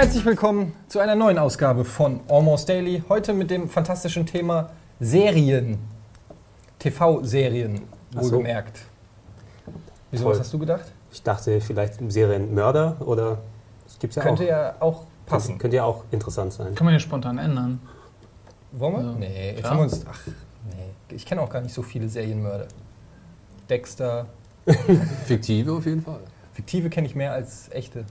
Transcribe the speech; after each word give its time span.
Herzlich 0.00 0.24
willkommen 0.24 0.72
zu 0.88 0.98
einer 0.98 1.14
neuen 1.14 1.38
Ausgabe 1.38 1.84
von 1.84 2.20
Almost 2.26 2.70
Daily. 2.70 3.04
Heute 3.10 3.34
mit 3.34 3.50
dem 3.50 3.68
fantastischen 3.68 4.24
Thema 4.24 4.70
Serien. 4.98 5.76
TV-Serien, 6.78 7.82
Ach 8.16 8.22
so. 8.22 8.32
wohlgemerkt. 8.32 8.80
Wieso, 10.10 10.24
Toll. 10.24 10.32
was 10.32 10.40
hast 10.40 10.54
du 10.54 10.58
gedacht? 10.58 10.90
Ich 11.12 11.22
dachte 11.22 11.60
vielleicht 11.60 11.98
Serienmörder 12.10 12.96
oder 13.00 13.42
das 13.84 13.98
gibt's 13.98 14.16
ja 14.16 14.22
Könnte 14.22 14.44
auch. 14.44 14.48
ja 14.48 14.74
auch 14.80 15.02
passen. 15.26 15.58
Könnte 15.58 15.76
ja 15.76 15.84
auch 15.84 16.04
interessant 16.10 16.54
sein. 16.54 16.74
Kann 16.74 16.86
man 16.86 16.94
ja 16.94 17.00
spontan 17.00 17.36
ändern. 17.36 17.78
Wollen 18.72 18.94
wir? 18.94 19.02
Ja. 19.02 19.12
Nee, 19.18 19.50
jetzt 19.50 19.58
Klar. 19.60 19.70
haben 19.72 19.78
wir 19.80 19.82
uns. 19.82 20.06
Ach, 20.10 20.26
nee. 20.26 21.14
Ich 21.14 21.26
kenne 21.26 21.42
auch 21.42 21.50
gar 21.50 21.60
nicht 21.60 21.74
so 21.74 21.82
viele 21.82 22.08
Serienmörder. 22.08 22.68
Dexter. 23.68 24.28
Fiktive 25.26 25.74
auf 25.74 25.84
jeden 25.84 26.00
Fall. 26.00 26.20
Fiktive 26.54 26.88
kenne 26.88 27.06
ich 27.06 27.14
mehr 27.14 27.34
als 27.34 27.70
echte. 27.70 28.06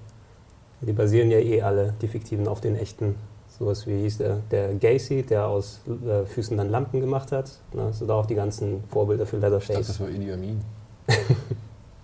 Die 0.81 0.93
basieren 0.93 1.29
ja 1.29 1.39
eh 1.39 1.61
alle, 1.61 1.93
die 2.01 2.07
fiktiven, 2.07 2.47
auf 2.47 2.61
den 2.61 2.75
echten. 2.75 3.15
Sowas 3.57 3.85
wie 3.87 4.01
hieß 4.01 4.19
der, 4.19 4.37
der 4.51 4.73
Gacy, 4.75 5.23
der 5.23 5.47
aus 5.47 5.81
äh, 5.87 6.25
Füßen 6.25 6.55
dann 6.55 6.69
Lampen 6.69 7.01
gemacht 7.01 7.33
hat. 7.33 7.51
Ne? 7.73 7.91
So 7.91 8.05
da 8.05 8.13
auch 8.13 8.25
die 8.25 8.35
ganzen 8.35 8.83
Vorbilder 8.89 9.25
für 9.25 9.35
Ich 9.35 9.41
dachte, 9.41 9.55
Leatherface. 9.55 9.87
das 9.87 9.99
war 9.99 10.09
Idi 10.09 10.31
Amin. 10.31 10.61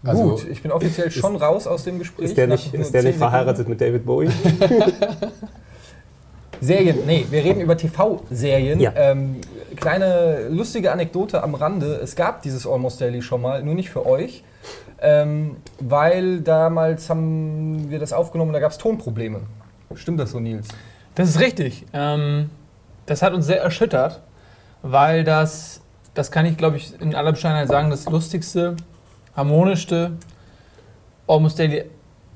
Also, 0.08 0.24
Gut, 0.24 0.48
ich 0.48 0.62
bin 0.62 0.72
offiziell 0.72 1.10
schon 1.10 1.36
raus 1.36 1.66
aus 1.66 1.84
dem 1.84 1.98
Gespräch. 1.98 2.26
Ist 2.26 2.38
der 2.38 2.46
nicht, 2.46 2.72
ist 2.76 2.94
der 2.94 3.02
10 3.02 3.10
nicht 3.10 3.18
verheiratet 3.18 3.68
mit 3.68 3.82
David 3.82 4.06
Bowie? 4.06 4.30
Serien, 6.62 7.00
nee, 7.06 7.26
wir 7.30 7.44
reden 7.44 7.62
über 7.62 7.76
TV-Serien. 7.76 8.80
Ja. 8.80 8.94
Ähm, 8.96 9.38
kleine 9.76 10.48
lustige 10.50 10.92
Anekdote 10.92 11.44
am 11.44 11.56
Rande. 11.56 12.00
Es 12.04 12.16
gab 12.16 12.42
dieses 12.44 12.68
Almost 12.68 13.02
Daily 13.02 13.22
schon 13.22 13.42
mal, 13.42 13.64
nur 13.64 13.76
nicht 13.76 13.90
für 13.90 14.06
euch. 14.06 14.44
Ähm, 15.02 15.58
weil 15.80 16.42
damals 16.42 17.10
haben 17.10 17.90
wir 17.90 18.00
das 18.00 18.14
aufgenommen, 18.14 18.54
da 18.54 18.60
gab 18.60 18.72
es 18.72 18.78
Tonprobleme. 18.78 19.42
Stimmt 19.96 20.20
das 20.20 20.32
so, 20.32 20.40
Nils? 20.40 20.68
Das 21.16 21.30
ist 21.30 21.40
richtig. 21.40 21.86
Ähm, 21.94 22.50
das 23.06 23.22
hat 23.22 23.34
uns 23.34 23.46
sehr 23.46 23.62
erschüttert, 23.62 24.22
weil 24.82 25.24
das, 25.24 25.82
das 26.14 26.32
kann 26.32 26.46
ich 26.46 26.58
glaube 26.58 26.78
ich 26.78 27.00
in 27.00 27.16
aller 27.16 27.32
Bescheidenheit 27.32 27.68
sagen, 27.68 27.90
das 27.90 28.06
lustigste, 28.06 28.76
harmonischste 29.36 30.14
Almost 31.28 31.60
Daily 31.60 31.86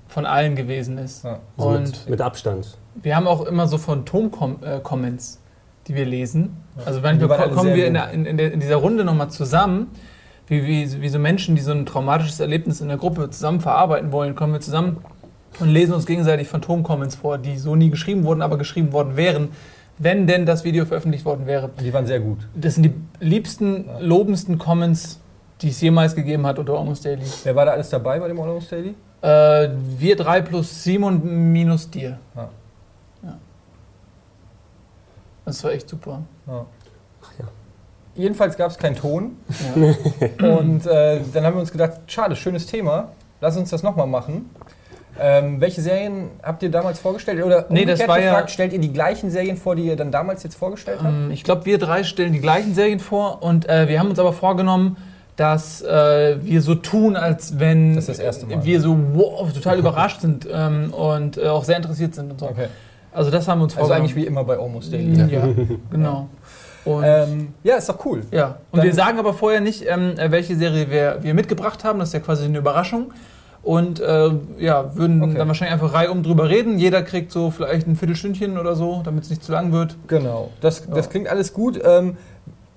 von 0.07 0.25
allen 0.25 0.55
gewesen 0.55 0.97
ist. 0.97 1.23
Ja. 1.23 1.39
Also 1.57 1.69
Und 1.69 1.83
mit, 1.83 2.09
mit 2.09 2.21
Abstand. 2.21 2.77
wir 2.95 3.15
haben 3.15 3.27
auch 3.27 3.45
immer 3.45 3.67
so 3.67 3.77
Phantom-Comments, 3.77 5.39
die 5.87 5.95
wir 5.95 6.05
lesen. 6.05 6.57
Also 6.85 7.01
manchmal 7.01 7.49
kommen 7.49 7.75
wir 7.75 7.87
in, 7.87 7.93
der, 7.93 8.11
in, 8.11 8.25
in, 8.25 8.37
der, 8.37 8.51
in 8.51 8.59
dieser 8.59 8.77
Runde 8.77 9.03
nochmal 9.03 9.29
zusammen, 9.29 9.87
wie, 10.49 10.65
wie, 10.65 11.01
wie 11.01 11.09
so 11.09 11.19
Menschen, 11.19 11.55
die 11.55 11.61
so 11.61 11.71
ein 11.71 11.85
traumatisches 11.85 12.39
Erlebnis 12.39 12.81
in 12.81 12.89
der 12.89 12.97
Gruppe 12.97 13.29
zusammen 13.29 13.61
verarbeiten 13.61 14.11
wollen, 14.11 14.35
kommen 14.35 14.53
wir 14.53 14.59
zusammen 14.59 14.97
und 15.59 15.69
lesen 15.69 15.93
uns 15.93 16.05
gegenseitig 16.05 16.47
Phantom-Comments 16.47 17.15
vor, 17.15 17.37
die 17.37 17.57
so 17.57 17.75
nie 17.75 17.89
geschrieben 17.89 18.23
wurden, 18.23 18.41
aber 18.41 18.57
geschrieben 18.57 18.91
worden 18.91 19.15
wären, 19.15 19.49
wenn 19.99 20.27
denn 20.27 20.45
das 20.45 20.63
Video 20.63 20.85
veröffentlicht 20.85 21.25
worden 21.25 21.45
wäre. 21.45 21.69
Die 21.79 21.93
waren 21.93 22.07
sehr 22.07 22.19
gut. 22.19 22.47
Das 22.55 22.75
sind 22.75 22.83
die 22.83 22.93
liebsten, 23.19 23.85
lobendsten 23.99 24.57
Comments, 24.57 25.19
die 25.61 25.69
es 25.69 25.81
jemals 25.81 26.15
gegeben 26.15 26.45
hat 26.47 26.57
unter 26.57 26.73
Almost 26.73 27.05
Daily. 27.05 27.25
Wer 27.43 27.55
war 27.55 27.65
da 27.65 27.71
alles 27.71 27.89
dabei 27.89 28.19
bei 28.19 28.27
dem 28.27 28.39
Almost 28.39 28.71
Daily? 28.71 28.95
Äh, 29.21 29.69
wir 29.97 30.15
drei 30.15 30.41
plus 30.41 30.83
Simon 30.83 31.51
minus 31.51 31.89
dir. 31.89 32.17
Ja. 32.35 32.49
Ja. 33.23 33.37
Das 35.45 35.63
war 35.63 35.71
echt 35.71 35.89
super. 35.89 36.21
Ja. 36.47 36.65
Ja. 38.19 38.23
Jedenfalls 38.23 38.57
gab 38.57 38.69
es 38.71 38.77
keinen 38.77 38.95
Ton. 38.95 39.37
Ja. 39.75 40.47
Und 40.57 40.85
äh, 40.85 41.19
dann 41.33 41.45
haben 41.45 41.55
wir 41.55 41.61
uns 41.61 41.71
gedacht, 41.71 41.93
schade, 42.07 42.35
schönes 42.35 42.65
Thema. 42.67 43.09
Lass 43.41 43.55
uns 43.57 43.69
das 43.69 43.83
nochmal 43.83 44.07
machen. 44.07 44.49
Ähm, 45.21 45.59
welche 45.59 45.81
Serien 45.81 46.29
habt 46.43 46.63
ihr 46.63 46.71
damals 46.71 46.99
vorgestellt? 46.99 47.43
Oder 47.43 47.65
Nee, 47.69 47.83
das 47.85 48.07
war 48.07 48.19
ja- 48.19 48.29
gefragt, 48.31 48.51
stellt 48.51 48.71
ihr 48.73 48.79
die 48.79 48.93
gleichen 48.93 49.29
Serien 49.31 49.57
vor, 49.57 49.75
die 49.75 49.83
ihr 49.83 49.95
dann 49.97 50.11
damals 50.11 50.43
jetzt 50.43 50.55
vorgestellt 50.55 50.99
habt? 51.03 51.13
Ähm, 51.13 51.31
ich 51.31 51.43
glaube, 51.43 51.65
wir 51.65 51.77
drei 51.77 52.03
stellen 52.03 52.31
die 52.33 52.39
gleichen 52.39 52.73
Serien 52.73 52.99
vor 52.99 53.41
und 53.43 53.67
äh, 53.67 53.87
wir 53.89 53.99
haben 53.99 54.09
uns 54.09 54.19
aber 54.19 54.31
vorgenommen, 54.31 54.95
dass 55.35 55.81
äh, 55.81 56.37
wir 56.41 56.61
so 56.61 56.75
tun, 56.75 57.15
als 57.17 57.59
wenn 57.59 57.95
Das 57.95 58.05
das 58.07 58.19
wir 58.19 58.81
so 58.81 58.97
wow, 59.13 59.51
total 59.53 59.79
überrascht 59.79 60.21
sind 60.21 60.47
ähm, 60.51 60.93
und 60.93 61.37
äh, 61.37 61.47
auch 61.47 61.63
sehr 61.65 61.77
interessiert 61.77 62.15
sind 62.15 62.31
und 62.31 62.39
so. 62.39 62.47
Okay. 62.49 62.67
Also 63.11 63.31
das 63.31 63.47
haben 63.47 63.59
wir 63.59 63.63
uns 63.63 63.73
Also 63.73 63.87
vorgenommen. 63.87 64.05
eigentlich 64.11 64.15
wie 64.23 64.27
immer 64.27 64.43
bei 64.43 64.57
Almost 64.57 64.93
Daily. 64.93 65.17
ja, 65.33 65.47
genau. 65.91 66.27
Und, 66.85 67.03
Ähm, 67.05 67.53
ja, 67.63 67.75
ist 67.75 67.89
doch 67.89 68.03
cool. 68.05 68.21
ja. 68.31 68.57
und 68.71 68.77
dann- 68.77 68.85
wir 68.85 68.93
sagen 68.93 69.19
aber 69.19 69.33
vorher 69.33 69.59
nicht, 69.61 69.85
ähm, 69.87 70.13
äh, 70.17 70.31
welche 70.31 70.55
Serie 70.55 70.89
wir, 70.89 71.17
wir 71.21 71.33
mitgebracht 71.33 71.83
haben. 71.83 71.99
Das 71.99 72.09
ist 72.09 72.13
ja 72.13 72.19
quasi 72.21 72.45
eine 72.45 72.57
Überraschung. 72.57 73.11
Und 73.61 73.99
äh, 73.99 74.29
ja, 74.57 74.95
würden 74.95 75.21
Okay. 75.21 75.33
dann 75.35 75.47
wahrscheinlich 75.49 75.73
einfach 75.73 75.93
reihum 75.93 76.23
drüber 76.23 76.47
reden. 76.49 76.79
Jeder 76.79 77.01
kriegt 77.03 77.31
so 77.33 77.51
vielleicht 77.51 77.87
ein 77.87 77.97
Viertelstündchen 77.97 78.57
oder 78.57 78.75
so, 78.75 79.01
damit 79.03 79.25
es 79.25 79.29
nicht 79.29 79.43
zu 79.43 79.51
lang 79.51 79.73
wird. 79.73 79.97
Genau. 80.07 80.49
Das, 80.61 80.87
das 80.89 81.05
Ja. 81.05 81.11
klingt 81.11 81.27
alles 81.27 81.53
gut. 81.53 81.79
Ähm, 81.83 82.15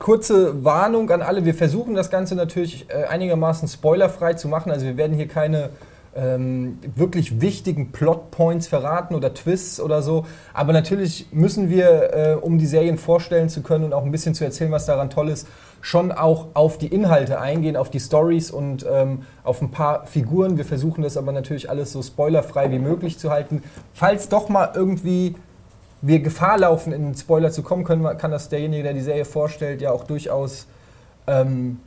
kurze 0.00 0.64
Warnung 0.64 1.08
an 1.10 1.22
alle. 1.22 1.44
Wir 1.44 1.54
versuchen 1.54 1.94
das 1.94 2.10
Ganze 2.10 2.34
natürlich 2.34 2.86
äh, 2.90 3.04
einigermaßen 3.04 3.68
spoilerfrei 3.68 4.34
zu 4.34 4.48
machen. 4.48 4.72
Also 4.72 4.84
wir 4.84 4.96
werden 4.96 5.14
hier 5.16 5.28
keine 5.28 5.68
ähm, 6.14 6.78
wirklich 6.94 7.40
wichtigen 7.40 7.92
Plotpoints 7.92 8.66
verraten 8.66 9.14
oder 9.14 9.32
Twists 9.34 9.80
oder 9.80 10.02
so. 10.02 10.26
Aber 10.52 10.72
natürlich 10.72 11.28
müssen 11.32 11.70
wir, 11.70 12.14
äh, 12.14 12.34
um 12.34 12.58
die 12.58 12.66
Serien 12.66 12.98
vorstellen 12.98 13.48
zu 13.48 13.62
können 13.62 13.84
und 13.84 13.94
auch 13.94 14.04
ein 14.04 14.10
bisschen 14.10 14.34
zu 14.34 14.44
erzählen, 14.44 14.70
was 14.70 14.86
daran 14.86 15.10
toll 15.10 15.28
ist, 15.28 15.48
schon 15.80 16.12
auch 16.12 16.48
auf 16.54 16.78
die 16.78 16.88
Inhalte 16.88 17.40
eingehen, 17.40 17.76
auf 17.76 17.90
die 17.90 18.00
Stories 18.00 18.50
und 18.50 18.86
ähm, 18.88 19.22
auf 19.42 19.60
ein 19.62 19.70
paar 19.70 20.06
Figuren. 20.06 20.56
Wir 20.56 20.64
versuchen 20.64 21.02
das 21.02 21.16
aber 21.16 21.32
natürlich 21.32 21.70
alles 21.70 21.92
so 21.92 22.02
spoilerfrei 22.02 22.70
wie 22.70 22.78
möglich 22.78 23.18
zu 23.18 23.30
halten. 23.30 23.62
Falls 23.92 24.28
doch 24.28 24.48
mal 24.48 24.70
irgendwie 24.74 25.34
wir 26.02 26.20
Gefahr 26.20 26.58
laufen, 26.58 26.92
in 26.92 27.04
einen 27.04 27.14
Spoiler 27.14 27.50
zu 27.52 27.62
kommen, 27.62 27.84
können, 27.84 28.04
kann 28.18 28.30
das 28.30 28.48
derjenige, 28.48 28.82
der 28.82 28.92
die 28.92 29.00
Serie 29.00 29.24
vorstellt, 29.24 29.80
ja 29.80 29.92
auch 29.92 30.04
durchaus 30.04 30.66
ähm, 31.26 31.78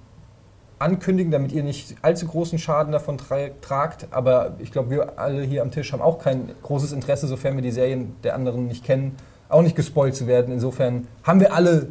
ankündigen, 0.80 1.32
damit 1.32 1.52
ihr 1.52 1.64
nicht 1.64 1.96
allzu 2.02 2.28
großen 2.28 2.60
Schaden 2.60 2.92
davon 2.92 3.18
tra 3.18 3.50
tragt. 3.62 4.08
Aber 4.12 4.56
ich 4.60 4.72
glaube, 4.72 4.90
wir 4.90 5.20
alle 5.20 5.44
hier 5.44 5.62
am 5.62 5.72
Tisch 5.72 5.94
haben 5.94 6.02
auch 6.02 6.20
kein 6.20 6.52
großes 6.64 6.92
Interesse, 6.92 7.28
sofern 7.28 7.56
wir 7.56 7.62
die 7.62 7.72
Serien 7.72 8.16
der 8.24 8.36
anderen 8.36 8.68
nicht 8.68 8.84
kennen, 8.84 9.16
auch 9.50 9.62
nicht 9.62 9.76
gespoilt 9.76 10.16
zu 10.16 10.28
werden. 10.28 10.54
Insofern 10.54 11.08
haben 11.24 11.40
wir 11.40 11.54
alle 11.54 11.88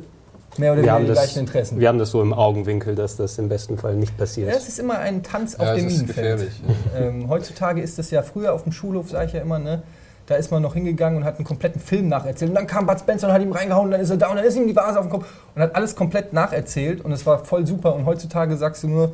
mehr 0.59 0.73
oder 0.73 0.83
weniger 0.83 1.01
die 1.01 1.07
das, 1.07 1.19
gleichen 1.19 1.39
Interessen. 1.41 1.81
wir 1.81 1.89
haben 1.89 1.99
das 1.99 2.11
so 2.11 2.23
im 2.23 2.33
Augenwinkel, 2.33 2.95
dass 2.95 3.17
das 3.17 3.39
im 3.39 3.49
besten 3.49 3.79
Fall 3.79 3.97
nicht 3.97 4.17
passiert. 4.17 4.51
Ja, 4.51 4.57
es 4.57 4.69
ist 4.69 4.79
immer 4.79 4.99
ein 4.99 5.23
Tanz 5.23 5.57
auf 5.57 5.67
ja, 5.67 5.75
dem 5.75 5.85
das 5.85 5.95
ist 5.95 6.01
Minenfeld. 6.01 6.39
gefährlich. 6.39 6.63
Ähm, 6.97 7.29
heutzutage 7.29 7.81
ist 7.81 7.99
das 7.99 8.11
ja 8.11 8.23
früher 8.23 8.53
auf 8.53 8.63
dem 8.63 8.73
Schulhof, 8.73 9.11
sage 9.11 9.27
ich 9.27 9.33
ja 9.33 9.41
immer, 9.41 9.59
ne? 9.59 9.83
Da 10.27 10.37
ist 10.37 10.51
man 10.51 10.63
noch 10.63 10.75
hingegangen 10.75 11.19
und 11.19 11.25
hat 11.25 11.37
einen 11.37 11.45
kompletten 11.45 11.81
Film 11.81 12.09
nacherzählt. 12.09 12.51
Und 12.51 12.55
dann 12.55 12.67
kam 12.67 12.87
Bud 12.87 12.99
Spencer 12.99 13.29
und 13.29 13.35
hat 13.35 13.43
ihm 13.43 13.53
reingehauen, 13.53 13.87
und 13.87 13.91
dann 13.91 14.01
ist 14.01 14.11
er 14.11 14.17
da 14.17 14.29
und 14.29 14.37
dann 14.37 14.45
ist 14.45 14.57
ihm 14.57 14.67
die 14.67 14.75
Vase 14.75 14.99
auf 14.99 15.07
den 15.07 15.11
Kopf 15.13 15.27
und 15.55 15.63
hat 15.63 15.77
alles 15.77 15.95
komplett 15.95 16.33
nacherzählt 16.33 17.05
und 17.05 17.13
es 17.13 17.27
war 17.27 17.45
voll 17.45 17.67
super. 17.67 17.95
Und 17.95 18.07
heutzutage 18.07 18.57
sagst 18.57 18.83
du 18.85 18.89
nur, 18.89 19.13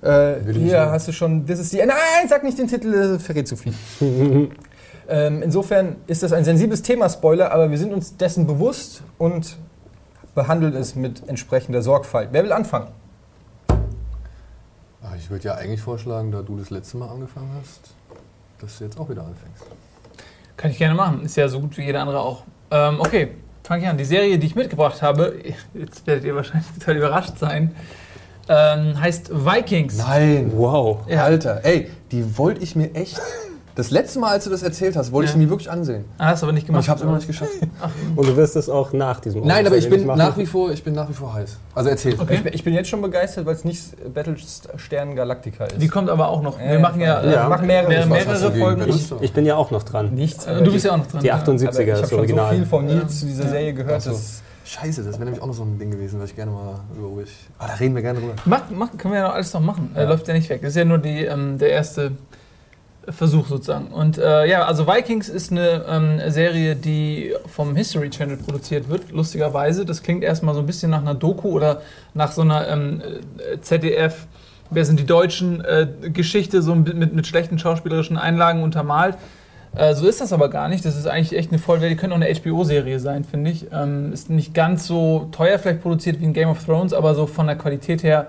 äh, 0.00 0.36
hier 0.52 0.90
hast 0.90 1.08
du 1.08 1.12
schon, 1.12 1.44
das 1.44 1.58
ist 1.58 1.72
die. 1.72 1.78
Nein, 1.78 2.28
sag 2.28 2.44
nicht 2.44 2.58
den 2.58 2.68
Titel, 2.68 2.92
das 2.92 3.22
verrät 3.22 3.46
zu 3.46 3.56
viel. 3.56 3.74
ähm, 5.08 5.42
insofern 5.42 5.96
ist 6.06 6.22
das 6.22 6.32
ein 6.32 6.44
sensibles 6.44 6.82
Thema, 6.82 7.08
Spoiler, 7.10 7.52
aber 7.52 7.70
wir 7.70 7.78
sind 7.78 7.92
uns 7.92 8.16
dessen 8.16 8.46
bewusst 8.46 9.02
und 9.18 9.58
behandeln 10.34 10.74
es 10.76 10.94
mit 10.94 11.28
entsprechender 11.28 11.82
Sorgfalt. 11.82 12.28
Wer 12.32 12.44
will 12.44 12.52
anfangen? 12.52 12.88
Ah, 15.02 15.14
Ich 15.18 15.30
würde 15.30 15.44
ja 15.44 15.54
eigentlich 15.56 15.80
vorschlagen, 15.82 16.30
da 16.32 16.42
du 16.42 16.56
das 16.56 16.70
letzte 16.70 16.96
Mal 16.96 17.08
angefangen 17.08 17.50
hast, 17.60 17.90
dass 18.60 18.78
du 18.78 18.84
jetzt 18.84 18.98
auch 18.98 19.08
wieder 19.10 19.22
anfängst. 19.22 19.64
Kann 20.58 20.72
ich 20.72 20.78
gerne 20.78 20.94
machen. 20.94 21.22
Ist 21.24 21.36
ja 21.36 21.48
so 21.48 21.60
gut 21.60 21.78
wie 21.78 21.82
jeder 21.82 22.00
andere 22.00 22.18
auch. 22.20 22.42
Ähm, 22.72 22.96
okay, 22.98 23.28
fange 23.62 23.84
ich 23.84 23.88
an. 23.88 23.96
Die 23.96 24.04
Serie, 24.04 24.38
die 24.38 24.46
ich 24.48 24.56
mitgebracht 24.56 25.00
habe, 25.00 25.36
jetzt 25.74 26.06
werdet 26.06 26.24
ihr 26.24 26.34
wahrscheinlich 26.34 26.68
total 26.78 26.96
überrascht 26.96 27.38
sein, 27.38 27.74
ähm, 28.48 29.00
heißt 29.00 29.30
Vikings. 29.30 29.98
Nein! 29.98 30.50
Wow. 30.54 31.06
Ja. 31.06 31.22
Alter, 31.22 31.64
ey, 31.64 31.90
die 32.10 32.36
wollte 32.36 32.62
ich 32.62 32.74
mir 32.74 32.92
echt. 32.94 33.20
Das 33.78 33.92
letzte 33.92 34.18
Mal, 34.18 34.30
als 34.32 34.42
du 34.42 34.50
das 34.50 34.64
erzählt 34.64 34.96
hast, 34.96 35.12
wollte 35.12 35.26
ich 35.26 35.30
Ja. 35.30 35.38
sie 35.38 35.44
mir 35.44 35.50
wirklich 35.50 35.70
ansehen. 35.70 36.04
Ah, 36.18 36.26
hast 36.30 36.42
du 36.42 36.46
aber 36.46 36.52
nicht 36.52 36.64
Und 36.64 36.66
gemacht. 36.66 36.82
ich 36.82 36.88
habe 36.88 36.98
es 36.98 37.02
immer 37.02 37.12
noch 37.12 37.18
nicht 37.18 37.28
geschafft. 37.28 37.52
Und 38.16 38.26
du 38.28 38.36
wirst 38.36 38.56
es 38.56 38.68
auch 38.68 38.92
nach 38.92 39.20
diesem 39.20 39.46
Nein, 39.46 39.64
aber 39.68 39.76
ich 39.76 39.88
bin 39.88 40.04
nach 40.04 40.16
machen. 40.16 40.32
wie 40.36 40.46
vor, 40.46 40.72
ich 40.72 40.82
bin 40.82 40.94
nach 40.94 41.08
wie 41.08 41.12
vor 41.12 41.32
heiß. 41.32 41.56
Also 41.76 41.88
erzähl. 41.88 42.14
Okay. 42.18 42.34
Ich, 42.34 42.42
bin- 42.42 42.52
ich 42.54 42.64
bin 42.64 42.74
jetzt 42.74 42.88
schon 42.88 43.00
begeistert, 43.00 43.46
weil 43.46 43.54
es 43.54 43.64
nicht 43.64 43.80
Battlestern 44.12 45.14
Galactica 45.14 45.66
ist. 45.66 45.80
Die 45.80 45.86
kommt 45.86 46.10
aber 46.10 46.28
auch 46.28 46.42
noch. 46.42 46.58
Wir 46.58 46.80
machen 46.80 47.00
ja, 47.00 47.22
ja. 47.22 47.30
äh, 47.30 47.32
Ja. 47.34 47.48
machen 47.48 47.68
mehrere, 47.68 48.04
mehrere, 48.06 48.50
gegen 48.50 48.60
Folgen. 48.60 48.88
Ich, 48.88 49.12
ich 49.20 49.32
bin 49.32 49.46
ja 49.46 49.54
auch 49.54 49.70
noch 49.70 49.84
dran. 49.84 50.12
nichts. 50.12 50.44
Äh, 50.44 50.60
du 50.60 50.72
bist 50.72 50.84
ja 50.84 50.92
auch 50.92 50.96
noch 50.98 51.06
dran. 51.06 51.20
Die 51.22 51.28
ja. 51.28 51.36
78er 51.36 51.68
aber 51.68 51.80
ich 51.80 51.88
ist 51.88 51.96
habe 51.98 52.08
schon 52.08 52.18
original. 52.18 52.50
so 52.50 52.56
viel 52.56 52.66
von 52.66 52.84
Nils 52.84 53.20
zu 53.20 53.26
dieser 53.26 53.44
Ja. 53.44 53.50
Serie 53.50 53.74
gehört. 53.74 53.94
Ach 53.98 54.00
so. 54.00 54.10
dass- 54.10 54.42
Scheiße, 54.64 55.02
das 55.04 55.14
wäre 55.14 55.24
nämlich 55.24 55.40
auch 55.42 55.46
noch 55.46 55.54
so 55.54 55.62
ein 55.62 55.78
Ding 55.78 55.90
gewesen, 55.92 56.20
was 56.20 56.28
ich 56.30 56.36
gerne 56.36 56.50
mal 56.50 56.80
über 56.96 57.22
ich. 57.22 57.30
Ah, 57.58 57.68
da 57.68 57.74
reden 57.74 57.94
wir 57.94 58.02
gerne 58.02 58.18
drüber. 58.18 58.34
Mach, 58.44 58.62
mach, 58.70 58.88
können 58.98 59.14
wir 59.14 59.20
ja 59.20 59.28
noch 59.28 59.34
alles 59.34 59.54
noch 59.54 59.60
machen. 59.62 59.92
Äh, 59.94 60.02
Ja. 60.02 60.08
läuft 60.10 60.26
ja 60.28 60.34
nicht 60.34 60.50
weg. 60.50 60.60
Das 60.62 60.70
ist 60.70 60.76
ja 60.76 60.84
nur 60.84 60.98
die, 60.98 61.24
ähm, 61.24 61.56
der 61.58 61.70
erste 61.70 62.10
Versuch 63.10 63.46
sozusagen. 63.48 63.88
Und 63.88 64.18
äh, 64.18 64.46
ja, 64.46 64.64
also 64.64 64.86
Vikings 64.86 65.28
ist 65.28 65.50
eine 65.50 65.84
ähm, 65.88 66.20
Serie, 66.30 66.76
die 66.76 67.34
vom 67.46 67.74
History 67.76 68.10
Channel 68.10 68.36
produziert 68.36 68.88
wird, 68.88 69.10
lustigerweise. 69.12 69.84
Das 69.84 70.02
klingt 70.02 70.22
erstmal 70.22 70.54
so 70.54 70.60
ein 70.60 70.66
bisschen 70.66 70.90
nach 70.90 71.00
einer 71.00 71.14
Doku 71.14 71.48
oder 71.48 71.82
nach 72.14 72.32
so 72.32 72.42
einer 72.42 72.68
ähm, 72.68 73.00
äh, 73.38 73.60
ZDF, 73.60 74.26
wer 74.70 74.84
sind 74.84 75.00
die 75.00 75.06
Deutschen, 75.06 75.64
äh, 75.64 75.86
Geschichte, 76.12 76.62
so 76.62 76.74
mit, 76.74 76.94
mit, 76.94 77.14
mit 77.14 77.26
schlechten 77.26 77.58
schauspielerischen 77.58 78.16
Einlagen 78.16 78.62
untermalt. 78.62 79.16
Äh, 79.74 79.94
so 79.94 80.06
ist 80.06 80.20
das 80.20 80.32
aber 80.32 80.50
gar 80.50 80.68
nicht. 80.68 80.84
Das 80.84 80.96
ist 80.96 81.06
eigentlich 81.06 81.38
echt 81.38 81.50
eine 81.50 81.58
vollwertige, 81.58 82.00
könnte 82.00 82.16
auch 82.16 82.20
eine 82.20 82.34
HBO-Serie 82.34 83.00
sein, 83.00 83.24
finde 83.24 83.50
ich. 83.50 83.66
Ähm, 83.72 84.12
ist 84.12 84.30
nicht 84.30 84.54
ganz 84.54 84.86
so 84.86 85.28
teuer 85.32 85.58
vielleicht 85.58 85.82
produziert 85.82 86.20
wie 86.20 86.24
ein 86.24 86.32
Game 86.32 86.48
of 86.48 86.64
Thrones, 86.64 86.92
aber 86.92 87.14
so 87.14 87.26
von 87.26 87.46
der 87.46 87.56
Qualität 87.56 88.02
her 88.02 88.28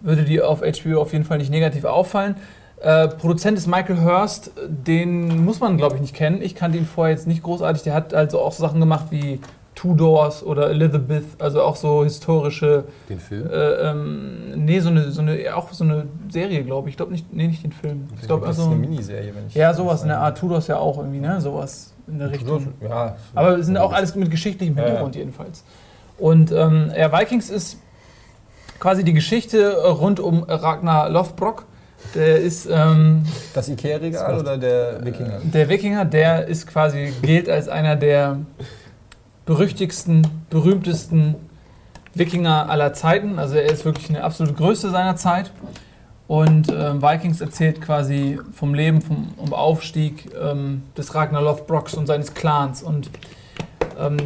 würde 0.00 0.24
die 0.24 0.40
auf 0.40 0.60
HBO 0.60 1.00
auf 1.00 1.12
jeden 1.12 1.24
Fall 1.24 1.38
nicht 1.38 1.50
negativ 1.50 1.84
auffallen. 1.84 2.36
Äh, 2.80 3.08
Produzent 3.08 3.58
ist 3.58 3.66
Michael 3.66 4.02
Hurst, 4.02 4.52
den 4.66 5.44
muss 5.44 5.60
man, 5.60 5.76
glaube 5.76 5.96
ich, 5.96 6.00
nicht 6.00 6.14
kennen. 6.14 6.40
Ich 6.40 6.54
kannte 6.54 6.78
ihn 6.78 6.86
vorher 6.86 7.14
jetzt 7.14 7.26
nicht 7.26 7.42
großartig. 7.42 7.82
Der 7.82 7.94
hat 7.94 8.14
also 8.14 8.40
auch 8.40 8.52
Sachen 8.52 8.80
gemacht 8.80 9.06
wie 9.10 9.40
Tudors 9.74 10.42
oder 10.42 10.70
Elizabeth, 10.70 11.24
also 11.38 11.62
auch 11.62 11.76
so 11.76 12.04
historische. 12.04 12.84
Den 13.08 13.20
Film? 13.20 13.48
Äh, 13.50 13.90
ähm, 13.90 14.64
nee, 14.64 14.80
so 14.80 14.88
eine, 14.88 15.10
so 15.10 15.20
eine, 15.20 15.54
auch 15.54 15.72
so 15.72 15.84
eine 15.84 16.06
Serie, 16.30 16.64
glaube 16.64 16.88
ich. 16.88 16.94
Ich 16.94 16.96
glaube 16.96 17.12
nicht, 17.12 17.32
nee, 17.32 17.46
nicht 17.46 17.62
den 17.62 17.72
Film. 17.72 18.08
Ich 18.20 18.26
glaube, 18.26 18.46
das 18.46 18.58
also. 18.58 18.70
ist 18.70 18.76
eine 18.76 18.86
Miniserie, 18.86 19.34
wenn 19.34 19.46
ich. 19.46 19.54
Ja, 19.54 19.74
sowas 19.74 20.02
in 20.02 20.08
der 20.08 20.20
Art. 20.20 20.38
Tudors 20.38 20.66
ja 20.66 20.78
auch 20.78 20.98
irgendwie, 20.98 21.20
ne? 21.20 21.40
Sowas 21.40 21.94
in 22.06 22.18
der 22.18 22.30
Richtung. 22.30 22.74
Ja, 22.80 23.16
Aber 23.34 23.58
es 23.58 23.66
sind 23.66 23.76
auch 23.76 23.92
alles 23.92 24.14
mit 24.14 24.30
geschichtlichem 24.30 24.76
Ja, 24.76 24.82
ja. 24.82 24.86
Hintergrund 24.88 25.16
jedenfalls. 25.16 25.64
Und 26.18 26.50
ähm, 26.52 26.92
ja, 26.96 27.12
Vikings 27.12 27.48
ist 27.50 27.78
quasi 28.78 29.04
die 29.04 29.12
Geschichte 29.14 29.82
rund 29.84 30.20
um 30.20 30.42
Ragnar 30.42 31.08
Lothbrok. 31.10 31.66
Der 32.14 32.40
ist 32.40 32.68
ähm, 32.70 33.24
Das 33.54 33.68
Ikea-Regal 33.68 34.40
oder 34.40 34.58
der 34.58 35.04
Wikinger? 35.04 35.40
der 35.44 35.68
Wikinger, 35.68 36.04
der 36.04 36.46
ist 36.46 36.66
quasi, 36.66 37.12
gilt 37.22 37.48
als 37.48 37.68
einer 37.68 37.96
der 37.96 38.38
berüchtigsten, 39.46 40.26
berühmtesten 40.48 41.36
Wikinger 42.14 42.68
aller 42.68 42.92
Zeiten. 42.92 43.38
Also 43.38 43.56
er 43.56 43.70
ist 43.70 43.84
wirklich 43.84 44.08
eine 44.08 44.24
absolute 44.24 44.54
Größe 44.54 44.90
seiner 44.90 45.16
Zeit. 45.16 45.52
Und 46.26 46.68
ähm, 46.70 47.02
Vikings 47.02 47.40
erzählt 47.40 47.80
quasi 47.80 48.38
vom 48.52 48.74
Leben, 48.74 49.02
vom, 49.02 49.34
vom 49.36 49.52
Aufstieg 49.52 50.30
ähm, 50.40 50.84
des 50.96 51.12
Ragnar 51.14 51.42
Lothbroks 51.42 51.94
und 51.94 52.06
seines 52.06 52.34
Clans. 52.34 52.84
Und 52.84 53.10
ähm, 53.98 54.16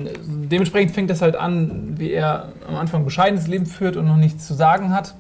dementsprechend 0.51 0.95
fängt 0.95 1.09
das 1.09 1.23
halt 1.23 1.37
an, 1.37 1.95
wie 1.97 2.13
er 2.13 2.53
am 2.69 2.77
Anfang 2.77 3.07
bescheidenes 3.07 3.47
Leben 3.47 3.65
führt 3.65 3.97
und 3.97 4.07
noch 4.07 4.17
nichts 4.17 4.47
zu 4.47 4.53
sagen 4.53 4.93
hat. 4.93 5.15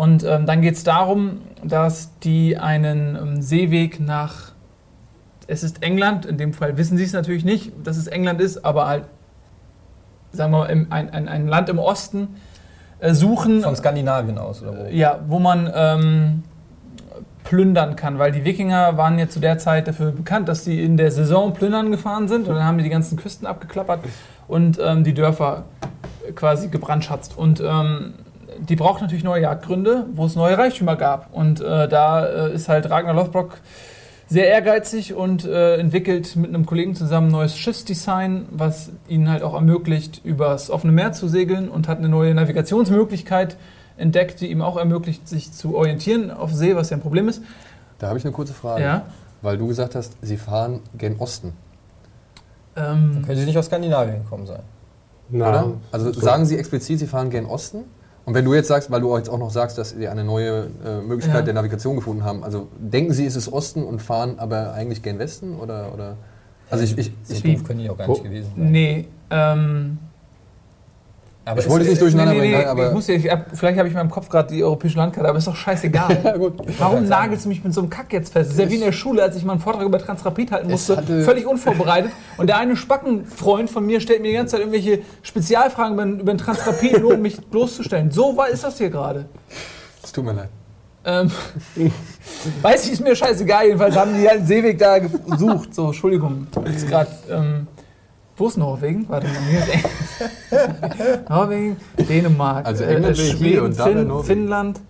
Und 0.00 0.24
ähm, 0.24 0.46
dann 0.46 0.62
geht 0.62 0.76
es 0.76 0.82
darum, 0.82 1.42
dass 1.62 2.18
die 2.20 2.56
einen 2.56 3.16
ähm, 3.16 3.42
Seeweg 3.42 4.00
nach, 4.00 4.52
es 5.46 5.62
ist 5.62 5.82
England, 5.82 6.24
in 6.24 6.38
dem 6.38 6.54
Fall 6.54 6.78
wissen 6.78 6.96
sie 6.96 7.04
es 7.04 7.12
natürlich 7.12 7.44
nicht, 7.44 7.70
dass 7.84 7.98
es 7.98 8.06
England 8.06 8.40
ist, 8.40 8.64
aber 8.64 8.86
halt, 8.86 9.04
sagen 10.32 10.52
wir 10.52 10.60
mal, 10.60 10.70
im, 10.70 10.86
ein, 10.90 11.12
ein, 11.12 11.28
ein 11.28 11.48
Land 11.48 11.68
im 11.68 11.78
Osten 11.78 12.28
äh, 13.00 13.12
suchen. 13.12 13.60
Von 13.60 13.76
Skandinavien 13.76 14.38
aus, 14.38 14.62
oder 14.62 14.72
wo? 14.72 14.86
Ja, 14.88 15.20
wo 15.26 15.38
man 15.38 15.70
ähm, 15.74 16.44
plündern 17.44 17.94
kann, 17.94 18.18
weil 18.18 18.32
die 18.32 18.46
Wikinger 18.46 18.96
waren 18.96 19.18
ja 19.18 19.28
zu 19.28 19.38
der 19.38 19.58
Zeit 19.58 19.86
dafür 19.86 20.12
bekannt, 20.12 20.48
dass 20.48 20.64
sie 20.64 20.82
in 20.82 20.96
der 20.96 21.10
Saison 21.10 21.52
plündern 21.52 21.90
gefahren 21.90 22.26
sind 22.26 22.48
und 22.48 22.54
dann 22.54 22.64
haben 22.64 22.78
die 22.78 22.84
die 22.84 22.90
ganzen 22.90 23.18
Küsten 23.18 23.46
abgeklappert 23.46 24.00
und 24.48 24.78
ähm, 24.82 25.04
die 25.04 25.12
Dörfer 25.12 25.64
quasi 26.34 26.68
gebrandschatzt. 26.68 27.36
Und 27.36 27.60
ähm, 27.62 28.14
die 28.68 28.76
braucht 28.76 29.00
natürlich 29.00 29.24
neue 29.24 29.42
Jagdgründe, 29.42 30.06
wo 30.12 30.26
es 30.26 30.36
neue 30.36 30.56
Reichtümer 30.56 30.96
gab. 30.96 31.32
Und 31.32 31.60
äh, 31.60 31.88
da 31.88 32.26
äh, 32.26 32.54
ist 32.54 32.68
halt 32.68 32.90
Ragnar 32.90 33.14
Lothbrok 33.14 33.58
sehr 34.28 34.46
ehrgeizig 34.46 35.14
und 35.14 35.44
äh, 35.44 35.76
entwickelt 35.76 36.36
mit 36.36 36.50
einem 36.50 36.64
Kollegen 36.64 36.94
zusammen 36.94 37.28
ein 37.28 37.32
neues 37.32 37.56
Schiffsdesign, 37.58 38.46
was 38.50 38.92
ihnen 39.08 39.28
halt 39.28 39.42
auch 39.42 39.54
ermöglicht, 39.54 40.20
übers 40.24 40.70
offene 40.70 40.92
Meer 40.92 41.12
zu 41.12 41.26
segeln 41.26 41.68
und 41.68 41.88
hat 41.88 41.98
eine 41.98 42.08
neue 42.08 42.32
Navigationsmöglichkeit 42.34 43.56
entdeckt, 43.96 44.40
die 44.40 44.50
ihm 44.50 44.62
auch 44.62 44.76
ermöglicht, 44.76 45.28
sich 45.28 45.52
zu 45.52 45.76
orientieren 45.76 46.30
auf 46.30 46.52
See, 46.54 46.76
was 46.76 46.90
ja 46.90 46.96
ein 46.96 47.00
Problem 47.00 47.28
ist. 47.28 47.42
Da 47.98 48.08
habe 48.08 48.18
ich 48.18 48.24
eine 48.24 48.32
kurze 48.32 48.54
Frage. 48.54 48.82
Ja. 48.82 49.06
Weil 49.42 49.58
du 49.58 49.66
gesagt 49.66 49.94
hast, 49.94 50.16
sie 50.22 50.36
fahren 50.36 50.80
gen 50.96 51.16
Osten, 51.18 51.52
Ähm, 52.76 53.22
Können 53.26 53.38
sie 53.38 53.46
nicht 53.46 53.58
aus 53.58 53.66
Skandinavien 53.66 54.22
gekommen 54.22 54.46
sein? 54.46 54.62
Na, 55.28 55.48
oder? 55.48 55.72
Also 55.90 56.12
so. 56.12 56.20
sagen 56.20 56.46
sie 56.46 56.56
explizit, 56.56 56.98
sie 57.00 57.06
fahren 57.06 57.30
gen 57.30 57.46
Osten? 57.46 57.84
Und 58.30 58.36
wenn 58.36 58.44
du 58.44 58.54
jetzt 58.54 58.68
sagst, 58.68 58.92
weil 58.92 59.00
du 59.00 59.16
jetzt 59.16 59.28
auch 59.28 59.38
noch 59.38 59.50
sagst, 59.50 59.76
dass 59.76 59.90
sie 59.90 60.06
eine 60.06 60.22
neue 60.22 60.68
äh, 60.86 61.00
Möglichkeit 61.00 61.38
Ja. 61.40 61.42
der 61.42 61.54
Navigation 61.54 61.96
gefunden 61.96 62.22
haben, 62.22 62.44
also 62.44 62.68
denken 62.78 63.12
sie, 63.12 63.26
es 63.26 63.34
ist 63.34 63.52
Osten 63.52 63.82
und 63.82 64.00
fahren 64.00 64.38
aber 64.38 64.72
eigentlich 64.72 65.02
gen 65.02 65.18
Westen? 65.18 65.56
Oder, 65.58 65.92
oder? 65.92 66.16
Also 66.70 66.84
ich, 66.84 66.96
ich, 66.96 67.10
So 67.24 67.34
ich, 67.34 67.42
doof 67.42 67.64
können 67.66 67.80
die 67.80 67.90
auch 67.90 67.98
gar 67.98 68.06
nicht 68.06 68.22
gewesen 68.22 68.52
sein. 68.56 68.70
nee, 68.70 69.08
ähm, 69.30 69.98
Aber 71.44 71.60
Ich 71.60 71.68
wollte 71.70 71.84
es 71.84 71.90
nicht 71.90 72.02
durcheinander 72.02 72.34
bringen, 72.34 72.58
nee, 72.58 72.64
aber- 72.64 72.88
ich 72.88 72.92
muss 72.92 73.06
ja, 73.06 73.14
ich 73.14 73.30
hab, 73.30 73.56
vielleicht 73.56 73.78
habe 73.78 73.88
ich 73.88 73.94
in 73.94 73.98
meinem 73.98 74.10
Kopf 74.10 74.28
gerade 74.28 74.52
die 74.54 74.62
europäische 74.62 74.98
Landkarte, 74.98 75.28
aber 75.28 75.38
ist 75.38 75.46
doch 75.46 75.56
scheißegal. 75.56 76.38
Warum 76.78 77.08
nagelst 77.08 77.46
du 77.46 77.48
mich 77.48 77.64
mit 77.64 77.72
so 77.72 77.80
einem 77.80 77.88
Kack 77.90 78.12
jetzt 78.12 78.32
fest? 78.32 78.50
Das 78.50 78.56
ist 78.58 78.60
ja 78.62 78.70
wie 78.70 78.74
in 78.74 78.82
der 78.82 78.92
Schule, 78.92 79.22
als 79.22 79.36
ich 79.36 79.44
mal 79.44 79.52
einen 79.52 79.60
Vortrag 79.60 79.84
über 79.86 79.98
Transrapid 79.98 80.52
halten 80.52 80.70
musste, 80.70 81.02
völlig 81.24 81.46
unvorbereitet. 81.46 82.12
Und 82.36 82.46
der 82.48 82.58
eine 82.58 82.76
Spackenfreund 82.76 83.70
von 83.70 83.86
mir 83.86 84.00
stellt 84.00 84.20
mir 84.20 84.28
die 84.28 84.34
ganze 84.34 84.52
Zeit 84.52 84.60
irgendwelche 84.60 85.00
Spezialfragen 85.22 85.94
über, 85.94 86.04
über 86.22 86.32
den 86.34 86.38
Transrapid, 86.38 87.00
nur 87.00 87.14
um 87.14 87.22
mich 87.22 87.38
bloßzustellen. 87.40 88.10
So 88.10 88.36
war 88.36 88.48
ist 88.48 88.62
das 88.62 88.76
hier 88.76 88.90
gerade. 88.90 89.24
es 90.02 90.12
tut 90.12 90.24
mir 90.26 90.32
leid. 90.34 90.48
Ähm, 91.02 91.30
weiß 92.62 92.84
ich, 92.86 92.92
ist 92.92 93.00
mir 93.02 93.16
scheißegal. 93.16 93.64
Jedenfalls 93.64 93.96
haben 93.96 94.12
die 94.14 94.28
halt 94.28 94.38
einen 94.40 94.46
Seeweg 94.46 94.78
da 94.78 94.98
gesucht. 94.98 95.74
So, 95.74 95.86
Entschuldigung. 95.86 96.46
Ist 96.64 96.86
gerade. 96.88 97.10
Ähm, 97.30 97.66
wo 98.40 98.48
ist 98.48 98.56
Norwegen? 98.56 99.08
Warte 99.08 99.26
mal, 99.28 99.36
hier 99.48 101.20
Norwegen, 101.28 101.76
Dänemark, 102.08 102.66
Also 102.66 102.84
England 102.84 103.18
wäre 103.18 103.36
hier 103.36 103.62
und 103.64 103.78
da 103.78 103.86
wäre 103.86 103.98
Finn. 104.04 104.22
Finnland, 104.24 104.80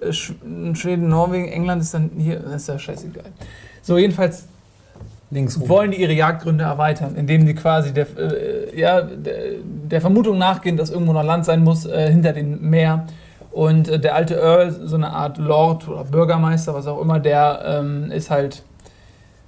äh, 0.00 0.08
Sch- 0.08 0.74
Schweden, 0.76 1.08
Norwegen, 1.08 1.48
England 1.48 1.82
ist 1.82 1.94
dann 1.94 2.10
hier. 2.18 2.40
Das 2.40 2.62
ist 2.62 2.68
ja 2.68 2.78
scheißegal. 2.78 3.24
So, 3.82 3.98
jedenfalls 3.98 4.44
links 5.30 5.58
wollen 5.68 5.90
die 5.90 6.00
ihre 6.00 6.12
Jagdgründe 6.12 6.64
erweitern, 6.64 7.16
indem 7.16 7.46
die 7.46 7.54
quasi 7.54 7.92
der, 7.92 8.06
äh, 8.16 8.78
ja, 8.78 9.00
der, 9.02 9.34
der 9.64 10.00
Vermutung 10.00 10.38
nachgehen, 10.38 10.76
dass 10.76 10.90
irgendwo 10.90 11.12
noch 11.12 11.24
Land 11.24 11.44
sein 11.44 11.64
muss 11.64 11.84
äh, 11.86 12.10
hinter 12.10 12.32
dem 12.32 12.68
Meer. 12.70 13.06
Und 13.50 13.88
äh, 13.88 13.98
der 13.98 14.14
alte 14.14 14.34
Earl, 14.36 14.70
so 14.84 14.96
eine 14.96 15.10
Art 15.10 15.38
Lord 15.38 15.88
oder 15.88 16.04
Bürgermeister, 16.04 16.74
was 16.74 16.86
auch 16.86 17.00
immer, 17.00 17.18
der 17.20 17.62
ähm, 17.64 18.10
ist 18.12 18.30
halt 18.30 18.62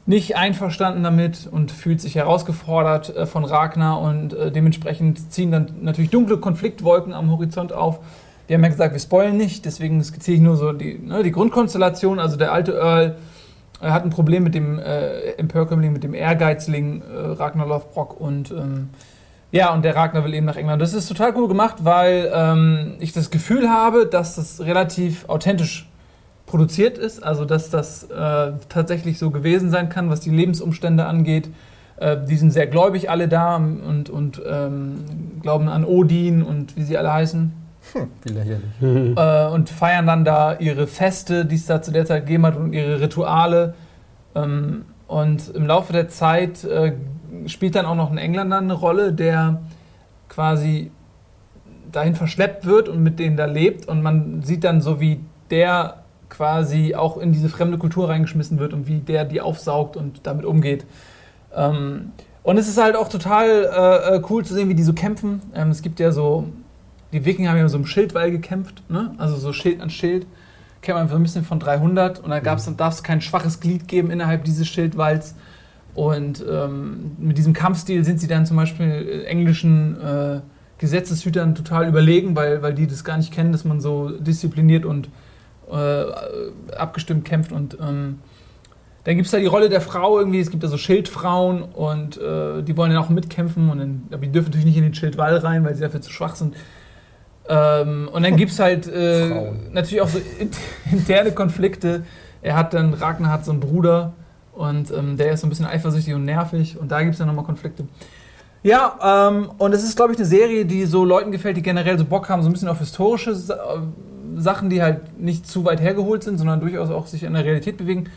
nicht 0.08 0.37
einverstanden 0.37 1.02
damit 1.02 1.46
und 1.50 1.70
fühlt 1.70 2.00
sich 2.00 2.14
herausgefordert 2.14 3.14
äh, 3.14 3.26
von 3.26 3.44
Ragnar 3.44 4.00
und 4.00 4.32
äh, 4.32 4.50
dementsprechend 4.50 5.31
ziehen 5.31 5.52
dann 5.52 5.75
natürlich 5.82 6.10
dunkle 6.10 6.38
Konfliktwolken 6.38 7.12
am 7.12 7.31
Horizont 7.31 7.75
auf. 7.75 8.00
Wir 8.46 8.56
haben 8.56 8.62
ja 8.62 8.70
gesagt, 8.70 8.94
wir 8.94 9.00
spoilen 9.00 9.37
nicht, 9.37 9.66
deswegen 9.66 10.02
skizziere 10.02 10.37
ich 10.37 10.43
nur 10.43 10.56
so 10.56 10.72
die, 10.72 10.99
ne, 10.99 11.22
die 11.22 11.31
Grundkonstellation. 11.31 12.19
Also 12.19 12.38
der 12.38 12.52
alte 12.52 12.72
Earl 12.72 13.16
er 13.81 13.93
hat 13.93 14.05
ein 14.05 14.10
Problem 14.10 14.43
mit 14.43 14.55
dem 14.55 14.79
äh, 14.79 15.32
Empörkömmling, 15.32 15.93
mit 15.93 16.03
dem 16.03 16.15
Ehrgeizling 16.15 17.03
äh, 17.03 17.15
Ragnar 17.15 17.69
Lothbrok 17.69 18.20
und 18.20 18.50
ähm, 18.50 18.88
ja, 19.53 19.72
und 19.72 19.84
der 19.84 19.94
Ragnar 19.94 20.24
will 20.24 20.34
eben 20.34 20.46
nach 20.46 20.56
England. 20.56 20.82
Das 20.82 20.94
ist 20.94 21.06
total 21.06 21.34
cool 21.36 21.48
gemacht, 21.48 21.77
weil 21.81 22.31
ähm, 22.34 22.96
ich 22.98 23.12
das 23.12 23.31
Gefühl 23.31 23.70
habe, 23.70 24.06
dass 24.06 24.36
das 24.36 24.60
relativ 24.60 25.29
authentisch 25.29 25.88
produziert 26.48 26.98
ist, 26.98 27.22
also 27.22 27.44
dass 27.44 27.70
das 27.70 28.05
äh, 28.05 28.52
tatsächlich 28.69 29.19
so 29.19 29.31
gewesen 29.31 29.70
sein 29.70 29.88
kann, 29.88 30.10
was 30.10 30.20
die 30.20 30.31
Lebensumstände 30.31 31.05
angeht. 31.05 31.48
Äh, 31.98 32.17
die 32.28 32.36
sind 32.36 32.50
sehr 32.50 32.67
gläubig 32.67 33.10
alle 33.10 33.28
da 33.28 33.56
und, 33.56 34.10
und 34.10 34.43
ähm, 34.48 35.05
glauben 35.43 35.69
an 35.69 35.84
Odin 35.84 36.43
und 36.43 36.76
wie 36.76 36.82
sie 36.82 36.96
alle 36.98 37.12
heißen 37.12 37.52
Wie 38.22 38.32
lächerlich. 38.32 38.70
äh, 39.17 39.46
und 39.46 39.69
feiern 39.69 40.06
dann 40.06 40.24
da 40.24 40.56
ihre 40.58 40.86
Feste, 40.86 41.44
die 41.44 41.56
es 41.56 41.67
da 41.67 41.82
zu 41.82 41.93
der 41.93 42.06
Zeit 42.06 42.26
gegeben 42.26 42.46
hat 42.46 42.56
und 42.56 42.72
ihre 42.72 43.00
Rituale. 43.00 43.74
Ähm, 44.34 44.86
und 45.06 45.48
im 45.55 45.67
Laufe 45.67 45.93
der 45.93 46.08
Zeit 46.08 46.64
äh, 46.64 46.93
spielt 47.46 47.74
dann 47.74 47.86
auch 47.86 47.94
noch 47.94 48.10
ein 48.10 48.19
Engländer 48.19 48.58
eine 48.58 48.74
Rolle, 48.74 49.12
der 49.12 49.60
quasi 50.28 50.90
dahin 51.93 52.14
verschleppt 52.14 52.67
wird 52.67 52.88
und 52.88 53.02
mit 53.02 53.19
denen 53.19 53.36
da 53.36 53.44
lebt. 53.44 53.86
Und 53.86 54.02
man 54.02 54.43
sieht 54.43 54.64
dann 54.64 54.81
so, 54.81 55.00
wie 55.00 55.20
der 55.50 56.05
quasi 56.39 56.95
auch 56.95 57.19
in 57.19 57.33
diese 57.33 57.49
fremde 57.49 57.79
Kultur 57.79 58.09
reingeschmissen 58.09 58.61
wird 58.61 58.73
und 58.73 58.87
wie 58.87 58.99
der 58.99 59.25
die 59.25 59.41
aufsaugt 59.41 59.97
und 59.97 60.21
damit 60.23 60.45
umgeht. 60.45 60.87
Ähm, 61.53 62.13
und 62.45 62.59
es 62.59 62.69
ist 62.69 62.81
halt 62.81 62.95
auch 62.95 63.09
total 63.09 63.49
äh, 63.49 64.17
äh, 64.17 64.23
cool 64.31 64.45
zu 64.45 64.55
sehen, 64.55 64.69
wie 64.69 64.77
die 64.77 64.85
so 64.85 64.93
kämpfen. 64.93 65.43
Ähm, 65.53 65.71
es 65.71 65.83
gibt 65.83 65.99
ja 65.99 66.13
so, 66.13 66.47
die 67.13 67.25
Wikinger 67.25 67.51
haben 67.51 67.59
ja 67.59 67.69
so 67.69 67.77
im 67.77 67.87
Schildwall 67.87 68.31
gekämpft, 68.31 68.85
ne? 68.89 69.17
also 69.19 69.35
so 69.35 69.53
Schild 69.53 69.81
an 69.81 69.91
Schild. 69.91 70.27
Kennt 70.81 70.97
man 70.97 71.09
so 71.09 71.17
ein 71.17 71.25
bisschen 71.25 71.45
von 71.45 71.59
300 71.59 72.21
und 72.21 72.31
da 72.31 72.39
gab's, 72.39 72.67
dann 72.67 72.77
darf 72.77 72.95
es 72.95 73.03
kein 73.03 73.21
schwaches 73.21 73.59
Glied 73.59 73.89
geben 73.89 74.13
innerhalb 74.13 74.45
dieses 74.45 74.69
Schildwalls. 74.69 75.35
Und 75.97 76.45
ähm, 76.49 77.17
mit 77.19 77.37
diesem 77.37 77.53
Kampfstil 77.53 78.05
sind 78.05 78.21
sie 78.21 78.29
dann 78.29 78.47
zum 78.47 78.57
Beispiel 78.57 79.25
englischen 79.27 80.01
äh, 80.01 80.41
Gesetzeshütern 80.79 81.57
total 81.57 81.89
überlegen, 81.89 82.37
weil, 82.37 82.63
weil 82.63 82.75
die 82.75 82.87
das 82.87 83.03
gar 83.03 83.17
nicht 83.17 83.33
kennen, 83.33 83.51
dass 83.51 83.65
man 83.65 83.81
so 83.81 84.11
diszipliniert 84.11 84.85
und 84.85 85.09
äh, 85.72 86.75
abgestimmt 86.77 87.25
kämpft. 87.25 87.53
Und 87.53 87.77
ähm, 87.81 88.19
dann 89.05 89.15
gibt 89.17 89.27
es 89.27 89.31
da 89.32 89.39
die 89.39 89.46
Rolle 89.46 89.69
der 89.69 89.81
Frau 89.81 90.19
irgendwie, 90.19 90.41
es 90.41 90.51
gibt 90.51 90.63
da 90.63 90.69
so 90.69 90.77
Schildfrauen 90.77 91.63
und 91.63 92.17
äh, 92.19 92.63
die 92.63 92.77
wollen 92.77 92.93
dann 92.93 93.03
auch 93.03 93.08
mitkämpfen, 93.08 93.70
und 93.70 93.79
dann, 93.79 94.03
aber 94.10 94.27
die 94.27 94.32
dürfen 94.32 94.48
natürlich 94.48 94.67
nicht 94.67 94.77
in 94.77 94.82
den 94.82 94.94
Schildwall 94.94 95.37
rein, 95.39 95.65
weil 95.65 95.75
sie 95.75 95.81
dafür 95.81 96.01
zu 96.01 96.10
schwach 96.13 96.34
sind. 96.37 96.55
Ähm, 97.48 98.10
und 98.13 98.22
dann 98.25 98.37
gibt 98.37 98.51
es 98.53 98.58
halt 98.58 98.87
äh, 98.89 99.53
natürlich 99.72 100.03
auch 100.03 100.08
so 100.08 100.19
in- 100.39 100.51
interne 100.93 101.32
Konflikte. 101.32 102.03
Er 102.43 102.56
hat 102.56 102.75
dann, 102.75 102.93
Ragnar 102.93 103.32
hat 103.32 103.44
so 103.44 103.51
einen 103.51 103.60
Bruder 103.60 104.13
Und 104.53 104.91
ähm, 104.91 105.17
der 105.17 105.32
ist 105.32 105.41
so 105.41 105.46
ein 105.46 105.51
bisschen 105.51 105.67
eifersüchtig 105.67 106.15
und 106.15 106.25
nervig 106.25 106.77
und 106.79 106.91
da 106.91 107.01
gibt 107.01 107.13
es 107.13 107.19
dann 107.19 107.29
nochmal 107.29 107.44
Konflikte. 107.44 107.84
Ja, 108.65 109.29
ähm, 109.31 109.51
und 109.56 109.72
es 109.72 109.84
ist, 109.84 109.94
glaube 109.96 110.13
ich, 110.13 110.19
eine 110.19 110.27
Serie, 110.27 110.67
die 110.67 110.84
so 110.84 111.05
Leuten 111.05 111.31
gefällt, 111.31 111.56
die 111.56 111.63
generell 111.63 111.96
so 111.96 112.05
Bock 112.05 112.29
haben, 112.29 112.43
so 112.43 112.48
ein 112.48 112.53
bisschen 112.53 112.69
auf 112.69 112.81
historische 112.81 113.34
Sachen, 114.37 114.70
die 114.70 114.82
halt 114.82 115.20
nicht 115.20 115.47
zu 115.47 115.65
weit 115.65 115.81
hergeholt 115.81 116.25
sind, 116.25 116.39
sondern 116.39 116.61
durchaus 116.61 116.91
auch 116.91 117.06
sich 117.06 117.23
in 117.23 117.35
der 117.35 117.44
Realität 117.44 117.77
bewegen. 117.77 118.11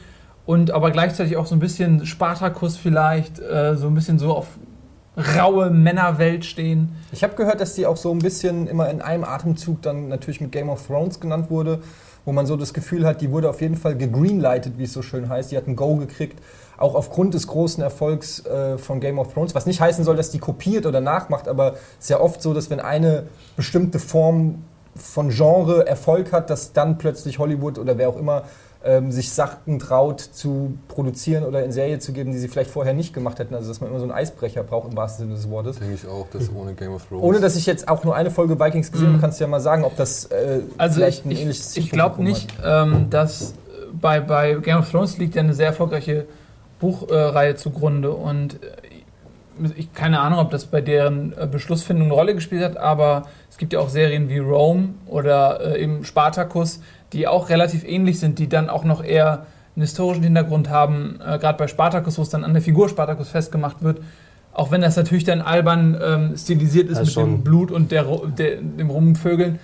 Und 0.45 0.71
aber 0.71 0.91
gleichzeitig 0.91 1.37
auch 1.37 1.45
so 1.45 1.55
ein 1.55 1.59
bisschen 1.59 2.05
Spartakus 2.05 2.77
vielleicht, 2.77 3.39
äh, 3.39 3.75
so 3.77 3.87
ein 3.87 3.93
bisschen 3.93 4.19
so 4.19 4.33
auf 4.33 4.47
raue 5.37 5.69
Männerwelt 5.69 6.45
stehen. 6.45 6.95
Ich 7.11 7.23
habe 7.23 7.35
gehört, 7.35 7.59
dass 7.61 7.73
die 7.75 7.85
auch 7.85 7.97
so 7.97 8.11
ein 8.11 8.19
bisschen 8.19 8.67
immer 8.67 8.89
in 8.89 9.01
einem 9.01 9.23
Atemzug 9.23 9.81
dann 9.81 10.07
natürlich 10.07 10.41
mit 10.41 10.51
Game 10.51 10.69
of 10.69 10.87
Thrones 10.87 11.19
genannt 11.19 11.49
wurde, 11.49 11.79
wo 12.23 12.31
man 12.31 12.45
so 12.45 12.55
das 12.55 12.73
Gefühl 12.73 13.05
hat, 13.05 13.21
die 13.21 13.31
wurde 13.31 13.49
auf 13.49 13.61
jeden 13.61 13.75
Fall 13.75 13.97
gegreenlightet, 13.97 14.73
wie 14.77 14.83
es 14.83 14.93
so 14.93 15.01
schön 15.01 15.27
heißt. 15.27 15.51
Die 15.51 15.57
hat 15.57 15.67
ein 15.67 15.75
Go 15.75 15.95
gekriegt, 15.95 16.39
auch 16.77 16.95
aufgrund 16.95 17.33
des 17.33 17.47
großen 17.47 17.83
Erfolgs 17.83 18.45
äh, 18.45 18.77
von 18.77 18.99
Game 18.99 19.19
of 19.19 19.33
Thrones. 19.33 19.53
Was 19.53 19.65
nicht 19.65 19.81
heißen 19.81 20.05
soll, 20.05 20.15
dass 20.15 20.31
die 20.31 20.39
kopiert 20.39 20.85
oder 20.85 21.01
nachmacht, 21.01 21.47
aber 21.47 21.73
es 21.99 22.05
ist 22.05 22.09
ja 22.09 22.19
oft 22.19 22.41
so, 22.41 22.53
dass 22.53 22.69
wenn 22.69 22.79
eine 22.79 23.23
bestimmte 23.55 23.99
Form 23.99 24.63
von 24.95 25.29
Genre 25.29 25.87
Erfolg 25.87 26.31
hat, 26.31 26.49
dass 26.49 26.73
dann 26.73 26.97
plötzlich 26.97 27.39
Hollywood 27.39 27.77
oder 27.79 27.97
wer 27.97 28.09
auch 28.09 28.17
immer 28.17 28.43
ähm, 28.83 29.11
sich 29.11 29.31
Sachen 29.31 29.77
traut 29.77 30.19
zu 30.21 30.77
produzieren 30.87 31.43
oder 31.45 31.63
in 31.63 31.71
Serie 31.71 31.99
zu 31.99 32.13
geben, 32.13 32.31
die 32.31 32.39
sie 32.39 32.47
vielleicht 32.47 32.71
vorher 32.71 32.93
nicht 32.93 33.13
gemacht 33.13 33.37
hätten. 33.37 33.53
Also 33.53 33.67
dass 33.69 33.79
man 33.79 33.89
immer 33.91 33.99
so 33.99 34.05
einen 34.05 34.11
Eisbrecher 34.11 34.63
braucht 34.63 34.89
im 34.89 34.97
wahrsten 34.97 35.25
Sinne 35.25 35.35
des 35.35 35.49
Wortes. 35.51 35.77
Denke 35.77 35.93
ich 35.93 36.07
auch, 36.07 36.25
dass 36.31 36.49
ohne 36.53 36.73
Game 36.73 36.91
of 36.93 37.05
Thrones. 37.07 37.23
Ohne 37.23 37.39
dass 37.39 37.55
ich 37.55 37.67
jetzt 37.67 37.87
auch 37.87 38.03
nur 38.03 38.15
eine 38.15 38.31
Folge 38.31 38.59
Vikings 38.59 38.91
gesehen 38.91 39.09
habe, 39.09 39.17
Mhm. 39.17 39.21
kannst 39.21 39.39
du 39.39 39.43
ja 39.43 39.47
mal 39.49 39.59
sagen, 39.61 39.83
ob 39.83 39.95
das 39.97 40.25
äh, 40.25 40.61
Also 40.79 40.95
vielleicht 40.95 41.19
ich, 41.19 41.25
ein 41.25 41.31
ich, 41.31 41.41
ähnliches 41.41 41.77
ich 41.77 41.91
glaube 41.91 42.15
Zielpublikum 42.15 42.23
nicht, 42.25 42.53
ähm, 42.65 43.09
dass 43.11 43.53
bei, 43.93 44.19
bei 44.19 44.55
Game 44.55 44.79
of 44.79 44.89
Thrones 44.89 45.17
liegt 45.19 45.35
ja 45.35 45.43
eine 45.43 45.53
sehr 45.53 45.67
erfolgreiche 45.67 46.25
Buchreihe 46.79 47.55
zugrunde 47.55 48.11
und 48.11 48.55
äh, 48.55 48.57
ich 49.75 49.93
keine 49.93 50.19
Ahnung, 50.19 50.39
ob 50.39 50.51
das 50.51 50.65
bei 50.65 50.81
deren 50.81 51.33
äh, 51.37 51.47
Beschlussfindung 51.47 52.05
eine 52.05 52.13
Rolle 52.13 52.35
gespielt 52.35 52.63
hat, 52.63 52.77
aber 52.77 53.23
es 53.49 53.57
gibt 53.57 53.73
ja 53.73 53.79
auch 53.79 53.89
Serien 53.89 54.29
wie 54.29 54.39
Rome 54.39 54.89
oder 55.07 55.75
äh, 55.75 55.83
eben 55.83 56.03
Spartacus, 56.03 56.81
die 57.13 57.27
auch 57.27 57.49
relativ 57.49 57.83
ähnlich 57.83 58.19
sind, 58.19 58.39
die 58.39 58.47
dann 58.47 58.69
auch 58.69 58.83
noch 58.83 59.03
eher 59.03 59.45
einen 59.75 59.83
historischen 59.83 60.23
Hintergrund 60.23 60.69
haben, 60.69 61.19
äh, 61.25 61.37
gerade 61.37 61.57
bei 61.57 61.67
Spartacus, 61.67 62.17
wo 62.17 62.21
es 62.21 62.29
dann 62.29 62.43
an 62.43 62.53
der 62.53 62.61
Figur 62.61 62.89
Spartacus 62.89 63.29
festgemacht 63.29 63.83
wird. 63.83 63.99
Auch 64.53 64.71
wenn 64.71 64.81
das 64.81 64.97
natürlich 64.97 65.23
dann 65.23 65.41
albern 65.41 65.97
ähm, 66.03 66.37
stilisiert 66.37 66.89
ist 66.89 66.97
Das 66.97 67.07
mit 67.07 67.13
schon. 67.13 67.29
dem 67.37 67.43
Blut 67.43 67.71
und 67.71 67.91
der, 67.91 68.03
der, 68.37 68.57
dem 68.57 68.89
Rumvögeln. 68.89 69.59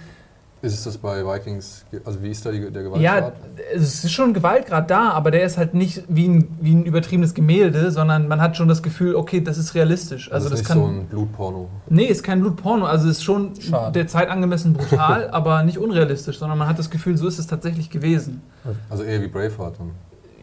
Ist 0.61 0.73
es 0.73 0.83
das 0.85 0.97
bei 0.97 1.23
Vikings, 1.23 1.85
also 2.03 2.21
wie 2.23 2.31
ist 2.31 2.43
da 2.43 2.51
die, 2.51 2.71
der 2.71 2.81
Ja, 2.99 3.19
Gewaltgrad? 3.19 3.33
es 3.75 4.03
ist 4.03 4.11
schon 4.11 4.33
Gewaltgrad 4.33 4.89
da, 4.89 5.11
aber 5.11 5.29
der 5.29 5.43
ist 5.43 5.55
halt 5.57 5.75
nicht 5.75 6.03
wie 6.07 6.27
ein, 6.27 6.47
wie 6.59 6.73
ein 6.73 6.83
übertriebenes 6.83 7.35
Gemälde, 7.35 7.91
sondern 7.91 8.27
man 8.27 8.41
hat 8.41 8.57
schon 8.57 8.67
das 8.67 8.81
Gefühl, 8.81 9.15
okay, 9.15 9.39
das 9.39 9.59
ist 9.59 9.75
realistisch. 9.75 10.31
Also, 10.31 10.45
das 10.49 10.53
das 10.53 10.61
ist 10.61 10.67
kann. 10.67 10.79
nicht 10.79 10.87
so 10.87 10.93
ein 11.01 11.05
Blutporno. 11.07 11.69
nee, 11.89 12.05
ist 12.05 12.23
kein 12.23 12.41
Blutporno. 12.41 12.85
Also 12.85 13.07
es 13.07 13.17
ist 13.17 13.23
schon 13.23 13.51
Schade. 13.61 13.91
der 13.93 14.07
Zeit 14.07 14.29
angemessen 14.29 14.73
brutal, 14.73 15.29
aber 15.31 15.61
nicht 15.61 15.77
unrealistisch, 15.77 16.39
sondern 16.39 16.57
man 16.57 16.67
hat 16.67 16.79
das 16.79 16.89
Gefühl, 16.89 17.17
so 17.17 17.27
ist 17.27 17.37
es 17.37 17.45
tatsächlich 17.45 17.91
gewesen. 17.91 18.41
Also 18.89 19.03
eher 19.03 19.21
wie 19.21 19.27
Braveheart. 19.27 19.79
Dann. 19.79 19.91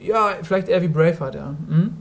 Ja, 0.01 0.29
vielleicht 0.43 0.69
eher 0.69 0.83
wie 0.83 0.89
Braveheart, 0.89 1.35
ja. 1.35 1.55
Mhm. 1.67 1.95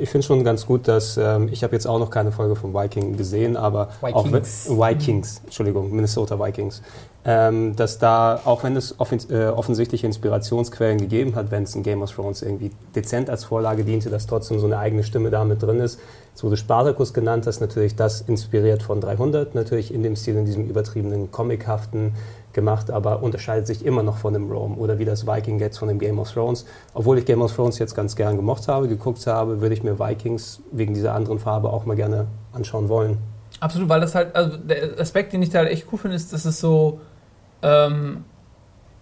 Ich 0.00 0.08
finde 0.08 0.26
schon 0.26 0.42
ganz 0.44 0.64
gut, 0.64 0.88
dass 0.88 1.18
ähm, 1.18 1.48
ich 1.52 1.62
habe 1.62 1.74
jetzt 1.74 1.86
auch 1.86 1.98
noch 1.98 2.08
keine 2.10 2.32
Folge 2.32 2.56
von 2.56 2.72
Viking 2.72 3.16
gesehen, 3.18 3.56
aber 3.56 3.90
auch 4.00 4.24
Vikings. 4.24 4.66
wenn, 4.70 4.78
Vikings, 4.78 5.40
Entschuldigung, 5.44 5.94
Minnesota 5.94 6.40
Vikings, 6.40 6.80
ähm, 7.24 7.76
dass 7.76 7.98
da 7.98 8.40
auch 8.44 8.64
wenn 8.64 8.76
es 8.76 8.98
offen, 8.98 9.18
äh, 9.30 9.46
offensichtliche 9.46 10.06
Inspirationsquellen 10.06 10.98
gegeben 10.98 11.34
hat, 11.34 11.50
wenn 11.50 11.64
es 11.64 11.74
in 11.74 11.82
Game 11.82 12.02
of 12.02 12.10
Thrones 12.10 12.42
irgendwie 12.42 12.70
dezent 12.94 13.28
als 13.28 13.44
Vorlage 13.44 13.84
diente, 13.84 14.08
dass 14.08 14.26
trotzdem 14.26 14.58
so 14.58 14.66
eine 14.66 14.78
eigene 14.78 15.02
Stimme 15.02 15.30
da 15.30 15.44
mit 15.44 15.62
drin 15.62 15.80
ist. 15.80 16.00
Es 16.34 16.42
wurde 16.42 16.56
Spartacus 16.56 17.12
genannt, 17.12 17.46
das 17.46 17.56
ist 17.56 17.60
natürlich 17.60 17.96
das 17.96 18.22
inspiriert 18.22 18.82
von 18.82 19.00
300, 19.00 19.54
natürlich 19.54 19.92
in 19.92 20.02
dem 20.02 20.16
Stil, 20.16 20.36
in 20.36 20.46
diesem 20.46 20.66
übertriebenen, 20.66 21.30
comichaften 21.30 22.14
gemacht, 22.52 22.90
aber 22.90 23.22
unterscheidet 23.22 23.66
sich 23.66 23.84
immer 23.84 24.02
noch 24.02 24.16
von 24.16 24.32
dem 24.32 24.50
Rome 24.50 24.76
oder 24.76 24.98
wie 24.98 25.04
das 25.04 25.26
Viking 25.26 25.58
jetzt 25.58 25.78
von 25.78 25.88
dem 25.88 25.98
Game 25.98 26.18
of 26.18 26.32
Thrones. 26.32 26.64
Obwohl 26.94 27.18
ich 27.18 27.26
Game 27.26 27.42
of 27.42 27.54
Thrones 27.54 27.78
jetzt 27.78 27.94
ganz 27.94 28.16
gern 28.16 28.36
gemocht 28.36 28.66
habe, 28.68 28.88
geguckt 28.88 29.26
habe, 29.26 29.60
würde 29.60 29.74
ich 29.74 29.82
mir 29.82 29.98
Vikings 29.98 30.62
wegen 30.72 30.94
dieser 30.94 31.14
anderen 31.14 31.38
Farbe 31.38 31.70
auch 31.70 31.84
mal 31.84 31.96
gerne 31.96 32.26
anschauen 32.52 32.88
wollen. 32.88 33.18
Absolut, 33.60 33.88
weil 33.88 34.00
das 34.00 34.14
halt, 34.14 34.34
also 34.34 34.56
der 34.56 34.98
Aspekt, 34.98 35.32
den 35.32 35.42
ich 35.42 35.50
da 35.50 35.58
halt 35.58 35.70
echt 35.70 35.86
cool 35.92 35.98
finde, 35.98 36.16
ist, 36.16 36.32
dass 36.32 36.44
es 36.44 36.58
so 36.58 37.00
ähm, 37.62 38.24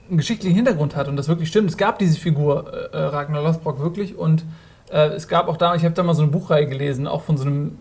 einen 0.08 0.18
geschichtlichen 0.18 0.56
Hintergrund 0.56 0.96
hat 0.96 1.08
und 1.08 1.16
das 1.16 1.28
wirklich 1.28 1.48
stimmt. 1.48 1.70
Es 1.70 1.76
gab 1.76 1.98
diese 1.98 2.18
Figur 2.18 2.72
äh, 2.72 2.96
äh, 2.96 3.02
Ragnar 3.04 3.42
Lothbrok 3.42 3.80
wirklich 3.80 4.16
und 4.16 4.44
äh, 4.90 5.08
es 5.08 5.28
gab 5.28 5.48
auch 5.48 5.56
da, 5.56 5.74
ich 5.74 5.84
habe 5.84 5.94
da 5.94 6.02
mal 6.02 6.14
so 6.14 6.22
eine 6.22 6.30
Buchreihe 6.30 6.66
gelesen, 6.66 7.06
auch 7.06 7.22
von 7.22 7.36
so 7.36 7.44
einem 7.44 7.78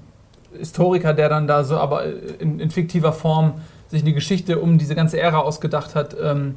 Historiker, 0.58 1.14
der 1.14 1.30
dann 1.30 1.48
da 1.48 1.64
so, 1.64 1.78
aber 1.78 2.04
in, 2.40 2.60
in 2.60 2.70
fiktiver 2.70 3.14
Form 3.14 3.56
sich 3.88 4.02
eine 4.02 4.14
Geschichte 4.14 4.60
um 4.60 4.78
diese 4.78 4.96
ganze 4.96 5.20
Ära 5.20 5.40
ausgedacht 5.40 5.96
hat, 5.96 6.16
ähm, 6.22 6.56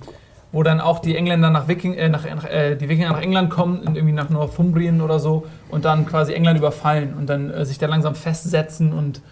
wo 0.53 0.63
dann 0.65 0.81
auch 0.81 0.99
die 0.99 1.15
Engländer 1.15 1.51
nach 1.51 1.69
Viking, 1.69 1.95
äh, 1.95 2.09
nach, 2.09 2.25
äh, 2.25 2.75
die 2.75 2.89
Wikinger 2.89 3.11
nach 3.11 3.23
England 3.23 3.51
kommen, 3.51 3.83
irgendwie 3.85 4.13
nach 4.13 4.31
Northumbrien 4.31 5.01
oder 5.01 5.21
so 5.21 5.47
und 5.71 5.85
dann 5.85 6.07
quasi 6.07 6.33
England 6.33 6.59
überfallen 6.59 7.15
und 7.15 7.29
dann 7.29 7.51
äh, 7.51 7.65
sich 7.65 7.79
da 7.79 7.87
langsam 7.87 8.15
festsetzen 8.17 8.93
und 8.93 9.23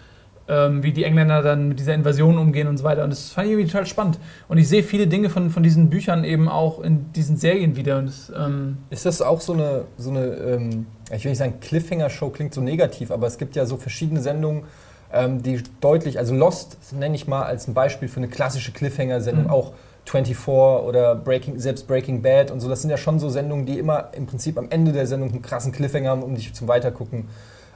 ähm, 0.49 0.83
wie 0.83 0.91
die 0.91 1.03
Engländer 1.03 1.41
dann 1.41 1.69
mit 1.69 1.79
dieser 1.79 1.93
Invasion 1.93 2.37
umgehen 2.37 2.67
und 2.67 2.77
so 2.77 2.83
weiter. 2.83 3.03
Und 3.03 3.11
das 3.11 3.29
fand 3.29 3.47
ich 3.47 3.53
irgendwie 3.53 3.71
total 3.71 3.85
spannend. 3.85 4.19
Und 4.47 4.57
ich 4.57 4.67
sehe 4.67 4.83
viele 4.83 5.07
Dinge 5.07 5.29
von, 5.29 5.49
von 5.51 5.63
diesen 5.63 5.89
Büchern 5.89 6.23
eben 6.23 6.49
auch 6.49 6.79
in 6.81 7.13
diesen 7.13 7.37
Serien 7.37 7.75
wieder. 7.75 7.99
Und 7.99 8.07
das, 8.07 8.31
ähm, 8.35 8.77
Ist 8.89 9.05
das 9.05 9.21
auch 9.21 9.41
so 9.41 9.53
eine, 9.53 9.85
so 9.97 10.09
eine 10.09 10.25
ähm, 10.25 10.87
ich 11.11 11.23
will 11.23 11.31
nicht 11.31 11.39
sagen 11.39 11.59
Cliffhanger-Show, 11.61 12.29
klingt 12.29 12.53
so 12.53 12.61
negativ, 12.61 13.11
aber 13.11 13.27
es 13.27 13.37
gibt 13.37 13.55
ja 13.55 13.65
so 13.65 13.77
verschiedene 13.77 14.21
Sendungen, 14.21 14.63
ähm, 15.11 15.41
die 15.41 15.63
deutlich, 15.81 16.19
also 16.19 16.35
Lost 16.35 16.77
nenne 16.93 17.15
ich 17.15 17.27
mal 17.27 17.43
als 17.43 17.67
ein 17.67 17.73
Beispiel 17.73 18.07
für 18.07 18.17
eine 18.17 18.27
klassische 18.27 18.71
Cliffhanger-Sendung, 18.71 19.45
Mhm. 19.45 19.49
auch 19.49 19.73
24 20.05 20.47
oder 20.47 21.15
Breaking, 21.15 21.59
selbst 21.59 21.87
Breaking 21.87 22.21
Bad 22.21 22.51
und 22.51 22.59
so, 22.59 22.69
das 22.69 22.81
sind 22.81 22.89
ja 22.89 22.97
schon 22.97 23.19
so 23.19 23.29
Sendungen, 23.29 23.65
die 23.65 23.77
immer 23.77 24.09
im 24.13 24.25
Prinzip 24.25 24.57
am 24.57 24.67
Ende 24.69 24.91
der 24.91 25.05
Sendung 25.07 25.29
einen 25.29 25.41
krassen 25.41 25.71
Cliffhanger 25.71 26.09
haben, 26.09 26.23
um 26.23 26.35
dich 26.35 26.53
zum 26.53 26.67
Weitergucken 26.67 27.25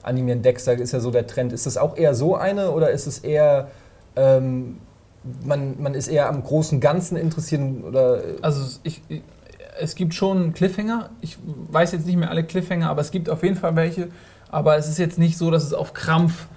animieren. 0.03 0.41
Dexter 0.41 0.73
ist 0.73 0.91
ja 0.91 0.99
so 0.99 1.11
der 1.11 1.27
Trend. 1.27 1.53
Ist 1.53 1.65
das 1.65 1.77
auch 1.77 1.97
eher 1.97 2.13
so 2.13 2.35
eine 2.35 2.71
oder 2.71 2.91
ist 2.91 3.07
es 3.07 3.19
eher, 3.19 3.69
ähm, 4.15 4.77
man, 5.45 5.81
man 5.81 5.93
ist 5.93 6.07
eher 6.07 6.29
am 6.29 6.43
großen 6.43 6.79
Ganzen 6.79 7.17
interessiert 7.17 7.61
oder 7.83 8.21
also 8.41 8.79
ich, 8.83 9.01
ich, 9.07 9.21
es 9.79 9.95
gibt 9.95 10.13
schon 10.13 10.53
Cliffhanger. 10.53 11.09
Ich 11.21 11.37
weiß 11.69 11.93
jetzt 11.93 12.05
nicht 12.05 12.17
mehr 12.17 12.29
alle 12.29 12.43
Cliffhanger, 12.43 12.89
aber 12.89 13.01
es 13.01 13.11
gibt 13.11 13.29
auf 13.29 13.43
jeden 13.43 13.55
Fall 13.55 13.75
welche. 13.75 14.09
Aber 14.51 14.77
es 14.77 14.87
ist 14.87 14.99
jetzt 14.99 15.17
nicht 15.17 15.37
so, 15.37 15.49
dass 15.49 15.63
es 15.63 15.73
auf 15.73 15.93
Krampf 15.93 16.47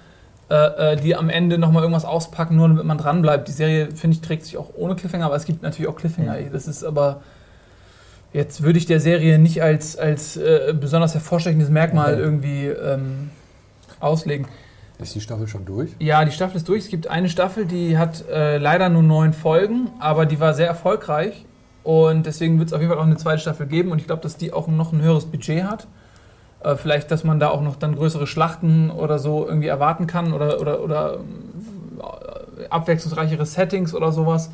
äh, 0.49 0.93
äh, 0.93 0.95
die 0.95 1.13
am 1.13 1.29
Ende 1.29 1.57
nochmal 1.57 1.83
irgendwas 1.83 2.05
auspacken, 2.05 2.55
nur 2.55 2.69
damit 2.69 2.85
man 2.85 2.97
dranbleibt. 2.97 3.49
Die 3.49 3.51
Serie, 3.51 3.89
finde 3.93 4.15
ich, 4.15 4.21
trägt 4.21 4.45
sich 4.45 4.55
auch 4.57 4.69
ohne 4.75 4.95
Cliffhanger, 4.95 5.25
aber 5.25 5.35
es 5.35 5.43
gibt 5.43 5.61
natürlich 5.61 5.89
auch 5.89 5.97
Cliffhanger. 5.97 6.37
Das 6.53 6.67
ist 6.67 6.85
aber. 6.85 7.21
Jetzt 8.31 8.61
würde 8.61 8.77
ich 8.77 8.85
der 8.85 8.99
Serie 8.99 9.39
nicht 9.39 9.61
als, 9.61 9.97
als 9.97 10.37
äh, 10.37 10.73
besonders 10.79 11.13
hervorstechendes 11.13 11.69
Merkmal 11.69 12.13
Okay. 12.13 12.21
irgendwie 12.21 12.67
ähm, 12.67 13.31
auslegen. 13.99 14.47
Ist 14.99 15.13
die 15.13 15.21
Staffel 15.21 15.47
schon 15.47 15.65
durch? 15.65 15.91
Ja, 15.99 16.25
die 16.25 16.31
Staffel 16.31 16.57
ist 16.57 16.67
durch. 16.67 16.85
Es 16.85 16.89
gibt 16.89 17.07
eine 17.07 17.29
Staffel, 17.29 17.65
die 17.65 17.97
hat 17.97 18.27
äh, 18.29 18.57
leider 18.57 18.89
nur 18.89 19.03
neun 19.03 19.33
Folgen, 19.33 19.91
aber 19.99 20.25
die 20.25 20.39
war 20.39 20.53
sehr 20.53 20.67
erfolgreich. 20.67 21.45
Und 21.83 22.25
deswegen 22.25 22.57
wird 22.59 22.69
es 22.69 22.73
auf 22.73 22.81
jeden 22.81 22.91
Fall 22.91 22.99
auch 22.99 23.05
eine 23.05 23.17
zweite 23.17 23.39
Staffel 23.39 23.67
geben. 23.67 23.91
Und 23.91 23.99
ich 23.99 24.07
glaube, 24.07 24.21
dass 24.21 24.37
die 24.37 24.53
auch 24.53 24.67
noch 24.67 24.91
ein 24.91 25.01
höheres 25.01 25.25
Budget 25.25 25.63
hat. 25.63 25.87
Äh, 26.63 26.75
vielleicht, 26.75 27.11
dass 27.11 27.23
man 27.23 27.39
da 27.39 27.49
auch 27.49 27.61
noch 27.61 27.75
dann 27.75 27.95
größere 27.95 28.27
Schlachten 28.27 28.89
oder 28.89 29.19
so 29.19 29.47
irgendwie 29.47 29.67
erwarten 29.67 30.07
kann 30.07 30.33
oder, 30.33 30.59
oder, 30.59 30.81
oder 30.81 31.19
äh, 32.59 32.67
abwechslungsreichere 32.69 33.45
Settings 33.45 33.93
oder 33.93 34.11
sowas. 34.11 34.51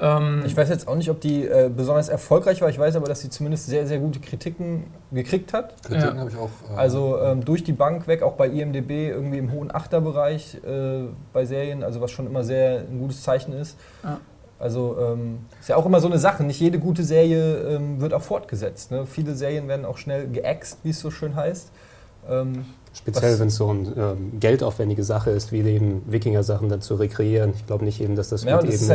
Ähm, 0.00 0.42
Ich 0.46 0.56
weiß 0.56 0.68
jetzt 0.68 0.86
auch 0.86 0.94
nicht, 0.94 1.10
ob 1.10 1.20
die 1.20 1.44
äh, 1.46 1.70
besonders 1.74 2.08
erfolgreich 2.08 2.60
war. 2.60 2.68
Ich 2.68 2.78
weiß 2.78 2.96
aber, 2.96 3.06
dass 3.06 3.20
sie 3.20 3.30
zumindest 3.30 3.66
sehr, 3.66 3.86
sehr 3.86 3.98
gute 3.98 4.20
Kritiken 4.20 4.84
gekriegt 5.12 5.52
hat. 5.52 5.82
Kritiken 5.82 6.14
Ja. 6.14 6.20
habe 6.20 6.30
ich 6.30 6.36
auch. 6.36 6.50
äh, 6.72 6.76
Also 6.76 7.18
ähm, 7.20 7.44
durch 7.44 7.64
die 7.64 7.72
Bank 7.72 8.06
weg, 8.06 8.22
auch 8.22 8.34
bei 8.34 8.48
IMDB 8.48 9.08
irgendwie 9.08 9.38
im 9.38 9.50
hohen 9.52 9.74
Achterbereich 9.74 10.58
äh, 10.64 11.04
bei 11.32 11.44
Serien, 11.44 11.82
also 11.82 12.00
was 12.00 12.10
schon 12.10 12.26
immer 12.26 12.44
sehr 12.44 12.80
ein 12.80 12.98
gutes 12.98 13.22
Zeichen 13.22 13.52
ist. 13.52 13.76
Ja. 14.04 14.20
Also 14.60 14.96
ähm, 15.00 15.38
ist 15.60 15.68
ja 15.68 15.76
auch 15.76 15.86
immer 15.86 16.00
so 16.00 16.08
eine 16.08 16.18
Sache. 16.18 16.42
Nicht 16.42 16.60
jede 16.60 16.78
gute 16.80 17.04
Serie 17.04 17.58
ähm, 17.76 18.00
wird 18.00 18.12
auch 18.12 18.22
fortgesetzt. 18.22 18.90
Ne? 18.90 19.06
Viele 19.06 19.34
Serien 19.34 19.68
werden 19.68 19.84
auch 19.84 19.98
schnell 19.98 20.26
geäxt, 20.28 20.78
wie 20.82 20.90
es 20.90 20.98
so 21.00 21.10
schön 21.10 21.36
heißt. 21.36 21.70
Ähm, 22.28 22.64
Speziell, 22.92 23.38
wenn 23.38 23.48
es 23.48 23.54
so 23.56 23.68
eine 23.68 23.88
ähm, 23.96 24.40
geldaufwendige 24.40 25.04
Sache 25.04 25.30
ist, 25.30 25.52
wie 25.52 25.60
eben 25.60 26.02
Wikinger-Sachen 26.06 26.68
dann 26.68 26.80
zu 26.80 26.96
rekreieren. 26.96 27.52
Ich 27.54 27.66
glaube 27.66 27.84
nicht 27.84 28.00
eben, 28.00 28.16
dass 28.16 28.30
das 28.30 28.42
ja, 28.42 28.56
und 28.58 28.64
mit 28.64 28.74
das 28.74 28.82
eben 28.82 28.88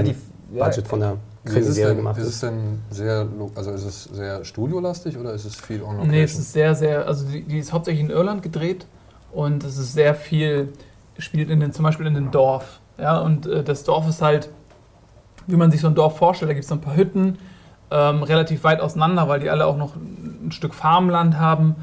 Budget 0.59 0.87
von 0.87 0.99
der 0.99 1.17
es 1.45 1.51
Krimiserie 1.51 1.95
gemacht 1.95 2.17
ist 2.17 2.27
es 2.27 2.33
ist. 2.35 2.43
denn 2.43 2.79
sehr, 2.89 3.27
also 3.55 3.71
ist 3.71 3.85
es 3.85 4.03
sehr 4.05 4.45
studiolastig 4.45 5.17
oder 5.17 5.33
ist 5.33 5.45
es 5.45 5.55
viel 5.55 5.81
on 5.81 5.97
location? 5.97 6.11
Nee, 6.11 6.23
es 6.23 6.37
ist 6.37 6.53
sehr, 6.53 6.73
sehr, 6.75 7.05
also 7.05 7.25
die, 7.27 7.43
die 7.43 7.59
ist 7.59 7.73
hauptsächlich 7.73 8.03
in 8.03 8.09
Irland 8.09 8.43
gedreht 8.43 8.85
und 9.31 9.63
es 9.63 9.77
ist 9.77 9.93
sehr 9.93 10.15
viel, 10.15 10.71
spielt 11.17 11.49
in 11.49 11.59
den, 11.59 11.73
zum 11.73 11.83
Beispiel 11.83 12.05
in 12.05 12.13
dem 12.13 12.31
Dorf. 12.31 12.79
Ja, 12.97 13.19
und 13.19 13.45
äh, 13.45 13.63
das 13.63 13.83
Dorf 13.83 14.07
ist 14.07 14.21
halt, 14.21 14.49
wie 15.47 15.55
man 15.55 15.71
sich 15.71 15.81
so 15.81 15.87
ein 15.87 15.95
Dorf 15.95 16.17
vorstellt, 16.17 16.49
da 16.49 16.53
gibt 16.53 16.63
es 16.63 16.69
so 16.69 16.75
ein 16.75 16.81
paar 16.81 16.95
Hütten, 16.95 17.37
ähm, 17.91 18.23
relativ 18.23 18.63
weit 18.63 18.79
auseinander, 18.79 19.27
weil 19.27 19.39
die 19.39 19.49
alle 19.49 19.65
auch 19.65 19.77
noch 19.77 19.95
ein 19.95 20.51
Stück 20.51 20.73
Farmland 20.73 21.39
haben. 21.39 21.75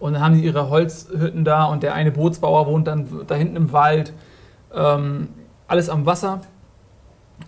Und 0.00 0.12
dann 0.12 0.22
haben 0.22 0.34
die 0.34 0.44
ihre 0.44 0.70
Holzhütten 0.70 1.44
da 1.44 1.64
und 1.64 1.82
der 1.82 1.94
eine 1.94 2.12
Bootsbauer 2.12 2.66
wohnt 2.66 2.86
dann 2.86 3.08
da 3.26 3.34
hinten 3.34 3.56
im 3.56 3.72
Wald. 3.72 4.12
Ähm, 4.72 5.28
alles 5.66 5.88
am 5.90 6.06
Wasser. 6.06 6.40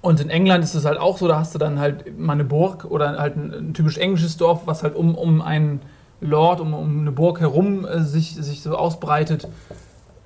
Und 0.03 0.21
in 0.21 0.31
England 0.31 0.65
ist 0.65 0.75
es 0.75 0.85
halt 0.85 0.99
auch 0.99 1.19
so, 1.19 1.29
da 1.29 1.39
hast 1.39 1.55
du 1.55 1.59
dann 1.59 1.79
halt 1.79 2.19
mal 2.19 2.33
eine 2.35 2.45
Burg 2.45 2.85
oder 2.87 3.19
halt 3.19 3.37
ein, 3.37 3.53
ein 3.53 3.75
typisch 3.75 3.99
englisches 3.99 4.37
Dorf, 4.37 4.63
was 4.67 4.83
halt 4.83 4.95
um, 4.95 5.15
um 5.15 5.43
einen 5.43 5.81
Lord, 6.21 6.61
um, 6.61 6.73
um 6.75 7.01
eine 7.01 7.13
Burg 7.13 7.41
herum 7.41 7.85
äh, 7.85 8.03
sich, 8.03 8.35
sich 8.35 8.63
so 8.63 8.77
ausbreitet. 8.77 9.49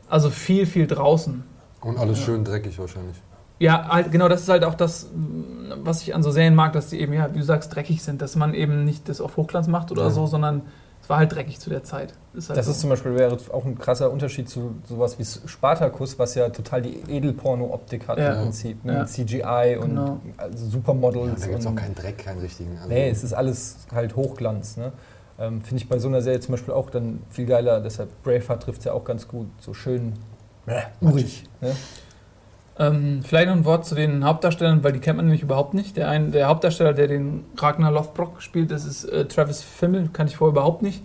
Also 0.08 0.30
viel, 0.30 0.66
viel 0.66 0.86
draußen. 0.86 1.42
Und 1.80 1.98
alles 1.98 2.18
schön 2.20 2.44
dreckig 2.44 2.78
wahrscheinlich. 2.78 3.16
Ja, 3.58 3.88
halt, 3.88 4.10
genau, 4.12 4.28
das 4.28 4.42
ist 4.42 4.48
halt 4.48 4.64
auch 4.64 4.74
das, 4.74 5.10
was 5.82 6.02
ich 6.02 6.14
an 6.14 6.22
so 6.22 6.30
Serien 6.30 6.54
mag, 6.54 6.72
dass 6.72 6.90
die 6.90 7.00
eben, 7.00 7.12
ja, 7.12 7.32
wie 7.34 7.38
du 7.38 7.44
sagst, 7.44 7.74
dreckig 7.74 8.02
sind, 8.02 8.20
dass 8.20 8.36
man 8.36 8.52
eben 8.54 8.84
nicht 8.84 9.08
das 9.08 9.20
auf 9.20 9.36
Hochglanz 9.36 9.68
macht 9.68 9.90
oder 9.92 10.04
Ja. 10.04 10.10
so, 10.10 10.26
sondern 10.26 10.62
es 11.04 11.10
war 11.10 11.18
halt 11.18 11.32
dreckig 11.34 11.60
zu 11.60 11.68
der 11.68 11.84
Zeit. 11.84 12.14
Ist 12.32 12.48
halt 12.48 12.58
Das 12.58 12.64
so. 12.66 12.72
ist 12.72 12.80
zum 12.80 12.88
Beispiel 12.90 13.14
wäre 13.14 13.36
auch 13.52 13.66
ein 13.66 13.76
krasser 13.78 14.10
Unterschied 14.10 14.48
zu 14.48 14.74
sowas 14.88 15.18
wie 15.18 15.24
Spartacus, 15.24 16.18
was 16.18 16.34
ja 16.34 16.48
total 16.48 16.80
die 16.80 16.98
Edelporno-Optik 17.08 18.08
hat 18.08 18.18
Ja. 18.18 18.32
im 18.32 18.42
Prinzip. 18.44 18.82
Ne? 18.84 18.94
Ja. 18.94 18.98
Mit 19.00 19.08
CGI 19.10 19.76
und 19.80 19.90
Genau. 19.90 20.20
also 20.38 20.64
Ja, 20.64 20.70
Supermodels. 20.70 21.40
da 21.42 21.46
gibt 21.48 21.60
es 21.60 21.66
auch 21.66 21.74
keinen 21.74 21.94
Dreck, 21.94 22.18
keinen 22.18 22.40
richtigen. 22.40 22.76
Also, 22.78 22.88
Nee, 22.88 23.10
es 23.10 23.22
ist 23.22 23.34
alles 23.34 23.76
halt 23.94 24.16
Hochglanz. 24.16 24.78
Ne? 24.78 24.92
Ähm, 25.38 25.60
Finde 25.62 25.82
ich 25.82 25.88
bei 25.88 25.98
so 25.98 26.08
einer 26.08 26.22
Serie 26.22 26.40
zum 26.40 26.52
Beispiel 26.52 26.72
auch 26.72 26.88
dann 26.90 27.22
viel 27.28 27.44
geiler. 27.46 27.80
Deshalb 27.80 28.08
Braveheart 28.22 28.62
trifft 28.62 28.78
es 28.78 28.84
ja 28.86 28.92
auch 28.94 29.04
ganz 29.04 29.28
gut. 29.28 29.48
So 29.60 29.74
schön 29.74 30.14
urig. 31.02 31.44
Ne? 31.60 31.76
Ähm, 32.76 33.20
vielleicht 33.22 33.48
noch 33.48 33.56
ein 33.56 33.64
Wort 33.64 33.86
zu 33.86 33.94
den 33.94 34.24
Hauptdarstellern, 34.24 34.82
weil 34.82 34.92
die 34.92 34.98
kennt 34.98 35.16
man 35.16 35.26
nämlich 35.26 35.42
überhaupt 35.42 35.74
nicht. 35.74 35.96
Der, 35.96 36.08
ein, 36.08 36.32
der 36.32 36.48
Hauptdarsteller, 36.48 36.92
der 36.92 37.06
den 37.06 37.44
Ragnar 37.56 37.92
Lothbrok 37.92 38.42
spielt, 38.42 38.70
das 38.70 38.84
ist 38.84 39.04
äh, 39.04 39.26
Travis 39.26 39.62
Fimmel, 39.62 40.10
kann 40.12 40.26
ich 40.26 40.36
vorher 40.36 40.52
überhaupt 40.52 40.82
nicht. 40.82 41.02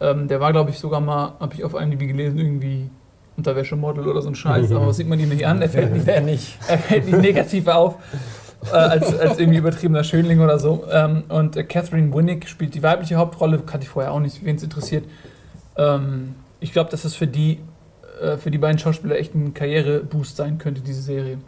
Ähm, 0.00 0.26
der 0.26 0.40
war, 0.40 0.52
glaube 0.52 0.70
ich, 0.70 0.78
sogar 0.78 1.00
mal, 1.00 1.34
habe 1.38 1.54
ich 1.54 1.64
auf 1.64 1.74
IMDb 1.74 2.08
gelesen, 2.08 2.38
irgendwie 2.38 2.90
Unterwäschemodel 3.36 4.08
oder 4.08 4.20
so 4.20 4.28
ein 4.28 4.34
Scheiß, 4.34 4.72
aber 4.72 4.88
was 4.88 4.96
sieht 4.98 5.08
man 5.08 5.20
ihm 5.20 5.28
nicht 5.28 5.46
an? 5.46 5.62
Er 5.62 5.68
fällt 5.68 5.92
nicht, 5.92 6.24
nicht? 6.24 6.58
er 6.68 6.78
fällt 6.78 7.06
nicht 7.06 7.20
negativ 7.20 7.68
auf. 7.68 7.96
Äh, 8.72 8.76
als, 8.76 9.16
als 9.16 9.38
irgendwie 9.38 9.58
übertriebener 9.58 10.02
Schönling 10.02 10.40
oder 10.40 10.58
so. 10.58 10.84
Ähm, 10.90 11.24
und 11.28 11.56
äh, 11.56 11.62
Catherine 11.62 12.12
Winnick 12.12 12.48
spielt 12.48 12.74
die 12.74 12.82
weibliche 12.82 13.16
Hauptrolle, 13.16 13.58
kannte 13.58 13.84
ich 13.84 13.90
vorher 13.90 14.12
auch 14.12 14.20
nicht, 14.20 14.44
wen 14.44 14.56
es 14.56 14.62
interessiert. 14.62 15.04
Ähm, 15.76 16.34
ich 16.58 16.72
glaube, 16.72 16.90
dass 16.90 17.02
das 17.02 17.14
für 17.14 17.26
die, 17.26 17.60
äh, 18.20 18.36
für 18.36 18.50
die 18.50 18.58
beiden 18.58 18.78
Schauspieler 18.78 19.16
echt 19.18 19.34
ein 19.34 19.54
Karriereboost 19.54 20.36
sein 20.36 20.58
könnte, 20.58 20.80
diese 20.80 21.02
Serie. 21.02 21.38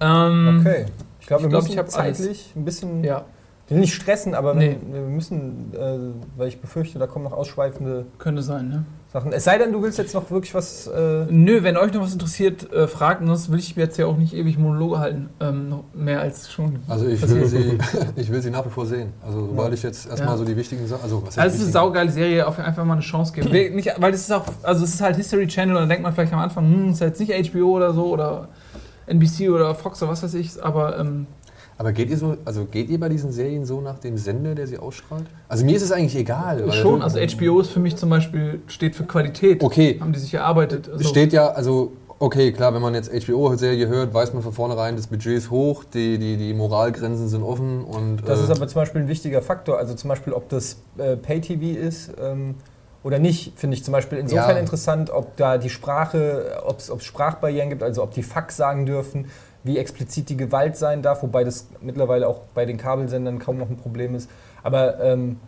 Ähm, 0.00 0.58
Okay. 0.60 0.86
Ich 1.20 1.26
glaube, 1.26 1.40
Ich 1.42 1.44
wir 1.46 1.48
glaub, 1.50 1.62
müssen 1.68 1.86
zeitlich 1.88 2.52
ein 2.54 2.64
bisschen 2.66 3.02
Ja, 3.02 3.24
will 3.68 3.78
nicht 3.78 3.94
stressen, 3.94 4.34
aber 4.34 4.54
Nee. 4.54 4.76
wir, 4.90 4.94
wir 5.02 5.08
müssen, 5.08 5.72
äh, 5.74 5.98
weil 6.36 6.48
ich 6.48 6.60
befürchte, 6.60 6.98
da 6.98 7.06
kommen 7.06 7.24
noch 7.24 7.32
ausschweifende 7.32 8.04
könnte 8.18 8.42
sein, 8.42 8.68
ne? 8.68 8.84
Sachen. 9.14 9.32
Es 9.32 9.44
sei 9.44 9.58
denn, 9.58 9.70
du 9.70 9.80
willst 9.80 9.96
jetzt 9.96 10.12
noch 10.12 10.28
wirklich 10.32 10.54
was. 10.54 10.88
Äh, 10.88 11.26
Nö, 11.30 11.62
wenn 11.62 11.76
euch 11.76 11.92
noch 11.92 12.02
was 12.02 12.12
interessiert, 12.12 12.70
äh, 12.72 12.88
fragt, 12.88 13.20
ansonsten 13.20 13.52
will 13.52 13.60
ich 13.60 13.76
mir 13.76 13.82
jetzt 13.84 13.96
ja 13.96 14.06
auch 14.06 14.16
nicht 14.16 14.34
ewig 14.34 14.58
Monologe 14.58 14.98
halten. 14.98 15.28
Ähm, 15.38 15.68
noch 15.68 15.84
mehr 15.94 16.20
als 16.20 16.50
schon. 16.50 16.80
Also 16.88 17.06
ich 17.06 17.22
will, 17.22 17.46
sie, 17.46 17.78
ich 18.16 18.32
will 18.32 18.42
sie 18.42 18.50
nach 18.50 18.66
wie 18.66 18.70
vor 18.70 18.86
sehen. 18.86 19.12
Also 19.24 19.46
sobald 19.46 19.68
Ja. 19.68 19.74
ich 19.74 19.82
jetzt 19.84 20.08
erstmal 20.08 20.30
Ja. 20.32 20.36
so 20.36 20.44
die 20.44 20.56
wichtigen 20.56 20.84
Sachen. 20.88 21.04
Also, 21.04 21.22
was 21.22 21.28
heißt 21.28 21.38
Also 21.38 21.54
es 21.54 21.60
ist 21.60 21.66
eine 21.68 21.72
saugeile 21.84 22.10
Serie, 22.10 22.44
auf 22.44 22.58
einfach 22.58 22.84
mal 22.84 22.94
eine 22.94 23.02
Chance 23.02 23.32
geben. 23.32 23.50
Nicht, 23.76 23.88
weil 23.98 24.10
das 24.10 24.22
ist 24.22 24.32
auch, 24.32 24.46
also 24.64 24.82
es 24.82 24.94
ist 24.94 25.00
halt 25.00 25.14
History 25.14 25.46
Channel 25.46 25.76
und 25.76 25.82
dann 25.82 25.88
denkt 25.88 26.02
man 26.02 26.12
vielleicht 26.12 26.32
am 26.32 26.40
Anfang, 26.40 26.64
hm, 26.68 26.90
ist 26.90 27.00
jetzt 27.00 27.20
nicht 27.20 27.52
HBO 27.52 27.76
oder 27.76 27.94
so 27.94 28.06
oder 28.06 28.48
NBC 29.06 29.48
oder 29.50 29.76
Fox 29.76 30.02
oder 30.02 30.10
was 30.10 30.24
weiß 30.24 30.34
ich, 30.34 30.60
aber 30.60 30.98
ähm, 30.98 31.26
Aber 31.76 31.92
geht 31.92 32.08
ihr 32.10 32.16
so, 32.16 32.36
also 32.44 32.66
geht 32.66 32.88
ihr 32.88 33.00
bei 33.00 33.08
diesen 33.08 33.32
Serien 33.32 33.64
so 33.64 33.80
nach 33.80 33.98
dem 33.98 34.16
Sender, 34.16 34.54
der 34.54 34.66
sie 34.66 34.78
ausstrahlt? 34.78 35.24
Also 35.48 35.64
mir 35.64 35.74
ist 35.76 35.82
es 35.82 35.90
eigentlich 35.92 36.16
egal. 36.16 36.62
weil- 36.66 36.72
schon, 36.72 37.02
also 37.02 37.18
HBO 37.18 37.60
ist 37.60 37.70
für 37.70 37.80
mich 37.80 37.96
zum 37.96 38.10
Beispiel, 38.10 38.60
steht 38.68 38.94
für 38.94 39.04
Qualität. 39.04 39.62
Okay, 39.62 39.98
Haben 40.00 40.12
die 40.12 40.18
sich 40.20 40.32
erarbeitet. 40.34 40.88
Also, 40.88 41.00
Es 41.00 41.08
steht 41.08 41.32
ja, 41.32 41.48
also, 41.48 41.92
okay, 42.20 42.52
klar, 42.52 42.72
wenn 42.74 42.82
man 42.82 42.94
jetzt 42.94 43.10
HBO-Serie 43.12 43.88
hört, 43.88 44.14
weiß 44.14 44.32
man 44.34 44.42
von 44.42 44.52
vornherein, 44.52 44.94
das 44.96 45.08
Budget 45.08 45.36
ist 45.36 45.50
hoch, 45.50 45.82
die, 45.82 46.18
die, 46.18 46.36
die 46.36 46.54
Moralgrenzen 46.54 47.28
sind 47.28 47.42
offen 47.42 47.82
und. 47.84 48.18
das 48.26 48.40
äh, 48.40 48.44
ist 48.44 48.50
aber 48.50 48.68
zum 48.68 48.82
Beispiel 48.82 49.00
ein 49.02 49.08
wichtiger 49.08 49.42
Faktor. 49.42 49.78
Also 49.78 49.94
zum 49.94 50.08
Beispiel, 50.08 50.32
ob 50.32 50.48
das 50.48 50.76
äh, 50.98 51.16
Pay-TV 51.16 51.78
ist 51.80 52.12
ähm, 52.22 52.54
oder 53.02 53.18
nicht, 53.18 53.58
finde 53.58 53.76
ich 53.76 53.84
zum 53.84 53.92
Beispiel 53.92 54.18
insofern 54.18 54.50
Ja. 54.54 54.58
interessant, 54.60 55.10
ob 55.10 55.36
da 55.36 55.58
die 55.58 55.68
Sprache, 55.70 56.62
ob 56.64 56.78
es 56.78 57.04
Sprachbarrieren 57.04 57.68
gibt, 57.68 57.82
also 57.82 58.02
ob 58.02 58.12
die 58.12 58.22
Fuck 58.22 58.52
sagen 58.52 58.86
dürfen, 58.86 59.26
wie 59.64 59.78
explizit 59.78 60.28
die 60.28 60.36
Gewalt 60.36 60.76
sein 60.76 61.02
darf, 61.02 61.22
wobei 61.22 61.42
das 61.42 61.66
mittlerweile 61.80 62.28
auch 62.28 62.40
bei 62.54 62.66
den 62.66 62.76
Kabelsendern 62.76 63.38
kaum 63.38 63.58
noch 63.58 63.68
ein 63.68 63.78
Problem 63.78 64.14
ist. 64.14 64.30
Aber 64.62 65.00
ähm, 65.00 65.38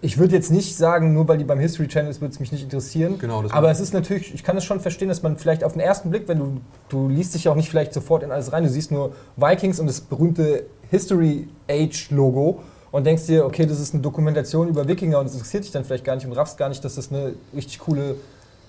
ich 0.00 0.18
würde 0.18 0.34
jetzt 0.34 0.50
nicht 0.50 0.76
sagen, 0.76 1.12
nur 1.12 1.28
weil 1.28 1.38
die 1.38 1.44
beim 1.44 1.58
History 1.58 1.88
Channel 1.88 2.10
ist, 2.10 2.20
würde 2.20 2.32
es 2.32 2.40
mich 2.40 2.52
nicht 2.52 2.64
interessieren. 2.64 3.18
Genau, 3.18 3.42
das 3.42 3.52
Aber 3.52 3.70
es 3.70 3.80
ist 3.80 3.94
natürlich, 3.94 4.34
ich 4.34 4.42
kann 4.42 4.56
es 4.56 4.64
schon 4.64 4.80
verstehen, 4.80 5.08
dass 5.08 5.22
man 5.22 5.36
vielleicht 5.36 5.62
auf 5.62 5.72
den 5.72 5.80
ersten 5.80 6.10
Blick, 6.10 6.28
wenn 6.28 6.38
du, 6.38 6.60
du 6.88 7.08
liest 7.08 7.34
dich 7.34 7.44
ja 7.44 7.52
auch 7.52 7.56
nicht 7.56 7.70
vielleicht 7.70 7.94
sofort 7.94 8.22
in 8.22 8.30
alles 8.30 8.52
rein, 8.52 8.64
du 8.64 8.70
siehst 8.70 8.90
nur 8.90 9.14
Vikings 9.36 9.78
und 9.78 9.86
das 9.86 10.00
berühmte 10.00 10.64
History 10.90 11.48
Age 11.70 12.10
Logo 12.10 12.60
und 12.90 13.04
denkst 13.06 13.26
dir, 13.26 13.44
okay, 13.46 13.66
das 13.66 13.80
ist 13.80 13.94
eine 13.94 14.02
Dokumentation 14.02 14.68
über 14.68 14.86
Wikinger 14.86 15.18
und 15.18 15.26
es 15.26 15.32
interessiert 15.32 15.64
dich 15.64 15.72
dann 15.72 15.84
vielleicht 15.84 16.04
gar 16.04 16.14
nicht 16.14 16.26
und 16.26 16.32
raffst 16.32 16.58
gar 16.58 16.68
nicht, 16.68 16.84
dass 16.84 16.94
das 16.94 17.10
eine 17.10 17.32
richtig 17.54 17.78
coole 17.78 18.16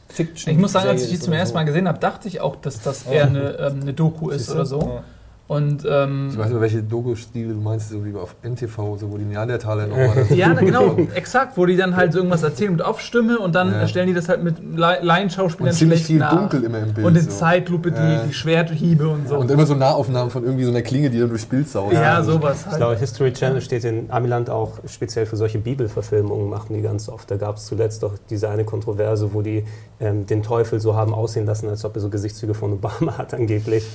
Fiction 0.08 0.54
ich 0.54 0.60
muss 0.60 0.72
sagen, 0.72 0.88
als 0.88 1.04
ich 1.04 1.10
die 1.10 1.20
zum 1.20 1.34
ersten. 1.34 1.56
Mal 1.56 1.63
gesehen 1.63 1.88
habe, 1.88 2.00
dachte 2.00 2.28
ich 2.28 2.39
auch, 2.39 2.56
dass 2.56 2.82
das 2.82 3.06
eher 3.06 3.28
eine, 3.28 3.58
ähm, 3.60 3.82
eine 3.82 3.94
Doku 3.94 4.30
ist 4.30 4.50
oder 4.50 4.65
so. 4.65 5.02
Ja. 5.48 5.56
Und 5.56 5.86
ähm, 5.88 6.30
Ich 6.32 6.38
weiß 6.38 6.50
nicht, 6.50 6.60
welche 6.62 6.82
Doku-Stile 6.84 7.54
du 7.54 7.60
meinst, 7.62 7.90
so 7.90 8.04
wie 8.04 8.16
auf 8.16 8.36
NTV, 8.44 8.98
so 9.00 9.12
wo 9.12 9.18
die 9.18 9.26
Neandertaler 9.26 9.86
nochmal. 9.88 10.26
Ja, 10.36 10.50
na, 10.54 10.62
genau, 10.62 10.98
exakt, 11.14 11.56
wo 11.56 11.66
die 11.68 11.78
dann 11.78 11.96
halt 11.96 12.14
so 12.14 12.20
irgendwas 12.20 12.42
erzählen 12.44 12.72
mit 12.72 12.82
Aufstimme 12.82 13.38
und 13.38 13.54
dann 13.54 13.72
Ja. 13.72 13.88
stellen 13.88 14.08
die 14.08 14.14
das 14.14 14.28
halt 14.28 14.44
mit 14.44 14.56
Lai- 14.76 15.00
Laienschauspielern 15.02 15.70
Und 15.72 15.78
ziemlich 15.78 16.04
viel 16.04 16.18
nach. 16.18 16.36
dunkel 16.36 16.64
immer 16.64 16.80
im 16.80 16.94
Bild. 16.94 17.06
Und 17.06 17.16
in 17.16 17.24
so. 17.26 17.30
Zeitlupe 17.32 17.92
die, 17.92 17.98
Ja. 17.98 18.24
die 18.28 18.34
Schwerthiebe 18.34 19.08
und 19.08 19.28
so. 19.28 19.38
Und 19.38 19.52
immer 19.52 19.66
so 19.68 19.76
Nahaufnahmen 19.76 20.32
von 20.32 20.44
irgendwie 20.44 20.64
so 20.64 20.72
einer 20.72 20.82
Klinge, 20.82 21.10
die 21.12 21.20
dann 21.20 21.30
durchs 21.30 21.46
Bild 21.46 21.70
saust. 21.70 21.94
ja, 21.94 22.24
sowas 22.24 22.62
Ich 22.62 22.66
halt. 22.68 22.78
glaube, 22.78 22.96
History 22.98 23.32
Channel 23.34 23.62
steht 23.62 23.84
in 23.86 24.10
Amiland 24.10 24.50
auch 24.50 24.80
speziell 24.88 25.26
für 25.28 25.36
solche 25.38 25.60
Bibelverfilmungen, 25.60 26.50
machen 26.50 26.74
die 26.76 26.82
ganz 26.82 27.08
oft. 27.08 27.30
Da 27.30 27.38
gab 27.38 27.58
es 27.58 27.66
zuletzt 27.68 28.02
doch 28.04 28.14
diese 28.30 28.50
eine 28.50 28.64
Kontroverse, 28.66 29.34
wo 29.34 29.42
die 29.44 29.64
ähm, 30.00 30.26
den 30.26 30.42
Teufel 30.44 30.80
so 30.82 30.96
haben 30.96 31.14
aussehen 31.14 31.46
lassen, 31.46 31.70
als 31.70 31.86
ob 31.86 31.96
er 31.96 32.02
so 32.02 32.10
Gesichtszüge 32.10 32.54
von 32.54 32.74
Obama 32.74 33.16
hat 33.18 33.34
angeblich. 33.34 33.86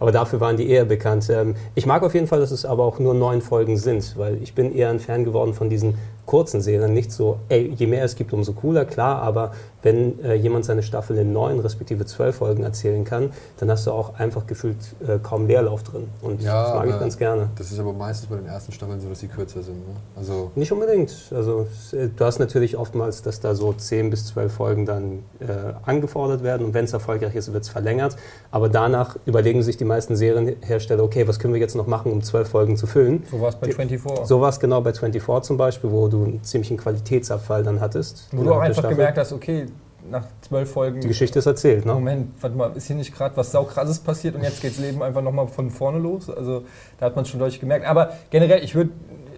Aber 0.00 0.10
dafür 0.12 0.40
waren 0.40 0.56
die 0.56 0.71
eher 0.72 0.84
bekannt. 0.84 1.28
Ähm, 1.30 1.54
ich 1.74 1.86
mag 1.86 2.02
auf 2.02 2.14
jeden 2.14 2.26
Fall, 2.26 2.40
dass 2.40 2.50
es 2.50 2.64
aber 2.64 2.84
auch 2.84 2.98
nur 2.98 3.14
neun 3.14 3.42
Folgen 3.42 3.76
sind, 3.76 4.16
weil 4.16 4.42
ich 4.42 4.54
bin 4.54 4.74
eher 4.74 4.90
ein 4.90 5.00
Fan 5.00 5.24
geworden 5.24 5.54
von 5.54 5.70
diesen 5.70 5.94
kurzen 6.26 6.60
Serien. 6.60 6.92
Nicht 6.92 7.12
so, 7.12 7.38
ey, 7.48 7.72
je 7.76 7.86
mehr 7.86 8.04
es 8.04 8.14
gibt, 8.14 8.32
umso 8.32 8.52
cooler, 8.52 8.84
klar, 8.84 9.22
aber 9.22 9.52
wenn 9.82 10.22
äh, 10.24 10.34
jemand 10.34 10.64
seine 10.64 10.82
Staffel 10.82 11.18
in 11.18 11.32
neun 11.32 11.58
respektive 11.58 12.06
zwölf 12.06 12.36
Folgen 12.36 12.62
erzählen 12.62 13.04
kann, 13.04 13.30
dann 13.58 13.70
hast 13.70 13.86
du 13.86 13.90
auch 13.90 14.14
einfach 14.18 14.46
gefühlt 14.46 14.76
äh, 15.06 15.18
kaum 15.20 15.46
Leerlauf 15.46 15.82
drin. 15.82 16.08
Und 16.22 16.40
Ja, 16.40 16.62
das 16.62 16.74
mag 16.74 16.88
ich 16.88 17.00
ganz 17.00 17.18
gerne. 17.18 17.48
Das 17.56 17.72
ist 17.72 17.78
aber 17.78 17.92
meistens 17.92 18.28
bei 18.28 18.36
den 18.36 18.46
ersten 18.46 18.72
Staffeln 18.72 19.00
so, 19.00 19.08
dass 19.08 19.20
sie 19.20 19.26
kürzer 19.26 19.62
sind. 19.62 19.76
Ne? 19.76 19.94
Also, 20.16 20.52
Nicht 20.54 20.70
unbedingt. 20.70 21.12
Also 21.34 21.66
äh, 21.92 22.08
du 22.14 22.24
hast 22.24 22.38
natürlich 22.38 22.76
oftmals, 22.76 23.22
dass 23.22 23.40
da 23.40 23.54
so 23.54 23.72
10 23.72 24.10
bis 24.10 24.26
12 24.26 24.52
Folgen 24.52 24.86
dann 24.86 25.24
äh, 25.40 25.46
angefordert 25.84 26.42
werden 26.42 26.64
und 26.64 26.74
wenn 26.74 26.84
es 26.84 26.92
erfolgreich 26.92 27.34
ist, 27.34 27.52
wird 27.52 27.64
es 27.64 27.68
verlängert. 27.68 28.16
Aber 28.50 28.68
danach 28.68 29.16
überlegen 29.26 29.62
sich 29.62 29.76
die 29.76 29.84
meisten 29.84 30.14
Serienhersteller, 30.14 31.02
okay, 31.02 31.26
was 31.26 31.38
können 31.40 31.54
wir 31.54 31.60
jetzt 31.60 31.74
noch 31.74 31.86
machen, 31.88 32.12
um 32.12 32.22
12 32.22 32.48
Folgen 32.48 32.76
zu 32.76 32.86
füllen. 32.86 33.24
So 33.30 33.40
war 33.40 33.48
es 33.48 33.56
bei 33.56 33.72
24. 33.72 34.26
So 34.26 34.40
war 34.40 34.50
es 34.50 34.60
genau 34.60 34.80
bei 34.80 34.92
24 34.92 35.42
zum 35.42 35.56
Beispiel, 35.56 35.90
wo 35.90 36.11
du 36.12 36.24
einen 36.24 36.44
ziemlichen 36.44 36.76
Qualitätsabfall 36.76 37.62
dann 37.62 37.80
hattest. 37.80 38.28
Wo 38.32 38.42
du 38.42 38.52
auch 38.54 38.60
einfach 38.60 38.80
Staffel. 38.80 38.96
gemerkt 38.96 39.18
hast, 39.18 39.32
okay, 39.32 39.66
nach 40.10 40.24
zwölf 40.40 40.70
Folgen. 40.70 41.00
Die 41.00 41.08
Geschichte 41.08 41.38
ist 41.38 41.46
erzählt, 41.46 41.86
ne? 41.86 41.94
Moment, 41.94 42.30
warte 42.40 42.56
mal, 42.56 42.72
ist 42.76 42.86
hier 42.86 42.96
nicht 42.96 43.14
gerade 43.14 43.36
was 43.36 43.52
saukrasses 43.52 44.00
passiert 44.00 44.34
und 44.34 44.42
jetzt 44.42 44.60
geht's 44.60 44.78
Leben 44.78 45.02
einfach 45.02 45.22
nochmal 45.22 45.46
von 45.46 45.70
vorne 45.70 45.98
los? 45.98 46.28
Also 46.28 46.64
da 46.98 47.06
hat 47.06 47.16
man 47.16 47.24
schon 47.24 47.38
deutlich 47.38 47.60
gemerkt. 47.60 47.86
Aber 47.86 48.12
generell, 48.30 48.64
ich 48.64 48.74
würde, 48.74 48.90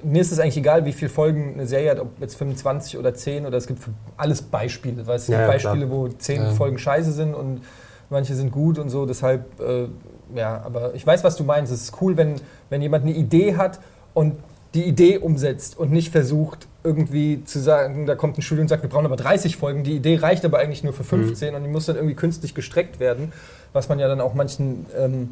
mir 0.02 0.22
ist 0.22 0.32
es 0.32 0.38
eigentlich 0.38 0.56
egal, 0.56 0.84
wie 0.86 0.92
viele 0.92 1.10
Folgen 1.10 1.54
eine 1.54 1.66
Serie 1.66 1.90
hat, 1.90 2.00
ob 2.00 2.18
jetzt 2.20 2.36
25 2.36 2.96
oder 2.98 3.14
10 3.14 3.44
oder 3.46 3.58
es 3.58 3.66
gibt 3.66 3.80
für 3.80 3.90
alles 4.16 4.42
Beispiele. 4.42 5.06
Weil 5.06 5.16
es 5.16 5.26
gibt 5.26 5.36
Ja, 5.38 5.42
ja, 5.42 5.48
Beispiele, 5.50 5.90
wo 5.90 6.08
10 6.08 6.42
Ja. 6.42 6.50
Folgen 6.50 6.78
scheiße 6.78 7.12
sind 7.12 7.34
und 7.34 7.60
manche 8.08 8.34
sind 8.34 8.50
gut 8.50 8.78
und 8.78 8.88
so. 8.88 9.04
Deshalb, 9.04 9.60
äh, 9.60 9.88
ja, 10.34 10.62
aber 10.64 10.94
ich 10.94 11.06
weiß, 11.06 11.24
was 11.24 11.36
du 11.36 11.44
meinst. 11.44 11.72
Es 11.72 11.82
ist 11.82 12.00
cool, 12.00 12.16
wenn, 12.16 12.36
wenn 12.70 12.80
jemand 12.80 13.04
eine 13.04 13.12
Idee 13.14 13.56
hat 13.56 13.80
und 14.14 14.36
die 14.74 14.84
Idee 14.84 15.18
umsetzt 15.18 15.78
und 15.78 15.92
nicht 15.92 16.10
versucht, 16.10 16.66
irgendwie 16.82 17.44
zu 17.44 17.60
sagen, 17.60 18.06
da 18.06 18.14
kommt 18.14 18.36
ein 18.38 18.42
Studio 18.42 18.62
und 18.62 18.68
sagt, 18.68 18.82
wir 18.82 18.90
brauchen 18.90 19.06
aber 19.06 19.16
30 19.16 19.56
Folgen. 19.56 19.84
Die 19.84 19.96
Idee 19.96 20.16
reicht 20.16 20.44
aber 20.44 20.58
eigentlich 20.58 20.82
nur 20.82 20.92
für 20.92 21.04
15 21.04 21.54
und 21.54 21.62
die 21.62 21.68
muss 21.70 21.86
dann 21.86 21.96
irgendwie 21.96 22.14
künstlich 22.16 22.54
gestreckt 22.54 22.98
werden, 23.00 23.32
was 23.72 23.88
man 23.88 23.98
ja 23.98 24.08
dann 24.08 24.20
auch 24.20 24.34
manchen 24.34 24.86
ähm, 24.98 25.30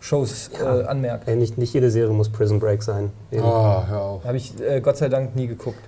Shows 0.00 0.50
Ja. 0.60 0.80
äh, 0.80 0.84
anmerkt. 0.84 1.28
Ey, 1.28 1.36
nicht, 1.36 1.58
nicht 1.58 1.72
jede 1.74 1.90
Serie 1.90 2.12
muss 2.12 2.28
Prison 2.28 2.58
Break 2.58 2.82
sein. 2.82 3.10
Ah, 3.40 3.84
hör 3.88 4.00
auf. 4.02 4.24
Habe 4.24 4.36
ich 4.36 4.60
äh, 4.60 4.80
Gott 4.80 4.96
sei 4.96 5.08
Dank 5.08 5.36
nie 5.36 5.46
geguckt. 5.46 5.78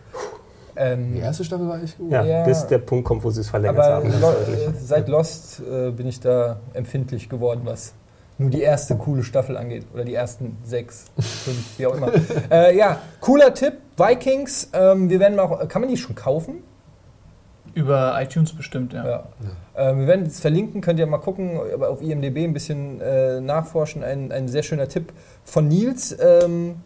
Ähm, 0.77 1.15
Die 1.15 1.21
erste 1.21 1.45
Staffel 1.45 1.69
war 1.69 1.83
echt 1.83 1.99
gut. 1.99 2.11
Ja, 2.11 2.25
Ja. 2.25 2.45
bis 2.45 2.67
der 2.67 2.79
Punkt 2.79 3.05
kommt, 3.05 3.23
wo 3.25 3.31
sie 3.31 3.41
es 3.41 3.49
verlängert 3.49 3.79
aber 3.79 3.95
haben. 3.97 4.21
Lo 4.21 4.31
äh, 4.31 4.73
seit 4.81 5.09
Lost 5.09 5.61
äh, 5.61 5.91
bin 5.91 6.07
ich 6.07 6.21
da 6.21 6.61
empfindlich 6.75 7.29
geworden, 7.29 7.61
was 7.65 7.93
nur 8.39 8.51
die 8.51 8.63
erste 8.63 8.97
coole 8.97 9.23
Staffel 9.23 9.57
angeht. 9.57 9.87
Oder 9.93 10.05
die 10.05 10.15
ersten 10.15 10.59
sechs, 10.65 11.07
fünf, 11.19 11.79
wie 11.79 11.87
auch 11.87 11.95
immer. 11.95 12.13
äh, 12.51 12.77
ja, 12.77 13.01
cooler 13.21 13.55
Tipp, 13.55 13.75
Vikings. 13.97 14.71
Ähm, 14.73 15.09
wir 15.09 15.21
werden 15.21 15.39
auch, 15.39 15.67
kann 15.69 15.83
man 15.83 15.91
die 15.91 15.97
schon 15.97 16.15
kaufen? 16.15 16.63
Über 17.75 18.21
iTunes 18.21 18.53
bestimmt, 18.53 18.93
ja. 18.93 19.05
Ja. 19.05 19.25
Ähm, 19.77 20.01
wir 20.01 20.07
werden 20.07 20.27
es 20.27 20.39
verlinken, 20.39 20.81
könnt 20.81 21.01
ihr 21.01 21.07
mal 21.07 21.19
gucken, 21.19 21.59
aber 21.73 21.91
auf 21.91 22.01
IMDb 22.01 22.39
ein 22.39 22.53
bisschen 22.53 23.01
äh, 23.01 23.41
nachforschen. 23.41 24.05
Ein, 24.05 24.31
ein 24.31 24.47
sehr 24.49 24.63
schöner 24.63 24.89
Tipp 24.89 25.13
von 25.45 25.67
Nils. 25.67 26.17
Ähm, 26.21 26.77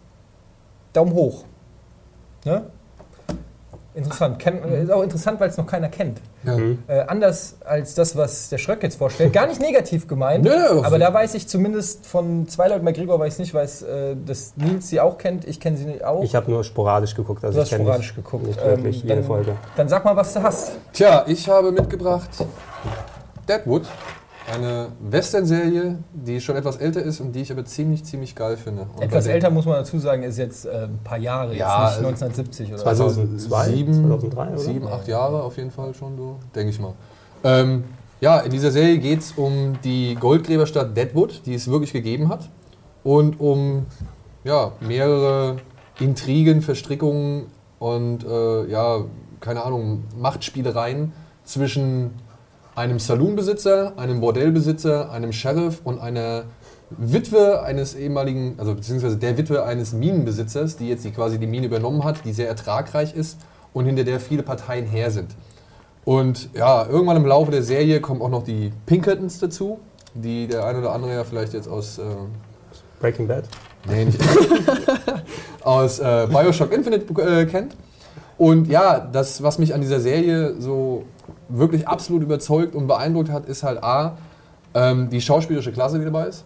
Daumen 0.94 1.12
hoch. 1.12 1.44
Ne? 2.44 2.62
Interessant. 3.94 4.38
Kenn, 4.38 4.62
äh, 4.62 4.82
ist 4.82 4.90
auch 4.90 5.02
interessant, 5.02 5.40
weil 5.40 5.50
es 5.50 5.56
noch 5.56 5.66
keiner 5.66 5.88
kennt. 5.88 6.20
Ja. 6.44 6.56
Mhm. 6.56 6.78
Äh, 6.86 7.00
anders 7.00 7.56
als 7.64 7.94
das, 7.94 8.16
was 8.16 8.48
der 8.48 8.58
Schröck 8.58 8.82
jetzt 8.82 8.96
vorstellt. 8.96 9.32
Gar 9.32 9.48
nicht 9.48 9.60
negativ 9.60 10.06
gemeint, 10.06 10.44
Nö, 10.44 10.50
nö, 10.50 10.82
aber 10.84 10.98
da 10.98 11.12
weiß 11.12 11.34
ich 11.34 11.48
zumindest 11.48 12.06
von 12.06 12.46
zwei 12.48 12.68
Leuten, 12.68 12.84
bei 12.84 12.92
Gregor 12.92 13.18
weiß 13.18 13.34
ich 13.34 13.38
nicht, 13.40 13.54
weiß, 13.54 13.82
äh, 13.82 14.16
dass 14.24 14.52
Nils 14.56 14.88
sie 14.88 15.00
auch 15.00 15.18
kennt. 15.18 15.46
Ich 15.46 15.58
kenne 15.58 15.76
sie 15.76 16.04
auch. 16.04 16.22
Ich 16.22 16.34
habe 16.36 16.50
nur 16.50 16.62
sporadisch 16.62 17.14
geguckt. 17.14 17.44
Also 17.44 17.58
du 17.58 17.64
ich 17.66 17.72
hast 17.72 17.80
sporadisch 17.80 18.06
nicht, 18.08 18.24
geguckt. 18.24 18.46
Nicht 18.46 18.64
wirklich 18.64 19.02
Ähm, 19.02 19.08
jede 19.08 19.16
dann, 19.16 19.24
Folge. 19.24 19.56
Dann 19.76 19.88
sag 19.88 20.04
mal, 20.04 20.14
was 20.16 20.32
du 20.32 20.42
hast. 20.42 20.72
Tja, 20.92 21.24
ich 21.26 21.48
habe 21.48 21.72
mitgebracht 21.72 22.30
Deadwood, 23.48 23.86
eine 24.54 24.88
Western-Serie, 25.00 25.98
die 26.12 26.40
schon 26.40 26.56
etwas 26.56 26.76
älter 26.76 27.02
ist 27.02 27.20
und 27.20 27.32
die 27.32 27.42
ich 27.42 27.52
aber 27.52 27.64
ziemlich, 27.64 28.04
ziemlich 28.04 28.34
geil 28.34 28.56
finde. 28.56 28.86
Und 28.94 29.02
Etwas 29.02 29.26
älter 29.26 29.50
muss 29.50 29.66
man 29.66 29.74
dazu 29.76 29.98
sagen, 29.98 30.22
ist 30.22 30.38
jetzt 30.38 30.66
äh, 30.66 30.84
ein 30.84 30.98
paar 31.04 31.18
Jahre, 31.18 31.54
Ja, 31.56 31.90
jetzt 31.90 32.00
nicht 32.00 32.06
also 32.06 32.24
1970 32.24 32.72
oder 32.74 32.86
Also 32.86 33.04
2002, 33.08 33.64
sieben, 33.68 33.94
2003, 33.94 34.48
oder? 34.48 34.58
sieben, 34.58 34.88
acht 34.88 35.08
Jahre 35.08 35.42
auf 35.42 35.56
jeden 35.56 35.70
Fall 35.70 35.94
schon 35.94 36.16
so, 36.16 36.36
denke 36.54 36.70
ich 36.70 36.80
mal. 36.80 36.94
Ähm, 37.44 37.84
ja, 38.20 38.40
in 38.40 38.50
dieser 38.50 38.70
Serie 38.70 38.98
geht 38.98 39.20
es 39.20 39.32
um 39.32 39.78
die 39.84 40.16
Goldgräberstadt 40.16 40.96
Deadwood, 40.96 41.42
die 41.46 41.54
es 41.54 41.70
wirklich 41.70 41.92
gegeben 41.92 42.28
hat. 42.28 42.48
Und 43.04 43.38
um 43.40 43.86
ja, 44.44 44.72
mehrere 44.80 45.56
Intrigen, 46.00 46.62
Verstrickungen 46.62 47.46
und 47.78 48.24
äh, 48.24 48.66
ja, 48.66 49.04
keine 49.40 49.62
Ahnung, 49.64 50.04
Machtspielereien 50.18 51.12
zwischen 51.44 52.10
einem 52.78 53.00
Saloonbesitzer, 53.00 53.94
einem 53.96 54.20
Bordellbesitzer, 54.20 55.10
einem 55.10 55.32
Sheriff 55.32 55.80
und 55.82 55.98
einer 55.98 56.44
Witwe 56.90 57.62
eines 57.62 57.96
ehemaligen, 57.96 58.54
also 58.56 58.74
beziehungsweise 58.74 59.16
der 59.16 59.36
Witwe 59.36 59.64
eines 59.64 59.92
Minenbesitzers, 59.92 60.76
die 60.76 60.88
jetzt 60.88 61.04
die 61.04 61.10
quasi 61.10 61.38
die 61.38 61.48
Mine 61.48 61.66
übernommen 61.66 62.04
hat, 62.04 62.24
die 62.24 62.32
sehr 62.32 62.46
ertragreich 62.48 63.14
ist 63.14 63.38
und 63.74 63.84
hinter 63.86 64.04
der 64.04 64.20
viele 64.20 64.44
Parteien 64.44 64.86
her 64.86 65.10
sind. 65.10 65.32
Und 66.04 66.50
ja, 66.54 66.86
irgendwann 66.86 67.16
im 67.16 67.26
Laufe 67.26 67.50
der 67.50 67.64
Serie 67.64 68.00
kommen 68.00 68.22
auch 68.22 68.30
noch 68.30 68.44
die 68.44 68.72
Pinkertons 68.86 69.40
dazu, 69.40 69.80
die 70.14 70.46
der 70.46 70.64
ein 70.64 70.76
oder 70.76 70.92
andere 70.92 71.12
ja 71.12 71.24
vielleicht 71.24 71.54
jetzt 71.54 71.68
aus, 71.68 71.98
äh, 71.98 72.02
Breaking 73.00 73.26
Bad. 73.26 73.44
nee, 73.88 74.04
nicht 74.04 74.18
aus 75.62 75.98
äh, 75.98 76.28
Bioshock 76.30 76.72
Infinite 76.72 77.12
äh, 77.22 77.44
kennt. 77.46 77.76
Und 78.38 78.68
ja, 78.68 79.00
das, 79.00 79.42
was 79.42 79.58
mich 79.58 79.74
an 79.74 79.80
dieser 79.80 80.00
Serie 80.00 80.54
so 80.60 81.04
wirklich 81.48 81.86
absolut 81.88 82.22
überzeugt 82.22 82.74
und 82.74 82.86
beeindruckt 82.86 83.30
hat, 83.30 83.46
ist 83.46 83.62
halt 83.64 83.82
A, 83.82 84.16
ähm, 84.74 85.10
die 85.10 85.20
schauspielerische 85.20 85.72
Klasse, 85.72 85.98
die 85.98 86.04
dabei 86.04 86.26
ist. 86.28 86.44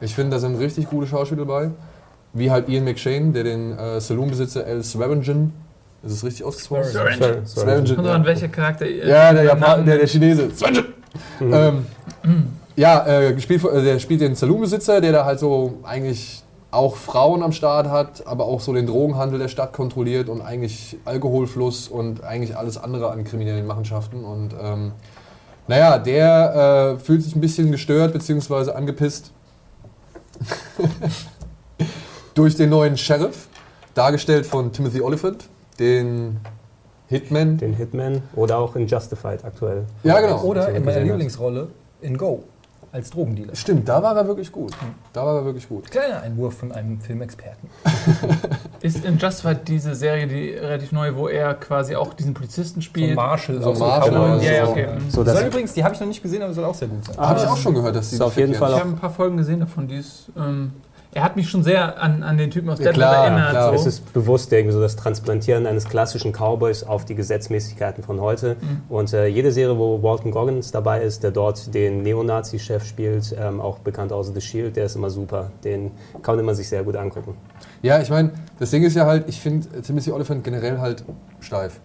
Ich 0.00 0.14
finde, 0.14 0.30
da 0.32 0.38
sind 0.40 0.56
richtig 0.56 0.88
gute 0.88 1.06
Schauspieler 1.06 1.44
dabei. 1.44 1.70
Wie 2.32 2.50
halt 2.50 2.68
Ian 2.68 2.84
McShane, 2.84 3.32
der 3.32 3.44
den 3.44 3.78
äh, 3.78 4.00
Saloonbesitzer 4.00 4.64
Al 4.64 4.82
Swearingen, 4.82 5.52
ist 6.02 6.12
es 6.12 6.24
richtig 6.24 6.44
ausgesprochen? 6.44 6.84
Swearingen. 6.84 7.18
Sorry, 7.20 7.32
sorry. 7.44 7.66
Swearingen, 7.66 7.96
drauf 7.96 8.06
an, 8.06 8.24
welcher 8.24 8.48
Charakter. 8.48 8.86
äh, 8.86 9.08
Ja, 9.08 9.32
der, 9.32 9.44
Japan 9.44 9.60
Namen- 9.70 9.86
der, 9.86 9.98
der 9.98 10.06
Chinese. 10.06 10.48
Ähm, 11.40 11.86
ja, 12.76 13.06
äh, 13.06 13.32
gespielt, 13.34 13.60
von- 13.60 13.74
äh, 13.74 13.82
der 13.82 13.98
spielt 13.98 14.20
den 14.20 14.34
Saloonbesitzer, 14.34 15.00
der 15.00 15.12
da 15.12 15.24
halt 15.24 15.38
so 15.38 15.78
eigentlich 15.84 16.42
auch 16.74 16.96
Frauen 16.96 17.42
am 17.42 17.52
Start 17.52 17.88
hat, 17.88 18.26
aber 18.26 18.44
auch 18.44 18.60
so 18.60 18.72
den 18.72 18.86
Drogenhandel 18.86 19.38
der 19.38 19.48
Stadt 19.48 19.72
kontrolliert 19.72 20.28
und 20.28 20.40
eigentlich 20.42 20.98
Alkoholfluss 21.04 21.88
und 21.88 22.22
eigentlich 22.24 22.56
alles 22.56 22.76
andere 22.76 23.10
an 23.10 23.24
kriminellen 23.24 23.66
Machenschaften. 23.66 24.24
Und 24.24 24.54
ähm, 24.60 24.92
naja, 25.66 25.98
der 25.98 26.96
äh, 26.96 26.98
fühlt 26.98 27.22
sich 27.22 27.34
ein 27.34 27.40
bisschen 27.40 27.70
gestört 27.70 28.12
bzw. 28.12 28.72
angepisst 28.72 29.32
durch 32.34 32.56
den 32.56 32.70
neuen 32.70 32.96
Sheriff, 32.96 33.48
dargestellt 33.94 34.44
von 34.44 34.72
Timothy 34.72 35.00
Oliphant, 35.00 35.48
den 35.78 36.40
Hitman. 37.08 37.58
Den 37.58 37.74
Hitman 37.74 38.22
oder 38.34 38.58
auch 38.58 38.76
in 38.76 38.86
Justified 38.86 39.44
aktuell. 39.44 39.84
Ja, 40.02 40.20
genau. 40.20 40.42
Oder 40.42 40.70
in 40.70 40.84
meiner. 40.84 41.00
Lieblingsrolle 41.00 41.68
in 42.00 42.18
Go 42.18 42.44
als 42.94 43.10
Drogendealer. 43.10 43.56
Stimmt, 43.56 43.88
da 43.88 44.00
war 44.04 44.16
er 44.16 44.28
wirklich 44.28 44.52
gut. 44.52 44.72
Da 45.12 45.26
war 45.26 45.38
er 45.38 45.44
wirklich 45.44 45.68
gut. 45.68 45.90
Kleiner 45.90 46.22
Einwurf 46.22 46.58
von 46.58 46.70
einem 46.70 47.00
Filmexperten. 47.00 47.68
Ist 48.82 49.04
in 49.04 49.18
Justified 49.18 49.66
diese 49.66 49.96
Serie, 49.96 50.28
die 50.28 50.50
relativ 50.50 50.92
neu, 50.92 51.16
wo 51.16 51.26
er 51.26 51.54
quasi 51.54 51.96
auch 51.96 52.14
diesen 52.14 52.34
Polizisten 52.34 52.80
So 52.80 52.84
spielt? 52.84 53.16
Marshall. 53.16 53.60
So 53.60 53.72
auch 53.72 53.78
Marshall, 53.80 54.14
also 54.14 54.46
ja, 54.46 54.52
ja, 54.52 54.64
so- 54.66 54.70
okay. 54.70 54.86
So, 55.08 55.24
Soll 55.24 55.42
übrigens, 55.46 55.72
die 55.72 55.82
habe 55.82 55.92
ich 55.94 56.00
noch 56.00 56.06
nicht 56.06 56.22
gesehen, 56.22 56.42
aber 56.42 56.54
soll 56.54 56.64
auch 56.64 56.74
sehr 56.74 56.86
gut 56.86 57.04
sein. 57.04 57.16
Habe 57.16 57.40
ich 57.40 57.46
auch 57.46 57.56
schon 57.56 57.74
gehört, 57.74 57.96
dass 57.96 58.10
die 58.10 58.14
Ist 58.14 58.20
auf 58.20 58.36
jeden 58.36 58.54
Fall 58.54 58.70
Ich 58.72 58.78
habe 58.78 58.90
ein 58.90 58.96
paar 58.96 59.10
Folgen 59.10 59.38
gesehen 59.38 59.58
davon, 59.58 59.88
die 59.88 59.96
ist, 59.96 60.30
ähm, 60.36 60.72
er 61.14 61.22
hat 61.22 61.36
mich 61.36 61.48
schon 61.48 61.62
sehr 61.62 62.00
an, 62.02 62.22
an 62.22 62.36
den 62.36 62.50
Typen 62.50 62.68
aus 62.70 62.78
Ja, 62.78 62.86
Deadwood 62.86 63.02
klar, 63.02 63.24
erinnert. 63.26 63.50
klar. 63.50 63.68
So. 63.70 63.74
Es 63.76 63.86
ist 63.86 64.12
bewusst 64.12 64.52
irgendwie 64.52 64.72
so 64.74 64.80
das 64.80 64.96
Transplantieren 64.96 65.66
eines 65.66 65.88
klassischen 65.88 66.32
Cowboys 66.32 66.82
auf 66.82 67.04
die 67.04 67.14
Gesetzmäßigkeiten 67.14 68.02
von 68.02 68.20
heute. 68.20 68.56
Mhm. 68.60 68.82
Und 68.88 69.12
äh, 69.12 69.26
jede 69.26 69.52
Serie, 69.52 69.78
wo 69.78 70.02
Walton 70.02 70.32
Goggins 70.32 70.72
dabei 70.72 71.02
ist, 71.02 71.22
der 71.22 71.30
dort 71.30 71.72
den 71.72 72.02
Neonazi-Chef 72.02 72.84
spielt, 72.84 73.34
ähm, 73.38 73.60
auch 73.60 73.78
bekannt 73.78 74.12
aus 74.12 74.32
The 74.34 74.40
Shield, 74.40 74.76
der 74.76 74.86
ist 74.86 74.96
immer 74.96 75.10
super. 75.10 75.52
Den 75.62 75.92
kann 76.22 76.34
man 76.34 76.40
immer 76.44 76.54
sich 76.54 76.68
sehr 76.68 76.82
gut 76.82 76.96
angucken. 76.96 77.36
Ja, 77.82 78.00
ich 78.00 78.10
meine, 78.10 78.30
das 78.58 78.70
Ding 78.70 78.82
ist 78.82 78.96
ja 78.96 79.06
halt, 79.06 79.28
ich 79.28 79.40
finde 79.40 79.82
Timothy 79.82 80.10
Oliphant 80.10 80.42
generell 80.42 80.78
halt 80.80 81.04
steif. 81.40 81.80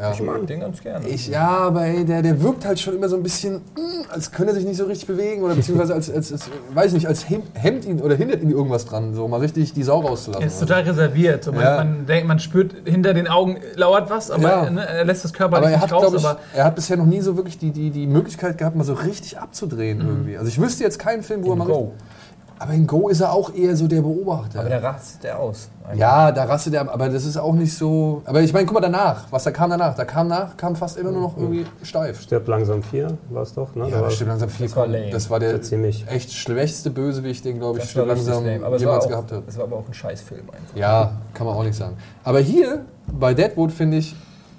Ja. 0.00 0.12
Ich 0.12 0.22
mag 0.22 0.46
den 0.46 0.60
ganz 0.60 0.80
gerne. 0.80 1.08
Ich, 1.08 1.26
ja, 1.26 1.48
aber 1.48 1.84
ey, 1.86 2.04
der, 2.04 2.22
der 2.22 2.40
wirkt 2.40 2.64
halt 2.64 2.78
schon 2.78 2.94
immer 2.94 3.08
so 3.08 3.16
ein 3.16 3.22
bisschen, 3.24 3.56
mm, 3.56 4.10
als 4.10 4.30
könnte 4.30 4.52
er 4.52 4.54
sich 4.54 4.64
nicht 4.64 4.76
so 4.76 4.84
richtig 4.84 5.08
bewegen 5.08 5.42
oder 5.42 5.56
beziehungsweise 5.56 5.92
als, 5.92 6.08
als, 6.08 6.30
als 6.32 6.48
weiß 6.72 6.92
nicht, 6.92 7.08
als 7.08 7.28
hem- 7.28 7.42
hemmt 7.54 7.84
ihn 7.84 8.00
oder 8.00 8.14
hindert 8.14 8.40
ihn 8.42 8.50
irgendwas 8.52 8.84
dran, 8.84 9.14
so 9.14 9.26
mal 9.26 9.40
richtig 9.40 9.72
die 9.72 9.82
Sau 9.82 9.98
rauszulassen. 10.00 10.42
Er 10.44 10.46
ist 10.46 10.60
total 10.60 10.82
reserviert. 10.82 11.42
So, 11.42 11.50
man, 11.52 11.62
Ja. 11.62 11.76
man, 11.78 12.06
denkt, 12.06 12.28
man 12.28 12.38
spürt 12.38 12.76
hinter 12.84 13.12
den 13.12 13.26
Augen 13.26 13.56
lauert 13.74 14.08
was, 14.08 14.30
aber 14.30 14.42
Ja. 14.42 14.70
ne, 14.70 14.86
er 14.86 15.04
lässt 15.04 15.24
das 15.24 15.32
körperlich 15.32 15.66
aber 15.66 15.74
er 15.74 15.80
hat, 15.80 15.90
nicht 15.90 16.00
raus. 16.02 16.14
ich, 16.14 16.24
aber 16.24 16.38
er 16.54 16.64
hat 16.64 16.76
bisher 16.76 16.96
noch 16.96 17.06
nie 17.06 17.20
so 17.20 17.36
wirklich 17.36 17.58
die, 17.58 17.72
die, 17.72 17.90
die 17.90 18.06
Möglichkeit 18.06 18.56
gehabt, 18.56 18.76
mal 18.76 18.84
so 18.84 18.92
richtig 18.94 19.38
abzudrehen 19.38 20.00
irgendwie. 20.00 20.36
Also 20.38 20.48
ich 20.48 20.60
wüsste 20.60 20.84
jetzt 20.84 21.00
keinen 21.00 21.24
Film, 21.24 21.42
wo 21.42 21.48
er 21.48 21.52
in 21.54 21.58
mal 21.58 21.64
Go. 21.66 21.72
richtig, 21.78 22.07
Aber 22.60 22.72
in 22.72 22.86
Go 22.86 23.08
ist 23.08 23.20
er 23.20 23.32
auch 23.32 23.54
eher 23.54 23.76
so 23.76 23.86
der 23.86 24.00
Beobachter. 24.02 24.60
Aber 24.60 24.68
der 24.68 24.82
rastet 24.82 25.22
der 25.24 25.38
aus. 25.38 25.68
Ja, 25.94 26.32
da 26.32 26.44
rastet 26.44 26.74
er, 26.74 26.92
aber 26.92 27.08
das 27.08 27.24
ist 27.24 27.36
auch 27.36 27.54
nicht 27.54 27.72
so. 27.74 28.20
Aber 28.26 28.40
ich 28.42 28.52
meine, 28.52 28.66
guck 28.66 28.74
mal 28.74 28.80
danach, 28.80 29.24
was 29.30 29.44
da 29.44 29.50
kam 29.52 29.70
danach. 29.70 29.94
Da 29.94 30.04
kam 30.04 30.28
nach, 30.28 30.56
kam 30.56 30.74
fast 30.76 30.98
immer 30.98 31.10
nur 31.12 31.22
noch 31.22 31.36
irgendwie 31.36 31.64
steif. 31.82 32.20
Stirbt 32.20 32.48
langsam 32.48 32.82
4, 32.82 33.16
war 33.30 33.42
es 33.42 33.54
doch, 33.54 33.74
ne? 33.74 33.84
Ja, 33.88 33.98
Da 33.98 34.00
das 34.02 34.14
stimmt 34.14 34.30
langsam 34.30 34.48
viel. 34.50 34.66
Das 34.66 34.76
war 34.76 34.86
lame. 34.86 35.10
Das 35.10 35.30
war 35.30 35.40
der 35.40 35.52
Das 35.52 35.58
war 35.60 35.62
ziemlich- 35.68 36.04
echt 36.08 36.32
schwächste 36.32 36.90
Bösewicht, 36.90 37.44
den, 37.44 37.58
glaube 37.58 37.78
ich, 37.78 37.84
Das 37.84 37.90
Stirb 37.92 38.08
war 38.08 38.14
richtig 38.16 38.34
langsam 38.34 38.78
jemals 38.78 39.04
auch, 39.04 39.08
gehabt 39.08 39.32
hat. 39.32 39.42
es 39.46 39.56
war 39.56 39.64
aber 39.64 39.76
auch 39.76 39.86
ein 39.88 39.94
Scheißfilm 39.94 40.42
einfach. 40.50 40.76
Ja, 40.76 41.12
kann 41.34 41.46
man 41.46 41.56
auch 41.56 41.62
nicht 41.64 41.76
sagen. 41.76 41.96
Aber 42.24 42.40
hier 42.40 42.80
bei 43.06 43.32
Deadwood, 43.34 43.72
finde 43.72 43.96
ich, 43.98 44.14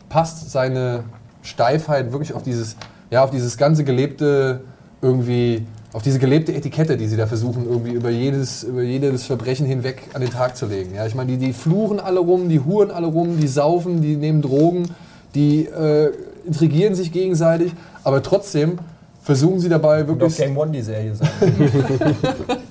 passt 0.07 0.49
seine 0.49 1.03
Steifheit 1.41 2.11
wirklich 2.11 2.33
auf 2.33 2.43
dieses, 2.43 2.75
ja, 3.11 3.23
auf 3.23 3.29
dieses 3.29 3.57
ganze 3.57 3.83
gelebte, 3.83 4.61
irgendwie, 5.01 5.67
auf 5.91 6.03
diese 6.03 6.19
gelebte 6.19 6.53
Etikette, 6.53 6.97
die 6.97 7.07
sie 7.07 7.17
da 7.17 7.25
versuchen, 7.25 7.65
irgendwie 7.67 7.91
über 7.91 8.09
jedes, 8.09 8.63
über 8.63 8.83
jedes 8.83 9.25
Verbrechen 9.25 9.65
hinweg 9.65 10.03
an 10.13 10.21
den 10.21 10.29
Tag 10.29 10.55
zu 10.55 10.67
legen. 10.67 10.93
Ja, 10.93 11.07
ich 11.07 11.15
meine, 11.15 11.31
die, 11.31 11.37
die 11.37 11.53
fluchen 11.53 11.99
alle 11.99 12.19
rum, 12.19 12.47
die 12.47 12.59
huren 12.59 12.91
alle 12.91 13.07
rum, 13.07 13.39
die 13.39 13.47
saufen, 13.47 14.01
die 14.01 14.15
nehmen 14.15 14.41
Drogen, 14.41 14.89
die 15.33 15.65
äh, 15.65 16.11
intrigieren 16.45 16.93
sich 16.93 17.11
gegenseitig, 17.11 17.73
aber 18.03 18.21
trotzdem 18.21 18.77
versuchen 19.23 19.59
sie 19.59 19.69
dabei 19.69 20.07
wirklich 20.07 20.37
Game 20.37 20.57
One 20.57 20.71
die 20.71 20.81
Serie 20.81 21.15
sein. 21.15 21.29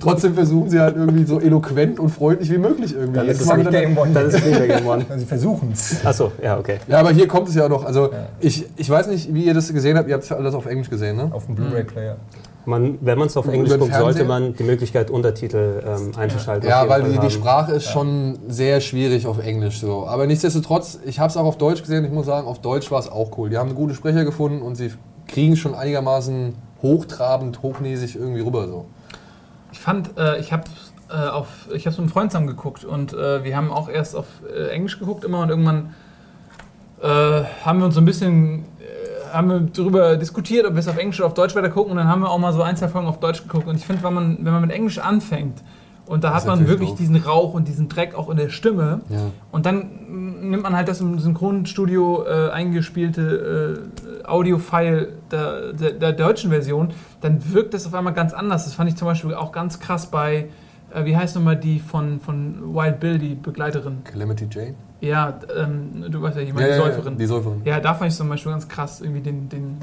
Trotzdem 0.00 0.34
versuchen 0.34 0.70
sie 0.70 0.80
halt 0.80 0.96
irgendwie 0.96 1.24
so 1.24 1.40
eloquent 1.40 1.98
und 1.98 2.10
freundlich 2.10 2.50
wie 2.50 2.58
möglich 2.58 2.94
irgendwie. 2.94 3.14
Dann 3.14 3.28
ist 3.28 3.56
nicht 3.56 3.70
Game 3.70 3.96
One. 3.96 4.12
Das 4.12 4.34
ist 4.34 4.46
nicht 4.46 4.58
der 4.58 4.68
Game 4.68 4.86
One. 4.86 5.04
Sie 5.16 5.24
versuchen 5.24 5.70
es. 5.72 6.04
Achso, 6.04 6.32
ja, 6.42 6.58
okay. 6.58 6.78
Ja, 6.86 6.98
aber 6.98 7.10
hier 7.10 7.28
kommt 7.28 7.48
es 7.48 7.54
ja 7.54 7.68
noch. 7.68 7.84
Also 7.84 8.10
ich, 8.40 8.66
ich 8.76 8.88
weiß 8.88 9.08
nicht, 9.08 9.32
wie 9.34 9.44
ihr 9.44 9.54
das 9.54 9.72
gesehen 9.72 9.96
habt. 9.96 10.08
Ihr 10.08 10.14
habt 10.14 10.24
es 10.24 10.30
ja 10.30 10.36
alles 10.36 10.54
auf 10.54 10.66
Englisch 10.66 10.90
gesehen, 10.90 11.16
ne? 11.16 11.30
Auf 11.32 11.46
dem 11.46 11.54
Blu-ray-Player. 11.54 12.16
Man, 12.64 12.98
wenn 13.00 13.18
man 13.18 13.28
es 13.28 13.36
auf 13.36 13.48
Englisch 13.48 13.78
guckt, 13.78 13.94
sollte 13.94 14.24
man 14.24 14.54
die 14.54 14.62
Möglichkeit, 14.62 15.10
Untertitel 15.10 15.82
ähm, 15.86 16.12
einzuschalten. 16.18 16.68
Ja, 16.68 16.86
weil 16.86 17.04
die, 17.04 17.18
die. 17.18 17.30
Sprache 17.30 17.72
ist 17.72 17.86
schon 17.86 18.38
sehr 18.48 18.80
schwierig 18.80 19.26
auf 19.26 19.38
Englisch 19.38 19.80
so. 19.80 20.06
Aber 20.06 20.26
nichtsdestotrotz, 20.26 20.98
ich 21.06 21.18
habe 21.18 21.30
es 21.30 21.36
auch 21.38 21.46
auf 21.46 21.56
Deutsch 21.56 21.80
gesehen. 21.80 22.04
Ich 22.04 22.10
muss 22.10 22.26
sagen, 22.26 22.46
auf 22.46 22.60
Deutsch 22.60 22.90
war 22.90 23.00
es 23.00 23.10
auch 23.10 23.38
cool. 23.38 23.48
Die 23.48 23.56
haben 23.56 23.74
gute 23.74 23.94
Sprecher 23.94 24.24
gefunden 24.24 24.60
und 24.60 24.74
sie 24.74 24.92
kriegen 25.26 25.56
schon 25.56 25.74
einigermaßen 25.74 26.54
hochtrabend, 26.82 27.62
hochnäsig 27.62 28.16
irgendwie 28.16 28.40
rüber 28.40 28.66
so. 28.66 28.84
Ich 29.78 29.84
fand, 29.84 30.18
äh, 30.18 30.40
ich 30.40 30.52
habe 30.52 30.64
äh, 31.08 31.28
auf, 31.28 31.68
ich 31.72 31.86
habe 31.86 31.90
es 31.90 31.98
mit 31.98 31.98
einem 31.98 32.08
Freund 32.08 32.32
zusammen 32.32 32.48
geguckt 32.48 32.84
und 32.84 33.12
äh, 33.12 33.44
wir 33.44 33.56
haben 33.56 33.70
auch 33.70 33.88
erst 33.88 34.16
auf 34.16 34.26
äh, 34.52 34.70
Englisch 34.70 34.98
geguckt 34.98 35.22
immer 35.22 35.38
und 35.38 35.50
irgendwann 35.50 35.94
äh, 37.00 37.44
haben 37.64 37.78
wir 37.78 37.84
uns 37.86 37.94
so 37.94 38.00
ein 38.00 38.04
bisschen 38.04 38.64
äh, 38.80 39.32
haben 39.32 39.48
wir 39.48 39.60
darüber 39.60 40.16
diskutiert, 40.16 40.66
ob 40.66 40.72
wir 40.72 40.80
es 40.80 40.88
auf 40.88 40.98
Englisch 40.98 41.20
oder 41.20 41.28
auf 41.28 41.34
Deutsch 41.34 41.54
weiter 41.54 41.70
gucken 41.70 41.92
und 41.92 41.98
dann 41.98 42.08
haben 42.08 42.22
wir 42.22 42.28
auch 42.28 42.40
mal 42.40 42.52
so 42.52 42.60
ein, 42.62 42.76
zwei 42.76 42.88
Folgen 42.88 43.06
auf 43.06 43.20
Deutsch 43.20 43.44
geguckt 43.44 43.68
und 43.68 43.76
ich 43.76 43.86
finde, 43.86 44.02
wenn 44.02 44.12
man, 44.12 44.38
wenn 44.44 44.52
man 44.52 44.62
mit 44.62 44.72
Englisch 44.72 44.98
anfängt 44.98 45.62
Und 46.06 46.24
da 46.24 46.30
Das 46.32 46.38
hat 46.38 46.46
man 46.48 46.66
wirklich 46.66 46.90
doof. 46.90 46.98
diesen 46.98 47.16
Rauch 47.16 47.54
und 47.54 47.68
diesen 47.68 47.88
Dreck 47.88 48.16
auch 48.16 48.30
in 48.30 48.36
der 48.36 48.48
Stimme. 48.48 49.02
Ja. 49.10 49.30
Und 49.52 49.64
dann 49.64 49.78
mm, 50.08 50.50
nimmt 50.50 50.64
man 50.64 50.74
halt 50.74 50.88
das 50.88 51.00
im 51.00 51.20
Synchronstudio 51.20 52.24
eingespielte 52.52 53.90
Audio-File 54.28 55.12
der, 55.30 55.72
der, 55.72 55.92
der 55.92 56.12
deutschen 56.12 56.50
Version, 56.50 56.90
dann 57.20 57.52
wirkt 57.52 57.74
das 57.74 57.86
auf 57.86 57.94
einmal 57.94 58.12
ganz 58.14 58.32
anders. 58.32 58.64
Das 58.64 58.74
fand 58.74 58.88
ich 58.90 58.96
zum 58.96 59.06
Beispiel 59.08 59.34
auch 59.34 59.52
ganz 59.52 59.80
krass 59.80 60.06
bei, 60.06 60.48
äh, 60.94 61.04
wie 61.04 61.16
heißt 61.16 61.34
nochmal 61.36 61.56
die 61.56 61.80
von, 61.80 62.20
von 62.20 62.74
Wild 62.74 63.00
Bill, 63.00 63.18
die 63.18 63.34
Begleiterin? 63.34 63.98
Calamity 64.04 64.46
Jane? 64.50 64.74
Ja, 65.00 65.38
ähm, 65.56 66.04
du 66.10 66.20
weißt 66.22 66.36
ja, 66.36 66.42
ich 66.42 66.52
meine 66.52 66.68
die 66.68 66.74
Säuferin. 66.74 67.18
Die 67.18 67.26
Säuferin. 67.26 67.62
Ja, 67.64 67.78
da 67.80 67.94
fand 67.94 68.10
ich 68.10 68.16
zum 68.16 68.28
Beispiel 68.28 68.50
ganz 68.52 68.68
krass, 68.68 69.00
irgendwie 69.00 69.20
den, 69.20 69.48
den 69.48 69.78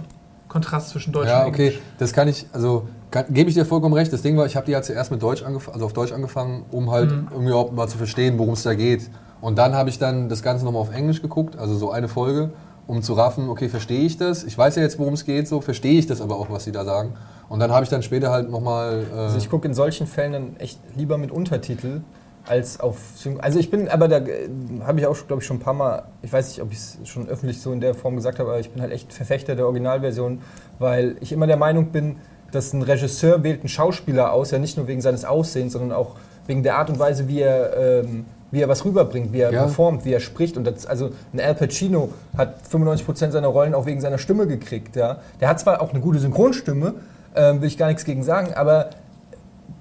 Kontrast 0.49 0.89
zwischen 0.89 1.13
Deutsch 1.13 1.27
Ja, 1.29 1.43
und 1.43 1.49
okay, 1.49 1.67
Englisch. 1.67 1.81
das 1.97 2.13
kann 2.13 2.27
ich, 2.27 2.45
also 2.53 2.87
gebe 3.29 3.49
ich 3.49 3.55
dir 3.55 3.65
vollkommen 3.65 3.93
recht. 3.93 4.11
Das 4.11 4.21
Ding 4.21 4.35
war, 4.37 4.45
ich 4.45 4.55
habe 4.55 4.65
die 4.65 4.73
ja 4.73 4.81
zuerst 4.81 5.11
mit 5.11 5.21
Deutsch 5.23 5.43
angefangen, 5.43 5.73
also 5.75 5.85
auf 5.85 5.93
Deutsch 5.93 6.11
angefangen, 6.11 6.65
um 6.71 6.91
halt 6.91 7.11
Mhm. 7.11 7.27
irgendwie 7.31 7.53
auch 7.53 7.71
mal 7.71 7.87
zu 7.87 7.97
verstehen, 7.97 8.37
worum 8.37 8.53
es 8.53 8.63
da 8.63 8.73
geht. 8.75 9.09
Und 9.41 9.57
dann 9.57 9.73
habe 9.73 9.89
ich 9.89 9.99
dann 9.99 10.27
das 10.27 10.41
Ganze 10.43 10.65
nochmal 10.65 10.81
auf 10.81 10.93
Englisch 10.93 11.21
geguckt, 11.21 11.57
also 11.57 11.75
so 11.75 11.91
eine 11.91 12.07
Folge, 12.07 12.51
um 12.87 13.01
zu 13.01 13.13
raffen, 13.13 13.49
okay, 13.49 13.69
verstehe 13.69 14.01
ich 14.01 14.17
das? 14.17 14.43
Ich 14.43 14.57
weiß 14.57 14.75
ja 14.75 14.83
jetzt, 14.83 14.99
worum 14.99 15.13
es 15.13 15.25
geht, 15.25 15.47
so 15.47 15.61
verstehe 15.61 15.97
ich 15.97 16.07
das 16.07 16.21
aber 16.21 16.37
auch, 16.37 16.49
was 16.49 16.63
sie 16.65 16.71
da 16.71 16.85
sagen. 16.85 17.13
Und 17.49 17.59
dann 17.59 17.71
habe 17.71 17.83
ich 17.83 17.89
dann 17.89 18.03
später 18.03 18.31
halt 18.31 18.49
nochmal. 18.49 19.05
Äh, 19.11 19.17
Also 19.17 19.37
ich 19.37 19.49
gucke 19.49 19.67
in 19.67 19.73
solchen 19.73 20.07
Fällen 20.07 20.33
dann 20.33 20.55
echt 20.57 20.79
lieber 20.95 21.17
mit 21.17 21.31
Untertitel 21.31 22.01
als 22.47 22.79
auf 22.79 22.97
Also 23.39 23.59
ich 23.59 23.71
bin, 23.71 23.89
aber 23.89 24.07
da 24.07 24.17
äh, 24.17 24.49
habe 24.83 24.99
ich 24.99 25.07
auch, 25.07 25.15
glaube 25.27 25.41
ich, 25.41 25.47
schon 25.47 25.57
ein 25.57 25.61
paar 25.61 25.73
Mal, 25.73 26.03
ich 26.21 26.31
weiß 26.31 26.49
nicht, 26.49 26.61
ob 26.61 26.71
ich 26.71 26.77
es 26.77 26.97
schon 27.05 27.27
öffentlich 27.27 27.59
so 27.59 27.71
in 27.71 27.81
der 27.81 27.95
Form 27.95 28.15
gesagt 28.15 28.39
habe, 28.39 28.49
aber 28.49 28.59
ich 28.59 28.69
bin 28.69 28.81
halt 28.81 28.91
echt 28.91 29.11
Verfechter 29.13 29.55
der 29.55 29.65
Originalversion, 29.65 30.41
weil 30.79 31.17
ich 31.21 31.31
immer 31.31 31.47
der 31.47 31.57
Meinung 31.57 31.87
bin, 31.87 32.17
dass 32.51 32.71
ein 32.73 32.83
Regisseur 32.83 33.43
wählt 33.43 33.61
einen 33.61 33.69
Schauspieler 33.69 34.31
aus, 34.31 34.51
ja 34.51 34.59
nicht 34.59 34.77
nur 34.77 34.87
wegen 34.87 35.01
seines 35.01 35.25
Aussehens, 35.25 35.73
sondern 35.73 35.91
auch 35.91 36.15
wegen 36.45 36.61
der 36.61 36.77
Art 36.77 36.89
und 36.89 36.99
Weise, 36.99 37.27
wie 37.27 37.41
er, 37.41 38.03
ähm, 38.03 38.25
wie 38.51 38.61
er 38.61 38.69
was 38.69 38.85
rüberbringt, 38.85 39.33
wie 39.33 39.39
er 39.39 39.51
Ja. 39.51 39.63
performt, 39.63 40.05
wie 40.05 40.13
er 40.13 40.19
spricht. 40.19 40.57
Und 40.57 40.65
das, 40.65 40.85
also 40.85 41.09
ein 41.33 41.39
Al 41.39 41.55
Pacino 41.55 42.09
hat 42.37 42.55
95% 42.69 43.31
seiner 43.31 43.47
Rollen 43.47 43.73
auch 43.73 43.85
wegen 43.85 44.01
seiner 44.01 44.17
Stimme 44.17 44.47
gekriegt. 44.47 44.95
Ja. 44.95 45.17
Der 45.41 45.49
hat 45.49 45.59
zwar 45.59 45.81
auch 45.81 45.91
eine 45.91 45.99
gute 45.99 46.19
Synchronstimme, 46.19 46.95
ähm, 47.35 47.61
will 47.61 47.67
ich 47.67 47.77
gar 47.77 47.87
nichts 47.87 48.05
gegen 48.05 48.23
sagen, 48.23 48.53
aber 48.53 48.91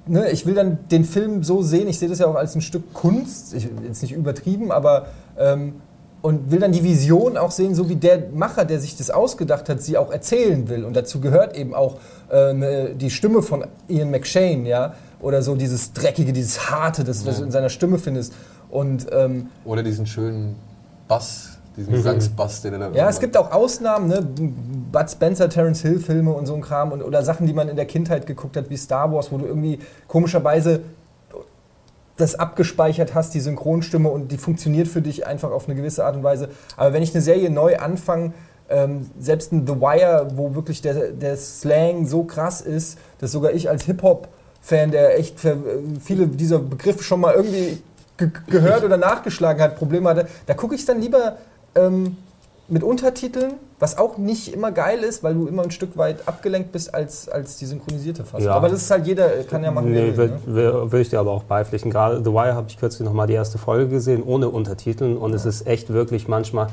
ne, 0.07 0.31
ich 0.31 0.47
will 0.47 0.55
dann 0.55 0.79
den 0.91 1.05
Film 1.05 1.45
so 1.45 1.63
sehen, 1.63 1.89
ich 1.89 1.99
sehe 1.99 2.09
das 2.09 2.19
ja 2.19 2.27
auch 2.27 2.35
als 2.35 2.55
ein 2.55 2.61
Stück 2.61 2.93
Kunst, 2.95 3.55
ich, 3.55 3.69
jetzt 3.87 4.03
nicht 4.03 4.13
übertrieben, 4.13 4.73
aber 4.73 5.07
ähm, 5.39 5.75
und 6.23 6.51
will 6.51 6.59
dann 6.59 6.73
die 6.73 6.83
Vision 6.83 7.37
auch 7.37 7.51
sehen, 7.51 7.75
so 7.75 7.91
wie 7.91 7.97
der 7.97 8.31
Macher, 8.33 8.65
der 8.65 8.81
sich 8.81 8.97
das 8.97 9.11
ausgedacht 9.11 9.69
hat, 9.69 9.83
sie 9.83 9.99
auch 9.99 10.11
erzählen 10.11 10.71
will. 10.71 10.87
Und 10.87 10.97
dazu 10.97 11.21
gehört 11.21 11.55
eben 11.55 11.75
auch 11.75 11.99
äh, 12.33 12.55
ne, 12.55 12.95
die 12.95 13.11
Stimme 13.11 13.43
von 13.43 13.67
Ian 13.89 14.11
McShane, 14.11 14.67
ja, 14.67 14.95
oder 15.21 15.43
so 15.43 15.55
dieses 15.55 15.93
Dreckige, 15.93 16.33
dieses 16.33 16.71
Harte, 16.71 17.05
das, 17.05 17.27
was 17.27 17.39
du 17.39 17.45
in 17.45 17.51
seiner 17.51 17.69
Stimme 17.69 17.99
findest. 17.99 18.33
Und 18.75 19.07
ähm, 19.13 19.51
oder 19.65 19.85
diesen 19.85 20.05
schönen 20.05 20.57
Bass, 21.07 21.59
diesen 21.77 21.93
Gesangsbass, 21.93 22.61
den 22.61 22.73
er 22.73 22.79
da 22.81 22.91
ja, 22.91 23.09
es 23.09 23.21
gibt 23.21 23.37
auch 23.37 23.53
Ausnahmen, 23.53 24.09
ne? 24.09 24.21
Bud 24.91 25.09
Spencer, 25.09 25.49
Terence 25.49 25.81
Hill 25.83 26.01
Filme 26.01 26.33
und 26.33 26.47
so 26.47 26.57
ein 26.57 26.61
Kram 26.61 26.91
und, 26.91 27.01
oder 27.01 27.23
Sachen, 27.23 27.47
die 27.47 27.53
man 27.53 27.69
in 27.69 27.77
der 27.77 27.87
Kindheit 27.87 28.27
geguckt 28.27 28.57
hat, 28.57 28.71
wie 28.71 28.77
Star 28.77 29.13
Wars, 29.13 29.31
wo 29.31 29.39
du 29.39 29.47
irgendwie 29.47 29.79
komischerweise 30.09 30.81
das 32.17 32.35
abgespeichert 32.35 33.15
hast, 33.15 33.33
die 33.35 33.39
Synchronstimme 33.39 34.09
und 34.09 34.33
die 34.33 34.39
funktioniert 34.39 34.89
für 34.89 35.03
dich 35.03 35.25
einfach 35.25 35.53
auf 35.53 35.69
eine 35.69 35.77
gewisse 35.77 36.05
Art 36.05 36.17
und 36.17 36.25
Weise. 36.25 36.49
Aber 36.77 36.93
wenn 36.93 37.03
ich 37.05 37.15
eine 37.15 37.23
Serie 37.23 37.51
neu 37.51 37.77
anfange, 37.79 38.33
ähm, 38.69 39.09
selbst 39.21 39.53
ein 39.53 39.69
The 39.69 39.75
Wire, 39.75 40.33
wo 40.35 40.57
wirklich 40.57 40.83
der, 40.83 41.13
der 41.13 41.37
Slang 41.37 42.07
so 42.07 42.25
krass 42.25 42.61
ist, 42.61 42.99
dass 43.21 43.31
sogar 43.31 43.53
ich 43.53 43.71
als 43.71 43.85
Hip-Hop-Fan, 43.85 44.91
der 44.91 45.17
echt 45.17 45.39
für, 45.39 45.51
äh, 45.51 45.57
viele 46.03 46.27
dieser 46.27 46.59
Begriffe 46.59 47.05
schon 47.05 47.21
mal 47.21 47.35
irgendwie 47.35 47.79
ge 48.17 48.31
gehört 48.49 48.85
oder 48.85 48.97
nachgeschlagen 48.97 49.63
hat, 49.63 49.77
Probleme 49.77 50.09
hatte, 50.09 50.29
da 50.47 50.55
gucke 50.55 50.75
ich 50.75 50.85
dann 50.85 51.01
lieber 51.01 51.39
ähm, 51.75 52.17
mit 52.69 52.83
Untertiteln, 52.83 53.55
was 53.79 53.99
auch 53.99 54.17
nicht 54.17 54.55
immer 54.55 54.73
geil 54.73 55.01
ist, 55.01 55.23
weil 55.23 55.35
du 55.35 55.47
immer 55.47 55.63
ein 55.63 55.71
Stück 55.71 55.99
weit 55.99 56.27
abgelenkt 56.27 56.73
bist 56.73 56.95
als, 56.95 57.29
als 57.29 57.59
die 57.59 57.67
synchronisierte 57.67 58.25
Fassung. 58.25 58.47
Ja. 58.47 58.55
Aber 58.55 58.71
das 58.71 58.83
ist 58.83 58.91
halt 58.91 59.07
jeder, 59.07 59.29
kann 59.45 59.63
ja 59.63 59.71
machen, 59.71 59.93
Nee, 59.93 60.17
will. 60.17 60.33
Ne? 60.47 60.91
will 60.91 61.01
ich 61.01 61.11
dir 61.11 61.21
aber 61.21 61.33
auch 61.33 61.43
beipflichten. 61.43 61.91
Gerade 61.91 62.19
The 62.25 62.33
Wire 62.33 62.55
habe 62.55 62.67
ich 62.69 62.79
kürzlich 62.79 63.05
nochmal 63.05 63.27
die 63.27 63.35
erste 63.35 63.59
Folge 63.59 63.89
gesehen, 63.89 64.23
ohne 64.23 64.49
Untertiteln. 64.49 65.19
Und 65.19 65.35
es 65.35 65.45
ist 65.45 65.67
echt 65.67 65.93
wirklich 65.93 66.27
manchmal, 66.27 66.69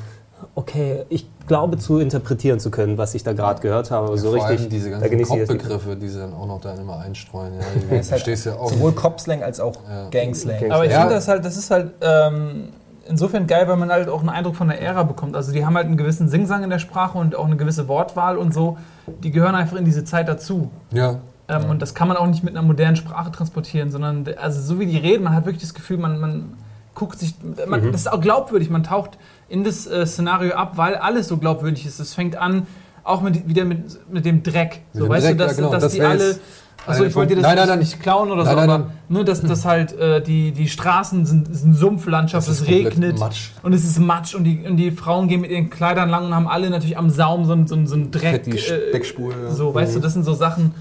okay, 0.55 1.03
ich 1.09 1.25
glaube 1.47 1.77
zu 1.77 1.99
interpretieren 1.99 2.59
zu 2.59 2.71
können, 2.71 2.97
was 2.97 3.13
ich 3.15 3.23
da 3.23 3.33
gerade 3.33 3.61
gehört 3.61 3.91
habe. 3.91 4.07
Aber 4.07 4.17
so 4.17 4.27
Vor 4.31 4.35
richtig, 4.35 4.59
allem 4.61 4.69
diese 4.69 4.89
da 4.91 4.99
ganzen. 5.07 5.23
Kopfbegriffe, 5.25 5.95
die 5.95 6.07
sie 6.07 6.19
dann 6.19 6.33
auch 6.33 6.47
noch 6.47 6.61
da 6.61 6.73
immer 6.75 6.99
einstreuen. 6.99 7.53
Ja, 7.53 7.59
Ja, 7.65 7.65
die 7.89 7.95
halt 7.95 8.05
verstehst 8.05 8.45
du 8.45 8.51
ja 8.51 8.55
auch. 8.57 8.69
Sowohl 8.71 8.91
Cop-Slang 8.93 9.43
als 9.43 9.59
auch 9.59 9.75
Ja. 9.89 10.09
Gang-Slang. 10.09 10.59
Gang- 10.59 10.71
Aber 10.71 10.85
ich 10.85 10.91
Ja. 10.91 10.99
finde 11.01 11.15
das 11.15 11.27
halt, 11.27 11.43
das 11.45 11.57
ist 11.57 11.71
halt 11.71 11.91
ähm, 12.01 12.69
insofern 13.07 13.47
geil, 13.47 13.67
weil 13.67 13.77
man 13.77 13.91
halt 13.91 14.07
auch 14.09 14.19
einen 14.21 14.29
Eindruck 14.29 14.55
von 14.55 14.67
der 14.67 14.81
Ära 14.81 15.03
bekommt. 15.03 15.35
Also 15.35 15.51
die 15.51 15.65
haben 15.65 15.75
halt 15.75 15.87
einen 15.87 15.97
gewissen 15.97 16.29
Singsang 16.29 16.63
in 16.63 16.69
der 16.69 16.79
Sprache 16.79 17.17
und 17.17 17.35
auch 17.35 17.45
eine 17.45 17.57
gewisse 17.57 17.87
Wortwahl 17.87 18.37
und 18.37 18.53
so. 18.53 18.77
Die 19.23 19.31
gehören 19.31 19.55
einfach 19.55 19.77
in 19.77 19.85
diese 19.85 20.03
Zeit 20.03 20.27
dazu. 20.27 20.69
Ja, 20.91 21.17
Ähm, 21.49 21.69
Und 21.69 21.81
das 21.81 21.93
kann 21.95 22.07
man 22.07 22.15
auch 22.15 22.27
nicht 22.27 22.43
mit 22.43 22.55
einer 22.55 22.65
modernen 22.65 22.95
Sprache 22.95 23.29
transportieren, 23.31 23.91
sondern 23.91 24.25
also 24.41 24.61
so 24.61 24.79
wie 24.79 24.85
die 24.85 24.97
reden, 24.97 25.23
man 25.23 25.33
hat 25.35 25.45
wirklich 25.45 25.61
das 25.63 25.73
Gefühl, 25.73 25.97
man, 25.97 26.17
man 26.19 26.53
guckt 26.95 27.19
sich, 27.19 27.35
man, 27.67 27.91
das 27.91 28.01
ist 28.01 28.11
auch 28.11 28.21
glaubwürdig, 28.21 28.69
man 28.69 28.83
taucht 28.83 29.17
in 29.49 29.63
das 29.63 29.87
äh, 29.87 30.05
Szenario 30.05 30.53
ab, 30.53 30.73
weil 30.75 30.95
alles 30.95 31.27
so 31.27 31.37
glaubwürdig 31.37 31.85
ist. 31.85 31.99
Es 31.99 32.13
fängt 32.13 32.35
an 32.35 32.67
auch 33.03 33.21
mit, 33.21 33.47
wieder 33.47 33.65
mit, 33.65 34.11
mit 34.11 34.25
dem 34.25 34.43
Dreck. 34.43 34.81
Mit 34.93 35.03
So, 35.03 35.09
weißt 35.09 35.27
Dreck, 35.27 35.37
du, 35.37 35.43
dass, 35.43 35.51
ja, 35.51 35.57
genau, 35.57 35.71
dass 35.71 35.83
das 35.83 35.93
die 35.93 36.01
alle. 36.01 36.39
einer 36.87 37.05
ich 37.05 37.15
wollte 37.15 37.35
dir 37.35 37.41
das 37.41 37.45
Punkte. 37.45 37.55
Nein, 37.55 37.67
nein, 37.67 37.79
nicht, 37.79 37.99
klauen 37.99 38.31
oder 38.31 38.43
Nein, 38.43 38.53
so, 38.53 38.59
nein, 38.59 38.69
aber 38.69 38.83
nein. 38.85 38.91
Ne, 39.09 39.25
dass, 39.25 39.41
dass 39.41 39.65
halt 39.65 39.93
äh, 39.93 40.21
die, 40.21 40.51
die 40.51 40.67
Straßen 40.67 41.25
sind, 41.25 41.55
sind 41.55 41.75
Sumpflandschaft, 41.75 42.47
es 42.47 42.67
regnet 42.67 43.19
Matsch. 43.19 43.51
und 43.61 43.73
es 43.73 43.83
ist 43.83 43.99
Matsch 43.99 44.33
und 44.33 44.45
die, 44.45 44.65
und 44.67 44.77
die 44.77 44.91
Frauen 44.91 45.27
gehen 45.27 45.41
mit 45.41 45.51
ihren 45.51 45.69
Kleidern 45.69 46.09
lang 46.09 46.25
und 46.25 46.35
haben 46.35 46.47
alle 46.47 46.69
natürlich 46.69 46.97
am 46.97 47.09
Saum 47.09 47.45
so, 47.45 47.55
so, 47.67 47.85
so 47.85 47.95
einen 47.95 48.11
Dreck. 48.11 48.31
Fett 48.31 48.45
die 48.47 48.57
Speckspur, 48.57 49.31
ja. 49.31 49.51
So, 49.51 49.73
weißt 49.73 49.95
du, 49.95 49.99
das 49.99 50.13
sind 50.13 50.23
so 50.23 50.33
Sachen. 50.33 50.73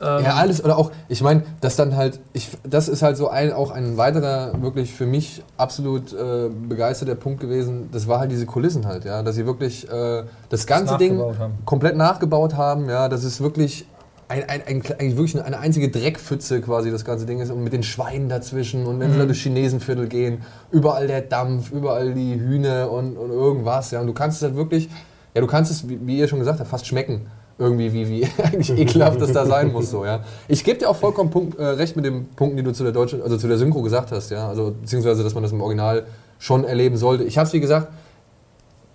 Ähm, 0.00 0.24
Ja, 0.24 0.34
alles 0.34 0.62
oder 0.64 0.78
auch, 0.78 0.90
ich 1.08 1.22
meine, 1.22 1.42
das 1.60 1.76
dann 1.76 1.96
halt, 1.96 2.20
ich, 2.32 2.50
das 2.64 2.88
ist 2.88 3.02
halt 3.02 3.16
so 3.16 3.28
ein, 3.28 3.52
auch 3.52 3.70
ein 3.70 3.96
weiterer, 3.96 4.60
wirklich 4.60 4.92
für 4.92 5.06
mich 5.06 5.42
absolut 5.56 6.12
äh, 6.12 6.48
begeisterter 6.48 7.14
Punkt 7.14 7.40
gewesen. 7.40 7.88
Das 7.92 8.06
war 8.08 8.20
halt 8.20 8.30
diese 8.30 8.46
Kulissen 8.46 8.86
halt, 8.86 9.04
ja, 9.04 9.22
dass 9.22 9.34
sie 9.34 9.46
wirklich 9.46 9.90
äh, 9.90 10.24
das 10.48 10.66
ganze 10.66 10.98
Ding 10.98 11.16
nachgebaut 11.16 11.38
haben. 11.38 11.54
komplett 11.64 11.96
nachgebaut 11.96 12.54
haben, 12.54 12.88
ja, 12.88 13.08
das 13.08 13.24
ist 13.24 13.40
wirklich 13.40 13.86
ein, 14.28 14.42
ein, 14.48 14.62
ein, 14.66 14.82
eigentlich 14.98 15.16
wirklich 15.16 15.40
eine 15.42 15.58
einzige 15.58 15.88
Dreckpfütze 15.88 16.60
quasi 16.60 16.90
das 16.90 17.04
ganze 17.04 17.26
Ding 17.26 17.40
ist 17.40 17.50
und 17.50 17.62
mit 17.62 17.72
den 17.72 17.84
Schweinen 17.84 18.28
dazwischen 18.28 18.84
und 18.86 18.98
wenn 18.98 19.12
sie 19.12 19.18
da 19.18 19.24
durch 19.24 19.40
Chinesenviertel 19.42 20.08
gehen, 20.08 20.42
überall 20.72 21.06
der 21.06 21.22
Dampf, 21.22 21.70
überall 21.70 22.12
die 22.12 22.34
Hühner 22.34 22.90
und, 22.90 23.16
und 23.16 23.30
irgendwas, 23.30 23.92
ja, 23.92 24.00
und 24.00 24.08
du 24.08 24.12
kannst 24.12 24.38
es 24.38 24.42
halt 24.42 24.56
wirklich, 24.56 24.90
ja, 25.34 25.40
du 25.40 25.46
kannst 25.46 25.70
es, 25.70 25.88
wie, 25.88 26.04
wie 26.06 26.18
ihr 26.18 26.28
schon 26.28 26.40
gesagt 26.40 26.58
habt, 26.58 26.68
fast 26.68 26.86
schmecken 26.86 27.28
irgendwie, 27.58 27.92
wie, 27.92 28.08
wie 28.08 28.28
eigentlich 28.42 28.70
ekelhaft 28.70 29.20
das 29.20 29.32
da 29.32 29.46
sein 29.46 29.72
muss. 29.72 29.90
So, 29.90 30.04
ja. 30.04 30.20
Ich 30.48 30.64
gebe 30.64 30.78
dir 30.78 30.90
auch 30.90 30.96
vollkommen 30.96 31.30
Punkt, 31.30 31.58
äh, 31.58 31.64
recht 31.64 31.96
mit 31.96 32.04
den 32.04 32.28
Punkten, 32.28 32.56
die 32.56 32.62
du 32.62 32.72
zu 32.72 32.82
der 32.82 32.92
deutschen, 32.92 33.22
also 33.22 33.36
zu 33.36 33.48
der 33.48 33.58
Synchro 33.58 33.82
gesagt 33.82 34.12
hast, 34.12 34.30
ja. 34.30 34.48
Also 34.48 34.74
beziehungsweise, 34.80 35.22
dass 35.22 35.34
man 35.34 35.42
das 35.42 35.52
im 35.52 35.60
Original 35.60 36.04
schon 36.38 36.64
erleben 36.64 36.96
sollte. 36.96 37.24
Ich 37.24 37.38
habe 37.38 37.46
es 37.46 37.52
wie 37.52 37.60
gesagt 37.60 37.88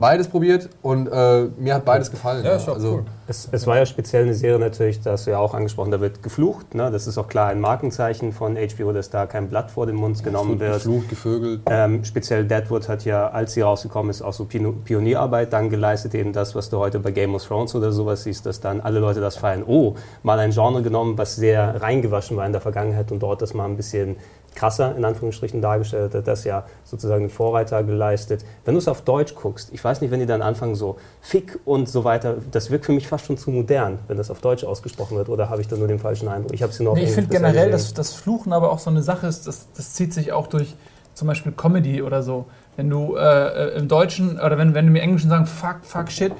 beides 0.01 0.27
probiert 0.27 0.67
und 0.81 1.07
äh, 1.07 1.43
mir 1.57 1.75
hat 1.75 1.85
beides 1.85 2.11
gefallen. 2.11 2.43
Ja, 2.43 2.55
ist 2.55 2.67
doch 2.67 2.73
also, 2.73 2.95
cool. 2.95 3.05
Es, 3.27 3.47
es 3.49 3.65
war 3.65 3.77
ja 3.77 3.85
speziell 3.85 4.23
eine 4.23 4.33
Serie 4.33 4.59
natürlich, 4.59 4.99
da 4.99 5.11
hast 5.11 5.27
du 5.27 5.31
ja 5.31 5.37
auch 5.37 5.53
angesprochen, 5.53 5.91
da 5.91 6.01
wird 6.01 6.21
geflucht. 6.21 6.75
Ne? 6.75 6.91
Das 6.91 7.07
ist 7.07 7.17
auch 7.17 7.29
klar 7.29 7.47
ein 7.47 7.61
Markenzeichen 7.61 8.33
von 8.33 8.57
HBO, 8.57 8.91
dass 8.91 9.09
da 9.09 9.27
kein 9.27 9.47
Blatt 9.47 9.71
vor 9.71 9.85
den 9.85 9.95
Mund 9.95 10.21
genommen 10.21 10.59
wird. 10.59 10.73
Geflucht, 10.73 11.07
gevögelt. 11.07 11.61
Ähm, 11.67 12.03
speziell 12.03 12.45
Deadwood 12.45 12.89
hat 12.89 13.05
ja, 13.05 13.29
als 13.29 13.53
sie 13.53 13.61
rausgekommen 13.61 14.09
ist, 14.09 14.21
auch 14.21 14.33
so 14.33 14.45
Pionierarbeit 14.45 15.53
dann 15.53 15.69
geleistet, 15.69 16.15
eben 16.15 16.33
das, 16.33 16.55
was 16.55 16.69
du 16.69 16.79
heute 16.79 16.99
bei 16.99 17.11
Game 17.11 17.35
of 17.35 17.45
Thrones 17.45 17.75
oder 17.75 17.91
sowas 17.91 18.23
siehst, 18.23 18.45
dass 18.45 18.59
dann 18.59 18.81
alle 18.81 18.99
Leute 18.99 19.21
das 19.21 19.37
feiern. 19.37 19.63
Oh, 19.65 19.95
mal 20.23 20.39
ein 20.39 20.51
Genre 20.51 20.81
genommen, 20.81 21.17
was 21.17 21.35
sehr 21.35 21.81
reingewaschen 21.81 22.35
war 22.35 22.45
in 22.45 22.51
der 22.51 22.61
Vergangenheit 22.61 23.11
und 23.11 23.19
dort 23.19 23.41
das 23.41 23.53
mal 23.53 23.65
ein 23.65 23.77
bisschen 23.77 24.17
krasser 24.55 24.95
in 24.95 25.05
Anführungsstrichen 25.05 25.61
dargestellt 25.61 26.13
hat, 26.13 26.27
das 26.27 26.43
ja 26.43 26.65
sozusagen 26.83 27.23
den 27.23 27.29
Vorreiter 27.29 27.83
geleistet. 27.83 28.43
Wenn 28.65 28.73
du 28.73 28.79
es 28.79 28.87
auf 28.87 29.01
Deutsch 29.01 29.33
guckst, 29.35 29.69
ich 29.71 29.83
weiß 29.83 30.01
nicht, 30.01 30.11
wenn 30.11 30.19
die 30.19 30.25
dann 30.25 30.41
anfangen 30.41 30.75
so 30.75 30.97
Fick 31.21 31.59
und 31.65 31.87
so 31.87 32.03
weiter, 32.03 32.35
das 32.51 32.69
wirkt 32.69 32.85
für 32.85 32.91
mich 32.91 33.07
fast 33.07 33.25
schon 33.25 33.37
zu 33.37 33.51
modern, 33.51 33.99
wenn 34.07 34.17
das 34.17 34.29
auf 34.29 34.41
Deutsch 34.41 34.63
ausgesprochen 34.63 35.17
wird, 35.17 35.29
oder 35.29 35.49
habe 35.49 35.61
ich 35.61 35.67
da 35.67 35.77
nur 35.77 35.87
den 35.87 35.99
falschen 35.99 36.27
Eindruck? 36.27 36.53
Ich 36.53 36.63
habe 36.63 36.73
sie 36.73 36.83
nur 36.83 36.95
Nee, 36.95 37.03
ich 37.05 37.11
finde 37.11 37.29
generell, 37.29 37.71
dass 37.71 37.93
das 37.93 38.13
Fluchen 38.13 38.53
aber 38.53 38.71
auch 38.71 38.79
so 38.79 38.89
eine 38.89 39.01
Sache 39.01 39.27
ist, 39.27 39.47
das, 39.47 39.67
das 39.75 39.93
zieht 39.93 40.13
sich 40.13 40.31
auch 40.31 40.47
durch 40.47 40.75
zum 41.13 41.27
Beispiel 41.27 41.51
Comedy 41.51 42.01
oder 42.01 42.23
so. 42.23 42.45
Wenn 42.75 42.89
du 42.89 43.15
äh, 43.15 43.21
äh, 43.75 43.77
im 43.77 43.87
Deutschen 43.87 44.39
oder 44.39 44.57
wenn, 44.57 44.73
wenn 44.73 44.85
du 44.85 44.91
mir 44.91 45.01
Englischen 45.01 45.29
sagen, 45.29 45.45
fuck, 45.45 45.77
fuck, 45.83 46.09
shit, 46.11 46.33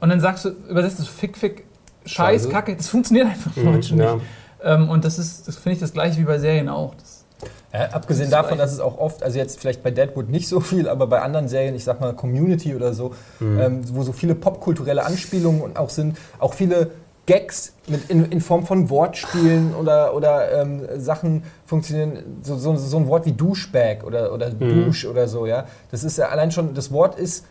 und 0.00 0.10
dann 0.10 0.20
sagst 0.20 0.44
du, 0.44 0.50
übersetzt 0.68 0.98
du 1.00 1.04
fick, 1.04 1.36
fick, 1.36 1.64
scheiß, 2.04 2.42
Scheiße. 2.42 2.48
kacke, 2.50 2.76
das 2.76 2.88
funktioniert 2.88 3.26
einfach 3.26 3.56
im 3.56 3.64
Mhm, 3.64 3.72
Deutschen 3.72 3.98
ja. 3.98 4.14
nicht. 4.14 4.24
Ähm, 4.62 4.88
und 4.90 5.04
das 5.04 5.18
ist, 5.18 5.46
das 5.48 5.56
finde 5.56 5.74
ich 5.74 5.80
das 5.80 5.92
gleiche 5.92 6.18
wie 6.20 6.24
bei 6.24 6.38
Serien 6.38 6.68
auch. 6.68 6.94
Das, 6.96 7.07
Ja, 7.72 7.90
abgesehen 7.90 8.30
Das 8.30 8.40
ist 8.40 8.44
davon, 8.44 8.58
dass 8.58 8.72
es 8.72 8.80
auch 8.80 8.98
oft, 8.98 9.22
also 9.22 9.38
jetzt 9.38 9.60
vielleicht 9.60 9.82
bei 9.82 9.90
Deadwood 9.90 10.28
nicht 10.28 10.48
so 10.48 10.60
viel, 10.60 10.88
aber 10.88 11.06
bei 11.06 11.20
anderen 11.20 11.48
Serien, 11.48 11.74
ich 11.74 11.84
sag 11.84 12.00
mal 12.00 12.14
Community 12.14 12.74
oder 12.74 12.94
so, 12.94 13.14
ähm, 13.40 13.82
wo 13.92 14.02
so 14.02 14.12
viele 14.12 14.34
popkulturelle 14.34 15.04
Anspielungen 15.04 15.60
und 15.60 15.78
auch 15.78 15.90
sind, 15.90 16.16
auch 16.38 16.54
viele 16.54 16.90
Gags 17.26 17.74
mit 17.86 18.08
in, 18.08 18.24
in 18.32 18.40
Form 18.40 18.64
von 18.64 18.88
Wortspielen 18.88 19.74
oder, 19.74 20.14
oder 20.14 20.62
ähm, 20.62 20.82
Sachen 20.96 21.42
funktionieren, 21.66 22.40
so, 22.42 22.56
so, 22.56 22.74
so 22.76 22.96
ein 22.96 23.06
Wort 23.06 23.26
wie 23.26 23.32
Douchebag 23.32 24.02
oder, 24.02 24.32
oder 24.32 24.48
Douche 24.50 25.10
oder 25.10 25.28
so, 25.28 25.44
ja. 25.44 25.66
Das 25.90 26.04
ist 26.04 26.16
ja 26.16 26.28
allein 26.30 26.50
schon, 26.50 26.72
das 26.72 26.90
Wort 26.90 27.18
ist 27.18 27.44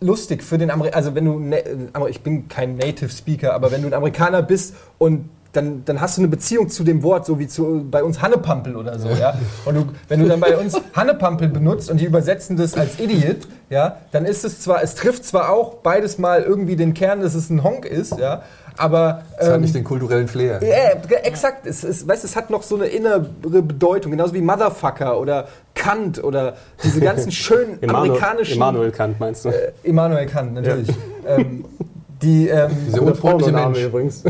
lustig 0.00 0.44
für 0.44 0.56
den 0.56 0.70
Amerikaner, 0.70 0.96
also 0.96 1.14
wenn 1.16 1.24
du, 1.24 1.40
ne, 1.40 1.90
aber 1.92 2.08
ich 2.08 2.22
bin 2.22 2.46
kein 2.48 2.76
Native 2.76 3.10
Speaker, 3.10 3.54
aber 3.54 3.72
wenn 3.72 3.82
du 3.82 3.88
ein 3.88 3.94
Amerikaner 3.94 4.42
bist 4.42 4.74
und 4.98 5.28
dann, 5.52 5.84
dann 5.84 6.00
hast 6.00 6.18
du 6.18 6.20
eine 6.20 6.28
Beziehung 6.28 6.68
zu 6.68 6.84
dem 6.84 7.02
Wort, 7.02 7.24
so 7.24 7.38
wie 7.38 7.48
zu, 7.48 7.86
bei 7.90 8.04
uns 8.04 8.20
Hannepampel 8.20 8.76
oder 8.76 8.98
so, 8.98 9.08
ja. 9.08 9.34
Und 9.64 9.74
du, 9.74 9.86
wenn 10.08 10.20
du 10.20 10.28
dann 10.28 10.40
bei 10.40 10.56
uns 10.56 10.76
Hannepampel 10.94 11.48
benutzt 11.48 11.90
und 11.90 12.00
die 12.00 12.04
übersetzen 12.04 12.56
das 12.56 12.74
als 12.74 13.00
Idiot, 13.00 13.48
ja, 13.70 13.96
dann 14.12 14.26
ist 14.26 14.44
es 14.44 14.60
zwar, 14.60 14.82
es 14.82 14.94
trifft 14.94 15.24
zwar 15.24 15.50
auch 15.50 15.76
beides 15.76 16.18
mal 16.18 16.42
irgendwie 16.42 16.76
den 16.76 16.92
Kern, 16.92 17.22
dass 17.22 17.34
es 17.34 17.48
ein 17.48 17.64
Honk 17.64 17.86
ist, 17.86 18.18
ja, 18.18 18.42
aber 18.76 19.22
hat 19.38 19.54
ähm, 19.54 19.60
nicht 19.62 19.74
den 19.74 19.84
kulturellen 19.84 20.28
Flair. 20.28 20.60
ja, 20.62 21.16
exakt. 21.24 21.66
Es, 21.66 21.82
es, 21.82 22.06
weißt, 22.06 22.24
es 22.24 22.36
hat 22.36 22.50
noch 22.50 22.62
so 22.62 22.76
eine 22.76 22.86
innere 22.86 23.20
Bedeutung, 23.20 24.12
genauso 24.12 24.34
wie 24.34 24.40
Motherfucker 24.40 25.18
oder 25.18 25.48
Kant 25.74 26.22
oder 26.22 26.56
diese 26.84 27.00
ganzen 27.00 27.32
schönen 27.32 27.78
Immanuel, 27.80 28.10
amerikanischen. 28.10 28.54
Immanuel 28.54 28.90
Kant 28.90 29.18
meinst 29.18 29.44
du? 29.44 29.48
Äh, 29.48 29.72
Immanuel 29.82 30.26
Kant, 30.26 30.54
natürlich. 30.54 30.88
ähm, 31.26 31.64
die, 32.22 32.48
ähm, 32.48 32.70
Dieser 32.86 33.02
unfreundliche 33.02 33.52
Mensch. 33.52 33.82
übrigens. 33.82 34.24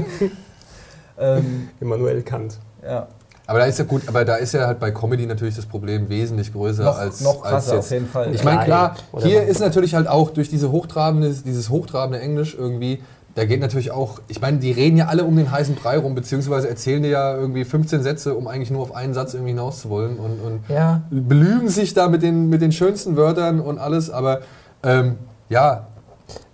Ähm, 1.21 1.69
Immanuel 1.81 2.23
Kant. 2.23 2.59
ja, 2.85 3.07
Aber 3.47 3.59
da 3.61 3.65
ist 3.67 3.79
ja 3.79 3.85
gut, 3.85 4.03
aber 4.07 4.25
da 4.25 4.37
ist 4.37 4.53
ja 4.53 4.67
halt 4.67 4.79
bei 4.81 4.91
Comedy 4.91 5.27
natürlich 5.27 5.57
das 5.57 5.67
Problem 5.67 6.09
wesentlich 6.09 6.53
größer 6.53 6.85
noch, 6.85 6.99
als, 6.99 7.21
noch 7.21 7.43
als 7.43 7.51
krasser 7.51 7.75
jetzt. 7.77 7.85
auf 7.85 7.91
jeden 7.91 8.07
Fall. 8.09 8.35
Ich 8.35 8.45
meine, 8.45 8.65
klar, 8.65 8.95
hier 9.19 9.45
ist 9.45 9.61
natürlich 9.61 9.95
halt 9.95 10.09
auch 10.09 10.31
durch 10.31 10.49
diese 10.49 10.71
hochtrabende, 10.71 11.31
dieses 11.33 11.71
hochtrabende 11.71 12.21
Englisch 12.21 12.55
irgendwie, 12.59 13.03
da 13.35 13.45
geht 13.45 13.61
natürlich 13.61 13.93
auch, 13.93 14.19
ich 14.27 14.41
meine, 14.41 14.59
die 14.59 14.73
reden 14.73 14.97
ja 14.97 15.07
alle 15.07 15.23
um 15.23 15.37
den 15.37 15.51
heißen 15.51 15.77
Brei 15.77 15.97
rum, 15.99 16.15
beziehungsweise 16.17 16.69
erzählen 16.69 17.03
dir 17.03 17.11
ja 17.11 17.37
irgendwie 17.37 17.65
15 17.65 18.03
Sätze, 18.03 18.35
um 18.35 18.49
eigentlich 18.49 18.71
nur 18.73 18.83
auf 18.83 18.95
einen 18.95 19.15
Satz 19.15 19.33
irgendwie 19.33 19.53
hinaus 19.53 19.81
zu 19.83 19.91
wollen 19.91 20.19
und, 20.19 20.41
und 20.41 20.61
Ja, 20.69 21.03
belügen 21.11 21.69
sich 21.69 21.95
da 21.95 22.09
mit 22.09 22.23
den, 22.23 22.49
mit 22.49 22.63
den 22.63 22.73
schönsten 22.73 23.17
Wörtern 23.17 23.61
und 23.61 23.79
alles, 23.79 24.11
aber 24.11 24.41
ähm, 24.83 25.17
ja, 25.49 25.87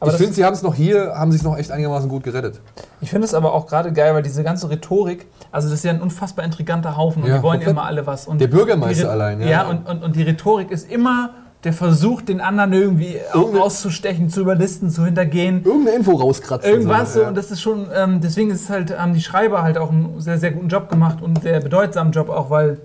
Aber 0.01 0.13
ich 0.13 0.17
finde, 0.19 0.33
sie 0.35 0.45
haben 0.45 0.55
es 0.55 0.63
noch 0.63 0.75
hier, 0.75 1.15
haben 1.17 1.33
sich 1.33 1.43
noch 1.43 1.57
echt 1.57 1.71
einigermaßen 1.71 2.09
gut 2.09 2.23
gerettet. 2.23 2.61
ich 3.01 3.11
finde 3.11 3.27
es 3.27 3.35
aber 3.35 3.53
auch 3.53 3.67
gerade 3.67 3.93
geil, 3.93 4.15
weil 4.15 4.23
diese 4.23 4.43
ganze 4.45 4.71
Rhetorik, 4.71 5.27
also 5.51 5.69
das 5.69 5.79
ist 5.79 5.85
ja 5.85 5.93
ein 5.93 6.01
unfassbar 6.03 6.45
intriganter 6.45 6.97
Haufen 6.97 7.23
und 7.23 7.29
Ja, 7.29 7.39
die 7.39 7.43
wollen 7.43 7.61
ja 7.61 7.69
immer 7.71 7.85
alle 7.85 8.07
was. 8.07 8.27
Und 8.27 8.41
Der 8.41 8.47
Bürgermeister 8.49 9.05
die 9.05 9.09
allein, 9.11 9.41
ja. 9.41 9.47
Ja, 9.49 9.63
und, 9.69 9.89
und, 9.89 10.03
und 10.03 10.17
die 10.17 10.23
Rhetorik 10.23 10.71
ist 10.71 10.91
immer 10.91 11.31
der 11.65 11.73
Versuch, 11.73 12.21
den 12.21 12.41
anderen 12.41 12.73
irgendwie 12.75 13.17
Irgende- 13.33 13.61
auszustechen, 13.63 14.29
zu 14.29 14.43
überlisten, 14.43 14.91
zu 14.91 15.05
hintergehen. 15.07 15.65
Irgendeine 15.65 15.97
Info 15.97 16.13
rauskratzen. 16.13 16.71
Irgendwas 16.71 17.15
so, 17.15 17.23
ja. 17.23 17.29
und 17.29 17.37
das 17.37 17.51
ist 17.51 17.63
schon, 17.63 17.87
ähm, 17.95 18.21
deswegen 18.21 18.51
ist 18.51 18.65
es 18.65 18.71
halt, 18.71 18.97
haben 18.99 19.15
die 19.15 19.23
Schreiber 19.23 19.63
halt 19.63 19.79
auch 19.79 19.91
einen 19.91 20.21
sehr, 20.21 20.39
sehr 20.39 20.51
guten 20.53 20.69
Job 20.69 20.91
gemacht 20.91 21.23
und 21.23 21.43
sehr 21.43 21.61
bedeutsamen 21.61 22.13
Job 22.13 22.29
auch, 22.29 22.51
weil, 22.51 22.81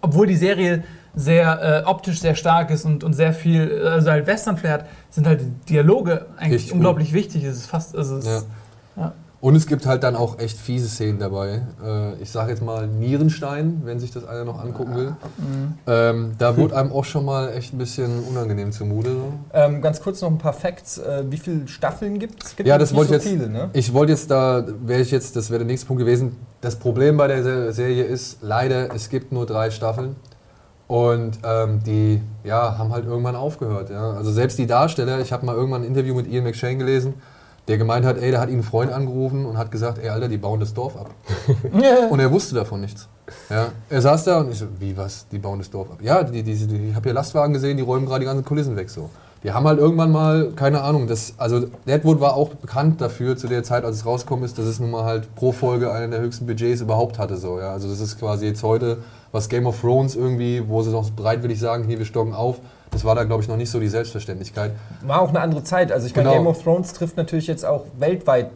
obwohl 0.00 0.26
die 0.28 0.36
Serie 0.36 0.84
sehr 1.18 1.82
äh, 1.84 1.88
optisch 1.88 2.20
sehr 2.20 2.34
stark 2.34 2.70
ist 2.70 2.84
und, 2.84 3.02
und 3.02 3.14
sehr 3.14 3.32
viel, 3.32 3.82
also 3.86 4.10
halt 4.10 4.26
Western-Flair 4.26 4.72
hat, 4.74 4.86
sind 5.10 5.26
halt 5.26 5.40
die 5.40 5.72
Dialoge 5.72 6.26
eigentlich 6.36 6.52
Richtig 6.52 6.68
gut. 6.70 6.76
unglaublich 6.76 7.12
wichtig. 7.14 7.42
Es 7.44 7.56
ist 7.56 7.66
fast, 7.66 7.96
also 7.96 8.18
es 8.18 8.26
Ja. 8.26 8.36
ist, 8.38 8.46
ja. 8.96 9.12
Und 9.40 9.54
es 9.54 9.66
gibt 9.66 9.86
halt 9.86 10.02
dann 10.02 10.16
auch 10.16 10.38
echt 10.38 10.58
fiese 10.58 10.88
Szenen 10.88 11.18
dabei. 11.18 11.60
Äh, 11.84 12.14
ich 12.22 12.30
sage 12.30 12.50
jetzt 12.50 12.62
mal 12.62 12.86
Nierenstein, 12.86 13.82
wenn 13.84 14.00
sich 14.00 14.10
das 14.10 14.26
einer 14.26 14.44
noch 14.44 14.62
angucken 14.62 14.94
will. 14.96 15.10
Mhm. 15.38 15.74
Ähm, 15.86 16.32
da 16.38 16.56
wurde 16.56 16.74
einem 16.76 16.90
auch 16.90 17.04
schon 17.04 17.24
mal 17.26 17.52
echt 17.52 17.72
ein 17.72 17.78
bisschen 17.78 18.24
unangenehm 18.24 18.72
zumute. 18.72 19.10
So. 19.10 19.32
ähm, 19.52 19.82
ganz 19.82 20.00
kurz 20.00 20.20
noch 20.22 20.30
ein 20.30 20.38
paar 20.38 20.54
Facts. 20.54 20.98
Äh, 20.98 21.24
wie 21.30 21.36
viele 21.36 21.68
Staffeln 21.68 22.18
gibt 22.18 22.42
es? 22.44 22.56
Ja, 22.64 22.76
das 22.78 22.94
wollte 22.94 23.14
ich 23.16 23.22
so 23.22 23.28
jetzt. 23.30 23.38
viele, 23.40 23.50
ne? 23.52 23.70
Ich 23.74 23.92
wollte 23.92 24.12
jetzt 24.12 24.30
da, 24.30 24.64
wäre 24.84 25.02
ich 25.02 25.10
jetzt, 25.10 25.36
das 25.36 25.50
wäre 25.50 25.58
der 25.60 25.66
nächste 25.66 25.86
Punkt 25.86 26.00
gewesen. 26.00 26.36
Das 26.62 26.76
Problem 26.76 27.16
bei 27.18 27.28
der 27.28 27.42
Se- 27.42 27.72
Serie 27.72 28.04
ist 28.04 28.38
leider, 28.40 28.94
es 28.94 29.08
gibt 29.10 29.32
nur 29.32 29.46
drei 29.46 29.70
Staffeln. 29.70 30.16
Und 30.88 31.40
ähm, 31.44 31.82
die 31.84 32.22
ja, 32.44 32.78
haben 32.78 32.92
halt 32.92 33.06
irgendwann 33.06 33.36
aufgehört. 33.36 33.90
Ja. 33.90 34.12
Also 34.12 34.30
selbst 34.30 34.58
die 34.58 34.66
Darsteller, 34.66 35.20
ich 35.20 35.32
habe 35.32 35.44
mal 35.44 35.54
irgendwann 35.54 35.82
ein 35.82 35.88
Interview 35.88 36.14
mit 36.14 36.28
Ian 36.28 36.44
McShane 36.44 36.76
gelesen, 36.76 37.14
der 37.66 37.78
gemeint 37.78 38.06
hat, 38.06 38.18
ey, 38.18 38.30
da 38.30 38.40
hat 38.40 38.48
ihn 38.48 38.60
ein 38.60 38.62
Freund 38.62 38.92
angerufen 38.92 39.44
und 39.44 39.58
hat 39.58 39.72
gesagt, 39.72 39.98
ey 39.98 40.08
Alter, 40.10 40.28
die 40.28 40.38
bauen 40.38 40.60
das 40.60 40.72
Dorf 40.72 40.96
ab. 40.96 41.10
Und 42.10 42.20
er 42.20 42.30
wusste 42.30 42.54
davon 42.54 42.80
nichts. 42.80 43.08
Ja, 43.50 43.72
er 43.90 44.00
saß 44.00 44.22
da 44.22 44.38
und 44.38 44.52
ich 44.52 44.58
so, 44.58 44.66
wie 44.78 44.96
was, 44.96 45.26
die 45.28 45.38
bauen 45.40 45.58
das 45.58 45.68
Dorf 45.68 45.90
ab? 45.90 45.98
Ja, 46.00 46.22
die, 46.22 46.44
die, 46.44 46.54
die, 46.54 46.90
ich 46.90 46.94
habe 46.94 47.08
hier 47.08 47.12
Lastwagen 47.12 47.52
gesehen, 47.52 47.76
die 47.76 47.82
räumen 47.82 48.06
gerade 48.06 48.20
die 48.20 48.26
ganzen 48.26 48.44
Kulissen 48.44 48.76
weg. 48.76 48.88
So. 48.88 49.10
Die 49.46 49.52
haben 49.52 49.64
halt 49.64 49.78
irgendwann 49.78 50.10
mal, 50.10 50.50
keine 50.56 50.80
Ahnung, 50.82 51.06
das, 51.06 51.34
also 51.38 51.68
Deadwood 51.86 52.18
war 52.18 52.34
auch 52.34 52.48
bekannt 52.48 53.00
dafür 53.00 53.36
zu 53.36 53.46
der 53.46 53.62
Zeit, 53.62 53.84
als 53.84 53.98
es 53.98 54.04
rausgekommen 54.04 54.44
ist, 54.44 54.58
dass 54.58 54.66
es 54.66 54.80
nun 54.80 54.90
mal 54.90 55.04
halt 55.04 55.32
pro 55.36 55.52
Folge 55.52 55.92
einen 55.92 56.10
der 56.10 56.20
höchsten 56.20 56.46
Budgets 56.46 56.80
überhaupt 56.80 57.20
hatte. 57.20 57.36
So, 57.36 57.60
ja. 57.60 57.70
Also 57.70 57.88
das 57.88 58.00
ist 58.00 58.18
quasi 58.18 58.44
jetzt 58.46 58.64
heute, 58.64 58.98
was 59.30 59.48
Game 59.48 59.68
of 59.68 59.80
Thrones 59.80 60.16
irgendwie, 60.16 60.68
wo 60.68 60.82
sie 60.82 60.90
noch 60.90 61.08
bereitwillig 61.10 61.60
sagen, 61.60 61.84
hier, 61.84 61.96
wir 61.96 62.06
stocken 62.06 62.34
auf, 62.34 62.56
das 62.90 63.04
war 63.04 63.14
da, 63.14 63.22
glaube 63.22 63.40
ich, 63.40 63.48
noch 63.48 63.56
nicht 63.56 63.70
so 63.70 63.78
die 63.78 63.86
Selbstverständlichkeit. 63.86 64.72
War 65.02 65.20
auch 65.20 65.28
eine 65.28 65.38
andere 65.38 65.62
Zeit. 65.62 65.92
Also 65.92 66.08
ich 66.08 66.16
meine, 66.16 66.28
Genau. 66.30 66.38
Game 66.40 66.48
of 66.48 66.64
Thrones 66.64 66.92
trifft 66.92 67.16
natürlich 67.16 67.46
jetzt 67.46 67.64
auch 67.64 67.84
weltweit 68.00 68.50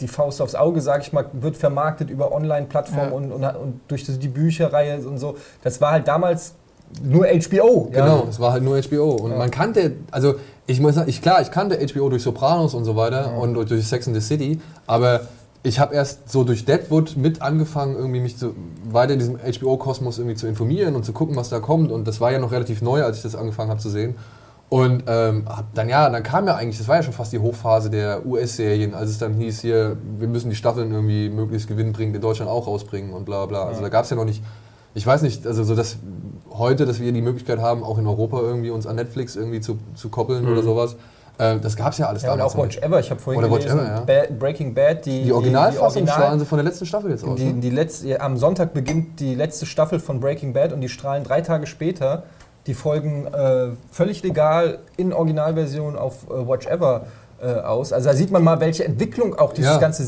die 0.00 0.08
Faust 0.08 0.40
aufs 0.40 0.54
Auge, 0.54 0.80
sage 0.80 1.02
ich 1.02 1.12
mal, 1.12 1.26
wird 1.34 1.58
vermarktet 1.58 2.08
über 2.08 2.32
Online-Plattformen 2.32 3.10
Ja. 3.10 3.14
und, 3.14 3.30
und, 3.30 3.44
und 3.44 3.80
durch 3.88 4.04
die 4.06 4.28
Bücherreihe 4.28 5.06
und 5.06 5.18
so. 5.18 5.36
Das 5.62 5.82
war 5.82 5.92
halt 5.92 6.08
damals 6.08 6.54
nur 7.02 7.26
HBO. 7.26 7.90
ja. 7.92 8.04
Genau, 8.04 8.26
es 8.28 8.38
war 8.40 8.52
halt 8.52 8.62
nur 8.62 8.76
HBO. 8.80 9.12
Und 9.12 9.32
Ja. 9.32 9.38
man 9.38 9.50
kannte, 9.50 9.92
also 10.10 10.34
ich 10.66 10.80
muss 10.80 10.94
sagen, 10.94 11.08
ich, 11.08 11.20
klar, 11.22 11.40
ich 11.42 11.50
kannte 11.50 11.78
HBO 11.86 12.08
durch 12.08 12.22
Sopranos 12.22 12.74
und 12.74 12.84
so 12.84 12.96
weiter 12.96 13.32
Ja. 13.32 13.38
und 13.38 13.54
durch 13.54 13.86
Sex 13.86 14.06
and 14.06 14.16
the 14.16 14.22
City, 14.22 14.60
aber 14.86 15.22
ich 15.66 15.80
habe 15.80 15.94
erst 15.94 16.30
so 16.30 16.44
durch 16.44 16.64
Deadwood 16.66 17.16
mit 17.16 17.40
angefangen, 17.42 17.96
irgendwie 17.96 18.20
mich 18.20 18.36
so 18.36 18.52
weiter 18.90 19.14
in 19.14 19.18
diesem 19.18 19.38
HBO-Kosmos 19.38 20.18
irgendwie 20.18 20.36
zu 20.36 20.46
informieren 20.46 20.94
und 20.94 21.04
zu 21.04 21.12
gucken, 21.14 21.36
was 21.36 21.48
da 21.48 21.58
kommt. 21.58 21.90
Und 21.90 22.06
das 22.06 22.20
war 22.20 22.30
ja 22.32 22.38
noch 22.38 22.52
relativ 22.52 22.82
neu, 22.82 23.02
als 23.02 23.16
ich 23.16 23.22
das 23.22 23.34
angefangen 23.34 23.70
habe 23.70 23.80
zu 23.80 23.88
sehen. 23.88 24.14
Und 24.68 25.04
ähm, 25.06 25.44
dann 25.74 25.88
ja, 25.88 26.08
dann 26.10 26.22
kam 26.22 26.46
ja 26.46 26.56
eigentlich, 26.56 26.78
das 26.78 26.88
war 26.88 26.96
ja 26.96 27.02
schon 27.02 27.12
fast 27.14 27.32
die 27.32 27.38
Hochphase 27.38 27.88
der 27.90 28.26
US-Serien, 28.26 28.92
als 28.94 29.08
es 29.10 29.18
dann 29.18 29.34
hieß 29.34 29.60
hier, 29.60 29.96
wir 30.18 30.28
müssen 30.28 30.50
die 30.50 30.56
Staffeln 30.56 30.90
irgendwie 30.92 31.28
möglichst 31.30 31.66
gewinnbringend 31.68 32.16
in 32.16 32.22
Deutschland 32.22 32.50
auch 32.50 32.66
rausbringen 32.66 33.12
und 33.12 33.24
bla 33.24 33.46
bla. 33.46 33.64
Also 33.64 33.80
da 33.82 33.88
gab 33.88 34.04
es 34.04 34.10
ja 34.10 34.16
noch 34.16 34.24
nicht, 34.24 34.42
ich 34.94 35.06
weiß 35.06 35.22
nicht, 35.22 35.46
also 35.46 35.64
so 35.64 35.74
dass 35.74 35.96
heute, 36.50 36.86
dass 36.86 37.00
wir 37.00 37.12
die 37.12 37.22
Möglichkeit 37.22 37.58
haben, 37.58 37.82
auch 37.82 37.98
in 37.98 38.06
Europa 38.06 38.40
irgendwie 38.40 38.70
uns 38.70 38.86
an 38.86 38.96
Netflix 38.96 39.34
irgendwie 39.36 39.60
zu, 39.60 39.78
zu 39.94 40.08
koppeln 40.08 40.44
Mhm. 40.44 40.52
oder 40.52 40.62
sowas, 40.62 40.96
äh, 41.38 41.58
das 41.58 41.74
gab 41.74 41.92
es 41.92 41.98
ja 41.98 42.06
alles 42.06 42.22
Ja, 42.22 42.32
und 42.32 42.38
damals 42.38 42.54
auch 42.54 42.58
noch 42.58 42.64
Watch. 42.66 42.78
Ever. 42.78 43.00
Ich 43.00 43.10
habe 43.10 43.20
vorhin 43.20 43.42
Oder 43.42 43.52
Watch 43.52 43.66
gelesen, 43.66 43.86
Ever, 43.86 44.00
Ba- 44.06 44.34
Breaking 44.38 44.72
Bad, 44.72 45.04
die, 45.04 45.24
Die 45.24 45.32
Originalfassung 45.32 46.02
die, 46.02 46.06
die 46.06 46.12
strahlen 46.12 46.38
sie 46.38 46.46
von 46.46 46.58
der 46.58 46.64
letzten 46.64 46.86
Staffel 46.86 47.10
jetzt 47.10 47.24
aus. 47.24 47.36
Die, 47.36 47.44
ne? 47.52 47.60
die 47.60 47.70
letzte, 47.70 48.06
ja, 48.08 48.20
am 48.20 48.36
Sonntag 48.36 48.72
beginnt 48.72 49.18
die 49.18 49.34
letzte 49.34 49.66
Staffel 49.66 49.98
von 49.98 50.20
Breaking 50.20 50.52
Bad 50.52 50.72
und 50.72 50.80
die 50.80 50.88
strahlen 50.88 51.24
drei 51.24 51.40
Tage 51.40 51.66
später 51.66 52.22
die 52.68 52.74
Folgen 52.74 53.26
äh, 53.26 53.70
völlig 53.90 54.22
legal 54.22 54.78
in 54.96 55.12
Originalversion 55.12 55.96
auf 55.98 56.30
äh, 56.30 56.48
Watch 56.48 56.66
Ever 56.68 57.06
äh, 57.42 57.46
aus. 57.52 57.92
Also 57.92 58.08
da 58.10 58.14
sieht 58.14 58.30
man 58.30 58.44
mal, 58.44 58.60
welche 58.60 58.84
Entwicklung 58.84 59.34
auch 59.36 59.52
dieses 59.52 59.72
Ja. 59.74 59.78
ganze 59.80 60.04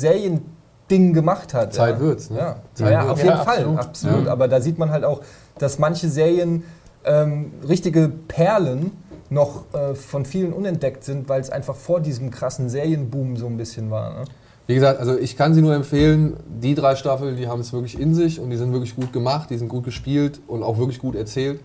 Seriending 0.88 1.12
gemacht 1.12 1.54
hat. 1.54 1.74
Zeit 1.74 1.96
ja. 1.96 2.00
wird's, 2.00 2.30
ne? 2.30 2.38
Ja, 2.38 2.56
Zeit 2.74 2.92
ja 2.92 2.98
wird's. 3.00 3.10
auf 3.12 3.18
jeden 3.18 3.28
Ja, 3.30 3.36
Fall, 3.44 3.56
absolut. 3.58 3.78
absolut. 3.78 4.26
Ja. 4.26 4.32
Aber 4.32 4.48
da 4.48 4.60
sieht 4.60 4.78
man 4.78 4.90
halt 4.90 5.04
auch, 5.04 5.20
dass 5.58 5.78
manche 5.78 6.08
Serien 6.08 6.64
ähm, 7.04 7.52
richtige 7.66 8.08
Perlen 8.08 8.92
noch 9.28 9.64
äh, 9.74 9.94
von 9.94 10.24
vielen 10.24 10.52
unentdeckt 10.52 11.04
sind, 11.04 11.28
weil 11.28 11.40
es 11.40 11.50
einfach 11.50 11.74
vor 11.74 12.00
diesem 12.00 12.30
krassen 12.30 12.68
Serienboom 12.68 13.36
so 13.36 13.46
ein 13.46 13.56
bisschen 13.56 13.90
war. 13.90 14.10
Ne? 14.10 14.24
Wie 14.68 14.74
gesagt, 14.74 14.98
also 15.00 15.16
ich 15.16 15.36
kann 15.36 15.54
sie 15.54 15.62
nur 15.62 15.74
empfehlen, 15.74 16.36
die 16.48 16.74
drei 16.74 16.96
Staffeln, 16.96 17.36
die 17.36 17.48
haben 17.48 17.60
es 17.60 17.72
wirklich 17.72 17.98
in 17.98 18.14
sich 18.14 18.40
und 18.40 18.50
die 18.50 18.56
sind 18.56 18.72
wirklich 18.72 18.94
gut 18.96 19.12
gemacht, 19.12 19.50
die 19.50 19.58
sind 19.58 19.68
gut 19.68 19.84
gespielt 19.84 20.40
und 20.46 20.62
auch 20.62 20.78
wirklich 20.78 20.98
gut 20.98 21.14
erzählt. 21.14 21.60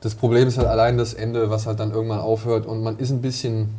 Das 0.00 0.14
Problem 0.14 0.46
ist 0.46 0.58
halt 0.58 0.68
allein 0.68 0.96
das 0.96 1.14
Ende, 1.14 1.50
was 1.50 1.66
halt 1.66 1.80
dann 1.80 1.90
irgendwann 1.90 2.20
aufhört 2.20 2.66
und 2.66 2.82
man 2.82 2.98
ist 2.98 3.10
ein 3.10 3.20
bisschen, 3.20 3.70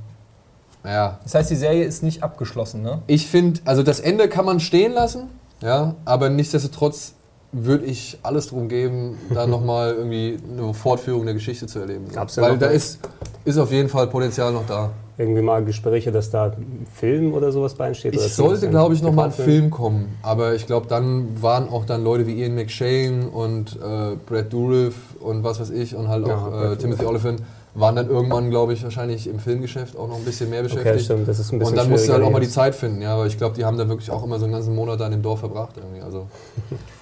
naja, 0.84 1.20
Das 1.24 1.36
heißt, 1.36 1.50
die 1.50 1.56
Serie 1.56 1.84
ist 1.84 2.04
nicht 2.04 2.24
abgeschlossen, 2.24 2.82
ne? 2.82 3.02
ich 3.08 3.28
finde, 3.28 3.60
also 3.66 3.84
das 3.84 4.00
Ende 4.00 4.30
kann 4.30 4.46
man 4.46 4.60
stehen 4.60 4.94
lassen, 4.94 5.30
ja, 5.62 5.96
aber 6.06 6.30
nichtsdestotrotz 6.30 7.14
würde 7.52 7.86
ich 7.86 8.18
alles 8.24 8.48
drum 8.48 8.70
geben, 8.70 9.18
da 9.34 9.48
nochmal 9.56 9.94
irgendwie 9.94 10.38
eine 10.52 10.74
Fortführung 10.74 11.26
der 11.26 11.34
Geschichte 11.34 11.68
zu 11.68 11.80
erleben. 11.80 12.06
Gab's 12.14 12.36
ja 12.36 12.44
Weil 12.44 12.58
da 12.58 12.68
ist, 12.68 13.00
ist 13.46 13.58
auf 13.58 13.72
jeden 13.72 13.90
Fall 13.90 14.08
Potenzial 14.08 14.54
noch 14.54 14.66
da. 14.68 14.92
Irgendwie 15.18 15.42
mal 15.42 15.66
Gespräche, 15.66 16.14
dass 16.14 16.30
da 16.30 16.46
ein 16.46 16.88
Film 16.94 17.34
oder 17.34 17.52
sowas 17.52 17.74
bei 17.74 17.88
entsteht? 17.88 18.14
Ich 18.14 18.20
oder 18.22 18.30
sollte, 18.30 18.70
glaube 18.70 18.94
ich, 18.94 19.02
noch 19.02 19.12
mal 19.12 19.26
ein? 19.26 19.32
Film 19.34 19.70
kommen. 19.70 20.18
Aber 20.22 20.54
ich 20.56 20.66
glaube, 20.66 20.88
dann 20.88 21.42
waren 21.42 21.68
auch 21.68 21.84
dann 21.84 22.06
Leute 22.06 22.26
wie 22.26 22.40
Ian 22.42 22.56
McShane 22.56 23.28
und 23.28 23.76
äh, 23.76 24.16
Brad 24.26 24.54
Dourif 24.54 24.96
und 25.20 25.44
was 25.44 25.60
weiß 25.60 25.72
ich 25.72 25.94
und 25.94 26.08
halt 26.08 26.26
Ja, 26.26 26.38
auch 26.38 26.72
äh, 26.72 26.76
Timothy 26.78 27.06
Oliphant 27.06 27.42
waren 27.80 27.96
dann 27.96 28.10
irgendwann, 28.10 28.50
glaube 28.50 28.74
ich, 28.74 28.84
wahrscheinlich 28.84 29.28
im 29.28 29.40
Filmgeschäft 29.40 29.98
auch 29.98 30.08
noch 30.08 30.18
ein 30.18 30.26
bisschen 30.26 30.50
mehr 30.50 30.60
Okay, 30.64 30.74
beschäftigt. 30.76 31.06
stimmt, 31.06 31.28
das 31.28 31.40
ist 31.40 31.52
ein 31.52 31.60
bisschen 31.60 31.74
und 31.74 31.78
dann 31.78 31.90
musst 31.90 32.08
du 32.08 32.14
halt 32.14 32.24
auch 32.24 32.30
mal 32.32 32.42
die 32.42 32.50
Zeit 32.50 32.76
finden, 32.76 33.02
ja, 33.02 33.14
aber 33.14 33.26
ich 33.28 33.38
glaube, 33.38 33.56
die 33.56 33.66
haben 33.66 33.78
da 33.78 33.88
wirklich 33.88 34.12
auch 34.12 34.24
immer 34.24 34.38
so 34.40 34.46
einen 34.46 34.54
ganzen 34.54 34.76
Monat 34.76 35.00
da 35.00 35.06
in 35.06 35.12
dem 35.14 35.22
Dorf 35.22 35.40
verbracht 35.40 35.76
irgendwie. 35.78 36.02
Also 36.02 36.28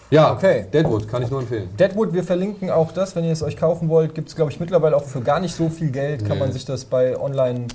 ja, 0.09 0.34
Okay. 0.34 0.65
Deadwood 0.71 1.07
kann 1.07 1.21
ich 1.23 1.30
nur 1.30 1.41
empfehlen. 1.41 1.69
Deadwood, 1.78 2.13
wir 2.13 2.23
verlinken 2.23 2.69
auch 2.69 2.91
das, 2.91 3.15
wenn 3.15 3.23
ihr 3.25 3.32
es 3.34 3.43
euch 3.43 3.57
kaufen 3.57 3.89
wollt, 3.89 4.15
gibt 4.15 4.30
es, 4.30 4.36
glaube 4.36 4.51
ich, 4.51 4.59
mittlerweile 4.59 4.95
auch 4.95 5.03
für 5.03 5.21
gar 5.21 5.39
nicht 5.39 5.53
so 5.55 5.69
viel 5.69 5.91
Geld, 5.91 6.21
kann 6.25 6.38
Nee. 6.38 6.43
man 6.43 6.51
sich 6.53 6.63
das 6.65 6.86
bei 6.86 7.19
online 7.19 7.67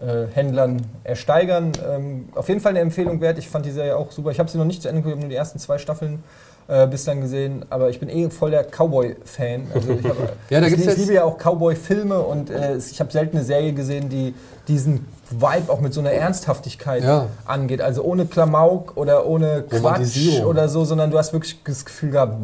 äh, 0.00 0.26
Händlern 0.32 0.82
ersteigern. 1.04 1.72
Ähm, 1.88 2.28
auf 2.34 2.48
jeden 2.48 2.60
Fall 2.60 2.70
eine 2.70 2.80
Empfehlung 2.80 3.20
wert. 3.20 3.38
Ich 3.38 3.48
fand 3.48 3.66
die 3.66 3.70
Serie 3.70 3.96
auch 3.96 4.10
super. 4.12 4.30
Ich 4.30 4.38
habe 4.38 4.48
sie 4.50 4.58
noch 4.58 4.64
nicht 4.64 4.82
zu 4.82 4.88
Ende 4.88 5.02
geguckt, 5.02 5.20
nur 5.20 5.28
die 5.28 5.34
ersten 5.36 5.58
zwei 5.58 5.78
Staffeln 5.78 6.22
äh, 6.68 6.86
bislang 6.86 7.20
gesehen, 7.20 7.64
aber 7.70 7.90
ich 7.90 7.98
bin 8.00 8.08
eh 8.08 8.30
voll 8.30 8.50
der 8.50 8.64
Cowboy-Fan. 8.64 9.66
Also 9.74 9.92
ich, 9.92 10.04
hab, 10.04 10.16
Ja, 10.50 10.60
da 10.60 10.66
ich, 10.66 10.74
ich 10.74 10.96
liebe 10.96 11.14
ja 11.14 11.24
auch 11.24 11.38
Cowboy-Filme 11.38 12.18
und 12.20 12.50
äh, 12.50 12.76
ich 12.76 13.00
habe 13.00 13.10
selten 13.10 13.36
eine 13.36 13.44
Serie 13.44 13.72
gesehen, 13.72 14.08
die 14.08 14.34
diesen 14.68 15.06
Vibe 15.30 15.72
auch 15.72 15.80
mit 15.80 15.92
so 15.94 16.00
einer 16.00 16.12
Ernsthaftigkeit 16.12 17.02
Ja. 17.02 17.26
angeht. 17.46 17.80
Also 17.80 18.02
ohne 18.02 18.26
Klamauk 18.26 18.96
oder 18.96 19.26
ohne 19.26 19.62
Quatsch 19.62 20.42
oder 20.44 20.68
so, 20.68 20.84
sondern 20.84 21.10
du 21.10 21.18
hast 21.18 21.32
wirklich 21.32 21.58
das 21.64 21.84
Gefühl 21.84 22.10
gehabt, 22.10 22.34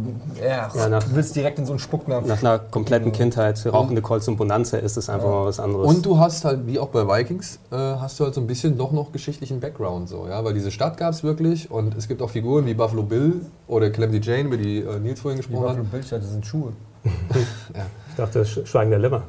ja, 0.42 0.70
Ja, 0.74 0.88
nach- 0.88 1.02
du 1.04 1.14
willst 1.14 1.36
direkt 1.36 1.58
in 1.58 1.66
so 1.66 1.72
einen 1.72 1.78
Spucknapf. 1.78 2.26
Nach 2.26 2.40
einer 2.40 2.58
kompletten 2.58 3.12
Kindheit, 3.12 3.64
rauchende 3.66 4.00
Colts 4.02 4.26
und 4.26 4.36
Bonanza 4.36 4.78
ist 4.78 4.96
es 4.96 5.08
einfach 5.10 5.28
mal 5.28 5.44
was 5.44 5.60
anderes. 5.60 5.86
Und 5.86 6.04
du 6.06 6.18
hast 6.18 6.44
halt, 6.46 6.66
wie 6.66 6.78
auch 6.78 6.88
bei 6.88 7.06
Vikings, 7.06 7.58
äh, 7.70 7.76
hast 7.76 8.18
du 8.18 8.24
halt 8.24 8.34
so 8.34 8.40
ein 8.40 8.46
bisschen 8.46 8.78
doch 8.78 8.90
noch 8.90 9.12
geschichtlichen 9.12 9.60
Background, 9.60 10.08
so, 10.08 10.26
ja, 10.26 10.42
weil 10.44 10.54
diese 10.54 10.70
Stadt 10.70 10.96
gab 10.96 11.12
es 11.12 11.22
wirklich 11.22 11.70
und 11.70 11.94
es 11.96 12.08
gibt 12.08 12.22
auch 12.22 12.30
Figuren 12.30 12.64
wie 12.66 12.74
Buffalo 12.74 13.02
Bill 13.02 13.42
oder 13.66 13.90
Calamity 13.90 14.26
Jane, 14.28 14.44
über 14.48 14.56
die 14.56 14.78
äh, 14.78 14.98
Nils 14.98 15.20
vorhin 15.20 15.40
Die 15.40 15.46
gesprochen 15.46 15.62
Buffalo 15.66 15.84
hat. 15.84 15.90
Bill, 15.90 16.00
ich 16.00 16.08
dachte, 16.08 16.22
das 16.22 16.32
sind 16.32 16.46
Schuhe. 16.46 16.72
ich 17.04 18.14
dachte, 18.16 18.42
Sch- 18.44 18.66
Schweigen 18.66 18.90
der 18.90 18.98
Lämmer. 18.98 19.22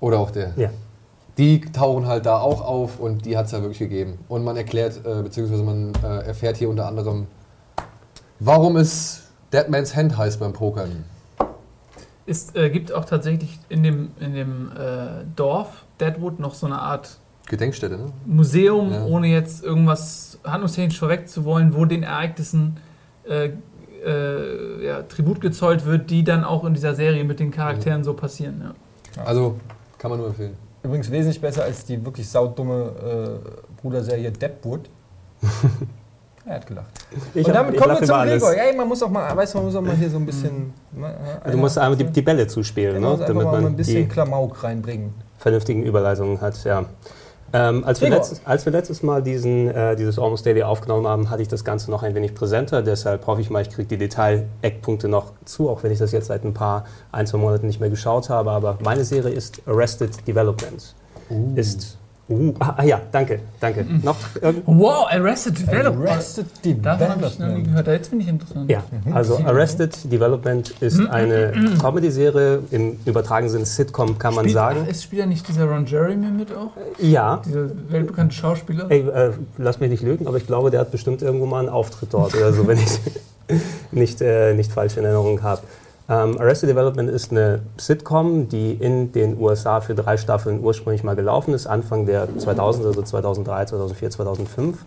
Oder 0.00 0.18
auch 0.18 0.30
der. 0.30 0.52
Ja. 0.56 0.70
Die 1.38 1.60
tauchen 1.62 2.06
halt 2.06 2.26
da 2.26 2.38
auch 2.38 2.60
auf 2.60 3.00
und 3.00 3.24
die 3.24 3.36
hat 3.36 3.46
es 3.46 3.52
ja 3.52 3.60
wirklich 3.60 3.78
gegeben. 3.78 4.18
Und 4.28 4.44
man 4.44 4.56
erklärt, 4.56 5.00
äh, 5.04 5.22
beziehungsweise 5.22 5.62
man 5.62 5.92
äh, 6.04 6.26
erfährt 6.26 6.58
hier 6.58 6.68
unter 6.68 6.86
anderem, 6.86 7.26
warum 8.38 8.76
es 8.76 9.22
Dead 9.52 9.68
Man's 9.68 9.96
Hand 9.96 10.16
heißt 10.16 10.40
beim 10.40 10.52
Pokern. 10.52 11.04
Es 12.26 12.54
äh, 12.54 12.70
gibt 12.70 12.92
auch 12.92 13.04
tatsächlich 13.04 13.58
in 13.68 13.82
dem, 13.82 14.10
in 14.20 14.34
dem 14.34 14.72
äh, 14.72 15.24
Dorf 15.34 15.84
Deadwood 16.00 16.38
noch 16.38 16.54
so 16.54 16.66
eine 16.66 16.78
Art 16.78 17.18
Gedenkstätte, 17.48 17.96
ne? 17.96 18.06
Museum, 18.24 18.92
Ja. 18.92 19.04
ohne 19.06 19.26
jetzt 19.26 19.64
irgendwas 19.64 20.38
handlungstechnisch 20.44 20.98
vorweg 20.98 21.28
zu 21.28 21.44
wollen, 21.44 21.74
wo 21.74 21.84
den 21.84 22.02
Ereignissen 22.04 22.76
äh, 23.28 23.50
äh, 24.06 24.86
ja, 24.86 25.02
Tribut 25.02 25.40
gezollt 25.40 25.84
wird, 25.84 26.10
die 26.10 26.24
dann 26.24 26.44
auch 26.44 26.64
in 26.64 26.74
dieser 26.74 26.94
Serie 26.94 27.24
mit 27.24 27.40
den 27.40 27.50
Charakteren 27.50 28.04
so 28.04 28.14
passieren. 28.14 28.74
Ja. 29.16 29.24
Also 29.24 29.56
kann 29.98 30.10
man 30.10 30.20
nur 30.20 30.28
empfehlen. 30.28 30.56
Übrigens 30.82 31.10
wesentlich 31.10 31.40
besser 31.40 31.62
als 31.64 31.84
die 31.84 32.04
wirklich 32.04 32.28
saudumme 32.28 32.92
äh, 33.44 33.80
Bruderserie 33.80 34.30
Deadwood. 34.32 34.88
er 36.46 36.54
hat 36.56 36.66
gelacht. 36.66 36.86
Ich 37.34 37.44
und 37.46 37.50
hab- 37.50 37.54
damit 37.54 37.74
ich 37.74 37.80
kommen 37.80 38.00
wir 38.00 38.06
zum. 38.06 38.22
Gregor. 38.22 38.52
Ey, 38.54 38.76
man 38.76 38.88
muss 38.88 39.02
auch 39.02 39.10
mal, 39.10 39.36
weißt 39.36 39.54
du, 39.54 39.58
man 39.58 39.66
muss 39.66 39.76
auch 39.76 39.80
mal 39.82 39.96
hier 39.96 40.10
so 40.10 40.16
ein 40.16 40.26
bisschen. 40.26 40.72
ja, 41.00 41.50
Du 41.50 41.56
musst 41.58 41.78
einmal 41.78 41.96
die, 41.96 42.04
die 42.04 42.22
Bälle 42.22 42.46
zuspielen, 42.46 43.00
man 43.00 43.18
ne? 43.18 43.24
damit 43.26 43.44
mal 43.44 43.56
ein 43.56 43.62
man 43.64 43.76
bisschen 43.76 44.08
Klamauk 44.08 44.62
reinbringen. 44.64 45.14
vernünftigen 45.38 45.84
Überleitungen 45.84 46.40
hat. 46.40 46.62
Ja. 46.64 46.84
Ähm, 47.54 47.84
als, 47.84 48.00
wir 48.00 48.08
letztes, 48.08 48.40
als 48.46 48.64
wir 48.64 48.72
letztes 48.72 49.02
Mal 49.02 49.22
diesen, 49.22 49.68
äh, 49.68 49.94
dieses 49.94 50.18
Almost 50.18 50.46
Daily 50.46 50.62
aufgenommen 50.62 51.06
haben, 51.06 51.28
hatte 51.28 51.42
ich 51.42 51.48
das 51.48 51.64
Ganze 51.64 51.90
noch 51.90 52.02
ein 52.02 52.14
wenig 52.14 52.34
präsenter. 52.34 52.82
Deshalb 52.82 53.26
hoffe 53.26 53.40
ich 53.40 53.50
mal, 53.50 53.60
ich 53.62 53.70
kriege 53.70 53.88
die 53.88 53.98
Detail-Eckpunkte 53.98 55.08
noch 55.08 55.32
zu, 55.44 55.68
auch 55.68 55.82
wenn 55.82 55.92
ich 55.92 55.98
das 55.98 56.12
jetzt 56.12 56.28
seit 56.28 56.44
ein 56.44 56.54
paar, 56.54 56.86
ein, 57.10 57.26
zwei 57.26 57.38
Monaten 57.38 57.66
nicht 57.66 57.80
mehr 57.80 57.90
geschaut 57.90 58.30
habe. 58.30 58.50
Aber 58.50 58.78
meine 58.82 59.04
Serie 59.04 59.32
ist 59.32 59.60
Arrested 59.66 60.26
Development. 60.26 60.94
Ist. 61.56 61.98
Uh, 62.28 62.54
ah, 62.60 62.74
ah, 62.78 62.84
ja, 62.84 63.00
danke, 63.10 63.40
danke. 63.60 63.84
Noch 64.02 64.16
irgend- 64.40 64.62
Wow, 64.66 65.06
Arrested 65.10 65.58
Development. 65.58 66.08
Arrested 66.08 66.46
Davon 66.82 67.08
habe 67.08 67.26
ich 67.26 67.38
noch 67.38 67.46
nie 67.48 67.54
Development. 67.62 67.64
gehört. 67.66 67.86
Jetzt 67.88 68.10
bin 68.10 68.20
ich 68.20 68.28
interessant. 68.28 68.70
Ja, 68.70 68.82
also 69.12 69.38
Arrested 69.44 70.10
Development 70.10 70.70
ist 70.80 71.00
eine 71.10 71.52
Comedy-Serie, 71.80 72.60
im 72.70 72.98
übertragenen 73.04 73.50
Sinne 73.52 73.66
Sitcom 73.66 74.18
kann 74.18 74.34
man 74.34 74.44
Spielt, 74.44 74.54
sagen. 74.54 74.80
ach, 74.84 74.88
ist 74.90 75.02
spielt 75.02 75.20
ja 75.20 75.26
nicht 75.26 75.46
dieser 75.48 75.64
Ron 75.64 75.84
Jeremy 75.84 76.28
mit 76.28 76.52
auch? 76.54 76.70
Ja, 76.98 77.42
Dieser 77.44 77.66
weltbekannte 77.90 78.34
Schauspieler? 78.34 78.86
Ey, 78.88 79.00
äh, 79.00 79.32
lass 79.58 79.80
mich 79.80 79.90
nicht 79.90 80.02
lügen, 80.02 80.26
aber 80.26 80.36
ich 80.36 80.46
glaube, 80.46 80.70
der 80.70 80.80
hat 80.80 80.90
bestimmt 80.92 81.22
irgendwo 81.22 81.46
mal 81.46 81.58
einen 81.58 81.68
Auftritt 81.68 82.14
dort 82.14 82.34
oder 82.34 82.52
so, 82.52 82.66
wenn 82.68 82.78
ich 82.78 83.00
nicht, 83.90 84.20
äh, 84.22 84.54
nicht 84.54 84.72
falsche 84.72 85.00
in 85.00 85.04
Erinnerung 85.06 85.42
habe. 85.42 85.62
Ähm, 86.08 86.38
Arrested 86.38 86.68
Development 86.68 87.08
ist 87.08 87.30
eine 87.30 87.60
Sitcom, 87.76 88.48
die 88.48 88.72
in 88.72 89.12
den 89.12 89.38
USA 89.40 89.80
für 89.80 89.94
drei 89.94 90.16
Staffeln 90.16 90.62
ursprünglich 90.62 91.04
mal 91.04 91.16
gelaufen 91.16 91.54
ist, 91.54 91.66
Anfang 91.66 92.06
der 92.06 92.28
2000, 92.38 92.86
also 92.86 93.02
2003, 93.02 93.66
2004, 93.66 94.10
2005. 94.10 94.78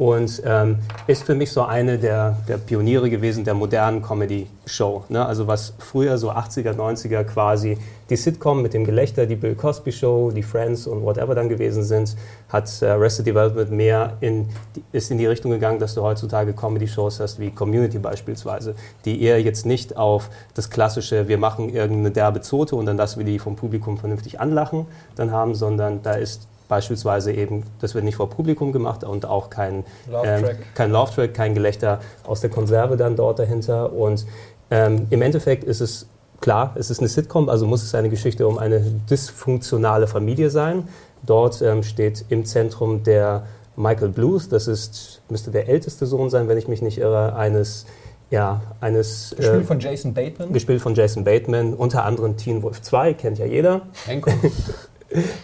Und 0.00 0.42
ähm, 0.46 0.78
ist 1.08 1.24
für 1.24 1.34
mich 1.34 1.52
so 1.52 1.60
eine 1.60 1.98
der, 1.98 2.38
der 2.48 2.56
Pioniere 2.56 3.10
gewesen 3.10 3.44
der 3.44 3.52
modernen 3.52 4.00
Comedy-Show. 4.00 5.04
Ne? 5.10 5.26
Also 5.26 5.46
was 5.46 5.74
früher 5.78 6.16
so 6.16 6.30
80er, 6.30 6.72
90er 6.72 7.22
quasi 7.24 7.76
die 8.08 8.16
Sitcom 8.16 8.62
mit 8.62 8.72
dem 8.72 8.86
Gelächter, 8.86 9.26
die 9.26 9.36
Bill 9.36 9.54
Cosby 9.54 9.92
Show, 9.92 10.30
die 10.30 10.42
Friends 10.42 10.86
und 10.86 11.02
whatever 11.02 11.34
dann 11.34 11.50
gewesen 11.50 11.82
sind, 11.82 12.16
hat 12.48 12.70
äh, 12.80 12.86
Arrested 12.86 13.26
Development 13.26 13.72
mehr 13.72 14.16
in, 14.20 14.48
ist 14.90 15.10
in 15.10 15.18
die 15.18 15.26
Richtung 15.26 15.50
gegangen, 15.50 15.78
dass 15.78 15.94
du 15.94 16.00
heutzutage 16.00 16.54
Comedy-Shows 16.54 17.20
hast 17.20 17.38
wie 17.38 17.50
Community 17.50 17.98
beispielsweise, 17.98 18.76
die 19.04 19.20
eher 19.20 19.42
jetzt 19.42 19.66
nicht 19.66 19.98
auf 19.98 20.30
das 20.54 20.70
klassische, 20.70 21.28
wir 21.28 21.36
machen 21.36 21.68
irgendeine 21.68 22.10
derbe 22.10 22.40
Zote 22.40 22.74
und 22.74 22.86
dann 22.86 22.96
lassen 22.96 23.18
wir 23.18 23.26
die 23.26 23.38
vom 23.38 23.54
Publikum 23.54 23.98
vernünftig 23.98 24.40
anlachen, 24.40 24.86
dann 25.14 25.30
haben, 25.30 25.54
sondern 25.54 26.02
da 26.02 26.14
ist 26.14 26.48
beispielsweise 26.70 27.32
eben, 27.32 27.64
das 27.80 27.94
wird 27.94 28.04
nicht 28.04 28.16
vor 28.16 28.30
Publikum 28.30 28.72
gemacht 28.72 29.04
und 29.04 29.26
auch 29.26 29.50
kein 29.50 29.74
ähm, 29.74 29.82
Love-Track. 30.12 30.56
kein 30.74 30.90
Love-Track, 30.92 31.34
kein 31.34 31.54
Gelächter 31.54 32.00
aus 32.24 32.40
der 32.40 32.48
Konserve 32.48 32.96
dann 32.96 33.16
dort 33.16 33.40
dahinter. 33.40 33.92
Und 33.92 34.24
ähm, 34.70 35.08
im 35.10 35.20
Endeffekt 35.20 35.64
ist 35.64 35.80
es 35.80 36.06
klar, 36.40 36.72
es 36.76 36.88
ist 36.88 37.00
eine 37.00 37.08
Sitcom, 37.08 37.48
also 37.48 37.66
muss 37.66 37.82
es 37.82 37.94
eine 37.94 38.08
Geschichte 38.08 38.46
um 38.46 38.56
eine 38.56 38.80
dysfunktionale 39.10 40.06
Familie 40.06 40.48
sein. 40.48 40.88
Dort 41.26 41.60
ähm, 41.60 41.82
steht 41.82 42.24
im 42.30 42.46
Zentrum 42.46 43.02
der 43.02 43.42
Michael 43.76 44.10
Bluth, 44.10 44.50
das 44.50 44.68
ist, 44.68 45.20
müsste 45.28 45.50
der 45.50 45.68
älteste 45.68 46.06
Sohn 46.06 46.30
sein, 46.30 46.48
wenn 46.48 46.56
ich 46.56 46.68
mich 46.68 46.82
nicht 46.82 46.98
irre, 46.98 47.34
eines, 47.34 47.84
ja, 48.30 48.62
eines 48.80 49.34
Gespielt 49.36 49.62
äh, 49.62 49.64
von 49.64 49.80
Jason 49.80 50.14
Bateman. 50.14 50.52
gespielt 50.52 50.80
von 50.80 50.94
Jason 50.94 51.24
Bateman, 51.24 51.74
unter 51.74 52.04
anderem 52.04 52.36
Teen 52.36 52.62
Wolf 52.62 52.80
2, 52.80 53.14
kennt 53.14 53.38
ja 53.38 53.46
jeder. 53.46 53.82
Hancock. 54.06 54.34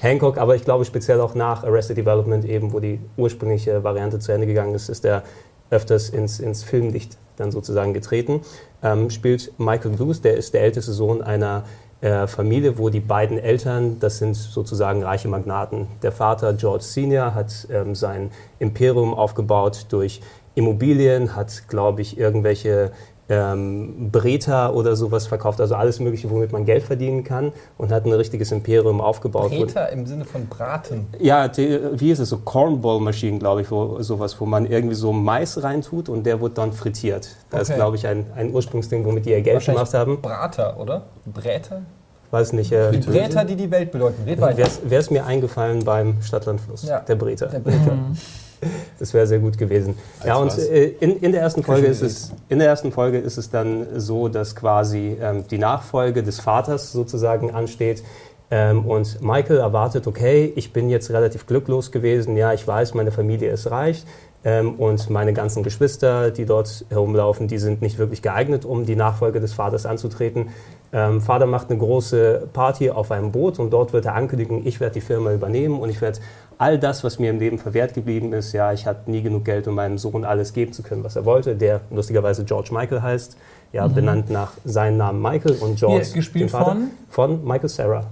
Hancock, 0.01 0.39
aber 0.39 0.55
ich 0.55 0.65
glaube 0.65 0.85
speziell 0.85 1.21
auch 1.21 1.35
nach 1.35 1.65
Arrested 1.65 1.97
Development 1.97 2.45
eben, 2.45 2.73
wo 2.73 2.81
die 2.81 3.01
ursprüngliche 3.17 3.83
Variante 3.83 4.19
zu 4.19 4.33
Ende 4.33 4.47
gegangen 4.47 4.75
ist, 4.75 4.89
ist 4.89 5.05
er 5.05 5.23
öfters 5.71 6.11
ins, 6.11 6.39
ins 6.39 6.63
Filmlicht 6.63 7.17
dann 7.37 7.51
sozusagen 7.51 7.93
getreten. 7.93 8.41
Ähm, 8.83 9.11
spielt 9.11 9.53
Michael 9.59 9.93
Bluth, 9.93 10.25
der 10.25 10.37
ist 10.37 10.55
der 10.55 10.63
älteste 10.63 10.93
Sohn 10.93 11.23
einer 11.23 11.65
äh, 12.01 12.27
Familie, 12.27 12.79
wo 12.79 12.89
die 12.89 13.01
beiden 13.01 13.39
Eltern, 13.39 13.99
das 13.99 14.19
sind 14.19 14.35
sozusagen 14.35 15.03
reiche 15.03 15.29
Magnaten. 15.29 15.89
Der 16.03 16.13
Vater 16.13 16.53
George 16.53 16.85
Senior 16.85 17.35
hat 17.35 17.67
ähm, 17.71 17.95
sein 17.95 18.31
Imperium 18.59 19.15
aufgebaut 19.15 19.87
durch 19.89 20.21
Immobilien, 20.55 21.35
hat, 21.35 21.69
glaube 21.69 22.03
ich, 22.03 22.19
irgendwelche 22.19 22.93
ähm, 23.29 24.11
Breta 24.13 24.71
oder 24.71 24.95
sowas 24.95 25.27
verkauft, 25.27 25.61
also 25.61 25.75
alles 25.75 25.99
Mögliche, 26.01 26.31
womit 26.31 26.53
man 26.53 26.65
Geld 26.65 26.85
verdienen 26.85 27.25
kann 27.25 27.53
und 27.77 27.91
hat 27.91 28.05
ein 28.07 28.13
richtiges 28.13 28.53
Imperium 28.53 29.01
aufgebaut. 29.01 29.51
Peter 29.51 29.91
im 29.91 30.07
Sinne 30.07 30.25
von 30.25 30.47
Braten. 30.47 31.07
ja, 31.19 31.49
die, 31.49 31.79
wie 31.95 32.11
ist 32.13 32.21
es 32.21 32.29
so? 32.29 32.39
Cornball-Maschinen, 32.39 33.39
glaube 33.41 33.63
ich, 33.63 33.71
wo, 33.71 34.01
sowas, 34.03 34.41
wo 34.41 34.47
man 34.47 34.67
irgendwie 34.67 34.95
so 34.95 35.13
Mais 35.13 35.63
reintut 35.63 36.09
und 36.09 36.25
der 36.25 36.41
wird 36.41 36.57
dann 36.59 36.73
frittiert. 36.73 37.29
Das 37.51 37.63
ist, 37.63 37.71
Okay. 37.71 37.77
glaube 37.79 37.97
ich, 37.97 38.07
ein, 38.07 38.27
ein 38.37 38.53
Ursprungsding, 38.55 39.05
womit 39.05 39.27
die 39.27 39.31
ihr 39.31 39.43
Geld 39.43 39.65
gemacht 39.65 39.93
haben. 39.93 40.21
Brater, 40.23 40.79
oder? 40.79 41.03
Bräter? 41.25 41.83
Weiß 42.31 42.53
nicht. 42.53 42.71
Äh, 42.73 42.91
Die 42.93 42.99
Bräter, 42.99 43.45
die 43.45 43.57
die 43.57 43.71
Welt 43.71 43.91
bedeuten. 43.93 44.23
Red 44.25 44.41
weiter. 44.41 44.69
Wäre 44.85 45.01
es 45.01 45.11
mir 45.11 45.25
eingefallen 45.27 45.85
beim 45.85 46.23
Stadtlandfluss, 46.23 46.83
Ja. 46.85 47.01
der 47.01 47.15
Breter. 47.17 47.47
Der 47.47 47.61
Bräter. 47.61 47.93
Mhm. 47.93 48.17
Das 48.99 49.13
wäre 49.13 49.27
sehr 49.27 49.41
gut 49.41 49.59
gewesen. 49.59 49.97
Als 50.21 50.27
ja, 50.27 50.37
und 50.37 50.59
äh, 50.59 50.87
in, 51.01 51.21
in, 51.21 51.33
der 51.33 51.43
ersten 51.43 51.63
Folge 51.63 51.87
ist 51.87 52.03
es, 52.03 52.33
in 52.49 52.59
der 52.59 52.69
ersten 52.69 52.93
Folge 52.93 53.19
ist 53.19 53.37
es 53.37 53.51
dann 53.51 53.87
so, 54.01 54.29
dass 54.29 54.57
quasi 54.57 55.19
ähm, 55.21 55.45
die 55.51 55.59
Nachfolge 55.59 56.23
des 56.23 56.41
Vaters 56.41 56.93
sozusagen 56.93 57.51
ansteht. 57.51 58.03
Ähm, 58.51 58.87
und 58.87 59.21
Michael 59.23 59.59
erwartet, 59.59 60.07
okay, 60.07 60.53
ich 60.57 60.73
bin 60.73 60.89
jetzt 60.89 61.11
relativ 61.11 61.47
glücklos 61.47 61.91
gewesen. 61.91 62.37
Ja, 62.37 62.53
ich 62.53 62.67
weiß, 62.67 62.95
meine 62.95 63.11
Familie 63.11 63.51
ist 63.51 63.71
reich. 63.71 64.05
Ähm, 64.45 64.75
und 64.75 65.11
meine 65.11 65.33
ganzen 65.33 65.65
Geschwister, 65.65 66.31
die 66.31 66.47
dort 66.47 66.85
herumlaufen, 66.89 67.49
die 67.49 67.59
sind 67.59 67.83
nicht 67.83 67.99
wirklich 67.99 68.23
geeignet, 68.23 68.65
um 68.65 68.87
die 68.87 68.95
Nachfolge 68.95 69.41
des 69.41 69.53
Vaters 69.53 69.87
anzutreten. 69.87 70.51
Ähm, 70.93 71.21
Vater 71.21 71.47
macht 71.47 71.69
eine 71.69 71.81
große 71.81 72.49
Party 72.53 72.91
auf 72.91 73.11
einem 73.11 73.33
Boot 73.33 73.59
und 73.59 73.71
dort 73.71 73.93
wird 73.93 74.05
er 74.05 74.15
ankündigen, 74.15 74.65
ich 74.65 74.79
werde 74.79 74.95
die 74.95 75.01
Firma 75.01 75.33
übernehmen 75.33 75.81
und 75.81 75.91
ich 75.91 76.01
werde 76.01 76.21
all 76.59 76.79
das, 76.79 77.05
was 77.05 77.19
mir 77.19 77.31
im 77.31 77.39
Leben 77.39 77.59
verwehrt 77.59 77.95
geblieben 77.95 78.33
ist, 78.33 78.53
ja, 78.53 78.73
ich 78.73 78.87
hatte 78.87 79.11
nie 79.11 79.23
genug 79.23 79.45
Geld, 79.45 79.69
um 79.69 79.75
meinem 79.75 79.99
Sohn 79.99 80.25
alles 80.25 80.53
geben 80.53 80.73
zu 80.73 80.83
können, 80.83 81.05
was 81.05 81.17
er 81.17 81.25
wollte, 81.25 81.55
der 81.57 81.81
lustigerweise 81.91 82.45
George 82.45 82.71
Michael 82.73 83.03
heißt, 83.03 83.37
ja, 83.73 83.87
benannt 83.89 84.31
nach 84.31 84.53
seinem 84.65 84.97
Namen 84.97 85.21
Michael 85.21 85.57
und 85.61 85.77
George, 85.77 86.05
Hier, 86.05 86.15
gespielt 86.15 86.45
dem 86.45 86.49
Vater, 86.49 86.73
von? 86.73 86.91
von 87.11 87.45
Michael 87.45 87.69
Sarah, 87.69 88.05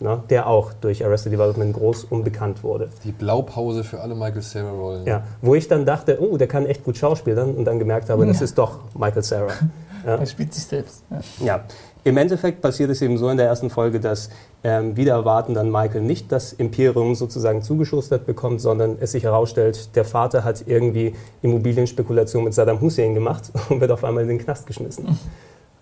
ne, 0.00 0.22
der 0.30 0.46
auch 0.48 0.72
durch 0.72 1.04
Arrested 1.04 1.32
Development 1.32 1.74
groß 1.74 2.04
unbekannt 2.04 2.64
wurde. 2.64 2.88
Die 3.04 3.12
Blaupause 3.12 3.84
für 3.84 4.00
alle 4.00 4.14
Michael 4.14 4.42
Cera-Rollen. 4.42 5.06
Ja, 5.06 5.22
wo 5.40 5.54
ich 5.54 5.68
dann 5.68 5.86
dachte, 5.86 6.18
oh, 6.20 6.36
der 6.36 6.48
kann 6.48 6.66
echt 6.66 6.82
gut 6.84 6.96
schauspielern 6.96 7.54
und 7.54 7.64
dann 7.64 7.78
gemerkt 7.78 8.10
habe, 8.10 8.26
das 8.26 8.40
ist 8.40 8.58
doch 8.58 8.78
Michael 8.94 9.22
Sarah. 9.22 9.52
Ja. 10.04 10.16
Er 10.16 10.26
spielt 10.26 10.52
sich 10.52 10.64
selbst. 10.64 11.04
Ja. 11.10 11.20
Ja, 11.46 11.64
im 12.04 12.16
Endeffekt 12.16 12.60
passiert 12.60 12.90
es 12.90 13.00
eben 13.02 13.16
so 13.16 13.28
in 13.28 13.36
der 13.36 13.46
ersten 13.46 13.70
Folge, 13.70 14.00
dass 14.00 14.30
ähm, 14.64 14.96
wieder 14.96 15.12
erwarten 15.12 15.54
dann 15.54 15.70
Michael 15.70 16.00
nicht 16.00 16.32
das 16.32 16.52
Imperium 16.52 17.14
sozusagen 17.14 17.62
zugeschustert 17.62 18.26
bekommt, 18.26 18.60
sondern 18.60 18.96
es 19.00 19.12
sich 19.12 19.24
herausstellt, 19.24 19.94
der 19.94 20.04
Vater 20.04 20.42
hat 20.42 20.64
irgendwie 20.66 21.14
Immobilienspekulation 21.42 22.44
mit 22.44 22.54
Saddam 22.54 22.80
Hussein 22.80 23.14
gemacht 23.14 23.52
und 23.68 23.80
wird 23.80 23.90
auf 23.90 24.04
einmal 24.04 24.24
in 24.24 24.30
den 24.30 24.38
Knast 24.38 24.66
geschmissen. 24.66 25.18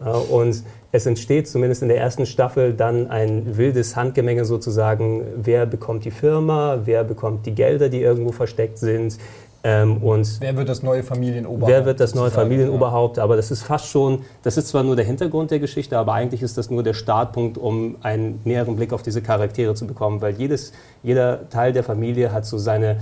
Äh, 0.01 0.09
und 0.09 0.63
es 0.93 1.07
entsteht 1.07 1.47
zumindest 1.47 1.83
in 1.83 1.89
der 1.89 1.99
ersten 1.99 2.27
Staffel 2.27 2.73
dann 2.73 3.11
ein 3.11 3.57
wildes 3.57 3.97
Handgemenge 3.97 4.45
sozusagen, 4.45 5.25
wer 5.37 5.67
bekommt 5.67 6.05
die 6.05 6.11
Firma, 6.11 6.81
wer 6.85 7.05
bekommt 7.05 7.47
die 7.47 7.55
Gelder, 7.55 7.89
die 7.89 8.01
irgendwo 8.01 8.33
versteckt 8.33 8.79
sind. 8.79 9.19
Ähm, 9.63 9.99
und 9.99 10.41
wer 10.41 10.57
wird 10.57 10.69
das 10.69 10.83
neue 10.83 11.03
Familienoberhaupt? 11.03 11.71
Wer 11.71 11.85
wird 11.85 12.01
das 12.01 12.15
neue 12.15 12.31
Familienoberhaupt? 12.31 13.19
Ja. 13.19 13.25
Aber 13.25 13.37
das 13.37 13.51
ist 13.51 13.63
fast 13.63 13.89
schon, 13.89 14.23
das 14.43 14.57
ist 14.57 14.69
zwar 14.69 14.83
nur 14.83 14.97
der 14.97 15.05
Hintergrund 15.05 15.51
der 15.51 15.59
Geschichte, 15.59 15.99
aber 15.99 16.15
eigentlich 16.15 16.43
ist 16.43 16.57
das 16.57 16.71
nur 16.71 16.83
der 16.83 16.95
Startpunkt, 16.95 17.59
um 17.59 17.97
einen 18.03 18.41
näheren 18.45 18.77
Blick 18.77 18.93
auf 18.93 19.03
diese 19.03 19.21
Charaktere 19.21 19.75
zu 19.75 19.87
bekommen, 19.87 20.23
weil 20.23 20.35
jedes, 20.35 20.73
jeder 21.03 21.49
Teil 21.51 21.73
der 21.75 21.85
Familie 21.85 22.33
hat 22.33 22.47
so 22.47 22.57
seine 22.57 22.99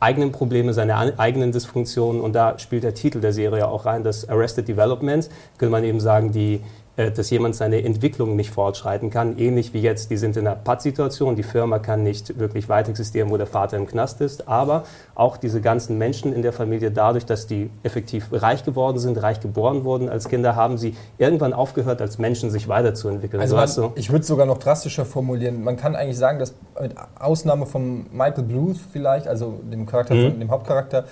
eigenen 0.00 0.32
Probleme, 0.32 0.74
seine 0.74 1.18
eigenen 1.18 1.52
Dysfunktionen 1.52 2.20
und 2.20 2.34
da 2.34 2.58
spielt 2.58 2.82
der 2.82 2.92
Titel 2.92 3.20
der 3.20 3.32
Serie 3.32 3.68
auch 3.68 3.86
rein, 3.86 4.02
das 4.02 4.28
Arrested 4.28 4.66
Development, 4.66 5.30
könnte 5.58 5.70
man 5.70 5.84
eben 5.84 6.00
sagen, 6.00 6.32
die 6.32 6.60
dass 6.96 7.30
jemand 7.30 7.56
seine 7.56 7.82
Entwicklung 7.82 8.36
nicht 8.36 8.50
fortschreiten 8.50 9.08
kann. 9.08 9.38
Ähnlich 9.38 9.72
wie 9.72 9.80
jetzt, 9.80 10.10
die 10.10 10.18
sind 10.18 10.36
in 10.36 10.46
einer 10.46 10.56
Pattsituation, 10.56 11.36
die 11.36 11.42
Firma 11.42 11.78
kann 11.78 12.02
nicht 12.02 12.38
wirklich 12.38 12.68
weiter 12.68 12.90
existieren, 12.90 13.30
wo 13.30 13.38
der 13.38 13.46
Vater 13.46 13.78
im 13.78 13.86
Knast 13.86 14.20
ist, 14.20 14.46
aber 14.46 14.84
auch 15.14 15.38
diese 15.38 15.62
ganzen 15.62 15.96
Menschen 15.96 16.34
in 16.34 16.42
der 16.42 16.52
Familie, 16.52 16.90
dadurch, 16.90 17.24
dass 17.24 17.46
die 17.46 17.70
effektiv 17.82 18.28
reich 18.30 18.64
geworden 18.64 18.98
sind, 18.98 19.22
reich 19.22 19.40
geboren 19.40 19.84
wurden 19.84 20.10
als 20.10 20.28
Kinder, 20.28 20.54
haben 20.54 20.76
sie 20.76 20.94
irgendwann 21.16 21.54
aufgehört, 21.54 22.02
als 22.02 22.18
Menschen 22.18 22.50
sich 22.50 22.68
weiterzuentwickeln. 22.68 23.40
Also 23.40 23.56
man, 23.56 23.68
so 23.68 23.92
ich 23.94 24.10
würde 24.10 24.20
es 24.20 24.26
sogar 24.26 24.44
noch 24.44 24.58
drastischer 24.58 25.06
formulieren. 25.06 25.64
Man 25.64 25.76
kann 25.76 25.96
eigentlich 25.96 26.18
sagen, 26.18 26.38
dass 26.38 26.54
mit 26.80 26.94
Ausnahme 27.18 27.64
von 27.64 28.06
Michael 28.12 28.44
Bluth 28.44 28.76
vielleicht, 28.92 29.28
also 29.28 29.60
dem 29.62 29.86
Charakter, 29.86 30.14
mhm. 30.14 30.38
dem 30.38 30.50
Hauptcharakter, 30.50 31.04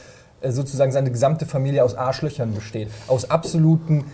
äh, 0.42 0.50
sozusagen 0.50 0.92
seine 0.92 1.10
gesamte 1.10 1.46
Familie 1.46 1.84
aus 1.84 1.94
Arschlöchern 1.94 2.54
besteht. 2.54 2.88
Aus 3.08 3.30
absoluten 3.30 4.04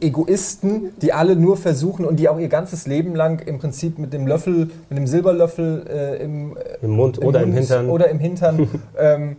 Egoisten, 0.00 0.92
die 1.02 1.12
alle 1.12 1.34
nur 1.34 1.56
versuchen 1.56 2.04
und 2.04 2.16
die 2.16 2.28
auch 2.28 2.38
ihr 2.38 2.48
ganzes 2.48 2.86
Leben 2.86 3.14
lang 3.14 3.40
im 3.40 3.58
Prinzip 3.58 3.98
mit 3.98 4.12
dem 4.12 4.26
Löffel, 4.26 4.70
mit 4.88 4.98
dem 4.98 5.06
Silberlöffel 5.06 5.84
äh, 5.88 6.22
im, 6.22 6.56
äh, 6.56 6.60
Im, 6.82 6.90
Mund 6.92 7.18
im 7.18 7.26
oder 7.26 7.40
Mund 7.40 7.50
im 7.50 7.56
Hintern, 7.58 7.90
oder 7.90 8.08
im 8.08 8.18
Hintern 8.20 8.68
ähm, 8.98 9.36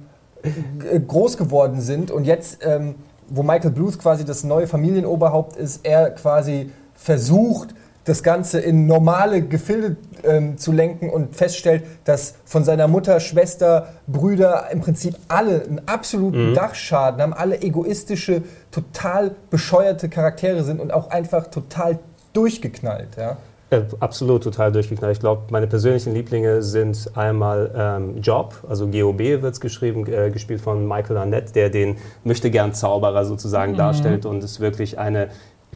groß 1.08 1.38
geworden 1.38 1.80
sind. 1.80 2.12
Und 2.12 2.26
jetzt, 2.26 2.60
ähm, 2.66 2.96
wo 3.30 3.44
Michael 3.44 3.72
Bluth 3.72 3.98
quasi 3.98 4.26
das 4.26 4.44
neue 4.44 4.68
Familienoberhaupt 4.68 5.56
ist, 5.56 5.86
er 5.86 6.10
quasi 6.12 6.70
versucht, 6.96 7.74
das 8.04 8.24
Ganze 8.24 8.60
in 8.60 8.88
normale 8.88 9.42
Gefilde 9.42 9.98
ähm, 10.24 10.58
zu 10.58 10.72
lenken 10.72 11.10
und 11.10 11.36
feststellt, 11.36 11.84
dass 12.04 12.36
von 12.46 12.64
seiner 12.64 12.88
Mutter, 12.88 13.20
Schwester, 13.20 13.90
Brüder 14.08 14.68
im 14.72 14.82
Prinzip 14.82 15.16
alle 15.28 15.64
einen 15.64 15.88
absoluten 15.88 16.50
mhm. 16.50 16.56
Dachschaden 16.56 17.22
haben, 17.22 17.34
alle 17.34 17.62
egoistische, 17.62 18.44
total 18.72 19.36
bescheuerte 19.50 20.10
Charaktere 20.10 20.64
sind 20.64 20.80
und 20.80 20.92
auch 20.92 21.10
einfach 21.12 21.48
total 21.48 22.00
durchgeknallt. 22.34 23.18
Ja? 23.18 23.38
Äh, 23.72 23.84
absolut 24.02 24.44
total 24.44 24.72
durchgeknallt. 24.72 25.14
Ich 25.14 25.22
glaube, 25.22 25.44
meine 25.50 25.66
persönlichen 25.66 26.14
Lieblinge 26.14 26.62
sind 26.62 27.10
einmal 27.16 27.72
ähm, 27.74 28.22
Job, 28.22 28.56
also 28.68 28.86
GOB 28.88 29.20
wird 29.20 29.46
es 29.46 29.62
geschrieben, 29.62 30.06
äh, 30.12 30.30
gespielt 30.30 30.60
von 30.60 30.86
Michael 30.86 31.18
Arnett, 31.18 31.56
der 31.56 31.70
den 31.70 31.96
möchte 32.26 32.52
gern 32.52 32.74
Zauberer 32.74 33.24
sozusagen 33.24 33.74
mhm. 33.74 33.78
darstellt 33.78 34.26
und 34.26 34.44
ist 34.44 34.60
wirklich 34.60 35.00
eine 35.00 35.30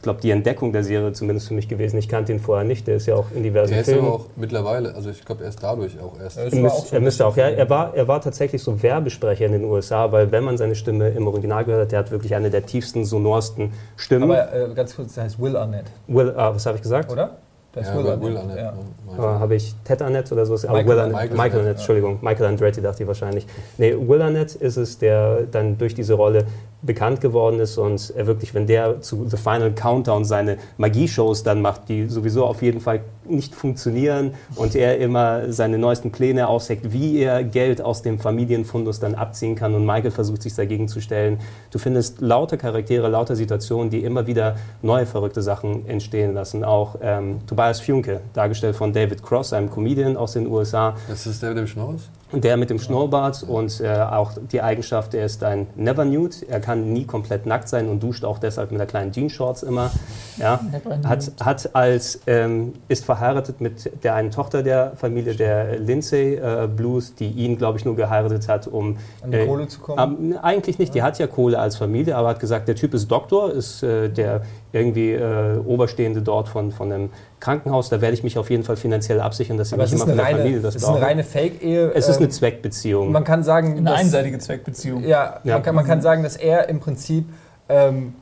glaube, 0.06 0.22
die 0.22 0.30
Entdeckung 0.30 0.72
der 0.72 0.84
Serie 0.84 1.12
zumindest 1.12 1.49
für 1.49 1.53
mich 1.53 1.68
gewesen. 1.68 1.97
Ich 1.97 2.08
kannte 2.08 2.32
ihn 2.32 2.39
vorher 2.39 2.64
nicht, 2.64 2.88
der 2.88 2.95
ist 2.95 3.08
ja 3.08 3.16
auch 3.16 3.26
in 3.36 3.43
diversen 3.43 3.74
der 3.74 3.84
Filmen. 3.84 4.01
Der 4.01 4.14
ist 4.14 4.20
ja 4.20 4.26
auch 4.26 4.30
mittlerweile, 4.38 4.95
also 4.95 5.10
ich 5.10 5.26
glaube, 5.26 5.43
er 5.43 5.49
ist 5.49 5.62
dadurch 5.62 5.99
auch 5.99 6.18
erst. 6.20 6.38
Er, 6.38 6.56
müsst, 6.56 6.76
auch 6.76 6.86
so 6.86 6.95
er 6.95 7.01
müsste 7.01 7.26
auch, 7.26 7.36
ja, 7.36 7.49
er 7.49 7.70
war, 7.70 7.93
er 7.93 8.08
war 8.08 8.22
tatsächlich 8.22 8.64
so 8.64 8.82
Werbesprecher 8.82 9.45
in 9.45 9.51
den 9.51 9.66
USA, 9.66 10.12
weil 10.12 10.32
wenn 10.32 10.43
man 10.43 10.58
seine 10.58 10.76
Stimme 10.76 11.10
im 11.10 11.28
Original 11.28 11.66
gehört 11.66 11.82
hat, 11.82 11.91
der 11.91 11.99
hat 11.99 12.12
wirklich 12.12 12.36
eine 12.36 12.49
der 12.49 12.66
tiefsten, 12.66 13.03
sonorsten 13.03 13.74
Stimmen. 13.97 14.32
Aber 14.32 14.53
äh, 14.53 14.74
ganz 14.74 14.95
kurz, 14.95 15.16
der 15.16 15.26
heißt 15.26 15.41
Will 15.41 15.58
Arnett. 15.58 15.86
Will, 16.08 16.34
ah, 16.38 16.53
was 16.53 16.66
habe 16.66 16.78
ich 16.78 16.84
gesagt? 16.84 17.12
Oder? 17.12 17.38
Das 17.76 17.88
ja, 17.88 17.97
Will, 17.97 18.08
Arnett. 18.08 18.22
Will 18.22 18.38
Arnett. 18.38 18.58
Ja. 18.58 18.74
Ja. 19.18 19.39
Habe 19.39 19.56
ich 19.56 19.76
Ted 19.84 20.01
Arnett 20.01 20.32
oder 20.32 20.45
so? 20.45 20.53
Michael, 20.53 20.88
Will 20.88 20.99
Arnett, 20.99 21.14
Michael, 21.14 21.38
Michael 21.38 21.60
Arnett, 21.60 21.78
Entschuldigung. 21.78 22.20
Michael 22.22 22.45
Andretti 22.45 22.82
dachte 22.82 23.03
ich 23.03 23.08
wahrscheinlich. 23.08 23.45
Nee, 23.78 23.95
Will 23.99 24.22
Arnett 24.22 24.56
ist 24.56 24.78
es, 24.78 24.97
der 24.97 25.41
dann 25.51 25.78
durch 25.78 25.93
diese 25.93 26.14
Rolle 26.14 26.45
bekannt 26.86 27.22
geworden 27.22 27.60
ist 27.60 27.78
und 27.78 28.14
wirklich, 28.16 28.54
wenn 28.54 28.68
der 28.68 29.02
zu 29.02 29.28
The 29.28 29.38
Final 29.38 29.72
Countdown 29.72 30.26
seine 30.26 30.58
Magieshows 30.78 31.44
dann 31.44 31.62
macht, 31.62 31.90
die 31.90 32.08
sowieso 32.08 32.46
auf 32.46 32.62
jeden 32.62 32.80
Fall 32.80 33.02
nicht 33.28 33.56
funktionieren 33.56 34.34
und 34.56 34.76
er 34.76 35.00
immer 35.00 35.52
seine 35.52 35.78
neuesten 35.78 36.12
Pläne 36.12 36.48
ausheckt, 36.48 36.92
wie 36.94 37.18
er 37.18 37.44
Geld 37.44 37.82
aus 37.82 38.02
dem 38.02 38.20
Familienfundus 38.20 39.00
dann 39.00 39.16
abziehen 39.16 39.56
kann 39.56 39.74
und 39.74 39.86
Michael 39.86 40.12
versucht 40.12 40.44
sich 40.44 40.54
dagegen 40.54 40.88
zu 40.88 41.02
stellen. 41.02 41.40
Du 41.72 41.80
findest 41.80 42.22
lauter 42.22 42.58
Charaktere, 42.58 43.08
lauter 43.08 43.36
Situationen, 43.36 43.90
die 43.90 44.04
immer 44.04 44.28
wieder 44.28 44.58
neue 44.82 45.06
verrückte 45.06 45.42
Sachen 45.42 45.88
entstehen 45.88 46.34
lassen. 46.34 46.64
Auch 46.64 46.98
ähm, 47.02 47.40
Tobias 47.48 47.82
Funke, 47.82 48.22
dargestellt 48.34 48.76
von 48.76 48.94
David 48.94 49.24
Cross, 49.24 49.54
einem 49.54 49.70
Comedian 49.70 50.18
aus 50.18 50.34
den 50.34 50.48
USA. 50.48 50.96
Das 51.08 51.26
ist 51.26 51.42
der 51.42 51.50
mit 51.50 51.60
dem 51.60 51.68
Schnauz? 51.68 52.10
Der 52.32 52.58
mit 52.58 52.72
dem 52.72 52.80
Schnurrbart 52.80 53.44
und 53.44 53.80
äh, 53.82 53.88
auch 54.02 54.32
die 54.52 54.60
Eigenschaft, 54.60 55.14
er 55.14 55.26
ist 55.26 55.44
ein 55.44 55.68
Never 55.76 56.06
Nude. 56.06 56.38
Er 56.50 56.60
kann 56.60 56.92
nie 56.92 57.06
komplett 57.06 57.46
nackt 57.46 57.70
sein 57.70 57.88
und 57.88 58.02
duscht 58.02 58.26
auch 58.26 58.40
deshalb 58.40 58.72
mit 58.72 58.82
einer 58.82 58.88
kleinen 58.88 59.12
Jeans-Shorts 59.12 59.62
immer. 59.62 59.92
Ja. 60.38 60.60
Hat, 61.06 61.32
hat 61.40 61.76
als, 61.76 62.20
ähm, 62.26 62.74
ist 62.88 63.06
verheiratet 63.06 63.62
mit 63.62 64.04
der 64.04 64.16
einen 64.16 64.32
Tochter 64.32 64.64
der 64.64 64.94
Familie, 64.96 65.36
der 65.36 65.78
Lindsay 65.78 66.36
äh, 66.36 66.68
Blues, 66.68 67.14
die 67.14 67.30
ihn, 67.30 67.60
glaube 67.60 67.78
ich, 67.78 67.86
nur 67.86 67.96
geheiratet 67.96 68.48
hat, 68.48 68.68
um 68.68 68.98
an 69.22 69.30
die 69.30 69.38
äh, 69.38 69.46
Kohle 69.46 69.68
zu 69.68 69.80
kommen. 69.80 70.32
Ähm, 70.34 70.40
eigentlich 70.42 70.80
nicht, 70.80 70.96
die 70.96 71.04
hat 71.04 71.20
ja 71.20 71.28
Kohle 71.28 71.60
als 71.60 71.78
Familie, 71.78 72.16
aber 72.16 72.30
hat 72.30 72.40
gesagt, 72.40 72.68
der 72.68 72.76
Typ 72.76 72.96
ist 72.96 73.10
Doktor, 73.10 73.52
ist 73.52 73.84
äh, 73.84 74.10
der 74.10 74.42
irgendwie 74.74 75.14
äh, 75.14 75.60
Oberstehende 75.60 76.24
dort 76.24 76.50
von, 76.50 76.72
von 76.72 76.92
einem 76.92 77.10
Krankenhaus, 77.40 77.90
da 77.90 78.02
werde 78.02 78.14
ich 78.14 78.24
mich 78.24 78.38
auf 78.38 78.50
jeden 78.50 78.64
Fall 78.64 78.76
finanziell 78.76 79.20
absichern, 79.20 79.58
dass 79.58 79.72
ich 79.72 79.78
nicht 79.78 79.94
immer 79.94 80.06
von 80.06 80.16
der 80.16 80.26
reine, 80.26 80.38
Familie 80.40 80.62
das 80.62 80.76
brauche. 80.76 80.78
Es 80.78 80.84
ist 80.84 80.90
eine 80.90 81.06
reine 81.06 81.24
Fake-Ehe. 81.24 81.92
Es 81.94 82.08
ist 82.08 82.18
eine 82.18 82.26
ähm, 82.26 82.32
Zweckbeziehung. 82.32 83.12
Man 83.12 83.24
kann 83.24 83.44
sagen... 83.44 83.78
Eine 83.78 83.94
einseitige 83.94 84.40
Zweckbeziehung. 84.40 85.04
Ja, 85.04 85.42
ja. 85.44 85.56
Man, 85.56 85.64
kann, 85.64 85.76
man 85.76 85.86
kann 85.86 86.02
sagen, 86.02 86.24
dass 86.24 86.38
er 86.38 86.70
im 86.70 86.80
Prinzip 86.80 87.26
ähm, 87.70 88.14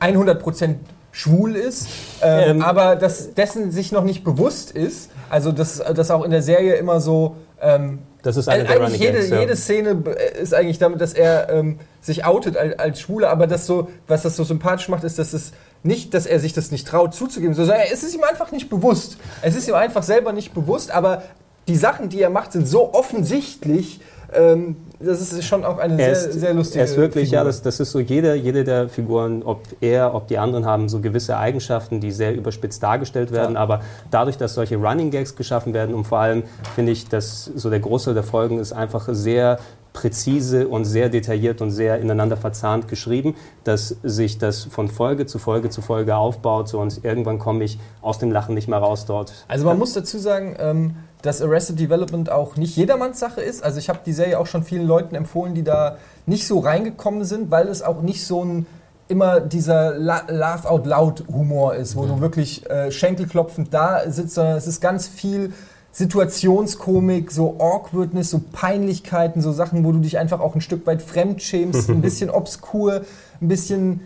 100% 0.00 0.74
schwul 1.12 1.56
ist, 1.56 1.88
ähm, 2.22 2.56
ähm, 2.56 2.62
aber 2.62 2.96
dass 2.96 3.34
dessen 3.34 3.70
sich 3.70 3.92
noch 3.92 4.04
nicht 4.04 4.24
bewusst 4.24 4.70
ist. 4.70 5.10
Also 5.30 5.52
dass 5.52 5.78
das 5.78 6.10
auch 6.10 6.24
in 6.24 6.30
der 6.30 6.42
Serie 6.42 6.74
immer 6.74 7.00
so... 7.00 7.36
Ähm, 7.60 8.00
das 8.22 8.36
ist 8.36 8.48
eine 8.48 8.68
eigentlich 8.68 9.00
jede, 9.00 9.14
Games, 9.14 9.30
ja. 9.30 9.40
jede 9.40 9.56
Szene 9.56 10.04
ist 10.40 10.54
eigentlich 10.54 10.78
damit, 10.78 11.00
dass 11.00 11.12
er 11.12 11.48
ähm, 11.50 11.78
sich 12.00 12.24
outet 12.24 12.56
als, 12.56 12.78
als 12.78 13.00
Schwuler, 13.00 13.30
aber 13.30 13.46
das 13.46 13.66
so, 13.66 13.88
was 14.06 14.22
das 14.22 14.36
so 14.36 14.44
sympathisch 14.44 14.88
macht, 14.88 15.02
ist, 15.04 15.18
dass 15.18 15.32
es 15.32 15.52
nicht, 15.82 16.14
dass 16.14 16.26
er 16.26 16.38
sich 16.38 16.52
das 16.52 16.70
nicht 16.70 16.86
traut 16.86 17.14
zuzugeben, 17.14 17.54
sondern 17.54 17.78
es 17.92 18.02
ist 18.02 18.14
ihm 18.14 18.22
einfach 18.22 18.52
nicht 18.52 18.68
bewusst. 18.68 19.16
Es 19.42 19.56
ist 19.56 19.68
ihm 19.68 19.74
einfach 19.74 20.02
selber 20.02 20.32
nicht 20.32 20.54
bewusst, 20.54 20.90
aber 20.90 21.22
die 21.68 21.76
Sachen, 21.76 22.08
die 22.08 22.20
er 22.20 22.30
macht, 22.30 22.52
sind 22.52 22.66
so 22.66 22.92
offensichtlich, 22.92 24.00
ähm, 24.34 24.76
das 24.98 25.20
ist 25.20 25.44
schon 25.44 25.64
auch 25.64 25.78
eine 25.78 25.96
sehr, 25.96 26.12
ist, 26.12 26.32
sehr 26.32 26.54
lustige 26.54 26.78
Er 26.80 26.84
ist 26.84 26.96
wirklich, 26.96 27.24
Figur. 27.24 27.38
ja, 27.38 27.44
das, 27.44 27.62
das 27.62 27.80
ist 27.80 27.90
so, 27.90 28.00
jede, 28.00 28.34
jede 28.34 28.64
der 28.64 28.88
Figuren, 28.88 29.42
ob 29.42 29.62
er, 29.80 30.14
ob 30.14 30.28
die 30.28 30.38
anderen, 30.38 30.64
haben 30.64 30.88
so 30.88 31.00
gewisse 31.00 31.36
Eigenschaften, 31.36 32.00
die 32.00 32.12
sehr 32.12 32.34
überspitzt 32.34 32.82
dargestellt 32.82 33.32
werden. 33.32 33.54
Ja. 33.54 33.60
Aber 33.60 33.82
dadurch, 34.10 34.38
dass 34.38 34.54
solche 34.54 34.76
Running 34.76 35.10
Gags 35.10 35.36
geschaffen 35.36 35.74
werden 35.74 35.94
und 35.94 36.04
vor 36.04 36.18
allem 36.18 36.44
finde 36.74 36.92
ich, 36.92 37.08
dass 37.08 37.44
so 37.44 37.68
der 37.68 37.80
Großteil 37.80 38.14
der 38.14 38.22
Folgen 38.22 38.58
ist 38.58 38.72
einfach 38.72 39.08
sehr 39.10 39.58
präzise 39.92 40.68
und 40.68 40.84
sehr 40.84 41.08
detailliert 41.08 41.60
und 41.60 41.70
sehr 41.70 41.98
ineinander 41.98 42.36
verzahnt 42.36 42.88
geschrieben, 42.88 43.34
dass 43.64 43.96
sich 44.02 44.38
das 44.38 44.64
von 44.64 44.88
Folge 44.88 45.26
zu 45.26 45.38
Folge 45.38 45.70
zu 45.70 45.82
Folge 45.82 46.16
aufbaut 46.16 46.72
und 46.74 47.04
irgendwann 47.04 47.38
komme 47.38 47.64
ich 47.64 47.78
aus 48.00 48.18
dem 48.18 48.32
Lachen 48.32 48.54
nicht 48.54 48.68
mehr 48.68 48.78
raus 48.78 49.04
dort. 49.06 49.32
Also 49.48 49.66
man 49.66 49.78
muss 49.78 49.92
dazu 49.92 50.18
sagen, 50.18 50.56
ähm, 50.58 50.96
dass 51.22 51.40
Arrested 51.40 51.78
Development 51.78 52.30
auch 52.30 52.56
nicht 52.56 52.76
jedermanns 52.76 53.20
Sache 53.20 53.40
ist. 53.40 53.62
Also 53.62 53.78
ich 53.78 53.88
habe 53.88 54.00
die 54.04 54.12
Serie 54.12 54.38
auch 54.38 54.46
schon 54.46 54.64
vielen 54.64 54.86
Leuten 54.86 55.14
empfohlen, 55.14 55.54
die 55.54 55.62
da 55.62 55.96
nicht 56.26 56.46
so 56.46 56.58
reingekommen 56.58 57.24
sind, 57.24 57.50
weil 57.50 57.68
es 57.68 57.82
auch 57.82 58.02
nicht 58.02 58.26
so 58.26 58.44
ein 58.44 58.66
immer 59.08 59.40
dieser 59.40 59.94
Laugh 59.98 60.64
out 60.64 60.86
loud 60.86 61.24
Humor 61.28 61.74
ist, 61.74 61.96
wo 61.96 62.02
mhm. 62.02 62.08
du 62.08 62.20
wirklich 62.20 62.68
äh, 62.70 62.90
schenkelklopfend 62.90 63.72
da 63.72 64.10
sitzt, 64.10 64.34
sondern 64.34 64.56
es 64.56 64.66
ist 64.66 64.80
ganz 64.80 65.06
viel 65.06 65.52
Situationskomik, 65.92 67.30
so 67.30 67.56
Awkwardness, 67.58 68.30
so 68.30 68.40
Peinlichkeiten, 68.52 69.42
so 69.42 69.52
Sachen, 69.52 69.84
wo 69.84 69.92
du 69.92 69.98
dich 69.98 70.18
einfach 70.18 70.40
auch 70.40 70.54
ein 70.54 70.62
Stück 70.62 70.86
weit 70.86 71.02
fremdschämst, 71.02 71.90
ein 71.90 72.00
bisschen 72.00 72.30
obskur, 72.30 73.02
ein 73.40 73.48
bisschen 73.48 74.00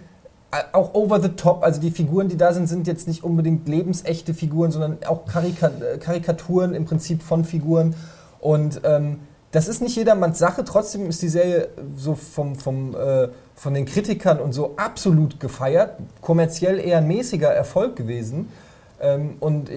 äh, 0.51 0.63
auch 0.73 0.95
over 0.95 1.21
the 1.21 1.29
top. 1.29 1.63
Also 1.63 1.81
die 1.81 1.93
Figuren, 1.93 2.29
die 2.29 2.37
da 2.37 2.53
sind, 2.53 2.67
sind 2.67 2.89
jetzt 2.89 3.07
nicht 3.07 3.23
unbedingt 3.23 3.69
lebensechte 3.69 4.35
Figuren, 4.35 4.73
sondern 4.73 4.99
auch 5.07 5.27
Karika 5.27 5.69
äh, 5.69 5.99
Karikaturen 5.99 6.75
im 6.75 6.85
Prinzip 6.87 7.23
von 7.23 7.45
Figuren. 7.45 7.95
Und 8.41 8.81
ähm, 8.85 9.21
das 9.53 9.69
ist 9.69 9.81
nicht 9.81 9.97
jedermanns 9.97 10.39
Sache. 10.39 10.65
Trotzdem 10.65 11.09
ist 11.09 11.23
die 11.23 11.29
Serie 11.29 11.69
so 11.97 12.15
vom, 12.15 12.57
vom, 12.57 12.95
äh, 12.95 13.29
von 13.55 13.75
den 13.75 13.87
Kritikern 13.87 14.41
und 14.41 14.53
so 14.53 14.75
absolut 14.77 15.39
gefeiert. 15.41 15.93
Kommerziell 16.21 16.81
eher 16.81 16.99
ein 16.99 17.07
mäßiger 17.07 17.49
Erfolg 17.49 17.95
gewesen. 17.97 18.49
Ähm, 19.01 19.37
und 19.41 19.71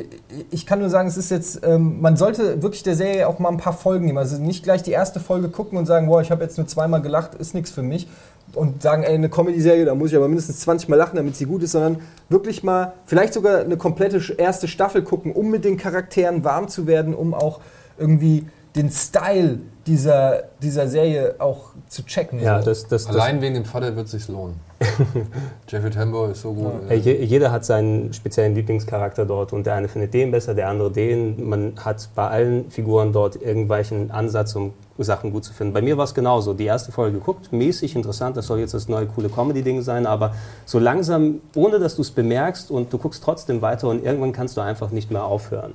ich 0.49 0.65
kann 0.65 0.80
nur 0.80 0.89
sagen, 0.89 1.07
es 1.07 1.17
ist 1.17 1.30
jetzt, 1.30 1.61
ähm, 1.65 1.99
man 1.99 2.15
sollte 2.15 2.61
wirklich 2.61 2.84
der 2.84 2.95
Serie 2.95 3.28
auch 3.28 3.39
mal 3.39 3.49
ein 3.49 3.57
paar 3.57 3.74
Folgen 3.74 4.05
nehmen. 4.05 4.17
Also 4.17 4.38
nicht 4.38 4.63
gleich 4.63 4.84
die 4.84 4.91
erste 4.91 5.20
Folge 5.20 5.49
gucken 5.49 5.78
und 5.78 5.86
sagen, 5.86 6.07
boah, 6.07 6.22
ich 6.22 6.32
habe 6.32 6.43
jetzt 6.43 6.57
nur 6.57 6.67
zweimal 6.67 7.01
gelacht, 7.01 7.36
ist 7.36 7.53
nichts 7.53 7.72
für 7.72 7.84
mich. 7.84 8.07
Und 8.53 8.82
sagen, 8.82 9.03
ey, 9.03 9.13
eine 9.13 9.30
Comedy-Serie, 9.30 9.86
da 9.86 9.93
muss 9.93 10.09
ich 10.09 10.15
aber 10.15 10.28
mindestens 10.28 10.61
20 10.61 10.89
Mal 10.89 10.95
lachen, 10.95 11.17
damit 11.17 11.36
sie 11.36 11.45
gut 11.45 11.61
ist, 11.61 11.74
sondern 11.74 12.01
wirklich 12.30 12.63
mal, 12.63 12.93
vielleicht 13.05 13.34
sogar 13.34 13.59
eine 13.59 13.78
komplette 13.78 14.22
erste 14.38 14.67
Staffel 14.67 15.03
gucken, 15.03 15.34
um 15.34 15.51
mit 15.51 15.65
den 15.65 15.78
Charakteren 15.78 16.43
warm 16.43 16.67
zu 16.67 16.88
werden, 16.88 17.13
um 17.13 17.36
auch 17.36 17.59
irgendwie 17.99 18.47
den 18.76 18.89
Style 18.89 19.59
dieser, 19.86 20.43
dieser 20.61 20.88
Serie 20.88 21.36
auch 21.39 21.72
zu 21.88 22.03
checken. 22.05 22.39
Ja, 22.39 22.61
das, 22.61 22.88
das, 22.88 23.07
Allein 23.07 23.41
wegen 23.41 23.55
dem 23.55 23.65
Vater 23.65 23.95
wird 23.95 24.05
es 24.05 24.11
sich 24.13 24.28
lohnen. 24.28 24.59
Jeffrey 25.67 25.89
Tambor 25.89 26.30
ist 26.32 26.41
so 26.41 26.53
gut. 26.53 26.71
Ja. 26.89 26.95
Äh. 26.95 27.23
Jeder 27.23 27.51
hat 27.51 27.65
seinen 27.65 28.13
speziellen 28.13 28.55
Lieblingscharakter 28.55 29.25
dort 29.25 29.51
und 29.53 29.65
der 29.65 29.75
eine 29.75 29.88
findet 29.88 30.13
den 30.13 30.32
besser, 30.32 30.53
der 30.53 30.69
andere 30.69 30.91
den. 30.91 31.47
Man 31.47 31.73
hat 31.84 32.09
bei 32.15 32.27
allen 32.27 32.71
Figuren 32.71 33.11
dort 33.11 33.41
irgendwelchen 33.41 34.11
Ansatz, 34.11 34.55
um 34.55 34.73
Sachen 35.04 35.32
gut 35.32 35.43
zu 35.43 35.54
finden. 35.54 35.74
Bei 35.74 35.82
mir 35.82 35.97
war 35.97 36.06
es 36.06 36.14
genauso. 36.14 36.54
Die 36.54 36.66
erste 36.66 36.91
Folge 36.91 37.20
geguckt, 37.20 37.52
mäßig 37.52 37.95
interessant, 37.95 38.38
das 38.38 38.47
soll 38.47 38.60
jetzt 38.60 38.74
das 38.74 38.88
neue 38.88 39.06
coole 39.06 39.30
Comedy-Ding 39.30 39.82
sein, 39.82 40.06
aber 40.06 40.34
so 40.66 40.80
langsam, 40.80 41.41
ohne 41.56 41.80
dass 41.80 41.95
du 41.95 42.02
es 42.02 42.12
bemerkst 42.12 42.72
und 42.72 42.91
du 42.91 42.97
guckst 42.97 43.24
trotzdem 43.24 43.62
weiter 43.62 43.88
und 43.88 44.04
irgendwann 44.04 44.32
kannst 44.32 44.58
du 44.58 44.62
einfach 44.62 44.91
nicht 44.91 45.12
mehr 45.12 45.24
aufhören. 45.24 45.74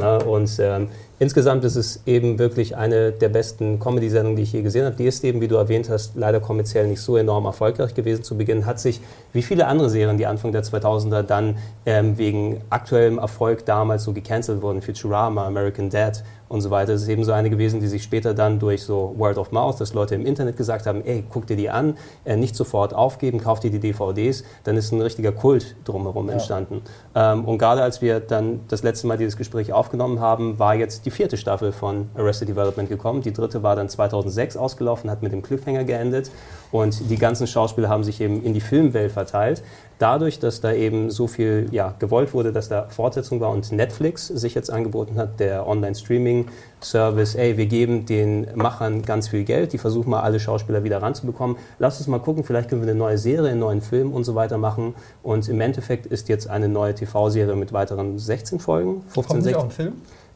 Na, 0.00 0.16
und 0.16 0.50
ähm, 0.60 0.88
insgesamt 1.18 1.64
ist 1.64 1.76
es 1.76 2.02
eben 2.06 2.38
wirklich 2.38 2.76
eine 2.76 3.12
der 3.12 3.28
besten 3.28 3.78
Comedy-Sendungen, 3.78 4.36
die 4.36 4.44
ich 4.44 4.52
je 4.52 4.62
gesehen 4.62 4.86
habe. 4.86 4.96
Die 4.96 5.04
ist 5.04 5.22
eben, 5.24 5.40
wie 5.40 5.48
du 5.48 5.56
erwähnt 5.56 5.90
hast, 5.90 6.12
leider 6.16 6.40
kommerziell 6.40 6.86
nicht 6.86 7.02
so 7.02 7.16
enorm 7.16 7.44
erfolgreich 7.44 7.94
gewesen 7.94 8.24
zu 8.24 8.36
Beginn. 8.36 8.64
Hat 8.64 8.80
sich, 8.80 9.00
wie 9.32 9.42
viele 9.42 9.66
andere 9.66 9.90
Serien, 9.90 10.16
die 10.16 10.26
Anfang 10.26 10.52
der 10.52 10.62
2000er 10.64 11.22
dann 11.22 11.58
ähm, 11.84 12.16
wegen 12.16 12.62
aktuellem 12.70 13.18
Erfolg 13.18 13.66
damals 13.66 14.04
so 14.04 14.12
gecancelt 14.12 14.62
wurden, 14.62 14.80
Futurama, 14.80 15.46
American 15.46 15.90
Dad 15.90 16.22
und 16.50 16.62
so 16.62 16.70
weiter. 16.70 16.92
Es 16.92 17.02
ist 17.02 17.08
eben 17.08 17.22
so 17.22 17.30
eine 17.30 17.48
gewesen, 17.48 17.78
die 17.78 17.86
sich 17.86 18.02
später 18.02 18.34
dann 18.34 18.58
durch 18.58 18.82
so 18.82 19.14
Word 19.16 19.38
of 19.38 19.52
Mouth, 19.52 19.80
dass 19.80 19.94
Leute 19.94 20.16
im 20.16 20.26
Internet 20.26 20.56
gesagt 20.56 20.84
haben, 20.84 21.04
ey, 21.04 21.24
guck 21.30 21.46
dir 21.46 21.56
die 21.56 21.70
an, 21.70 21.96
äh, 22.24 22.36
nicht 22.36 22.56
sofort 22.56 22.92
aufgeben, 22.92 23.38
kauf 23.38 23.60
dir 23.60 23.70
die 23.70 23.78
DVDs, 23.78 24.42
dann 24.64 24.76
ist 24.76 24.90
ein 24.90 25.00
richtiger 25.00 25.30
Kult 25.30 25.76
drumherum 25.84 26.26
ja. 26.26 26.32
entstanden. 26.32 26.82
Ähm, 27.14 27.44
und 27.44 27.58
gerade 27.58 27.82
als 27.82 28.02
wir 28.02 28.18
dann 28.18 28.60
das 28.66 28.82
letzte 28.82 29.06
Mal 29.06 29.16
dieses 29.16 29.36
Gespräch 29.36 29.72
aufgenommen 29.72 30.18
haben, 30.18 30.58
war 30.58 30.74
jetzt 30.74 31.06
die 31.06 31.12
vierte 31.12 31.36
Staffel 31.36 31.70
von 31.70 32.10
Arrested 32.16 32.48
Development 32.48 32.88
gekommen. 32.88 33.22
Die 33.22 33.32
dritte 33.32 33.62
war 33.62 33.76
dann 33.76 33.88
2006 33.88 34.56
ausgelaufen, 34.56 35.08
hat 35.08 35.22
mit 35.22 35.32
dem 35.32 35.42
Cliffhanger 35.42 35.84
geendet 35.84 36.32
und 36.72 37.08
die 37.10 37.16
ganzen 37.16 37.46
Schauspieler 37.46 37.88
haben 37.88 38.02
sich 38.02 38.20
eben 38.20 38.42
in 38.42 38.54
die 38.54 38.60
Filmwelt 38.60 39.12
verteilt 39.12 39.62
dadurch, 40.00 40.38
dass 40.38 40.60
da 40.60 40.72
eben 40.72 41.10
so 41.10 41.26
viel 41.26 41.68
ja, 41.70 41.94
gewollt 41.98 42.32
wurde, 42.32 42.52
dass 42.52 42.68
da 42.68 42.86
Fortsetzung 42.88 43.40
war 43.40 43.50
und 43.50 43.70
Netflix 43.70 44.26
sich 44.26 44.54
jetzt 44.54 44.70
angeboten 44.70 45.16
hat, 45.16 45.38
der 45.38 45.68
Online-Streaming-Service, 45.68 47.34
ey, 47.34 47.58
wir 47.58 47.66
geben 47.66 48.06
den 48.06 48.46
Machern 48.54 49.02
ganz 49.02 49.28
viel 49.28 49.44
Geld, 49.44 49.74
die 49.74 49.78
versuchen 49.78 50.10
mal 50.10 50.20
alle 50.20 50.40
Schauspieler 50.40 50.84
wieder 50.84 51.02
ranzubekommen. 51.02 51.56
Lass 51.78 51.98
uns 51.98 52.08
mal 52.08 52.18
gucken, 52.18 52.44
vielleicht 52.44 52.70
können 52.70 52.80
wir 52.80 52.88
eine 52.88 52.98
neue 52.98 53.18
Serie, 53.18 53.50
einen 53.50 53.60
neuen 53.60 53.82
Film 53.82 54.12
und 54.12 54.24
so 54.24 54.34
weiter 54.34 54.56
machen. 54.56 54.94
Und 55.22 55.48
im 55.48 55.60
Endeffekt 55.60 56.06
ist 56.06 56.30
jetzt 56.30 56.48
eine 56.48 56.68
neue 56.68 56.94
TV-Serie 56.94 57.54
mit 57.54 57.74
weiteren 57.74 58.18
16 58.18 58.58
Folgen. 58.58 59.02
15, 59.08 59.24
Kommt 59.26 59.42
16. 59.44 59.54
auch 59.60 59.64
ein 59.64 59.70
Film? 59.70 59.92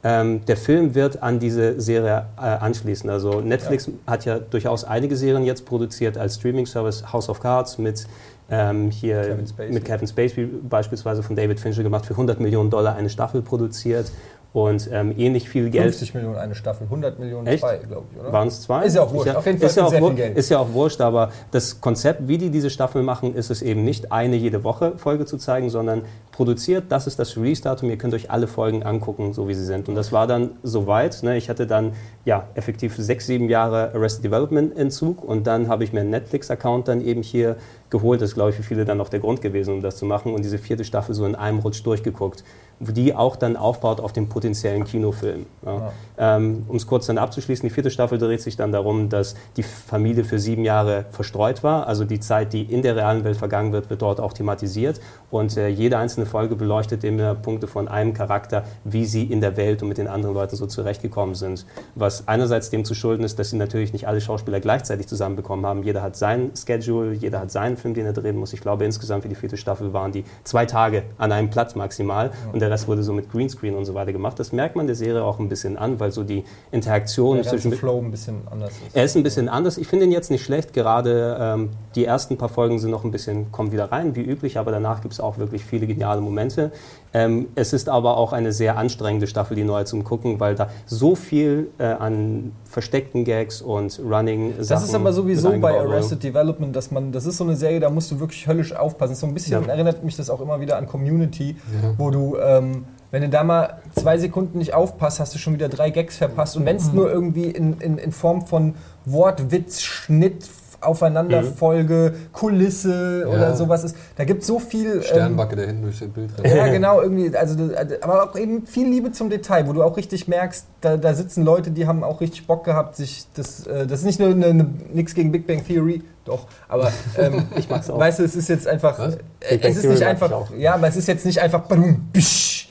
Ähm, 0.06 0.44
der 0.44 0.58
Film 0.58 0.94
wird 0.94 1.22
an 1.22 1.38
diese 1.38 1.80
Serie 1.80 2.26
äh, 2.36 2.42
anschließen. 2.42 3.08
Also 3.08 3.40
Netflix 3.40 3.86
ja. 3.86 3.92
hat 4.06 4.26
ja 4.26 4.38
durchaus 4.38 4.84
einige 4.84 5.16
Serien 5.16 5.46
jetzt 5.46 5.64
produziert 5.64 6.18
als 6.18 6.34
Streaming-Service. 6.34 7.10
House 7.10 7.30
of 7.30 7.40
Cards 7.40 7.78
mit 7.78 8.06
ähm, 8.50 8.90
hier 8.90 9.38
Kevin 9.56 9.72
mit 9.72 9.84
Kevin 9.84 10.06
Spacey 10.06 10.46
beispielsweise 10.68 11.22
von 11.22 11.36
David 11.36 11.60
Fincher 11.60 11.82
gemacht, 11.82 12.06
für 12.06 12.14
100 12.14 12.40
Millionen 12.40 12.70
Dollar 12.70 12.96
eine 12.96 13.10
Staffel 13.10 13.42
produziert 13.42 14.10
und 14.54 14.88
ähm, 14.92 15.12
ähnlich 15.18 15.48
viel 15.48 15.68
Geld. 15.68 15.86
50 15.86 16.14
Millionen 16.14 16.36
eine 16.36 16.54
Staffel, 16.54 16.84
100 16.84 17.18
Millionen 17.18 17.48
Echt? 17.48 17.58
zwei, 17.58 17.76
glaube 17.78 18.06
ich, 18.12 18.20
oder? 18.20 18.32
Waren 18.32 18.46
es 18.46 18.62
zwei? 18.62 18.84
Ist 18.84 18.94
ja 18.94 19.02
auch 19.02 19.12
wurscht. 19.12 19.26
Ja, 19.26 19.36
Auf 19.36 19.46
jeden 19.46 19.58
Fall 19.58 19.68
ist 19.68 19.76
ja, 19.76 19.84
auch 19.84 19.90
sehr 19.90 20.00
viel 20.00 20.14
Geld. 20.14 20.36
ist 20.36 20.48
ja 20.48 20.58
auch 20.60 20.72
wurscht, 20.72 21.00
aber 21.00 21.32
das 21.50 21.80
Konzept, 21.80 22.28
wie 22.28 22.38
die 22.38 22.50
diese 22.50 22.70
Staffel 22.70 23.02
machen, 23.02 23.34
ist 23.34 23.50
es 23.50 23.62
eben 23.62 23.84
nicht 23.84 24.12
eine 24.12 24.36
jede 24.36 24.62
Woche 24.62 24.92
Folge 24.96 25.26
zu 25.26 25.38
zeigen, 25.38 25.70
sondern 25.70 26.02
produziert, 26.30 26.84
das 26.90 27.08
ist 27.08 27.18
das 27.18 27.36
Release-Datum, 27.36 27.90
ihr 27.90 27.98
könnt 27.98 28.14
euch 28.14 28.30
alle 28.30 28.46
Folgen 28.46 28.84
angucken, 28.84 29.32
so 29.32 29.48
wie 29.48 29.54
sie 29.54 29.64
sind. 29.64 29.88
Und 29.88 29.96
das 29.96 30.12
war 30.12 30.28
dann 30.28 30.50
soweit. 30.62 31.24
Ne? 31.24 31.36
Ich 31.36 31.50
hatte 31.50 31.66
dann 31.66 31.92
ja 32.24 32.46
effektiv 32.54 32.94
sechs, 32.96 33.26
sieben 33.26 33.48
Jahre 33.48 33.90
Arrested 33.92 34.24
Development 34.24 34.76
Entzug 34.76 35.24
und 35.24 35.48
dann 35.48 35.66
habe 35.66 35.82
ich 35.82 35.92
mir 35.92 36.02
einen 36.02 36.10
Netflix-Account 36.10 36.86
dann 36.86 37.04
eben 37.04 37.24
hier 37.24 37.56
geholt. 37.90 38.20
Das 38.20 38.30
ist, 38.30 38.34
glaube 38.34 38.50
ich, 38.50 38.56
für 38.56 38.62
viele 38.62 38.84
dann 38.84 38.98
noch 38.98 39.08
der 39.08 39.18
Grund 39.18 39.42
gewesen, 39.42 39.74
um 39.74 39.82
das 39.82 39.96
zu 39.96 40.06
machen. 40.06 40.32
Und 40.32 40.44
diese 40.44 40.58
vierte 40.58 40.84
Staffel 40.84 41.12
so 41.12 41.26
in 41.26 41.34
einem 41.34 41.58
Rutsch 41.58 41.84
durchgeguckt 41.84 42.44
die 42.80 43.14
auch 43.14 43.36
dann 43.36 43.56
aufbaut 43.56 44.00
auf 44.00 44.12
dem 44.12 44.28
potenziellen 44.44 44.84
Kinofilm. 44.84 45.46
Ja. 45.64 45.74
Ja. 45.74 45.92
Ähm, 46.36 46.64
um 46.68 46.76
es 46.76 46.86
kurz 46.86 47.06
dann 47.06 47.18
abzuschließen, 47.18 47.66
die 47.66 47.74
vierte 47.74 47.90
Staffel 47.90 48.18
dreht 48.18 48.42
sich 48.42 48.56
dann 48.56 48.72
darum, 48.72 49.08
dass 49.08 49.34
die 49.56 49.62
Familie 49.62 50.22
für 50.22 50.38
sieben 50.38 50.64
Jahre 50.64 51.06
verstreut 51.10 51.64
war. 51.64 51.86
Also 51.88 52.04
die 52.04 52.20
Zeit, 52.20 52.52
die 52.52 52.62
in 52.62 52.82
der 52.82 52.94
realen 52.94 53.24
Welt 53.24 53.36
vergangen 53.36 53.72
wird, 53.72 53.88
wird 53.90 54.02
dort 54.02 54.20
auch 54.20 54.34
thematisiert. 54.34 55.00
Und 55.30 55.56
äh, 55.56 55.68
jede 55.68 55.96
einzelne 55.98 56.26
Folge 56.26 56.56
beleuchtet 56.56 57.04
immer 57.04 57.34
Punkte 57.34 57.66
von 57.66 57.88
einem 57.88 58.12
Charakter, 58.12 58.64
wie 58.84 59.06
sie 59.06 59.24
in 59.24 59.40
der 59.40 59.56
Welt 59.56 59.82
und 59.82 59.88
mit 59.88 59.98
den 59.98 60.06
anderen 60.06 60.34
Leuten 60.34 60.56
so 60.56 60.66
zurechtgekommen 60.66 61.34
sind. 61.34 61.64
Was 61.94 62.28
einerseits 62.28 62.70
dem 62.70 62.84
zu 62.84 62.94
schulden 62.94 63.24
ist, 63.24 63.38
dass 63.38 63.50
sie 63.50 63.56
natürlich 63.56 63.92
nicht 63.92 64.06
alle 64.06 64.20
Schauspieler 64.20 64.60
gleichzeitig 64.60 65.08
zusammenbekommen 65.08 65.64
haben. 65.64 65.82
Jeder 65.82 66.02
hat 66.02 66.16
sein 66.16 66.52
Schedule, 66.54 67.14
jeder 67.14 67.40
hat 67.40 67.50
seinen 67.50 67.76
Film, 67.76 67.94
den 67.94 68.06
er 68.06 68.12
drehen 68.12 68.36
muss. 68.36 68.52
Ich 68.52 68.60
glaube, 68.60 68.84
insgesamt 68.84 69.22
für 69.22 69.28
die 69.28 69.34
vierte 69.34 69.56
Staffel 69.56 69.92
waren 69.92 70.12
die 70.12 70.24
zwei 70.44 70.66
Tage 70.66 71.04
an 71.18 71.32
einem 71.32 71.50
Platz 71.50 71.74
maximal. 71.74 72.30
Und 72.52 72.60
der 72.60 72.70
Rest 72.70 72.86
wurde 72.86 73.02
so 73.02 73.12
mit 73.12 73.30
Greenscreen 73.32 73.74
und 73.74 73.84
so 73.84 73.94
weiter 73.94 74.12
gemacht. 74.12 74.33
Das 74.38 74.52
merkt 74.52 74.76
man 74.76 74.86
der 74.86 74.96
Serie 74.96 75.22
auch 75.24 75.38
ein 75.38 75.48
bisschen 75.48 75.76
an, 75.76 76.00
weil 76.00 76.12
so 76.12 76.24
die 76.24 76.44
Interaktion 76.70 77.36
der 77.36 77.46
zwischen. 77.46 77.72
Flow 77.72 77.98
ein 77.98 78.10
bisschen 78.10 78.42
anders 78.50 78.70
ist. 78.70 78.94
Er 78.94 79.04
ist 79.04 79.16
ein 79.16 79.22
bisschen 79.22 79.48
anders. 79.48 79.78
Ich 79.78 79.86
finde 79.86 80.04
ihn 80.04 80.12
jetzt 80.12 80.30
nicht 80.30 80.44
schlecht. 80.44 80.72
Gerade 80.72 81.36
ähm, 81.40 81.70
die 81.94 82.04
ersten 82.04 82.36
paar 82.36 82.48
Folgen 82.48 82.78
sind 82.78 82.90
noch 82.90 83.04
ein 83.04 83.10
bisschen, 83.10 83.50
kommen 83.52 83.72
wieder 83.72 83.90
rein, 83.90 84.14
wie 84.16 84.22
üblich, 84.22 84.58
aber 84.58 84.70
danach 84.70 85.00
gibt 85.00 85.14
es 85.14 85.20
auch 85.20 85.38
wirklich 85.38 85.64
viele 85.64 85.86
geniale 85.86 86.20
Momente. 86.20 86.72
Ähm, 87.12 87.46
es 87.54 87.72
ist 87.72 87.88
aber 87.88 88.16
auch 88.16 88.32
eine 88.32 88.52
sehr 88.52 88.76
anstrengende 88.76 89.28
Staffel, 89.28 89.56
die 89.56 89.62
neue 89.62 89.84
zum 89.84 90.02
Gucken, 90.02 90.40
weil 90.40 90.56
da 90.56 90.68
so 90.86 91.14
viel 91.14 91.68
äh, 91.78 91.84
an 91.84 92.52
versteckten 92.64 93.24
Gags 93.24 93.62
und 93.62 94.00
Running 94.00 94.54
Sachen. 94.54 94.68
Das 94.68 94.84
ist 94.84 94.94
aber 94.94 95.12
sowieso 95.12 95.56
bei 95.60 95.78
Arrested 95.78 96.24
Development, 96.24 96.74
dass 96.74 96.90
man, 96.90 97.12
das 97.12 97.26
ist 97.26 97.36
so 97.36 97.44
eine 97.44 97.54
Serie, 97.54 97.78
da 97.78 97.88
musst 97.88 98.10
du 98.10 98.18
wirklich 98.18 98.48
höllisch 98.48 98.74
aufpassen. 98.74 99.14
So 99.14 99.28
ein 99.28 99.34
bisschen 99.34 99.62
ja. 99.62 99.68
erinnert 99.68 100.02
mich 100.02 100.16
das 100.16 100.28
auch 100.28 100.40
immer 100.40 100.60
wieder 100.60 100.76
an 100.76 100.86
Community, 100.86 101.56
ja. 101.82 101.94
wo 101.96 102.10
du 102.10 102.36
ähm, 102.38 102.84
wenn 103.14 103.22
du 103.22 103.28
da 103.28 103.44
mal 103.44 103.78
zwei 103.94 104.18
Sekunden 104.18 104.58
nicht 104.58 104.74
aufpasst, 104.74 105.20
hast 105.20 105.32
du 105.34 105.38
schon 105.38 105.54
wieder 105.54 105.68
drei 105.68 105.90
Gags 105.90 106.16
verpasst. 106.16 106.56
Und 106.56 106.66
wenn 106.66 106.76
es 106.76 106.88
mhm. 106.88 106.96
nur 106.96 107.12
irgendwie 107.12 107.44
in, 107.44 107.78
in, 107.78 107.96
in 107.96 108.10
Form 108.10 108.44
von 108.44 108.74
Wort, 109.04 109.52
Witz, 109.52 109.82
Schnitt, 109.82 110.48
Aufeinanderfolge, 110.80 112.12
mhm. 112.12 112.32
Kulisse 112.32 113.20
ja. 113.22 113.28
oder 113.28 113.54
sowas 113.54 113.84
ist. 113.84 113.96
Da 114.16 114.24
gibt 114.24 114.42
es 114.42 114.48
so 114.48 114.58
viel. 114.58 114.96
Ähm, 114.96 115.02
Sternbacke 115.02 115.52
ähm, 115.52 115.58
da 115.58 115.66
hinten 115.66 115.82
durch 115.82 115.98
das 116.00 116.08
Bild. 116.08 116.30
Ja, 116.44 116.66
genau, 116.66 117.00
irgendwie. 117.00 117.34
Also, 117.36 117.56
aber 118.00 118.24
auch 118.24 118.36
eben 118.36 118.66
viel 118.66 118.88
Liebe 118.88 119.12
zum 119.12 119.30
Detail, 119.30 119.68
wo 119.68 119.72
du 119.72 119.84
auch 119.84 119.96
richtig 119.96 120.26
merkst, 120.26 120.66
da, 120.80 120.96
da 120.96 121.14
sitzen 121.14 121.44
Leute, 121.44 121.70
die 121.70 121.86
haben 121.86 122.02
auch 122.02 122.20
richtig 122.20 122.48
Bock 122.48 122.64
gehabt, 122.64 122.96
sich 122.96 123.26
das. 123.34 123.66
Äh, 123.66 123.86
das 123.86 124.00
ist 124.00 124.06
nicht 124.06 124.18
nur 124.18 124.30
eine, 124.30 124.46
eine, 124.46 124.66
nichts 124.92 125.14
gegen 125.14 125.30
Big 125.30 125.46
Bang 125.46 125.64
Theory, 125.64 126.02
doch, 126.24 126.46
aber 126.68 126.90
ähm, 127.18 127.46
ich 127.56 127.68
mag's 127.68 127.90
auch. 127.90 127.98
Weißt 127.98 128.18
du, 128.18 128.24
es 128.24 128.34
ist 128.34 128.48
jetzt 128.48 128.66
einfach. 128.66 128.98
Äh, 128.98 129.18
es 129.60 129.76
ist 129.76 129.84
nicht 129.84 130.02
einfach. 130.02 130.50
Ja, 130.56 130.74
aber 130.74 130.88
es 130.88 130.96
ist 130.96 131.06
jetzt 131.06 131.26
nicht 131.26 131.40
einfach. 131.40 131.62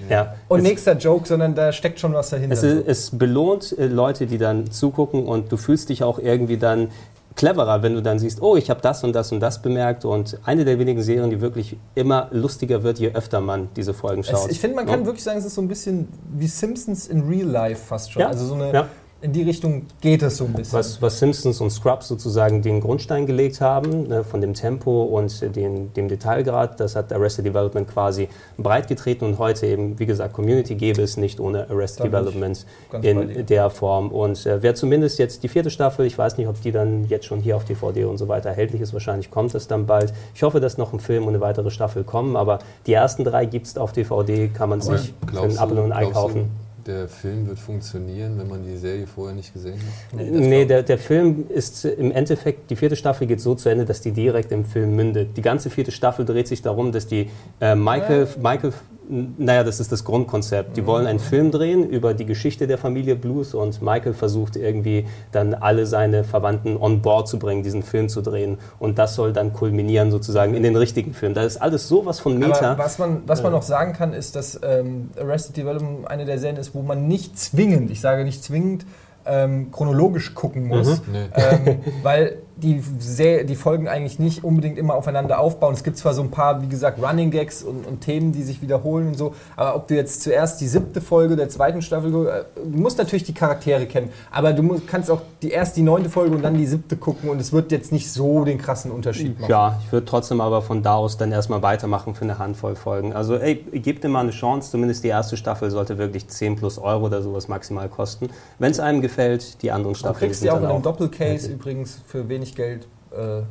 Ja. 0.09 0.35
Und 0.47 0.59
es 0.59 0.63
nächster 0.63 0.97
Joke, 0.97 1.27
sondern 1.27 1.53
da 1.55 1.71
steckt 1.71 1.99
schon 1.99 2.13
was 2.13 2.29
dahinter. 2.31 2.53
Es, 2.53 2.63
ist, 2.63 2.87
es 2.87 3.17
belohnt 3.17 3.77
äh, 3.77 3.85
Leute, 3.85 4.25
die 4.25 4.37
dann 4.37 4.71
zugucken 4.71 5.25
und 5.25 5.51
du 5.51 5.57
fühlst 5.57 5.89
dich 5.89 6.03
auch 6.03 6.19
irgendwie 6.19 6.57
dann 6.57 6.89
cleverer, 7.35 7.81
wenn 7.81 7.93
du 7.95 8.01
dann 8.01 8.19
siehst, 8.19 8.41
oh, 8.41 8.55
ich 8.55 8.69
habe 8.69 8.81
das 8.81 9.03
und 9.03 9.13
das 9.13 9.31
und 9.31 9.39
das 9.39 9.61
bemerkt. 9.61 10.05
Und 10.05 10.39
eine 10.45 10.65
der 10.65 10.79
wenigen 10.79 11.01
Serien, 11.01 11.29
die 11.29 11.41
wirklich 11.41 11.77
immer 11.95 12.27
lustiger 12.31 12.83
wird, 12.83 12.99
je 12.99 13.11
öfter 13.13 13.39
man 13.41 13.69
diese 13.75 13.93
Folgen 13.93 14.23
schaut. 14.23 14.45
Es, 14.45 14.51
ich 14.51 14.59
finde, 14.59 14.75
man 14.75 14.85
kann 14.85 15.01
ja. 15.01 15.05
wirklich 15.05 15.23
sagen, 15.23 15.39
es 15.39 15.45
ist 15.45 15.55
so 15.55 15.61
ein 15.61 15.67
bisschen 15.67 16.07
wie 16.31 16.47
Simpsons 16.47 17.07
in 17.07 17.27
Real 17.27 17.47
Life 17.47 17.85
fast 17.85 18.11
schon. 18.11 18.21
Ja. 18.21 18.27
Also 18.27 18.45
so 18.45 18.55
eine 18.55 18.73
ja 18.73 18.87
in 19.23 19.31
die 19.31 19.43
Richtung 19.43 19.85
geht 20.01 20.21
es 20.21 20.35
so 20.35 20.43
ein 20.43 20.51
bisschen. 20.51 20.77
Was, 20.77 21.01
was 21.01 21.17
Simpsons 21.17 21.61
und 21.61 21.69
Scrubs 21.69 22.09
sozusagen 22.09 22.61
den 22.61 22.81
Grundstein 22.81 23.25
gelegt 23.25 23.61
haben, 23.61 24.09
ne, 24.09 24.25
von 24.25 24.41
dem 24.41 24.53
Tempo 24.53 25.03
und 25.03 25.55
den, 25.55 25.93
dem 25.93 26.09
Detailgrad, 26.09 26.77
das 26.81 26.97
hat 26.97 27.13
Arrested 27.13 27.45
Development 27.45 27.87
quasi 27.87 28.27
breit 28.57 28.89
getreten 28.89 29.23
und 29.23 29.39
heute 29.39 29.65
eben, 29.65 29.97
wie 29.97 30.05
gesagt, 30.05 30.33
Community 30.33 30.75
gäbe 30.75 31.01
es 31.01 31.15
nicht 31.15 31.39
ohne 31.39 31.69
Arrested 31.69 32.07
Development 32.07 32.65
in 33.01 33.45
der 33.45 33.69
Form. 33.69 34.11
Und 34.11 34.45
äh, 34.45 34.61
wer 34.61 34.75
zumindest 34.75 35.19
jetzt 35.19 35.41
die 35.43 35.47
vierte 35.47 35.69
Staffel, 35.69 36.05
ich 36.05 36.17
weiß 36.17 36.37
nicht, 36.37 36.49
ob 36.49 36.61
die 36.61 36.73
dann 36.73 37.05
jetzt 37.05 37.25
schon 37.25 37.39
hier 37.39 37.55
auf 37.55 37.63
DVD 37.63 38.03
und 38.03 38.17
so 38.17 38.27
weiter 38.27 38.49
erhältlich 38.49 38.81
ist, 38.81 38.91
wahrscheinlich 38.91 39.31
kommt 39.31 39.53
das 39.53 39.69
dann 39.69 39.85
bald. 39.85 40.13
Ich 40.35 40.43
hoffe, 40.43 40.59
dass 40.59 40.77
noch 40.77 40.91
ein 40.91 40.99
Film 40.99 41.23
und 41.23 41.29
eine 41.29 41.39
weitere 41.39 41.71
Staffel 41.71 42.03
kommen, 42.03 42.35
aber 42.35 42.59
die 42.87 42.93
ersten 42.93 43.23
drei 43.23 43.45
gibt 43.45 43.67
es 43.67 43.77
auf 43.77 43.93
DVD, 43.93 44.49
kann 44.49 44.67
man 44.67 44.81
aber 44.81 44.97
sich 44.97 45.13
für 45.31 45.41
einen 45.41 45.57
Apfel 45.57 45.79
und 45.79 45.93
Ei 45.93 46.07
kaufen 46.07 46.62
der 46.85 47.07
Film 47.07 47.47
wird 47.47 47.59
funktionieren, 47.59 48.37
wenn 48.37 48.47
man 48.47 48.63
die 48.63 48.77
Serie 48.77 49.07
vorher 49.07 49.35
nicht 49.35 49.53
gesehen 49.53 49.79
hat? 49.79 50.19
Nee, 50.19 50.29
nee 50.29 50.65
der, 50.65 50.83
der 50.83 50.97
Film 50.97 51.45
ist 51.49 51.85
im 51.85 52.11
Endeffekt, 52.11 52.69
die 52.69 52.75
vierte 52.75 52.95
Staffel 52.95 53.27
geht 53.27 53.41
so 53.41 53.55
zu 53.55 53.69
Ende, 53.69 53.85
dass 53.85 54.01
die 54.01 54.11
direkt 54.11 54.51
im 54.51 54.65
Film 54.65 54.95
mündet. 54.95 55.35
Die 55.37 55.41
ganze 55.41 55.69
vierte 55.69 55.91
Staffel 55.91 56.25
dreht 56.25 56.47
sich 56.47 56.61
darum, 56.61 56.91
dass 56.91 57.07
die 57.07 57.29
äh, 57.61 57.75
Michael, 57.75 58.27
Michael 58.41 58.71
N- 58.71 58.92
Naja, 59.09 59.63
das 59.63 59.79
ist 59.79 59.91
das 59.91 60.03
Grundkonzept. 60.03 60.77
Die 60.77 60.81
Mhm. 60.81 60.85
wollen 60.85 61.07
einen 61.07 61.19
Film 61.19 61.51
drehen 61.51 61.87
über 61.89 62.13
die 62.13 62.25
Geschichte 62.25 62.67
der 62.67 62.77
Familie 62.77 63.15
Blues 63.15 63.53
und 63.53 63.81
Michael 63.81 64.13
versucht 64.13 64.55
irgendwie 64.55 65.05
dann 65.31 65.53
alle 65.53 65.85
seine 65.85 66.23
Verwandten 66.23 66.77
on 66.77 67.01
board 67.01 67.27
zu 67.27 67.37
bringen, 67.39 67.63
diesen 67.63 67.83
Film 67.83 68.07
zu 68.09 68.21
drehen. 68.21 68.57
Und 68.79 68.97
das 68.99 69.15
soll 69.15 69.33
dann 69.33 69.51
kulminieren 69.53 70.11
sozusagen 70.11 70.53
in 70.53 70.63
den 70.63 70.75
richtigen 70.75 71.13
Film. 71.13 71.33
Da 71.33 71.43
ist 71.43 71.57
alles 71.57 71.87
sowas 71.87 72.19
von 72.19 72.37
Meta. 72.37 72.71
Aber 72.73 72.83
was 72.83 72.97
man, 72.99 73.23
was 73.27 73.43
man 73.43 73.51
noch 73.51 73.63
sagen 73.63 73.93
kann, 73.93 74.13
ist, 74.13 74.35
dass 74.35 74.59
ähm, 74.63 75.09
Arrested 75.19 75.57
Development 75.57 76.07
eine 76.07 76.25
der 76.25 76.39
Serien 76.39 76.57
ist, 76.57 76.73
wo 76.73 76.81
man 76.81 77.07
nicht 77.07 77.37
zwingend, 77.37 77.91
ich 77.91 77.99
sage 78.01 78.23
nicht 78.23 78.43
zwingend, 78.43 78.85
ähm, 79.25 79.71
chronologisch 79.71 80.33
gucken 80.35 80.67
muss. 80.67 81.01
Nee. 81.11 81.25
ähm, 81.33 81.79
weil 82.03 82.37
die, 82.57 82.83
Ser- 82.99 83.43
die 83.43 83.55
Folgen 83.55 83.87
eigentlich 83.87 84.19
nicht 84.19 84.43
unbedingt 84.43 84.77
immer 84.77 84.95
aufeinander 84.95 85.39
aufbauen. 85.39 85.73
Es 85.73 85.83
gibt 85.83 85.97
zwar 85.97 86.13
so 86.13 86.21
ein 86.21 86.31
paar, 86.31 86.61
wie 86.61 86.67
gesagt, 86.67 87.01
Running 87.01 87.31
Gags 87.31 87.63
und, 87.63 87.85
und 87.87 88.01
Themen, 88.01 88.31
die 88.31 88.43
sich 88.43 88.61
wiederholen 88.61 89.07
und 89.07 89.17
so, 89.17 89.33
aber 89.55 89.75
ob 89.75 89.87
du 89.87 89.95
jetzt 89.95 90.21
zuerst 90.21 90.61
die 90.61 90.67
siebte 90.67 91.01
Folge 91.01 91.35
der 91.35 91.49
zweiten 91.49 91.81
Staffel, 91.81 92.09
äh, 92.27 92.43
du 92.63 92.77
musst 92.79 92.97
natürlich 92.97 93.23
die 93.23 93.33
Charaktere 93.33 93.85
kennen, 93.85 94.09
aber 94.31 94.53
du 94.53 94.63
musst, 94.63 94.87
kannst 94.87 95.09
auch 95.09 95.21
die 95.41 95.49
erst 95.51 95.77
die 95.77 95.81
neunte 95.81 96.09
Folge 96.09 96.35
und 96.35 96.41
dann 96.43 96.57
die 96.57 96.65
siebte 96.67 96.95
gucken 96.97 97.29
und 97.29 97.39
es 97.41 97.51
wird 97.53 97.71
jetzt 97.71 97.91
nicht 97.91 98.11
so 98.11 98.45
den 98.45 98.57
krassen 98.57 98.91
Unterschied 98.91 99.39
machen. 99.39 99.49
Ja, 99.51 99.79
ich 99.83 99.91
würde 99.91 100.05
trotzdem 100.05 100.41
aber 100.41 100.61
von 100.61 100.83
da 100.83 100.95
aus 100.95 101.17
dann 101.17 101.31
erstmal 101.31 101.61
weitermachen 101.61 102.15
für 102.15 102.23
eine 102.23 102.37
Handvoll 102.39 102.75
Folgen. 102.75 103.13
Also 103.13 103.35
ey, 103.35 103.55
gebt 103.55 104.03
dem 104.03 104.11
mal 104.11 104.21
eine 104.21 104.31
Chance, 104.31 104.71
zumindest 104.71 105.03
die 105.03 105.07
erste 105.09 105.37
Staffel 105.37 105.71
sollte 105.71 105.97
wirklich 105.97 106.27
10 106.27 106.55
plus 106.57 106.77
Euro 106.77 107.05
oder 107.05 107.21
sowas 107.21 107.47
maximal 107.47 107.89
kosten. 107.89 108.29
Wenn 108.59 108.71
es 108.71 108.79
einem 108.79 109.01
gefällt, 109.01 109.61
die 109.61 109.71
anderen 109.71 109.93
Du 109.93 109.99
Staffeln 109.99 110.27
kriegst 110.29 110.41
sind 110.41 110.47
die 110.47 110.51
auch 110.51 110.59
in 110.61 110.65
einem. 110.65 110.81
Doppelcase 110.81 111.51
übrigens 111.51 111.99
für 112.05 112.27
wenig 112.29 112.42
Geld. 112.55 112.87
Äh, 113.11 113.41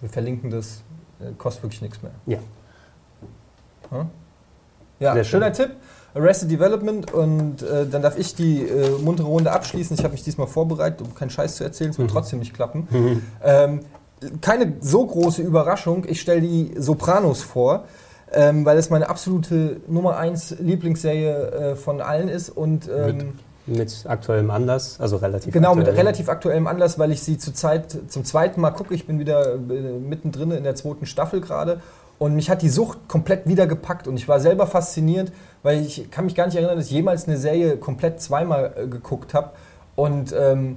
wir 0.00 0.08
verlinken 0.10 0.50
das, 0.50 0.82
äh, 1.20 1.32
kostet 1.38 1.64
wirklich 1.64 1.82
nichts 1.82 2.02
mehr. 2.02 2.12
Ja. 2.26 2.38
Hm? 3.90 4.06
Ja, 4.98 5.12
Sehr 5.14 5.24
schön. 5.24 5.40
schöner 5.42 5.52
Tipp. 5.52 5.70
Arrested 6.14 6.50
Development 6.50 7.12
und 7.12 7.60
äh, 7.62 7.86
dann 7.86 8.00
darf 8.00 8.18
ich 8.18 8.34
die 8.34 8.62
äh, 8.62 8.90
muntere 9.02 9.26
Runde 9.28 9.52
abschließen. 9.52 9.94
Ich 9.98 10.02
habe 10.02 10.12
mich 10.12 10.24
diesmal 10.24 10.46
vorbereitet, 10.46 11.02
um 11.02 11.14
keinen 11.14 11.28
Scheiß 11.28 11.56
zu 11.56 11.64
erzählen. 11.64 11.90
Es 11.90 11.98
wird 11.98 12.08
Mhm. 12.08 12.12
trotzdem 12.14 12.38
nicht 12.38 12.54
klappen. 12.54 12.88
Ähm, 13.44 13.80
keine 14.40 14.72
so 14.80 15.04
große 15.06 15.42
Überraschung. 15.42 16.06
Ich 16.08 16.22
stelle 16.22 16.40
die 16.40 16.72
Sopranos 16.78 17.42
vor, 17.42 17.84
ähm, 18.32 18.64
weil 18.64 18.78
es 18.78 18.88
meine 18.88 19.10
absolute 19.10 19.82
Nummer 19.88 20.16
1 20.16 20.56
Lieblingsserie 20.58 21.50
äh, 21.50 21.76
von 21.76 22.00
allen 22.00 22.28
ist 22.28 22.48
und 22.48 22.88
ähm, 22.88 23.34
Mit 23.66 24.04
aktuellem 24.06 24.50
Anlass, 24.50 25.00
also 25.00 25.16
relativ 25.16 25.52
Genau, 25.52 25.74
mit 25.74 25.80
aktuell. 25.86 25.96
relativ 25.98 26.28
aktuellem 26.28 26.66
Anlass, 26.68 26.98
weil 26.98 27.10
ich 27.10 27.22
sie 27.22 27.36
zurzeit 27.36 27.96
zum 28.08 28.24
zweiten 28.24 28.60
Mal 28.60 28.70
gucke. 28.70 28.94
Ich 28.94 29.06
bin 29.06 29.18
wieder 29.18 29.54
äh, 29.54 29.58
mittendrin 29.58 30.52
in 30.52 30.62
der 30.64 30.76
zweiten 30.76 31.06
Staffel 31.06 31.40
gerade. 31.40 31.80
Und 32.18 32.34
mich 32.34 32.48
hat 32.48 32.62
die 32.62 32.68
Sucht 32.68 33.08
komplett 33.08 33.46
wieder 33.46 33.66
gepackt. 33.66 34.06
Und 34.06 34.16
ich 34.16 34.28
war 34.28 34.40
selber 34.40 34.66
fasziniert, 34.66 35.32
weil 35.62 35.80
ich 35.84 36.10
kann 36.10 36.24
mich 36.26 36.34
gar 36.34 36.46
nicht 36.46 36.56
erinnern, 36.56 36.76
dass 36.76 36.86
ich 36.86 36.92
jemals 36.92 37.26
eine 37.26 37.36
Serie 37.38 37.76
komplett 37.76 38.20
zweimal 38.20 38.72
äh, 38.76 38.86
geguckt 38.86 39.34
habe. 39.34 39.50
Und 39.96 40.32
ähm, 40.38 40.76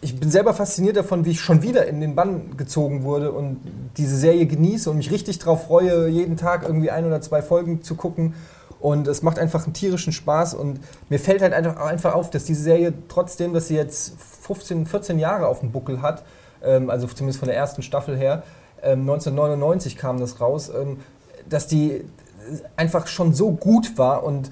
ich 0.00 0.18
bin 0.18 0.30
selber 0.30 0.52
fasziniert 0.52 0.96
davon, 0.96 1.24
wie 1.24 1.30
ich 1.30 1.40
schon 1.40 1.62
wieder 1.62 1.86
in 1.86 2.00
den 2.00 2.14
Bann 2.14 2.56
gezogen 2.58 3.04
wurde 3.04 3.32
und 3.32 3.60
diese 3.96 4.16
Serie 4.16 4.44
genieße 4.46 4.90
und 4.90 4.98
mich 4.98 5.10
richtig 5.10 5.38
darauf 5.38 5.66
freue, 5.66 6.08
jeden 6.08 6.36
Tag 6.36 6.64
irgendwie 6.64 6.90
ein 6.90 7.06
oder 7.06 7.22
zwei 7.22 7.40
Folgen 7.40 7.82
zu 7.82 7.94
gucken. 7.94 8.34
Und 8.84 9.08
es 9.08 9.22
macht 9.22 9.38
einfach 9.38 9.64
einen 9.64 9.72
tierischen 9.72 10.12
Spaß. 10.12 10.52
Und 10.52 10.78
mir 11.08 11.18
fällt 11.18 11.40
halt 11.40 11.54
einfach, 11.54 12.14
auf, 12.14 12.28
dass 12.28 12.44
diese 12.44 12.62
Serie 12.62 12.92
trotzdem, 13.08 13.54
dass 13.54 13.68
sie 13.68 13.76
jetzt 13.76 14.12
15, 14.42 14.84
14 14.84 15.18
Jahre 15.18 15.46
auf 15.46 15.60
dem 15.60 15.72
Buckel 15.72 16.02
hat, 16.02 16.22
ähm, 16.62 16.90
also 16.90 17.06
zumindest 17.06 17.38
von 17.38 17.48
der 17.48 17.56
ersten 17.56 17.80
Staffel 17.80 18.14
her, 18.14 18.42
ähm, 18.82 19.00
1999 19.00 19.96
kam 19.96 20.20
das 20.20 20.38
raus, 20.38 20.68
ähm, 20.68 20.98
dass 21.48 21.66
die 21.66 22.04
einfach 22.76 23.06
schon 23.06 23.32
so 23.32 23.52
gut 23.52 23.96
war. 23.96 24.22
Und 24.22 24.50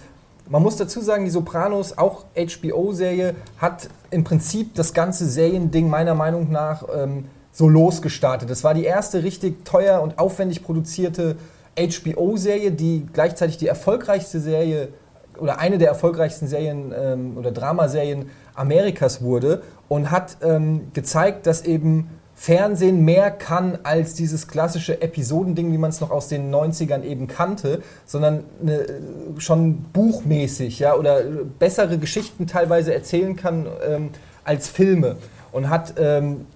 man 0.49 0.63
muss 0.63 0.77
dazu 0.77 1.03
sagen, 1.03 1.27
die 1.27 1.31
Sopranos, 1.31 1.99
auch 1.99 2.25
HBO-Serie, 2.35 3.35
hat 3.59 3.91
im 4.11 4.25
Prinzip 4.25 4.75
das 4.77 4.95
ganze 4.95 5.29
Seriending 5.29 5.91
meiner 5.91 6.15
Meinung 6.15 6.51
nach 6.51 6.85
ähm, 6.91 7.27
so 7.53 7.69
losgestartet. 7.69 8.49
Das 8.49 8.65
war 8.65 8.73
die 8.73 8.85
erste 8.85 9.25
richtig 9.25 9.67
teuer 9.67 10.01
und 10.01 10.19
aufwendig 10.19 10.63
produzierte 10.63 11.37
HBO-Serie, 11.77 12.73
die 12.73 13.07
gleichzeitig 13.13 13.57
die 13.57 13.67
erfolgreichste 13.67 14.41
Serie 14.41 14.89
oder 15.39 15.59
eine 15.59 15.79
der 15.79 15.89
erfolgreichsten 15.89 16.47
Serien 16.47 16.93
ähm, 16.97 17.37
oder 17.39 17.53
Dramaserien 17.53 18.31
Amerikas 18.55 19.23
wurde 19.23 19.63
und 19.89 20.11
hat 20.11 20.37
ähm, 20.43 20.93
gezeigt, 20.93 21.47
dass 21.47 21.65
eben 21.65 22.11
Fernsehen 22.35 23.05
mehr 23.05 23.31
kann 23.31 23.79
als 23.83 24.15
dieses 24.15 24.49
klassische 24.49 25.01
Episodending, 25.01 25.73
wie 25.73 25.79
man 25.79 25.91
es 25.91 26.01
noch 26.01 26.11
aus 26.11 26.29
den 26.29 26.53
90ern 26.53 27.03
eben 27.03 27.29
kannte, 27.29 27.83
sondern 28.05 28.45
eine, 28.61 28.81
äh, 28.81 29.01
schon 29.39 29.83
buchmäßig 29.93 30.79
ja, 30.79 30.95
oder 30.97 31.23
bessere 31.59 31.99
Geschichten 31.99 32.47
teilweise 32.47 32.95
erzählen 32.95 33.37
kann 33.37 33.67
ähm, 33.87 34.11
als 34.45 34.69
Filme. 34.69 35.17
Und 35.53 35.69
hat 35.69 35.95
ähm, 35.99 36.47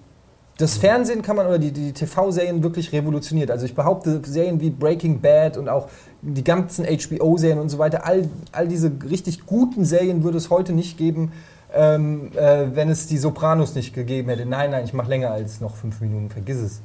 das 0.57 0.77
Fernsehen 0.77 1.21
kann 1.21 1.35
man 1.35 1.45
oder 1.45 1.59
die, 1.59 1.71
die 1.71 1.93
TV-Serien 1.93 2.63
wirklich 2.63 2.91
revolutioniert. 2.91 3.51
Also 3.51 3.65
ich 3.65 3.75
behaupte, 3.75 4.21
Serien 4.25 4.59
wie 4.59 4.71
Breaking 4.71 5.21
Bad 5.21 5.55
und 5.55 5.69
auch 5.69 5.87
die 6.23 6.43
ganzen 6.43 6.85
HBO-Serien 6.85 7.59
und 7.59 7.69
so 7.69 7.77
weiter, 7.77 8.05
all, 8.05 8.27
all 8.51 8.67
diese 8.67 8.91
richtig 9.07 9.45
guten 9.45 9.85
Serien 9.85 10.23
würde 10.23 10.37
es 10.39 10.49
heute 10.49 10.73
nicht 10.73 10.97
geben, 10.97 11.31
ähm, 11.73 12.31
äh, 12.35 12.67
wenn 12.73 12.89
es 12.89 13.05
die 13.05 13.19
Sopranos 13.19 13.75
nicht 13.75 13.93
gegeben 13.93 14.29
hätte. 14.29 14.47
Nein, 14.47 14.71
nein, 14.71 14.83
ich 14.83 14.93
mache 14.93 15.09
länger 15.09 15.31
als 15.31 15.61
noch 15.61 15.75
fünf 15.75 16.01
Minuten, 16.01 16.31
vergiss 16.31 16.57
es. 16.57 16.81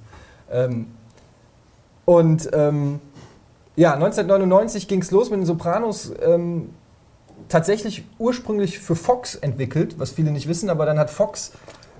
Ähm, 0.51 0.89
und 2.05 2.51
ähm, 2.53 3.01
ja, 3.75 3.95
1999 3.95 4.87
ging 4.87 5.01
es 5.01 5.11
los 5.11 5.31
mit 5.31 5.41
den 5.41 5.47
Sopranos. 5.47 6.13
Ähm, 6.23 6.71
tatsächlich 7.49 8.05
ursprünglich 8.19 8.81
für 8.81 8.97
Fox 8.97 9.35
entwickelt, 9.35 9.99
was 9.99 10.11
viele 10.11 10.31
nicht 10.31 10.47
wissen, 10.47 10.69
aber 10.69 10.85
dann 10.85 10.99
hat 10.99 11.11
Fox 11.11 11.53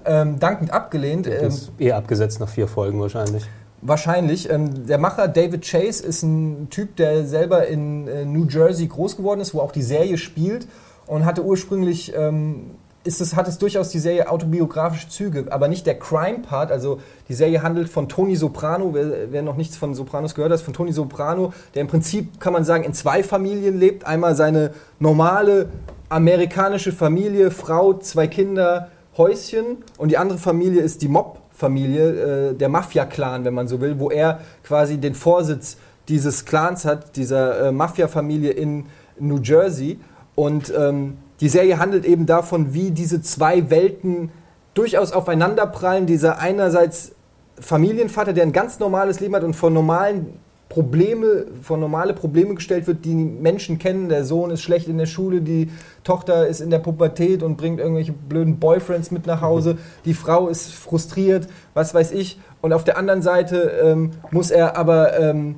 ähm, 0.05 0.39
dankend 0.39 0.73
abgelehnt. 0.73 1.27
Das 1.27 1.35
Ähm, 1.43 1.49
ist 1.49 1.73
eh 1.79 1.93
abgesetzt 1.93 2.41
nach 2.41 2.49
vier 2.49 2.69
Folgen 2.69 3.01
wahrscheinlich. 3.01 3.45
Wahrscheinlich. 3.81 4.49
Ähm, 4.49 4.87
der 4.87 4.99
Macher 4.99 5.27
David 5.27 5.63
Chase 5.69 6.05
ist 6.05 6.23
ein 6.23 6.69
Typ, 6.71 6.97
der 6.97 7.27
selber 7.27 7.67
in 7.67 8.07
äh, 8.07 8.25
New 8.25 8.47
Jersey 8.47 8.87
groß 8.87 9.17
geworden 9.17 9.41
ist, 9.41 9.55
wo 9.55 9.61
auch 9.61 9.73
die 9.73 9.83
Serie 9.83 10.19
spielt 10.19 10.69
und 11.07 11.25
hatte 11.25 11.45
ursprünglich, 11.45 12.13
ähm, 12.17 12.71
ist 13.03 13.21
es, 13.21 13.35
hat 13.35 13.49
es 13.49 13.59
durchaus 13.59 13.89
die 13.89 13.99
Serie 13.99 14.31
autobiografische 14.31 15.09
Züge, 15.09 15.47
aber 15.51 15.67
nicht 15.67 15.85
der 15.85 15.99
Crime-Part. 15.99 16.71
Also 16.71 17.01
die 17.29 17.35
Serie 17.35 17.61
handelt 17.65 17.89
von 17.89 18.09
Tony 18.09 18.37
Soprano, 18.37 18.95
wer, 18.95 19.33
wer 19.33 19.43
noch 19.43 19.57
nichts 19.57 19.77
von 19.77 19.97
Sopranos 19.97 20.37
gehört 20.37 20.53
hat, 20.53 20.61
von 20.61 20.75
Tony 20.75 20.93
Soprano, 20.93 21.53
der 21.75 21.83
im 21.83 21.89
Prinzip, 21.89 22.39
kann 22.39 22.53
man 22.53 22.63
sagen, 22.63 22.85
in 22.85 22.95
zwei 22.95 23.25
Familien 23.25 23.81
lebt. 23.81 24.07
Einmal 24.07 24.37
seine 24.37 24.75
normale 25.01 25.71
amerikanische 26.09 26.93
Familie, 26.93 27.51
Frau, 27.51 27.95
zwei 27.95 28.29
Kinder, 28.29 28.92
Häuschen 29.17 29.79
und 29.99 30.11
die 30.11 30.17
andere 30.17 30.39
Familie 30.39 30.83
ist 30.83 31.03
die 31.03 31.09
Mob-Familie, 31.09 32.51
äh, 32.51 32.55
der 32.55 32.69
Mafia-Clan, 32.69 33.45
wenn 33.45 33.55
man 33.55 33.69
so 33.69 33.81
will, 33.81 33.99
wo 33.99 34.11
er 34.11 34.41
quasi 34.65 34.99
den 34.99 35.15
Vorsitz 35.15 35.77
dieses 36.09 36.45
Clans 36.45 36.85
hat, 36.85 37.17
dieser 37.17 37.69
äh, 37.69 37.73
Mafia-Familie 37.73 38.53
in 38.53 38.87
New 39.19 39.39
Jersey. 39.39 39.99
Und 40.35 40.73
ähm, 40.77 41.19
die 41.41 41.49
Serie 41.49 41.79
handelt 41.79 42.05
eben 42.05 42.27
davon, 42.27 42.73
wie 42.73 42.91
diese 42.91 43.21
zwei 43.21 43.71
Welten 43.71 44.31
durchaus 44.75 45.13
aufeinanderprallen. 45.13 46.07
Dieser 46.07 46.39
einerseits 46.39 47.13
Familienvater, 47.61 48.33
der 48.33 48.45
ein 48.45 48.53
ganz 48.53 48.79
normales 48.79 49.21
Leben 49.21 49.35
hat 49.37 49.45
und 49.45 49.55
von 49.55 49.73
normalen 49.73 50.39
Probleme, 50.73 51.45
vor 51.61 51.77
normale 51.77 52.15
Probleme 52.15 52.55
gestellt 52.55 52.87
wird, 52.87 53.05
die 53.05 53.15
Menschen 53.15 53.79
kennen. 53.79 54.09
Der 54.09 54.25
Sohn 54.25 54.51
ist 54.51 54.63
schlecht 54.63 54.89
in 54.89 54.97
der 54.97 55.05
Schule, 55.05 55.43
die 55.43 55.71
Tochter 56.03 56.47
ist 56.47 56.63
in 56.63 56.71
der 56.71 56.79
Pubertät 56.79 57.43
und 57.43 57.59
bringt 57.59 57.79
irgendwelche 57.79 58.13
blöden 58.13 58.59
Boyfriends 58.59 59.11
mit 59.11 59.27
nach 59.27 59.43
Hause. 59.43 59.77
Die 60.07 60.15
Frau 60.15 60.49
ist 60.49 60.73
frustriert, 60.73 61.47
was 61.75 61.93
weiß 61.93 62.13
ich. 62.13 62.41
Und 62.63 62.73
auf 62.73 62.85
der 62.85 62.97
anderen 62.97 63.21
Seite 63.21 63.71
ähm, 63.85 64.13
muss 64.31 64.51
er 64.51 64.79
aber 64.79 65.19
ähm, 65.21 65.57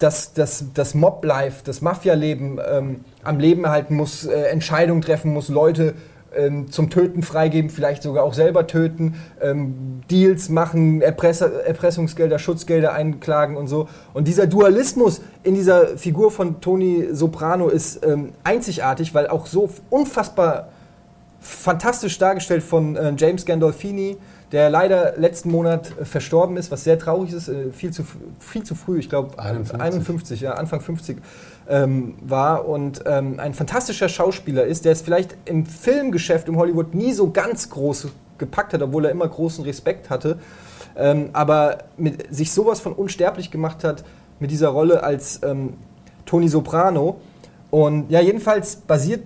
das, 0.00 0.32
das, 0.32 0.64
das 0.74 0.92
Mob-Life, 0.92 1.62
das 1.64 1.80
Mafia-Leben 1.80 2.58
ähm, 2.68 3.04
am 3.22 3.38
Leben 3.38 3.62
erhalten, 3.62 3.94
muss 3.94 4.26
äh, 4.26 4.42
Entscheidungen 4.46 5.02
treffen, 5.02 5.32
muss 5.32 5.48
Leute 5.48 5.94
ähm, 6.36 6.70
zum 6.70 6.90
Töten 6.90 7.22
freigeben, 7.22 7.70
vielleicht 7.70 8.02
sogar 8.02 8.24
auch 8.24 8.34
selber 8.34 8.66
töten, 8.66 9.14
ähm, 9.40 10.00
Deals 10.10 10.48
machen, 10.48 11.00
Erpresser, 11.00 11.64
Erpressungsgelder, 11.64 12.38
Schutzgelder 12.38 12.92
einklagen 12.92 13.56
und 13.56 13.68
so. 13.68 13.88
Und 14.14 14.28
dieser 14.28 14.46
Dualismus 14.46 15.20
in 15.42 15.54
dieser 15.54 15.96
Figur 15.96 16.30
von 16.30 16.60
Tony 16.60 17.08
Soprano 17.12 17.68
ist 17.68 18.04
ähm, 18.04 18.30
einzigartig, 18.44 19.14
weil 19.14 19.28
auch 19.28 19.46
so 19.46 19.70
unfassbar 19.90 20.68
fantastisch 21.40 22.18
dargestellt 22.18 22.62
von 22.62 22.96
äh, 22.96 23.14
James 23.16 23.44
Gandolfini, 23.46 24.16
der 24.52 24.70
leider 24.70 25.14
letzten 25.16 25.50
Monat 25.50 25.92
äh, 25.98 26.04
verstorben 26.04 26.56
ist, 26.56 26.70
was 26.70 26.84
sehr 26.84 26.98
traurig 26.98 27.32
ist, 27.32 27.48
äh, 27.48 27.70
viel, 27.70 27.92
zu, 27.92 28.04
viel 28.40 28.64
zu 28.64 28.74
früh, 28.74 28.98
ich 28.98 29.08
glaube 29.08 29.38
51. 29.38 29.80
51, 29.80 30.40
ja, 30.40 30.52
Anfang 30.52 30.80
50 30.80 31.18
ähm, 31.68 32.16
war 32.20 32.66
und 32.66 33.02
ähm, 33.06 33.38
ein 33.38 33.54
fantastischer 33.54 34.08
Schauspieler 34.08 34.64
ist, 34.64 34.84
der 34.84 34.92
es 34.92 35.02
vielleicht 35.02 35.36
im 35.44 35.66
Filmgeschäft 35.66 36.48
im 36.48 36.56
Hollywood 36.56 36.94
nie 36.94 37.12
so 37.12 37.30
ganz 37.30 37.68
groß 37.70 38.08
gepackt 38.38 38.72
hat, 38.72 38.82
obwohl 38.82 39.04
er 39.04 39.10
immer 39.10 39.28
großen 39.28 39.64
Respekt 39.64 40.10
hatte, 40.10 40.38
ähm, 40.96 41.30
aber 41.32 41.78
mit, 41.96 42.34
sich 42.34 42.52
sowas 42.52 42.80
von 42.80 42.92
unsterblich 42.92 43.50
gemacht 43.50 43.84
hat 43.84 44.04
mit 44.40 44.50
dieser 44.50 44.68
Rolle 44.68 45.02
als 45.02 45.40
ähm, 45.42 45.74
Tony 46.24 46.48
Soprano. 46.48 47.20
Und 47.70 48.10
ja, 48.10 48.20
jedenfalls 48.20 48.76
basiert 48.76 49.24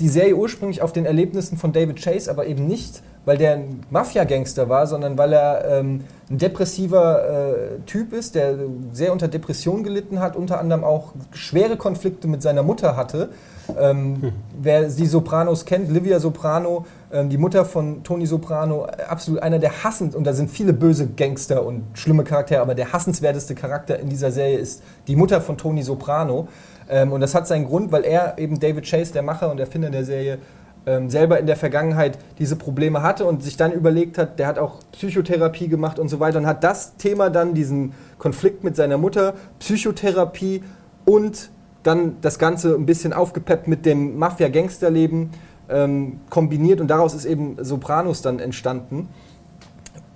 die 0.00 0.08
Serie 0.08 0.34
ursprünglich 0.34 0.82
auf 0.82 0.92
den 0.92 1.06
Erlebnissen 1.06 1.56
von 1.56 1.72
David 1.72 2.02
Chase, 2.02 2.30
aber 2.30 2.46
eben 2.46 2.66
nicht, 2.66 3.02
weil 3.24 3.38
der 3.38 3.54
ein 3.54 3.80
Mafia-Gangster 3.90 4.68
war, 4.68 4.86
sondern 4.86 5.16
weil 5.16 5.32
er 5.32 5.64
ähm, 5.66 6.04
ein 6.30 6.38
depressiver 6.38 7.28
äh, 7.28 7.80
Typ 7.86 8.12
ist, 8.12 8.34
der 8.34 8.54
sehr 8.92 9.12
unter 9.12 9.28
Depression 9.28 9.82
gelitten 9.82 10.20
hat, 10.20 10.36
unter 10.36 10.58
anderem 10.60 10.84
auch 10.84 11.12
schwere 11.32 11.76
Konflikte 11.76 12.28
mit 12.28 12.42
seiner 12.42 12.62
Mutter 12.62 12.96
hatte. 12.96 13.30
Ähm, 13.78 14.18
hm. 14.20 14.32
Wer 14.60 14.88
die 14.88 15.06
Sopranos 15.06 15.64
kennt, 15.64 15.90
Livia 15.90 16.20
Soprano, 16.20 16.84
ähm, 17.12 17.30
die 17.30 17.38
Mutter 17.38 17.64
von 17.64 18.02
Tony 18.02 18.26
Soprano, 18.26 18.86
absolut 19.08 19.42
einer 19.42 19.58
der 19.58 19.84
hassend, 19.84 20.14
und 20.14 20.24
da 20.24 20.34
sind 20.34 20.50
viele 20.50 20.72
böse 20.72 21.08
Gangster 21.08 21.64
und 21.64 21.82
schlimme 21.94 22.24
Charaktere, 22.24 22.60
aber 22.60 22.74
der 22.74 22.92
hassenswerteste 22.92 23.54
Charakter 23.54 23.98
in 23.98 24.08
dieser 24.08 24.30
Serie 24.30 24.58
ist 24.58 24.82
die 25.08 25.16
Mutter 25.16 25.40
von 25.40 25.56
Tony 25.56 25.82
Soprano. 25.82 26.48
Ähm, 26.88 27.12
und 27.12 27.20
das 27.20 27.34
hat 27.34 27.46
seinen 27.46 27.66
Grund, 27.66 27.92
weil 27.92 28.04
er 28.04 28.38
eben 28.38 28.60
David 28.60 28.84
Chase, 28.84 29.12
der 29.12 29.22
Macher 29.22 29.50
und 29.50 29.58
Erfinder 29.58 29.90
der 29.90 30.04
Serie, 30.04 30.38
ähm, 30.86 31.08
selber 31.10 31.38
in 31.38 31.46
der 31.46 31.56
Vergangenheit 31.56 32.18
diese 32.38 32.56
Probleme 32.56 33.02
hatte 33.02 33.24
und 33.24 33.42
sich 33.42 33.56
dann 33.56 33.72
überlegt 33.72 34.18
hat, 34.18 34.38
der 34.38 34.46
hat 34.46 34.58
auch 34.58 34.80
Psychotherapie 34.92 35.68
gemacht 35.68 35.98
und 35.98 36.08
so 36.08 36.20
weiter 36.20 36.38
und 36.38 36.46
hat 36.46 36.62
das 36.62 36.96
Thema 36.96 37.30
dann, 37.30 37.54
diesen 37.54 37.94
Konflikt 38.18 38.64
mit 38.64 38.76
seiner 38.76 38.98
Mutter, 38.98 39.34
Psychotherapie 39.58 40.62
und 41.04 41.50
dann 41.82 42.16
das 42.20 42.38
Ganze 42.38 42.74
ein 42.74 42.86
bisschen 42.86 43.12
aufgepeppt 43.12 43.68
mit 43.68 43.86
dem 43.86 44.18
Mafia-Gangsterleben 44.18 45.30
ähm, 45.68 46.20
kombiniert 46.30 46.80
und 46.80 46.88
daraus 46.88 47.14
ist 47.14 47.24
eben 47.24 47.56
Sopranos 47.60 48.22
dann 48.22 48.38
entstanden. 48.38 49.08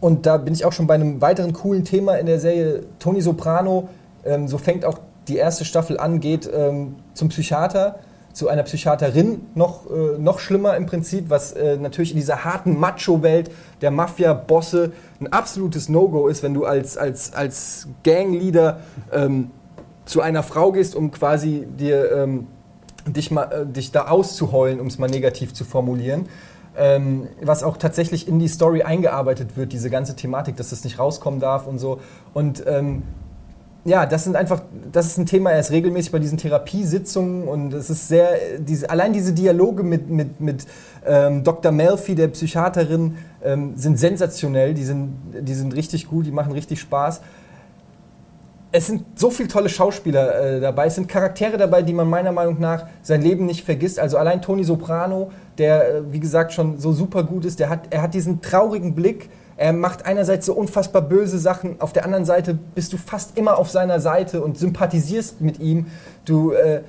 Und 0.00 0.26
da 0.26 0.36
bin 0.36 0.54
ich 0.54 0.64
auch 0.64 0.72
schon 0.72 0.86
bei 0.86 0.94
einem 0.94 1.20
weiteren 1.20 1.52
coolen 1.52 1.84
Thema 1.84 2.14
in 2.16 2.26
der 2.26 2.38
Serie. 2.38 2.84
Tony 2.98 3.20
Soprano, 3.20 3.88
ähm, 4.24 4.48
so 4.48 4.58
fängt 4.58 4.84
auch 4.84 4.98
die 5.26 5.36
erste 5.36 5.64
Staffel 5.64 5.98
an, 5.98 6.20
geht 6.20 6.48
ähm, 6.52 6.96
zum 7.14 7.28
Psychiater, 7.28 7.98
zu 8.38 8.48
einer 8.48 8.62
Psychiaterin, 8.62 9.40
noch, 9.56 9.90
äh, 9.90 10.16
noch 10.16 10.38
schlimmer 10.38 10.76
im 10.76 10.86
Prinzip, 10.86 11.28
was 11.28 11.52
äh, 11.54 11.76
natürlich 11.76 12.12
in 12.12 12.18
dieser 12.18 12.44
harten 12.44 12.78
Macho-Welt 12.78 13.50
der 13.80 13.90
Mafia-Bosse 13.90 14.92
ein 15.20 15.26
absolutes 15.32 15.88
No-Go 15.88 16.28
ist, 16.28 16.44
wenn 16.44 16.54
du 16.54 16.64
als, 16.64 16.96
als, 16.96 17.32
als 17.34 17.88
Gangleader 18.04 18.78
ähm, 19.12 19.50
zu 20.04 20.20
einer 20.20 20.44
Frau 20.44 20.70
gehst, 20.70 20.94
um 20.94 21.10
quasi 21.10 21.66
dir, 21.66 22.12
ähm, 22.12 22.46
dich, 23.08 23.32
mal, 23.32 23.50
äh, 23.50 23.66
dich 23.66 23.90
da 23.90 24.06
auszuheulen, 24.06 24.78
um 24.78 24.86
es 24.86 24.98
mal 24.98 25.10
negativ 25.10 25.52
zu 25.52 25.64
formulieren. 25.64 26.28
Ähm, 26.76 27.26
was 27.42 27.64
auch 27.64 27.76
tatsächlich 27.76 28.28
in 28.28 28.38
die 28.38 28.46
Story 28.46 28.82
eingearbeitet 28.84 29.56
wird, 29.56 29.72
diese 29.72 29.90
ganze 29.90 30.14
Thematik, 30.14 30.54
dass 30.54 30.70
das 30.70 30.84
nicht 30.84 31.00
rauskommen 31.00 31.40
darf 31.40 31.66
und 31.66 31.80
so. 31.80 31.98
Und 32.34 32.62
ähm, 32.68 33.02
ja, 33.88 34.06
das 34.06 34.24
sind 34.24 34.36
einfach, 34.36 34.62
das 34.92 35.06
ist 35.06 35.18
ein 35.18 35.26
Thema, 35.26 35.50
er 35.50 35.60
ist 35.60 35.70
regelmäßig 35.70 36.12
bei 36.12 36.18
diesen 36.18 36.36
Therapiesitzungen 36.36 37.48
und 37.48 37.72
es 37.72 37.88
ist 37.88 38.08
sehr, 38.08 38.28
diese, 38.58 38.90
allein 38.90 39.12
diese 39.12 39.32
Dialoge 39.32 39.82
mit, 39.82 40.10
mit, 40.10 40.40
mit 40.40 40.66
ähm, 41.06 41.42
Dr. 41.42 41.72
Melfi, 41.72 42.14
der 42.14 42.28
Psychiaterin, 42.28 43.16
ähm, 43.42 43.72
sind 43.76 43.98
sensationell, 43.98 44.74
die 44.74 44.84
sind, 44.84 45.16
die 45.40 45.54
sind 45.54 45.74
richtig 45.74 46.06
gut, 46.06 46.26
die 46.26 46.30
machen 46.30 46.52
richtig 46.52 46.80
Spaß. 46.80 47.22
Es 48.70 48.86
sind 48.86 49.04
so 49.14 49.30
viele 49.30 49.48
tolle 49.48 49.70
Schauspieler 49.70 50.56
äh, 50.56 50.60
dabei, 50.60 50.86
es 50.86 50.96
sind 50.96 51.08
Charaktere 51.08 51.56
dabei, 51.56 51.80
die 51.80 51.94
man 51.94 52.08
meiner 52.08 52.32
Meinung 52.32 52.60
nach 52.60 52.86
sein 53.00 53.22
Leben 53.22 53.46
nicht 53.46 53.64
vergisst. 53.64 53.98
Also 53.98 54.18
allein 54.18 54.42
Tony 54.42 54.64
Soprano, 54.64 55.30
der, 55.56 55.88
äh, 55.88 56.12
wie 56.12 56.20
gesagt, 56.20 56.52
schon 56.52 56.78
so 56.78 56.92
super 56.92 57.22
gut 57.22 57.46
ist, 57.46 57.58
der 57.58 57.70
hat, 57.70 57.88
er 57.88 58.02
hat 58.02 58.12
diesen 58.12 58.42
traurigen 58.42 58.94
Blick, 58.94 59.30
er 59.58 59.72
macht 59.72 60.06
einerseits 60.06 60.46
so 60.46 60.54
unfassbar 60.54 61.02
böse 61.02 61.38
Sachen, 61.38 61.80
auf 61.80 61.92
der 61.92 62.04
anderen 62.04 62.24
Seite 62.24 62.56
bist 62.76 62.92
du 62.92 62.96
fast 62.96 63.36
immer 63.36 63.58
auf 63.58 63.68
seiner 63.70 63.98
Seite 63.98 64.40
und 64.40 64.56
sympathisierst 64.56 65.40
mit 65.40 65.58
ihm. 65.58 65.86
Du, 66.24 66.52
äh, 66.52 66.82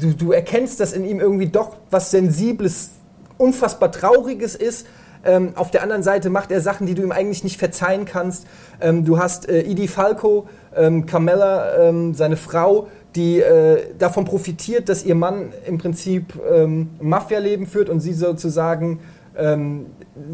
du, 0.00 0.14
du 0.14 0.32
erkennst, 0.32 0.80
dass 0.80 0.94
in 0.94 1.04
ihm 1.04 1.20
irgendwie 1.20 1.48
doch 1.48 1.76
was 1.90 2.10
Sensibles, 2.10 2.92
unfassbar 3.36 3.92
Trauriges 3.92 4.54
ist. 4.54 4.86
Ähm, 5.26 5.52
auf 5.56 5.70
der 5.70 5.82
anderen 5.82 6.02
Seite 6.02 6.30
macht 6.30 6.50
er 6.50 6.62
Sachen, 6.62 6.86
die 6.86 6.94
du 6.94 7.02
ihm 7.02 7.12
eigentlich 7.12 7.44
nicht 7.44 7.58
verzeihen 7.58 8.06
kannst. 8.06 8.46
Ähm, 8.80 9.04
du 9.04 9.18
hast 9.18 9.46
äh, 9.50 9.60
Edie 9.60 9.88
Falco, 9.88 10.48
ähm, 10.74 11.04
Carmella, 11.04 11.88
ähm, 11.88 12.14
seine 12.14 12.38
Frau, 12.38 12.88
die 13.14 13.40
äh, 13.40 13.94
davon 13.98 14.24
profitiert, 14.24 14.88
dass 14.88 15.04
ihr 15.04 15.14
Mann 15.14 15.52
im 15.66 15.76
Prinzip 15.76 16.32
ähm, 16.50 16.90
Mafia-Leben 16.98 17.66
führt 17.66 17.90
und 17.90 18.00
sie 18.00 18.14
sozusagen 18.14 19.00
ähm, 19.38 19.86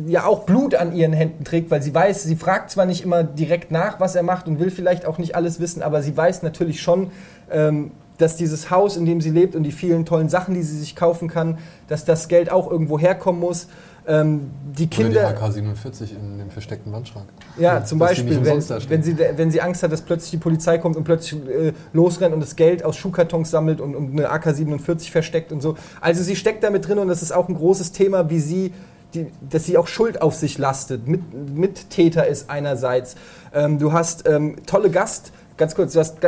ja 0.07 0.27
auch 0.27 0.45
Blut 0.45 0.75
an 0.75 0.95
ihren 0.95 1.13
Händen 1.13 1.45
trägt, 1.45 1.71
weil 1.71 1.83
sie 1.83 1.95
weiß, 1.95 2.23
sie 2.23 2.37
fragt 2.37 2.71
zwar 2.71 2.87
nicht 2.87 3.03
immer 3.03 3.25
direkt 3.25 3.71
nach, 3.71 4.01
was 4.01 4.15
er 4.15 4.23
macht 4.23 4.47
und 4.47 4.59
will 4.59 4.71
vielleicht 4.71 5.07
auch 5.07 5.19
nicht 5.19 5.35
alles 5.35 5.61
wissen, 5.61 5.83
aber 5.83 6.03
sie 6.03 6.17
weiß 6.17 6.43
natürlich 6.43 6.81
schon, 6.81 7.11
ähm, 7.51 7.93
dass 8.19 8.37
dieses 8.37 8.71
Haus, 8.71 8.97
in 8.97 9.05
dem 9.05 9.21
sie 9.21 9.31
lebt 9.31 9.57
und 9.57 9.65
die 9.65 9.73
vielen 9.73 10.07
tollen 10.07 10.29
Sachen, 10.29 10.55
die 10.55 10.63
sie 10.63 10.79
sich 10.79 10.95
kaufen 10.95 11.29
kann, 11.29 11.59
dass 11.89 12.05
das 12.05 12.29
Geld 12.29 12.51
auch 12.51 12.71
irgendwo 12.71 12.99
herkommen 12.99 13.41
muss. 13.41 13.69
Ähm, 14.05 14.51
die 14.77 14.89
Kinder. 14.89 15.31
Oder 15.31 15.51
die 15.51 15.61
AK-47 15.61 16.17
in 16.17 16.39
dem 16.39 16.51
versteckten 16.51 16.93
Wandschrank. 16.93 17.27
Ja, 17.57 17.85
zum 17.85 18.01
Beispiel, 18.01 18.45
wenn, 18.45 18.61
wenn, 18.89 19.03
sie, 19.03 19.17
wenn 19.19 19.51
sie 19.51 19.61
Angst 19.61 19.83
hat, 19.85 19.93
dass 19.93 20.03
plötzlich 20.03 20.33
die 20.33 20.39
Polizei 20.39 20.79
kommt 20.79 20.97
und 20.97 21.05
plötzlich 21.05 21.41
äh, 21.47 21.73
losrennt 21.93 22.35
und 22.35 22.41
das 22.41 22.57
Geld 22.57 22.85
aus 22.85 22.97
Schuhkartons 22.97 23.51
sammelt 23.51 23.81
und, 23.81 23.95
und 23.95 24.11
eine 24.13 24.31
AK-47 24.31 25.11
versteckt 25.13 25.53
und 25.53 25.61
so. 25.61 25.77
Also 26.01 26.23
sie 26.25 26.35
steckt 26.35 26.65
damit 26.65 26.89
drin 26.89 26.99
und 26.99 27.09
das 27.09 27.23
ist 27.23 27.33
auch 27.33 27.49
ein 27.49 27.55
großes 27.55 27.93
Thema, 27.93 28.29
wie 28.29 28.41
sie 28.41 28.73
die, 29.15 29.27
dass 29.49 29.65
sie 29.65 29.79
auch 29.79 29.87
Schuld 29.87 30.23
auf 30.23 30.35
sich 30.35 30.59
lastet. 30.59 31.07
Mit, 31.07 31.23
Mittäter 31.55 32.27
ist 32.27 32.51
einerseits. 32.51 33.17
Ähm, 33.55 33.79
du 33.79 33.93
hast 33.93 34.29
ähm, 34.29 34.57
tolle 34.67 34.91
Gast, 34.91 35.33
ganz 35.57 35.75
kurz, 35.75 35.93
du 35.93 36.01
hast, 36.01 36.19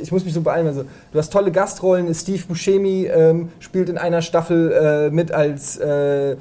ich 0.00 0.10
muss 0.10 0.24
mich 0.24 0.34
so 0.34 0.40
beeilen, 0.40 0.66
also, 0.66 0.84
du 1.12 1.18
hast 1.18 1.32
tolle 1.32 1.52
Gastrollen. 1.52 2.12
Steve 2.14 2.42
Buscemi 2.46 3.06
ähm, 3.06 3.50
spielt 3.60 3.88
in 3.88 3.98
einer 3.98 4.22
Staffel 4.22 4.72
äh, 4.72 5.10
mit 5.10 5.32
als 5.32 5.76
äh. 5.78 6.36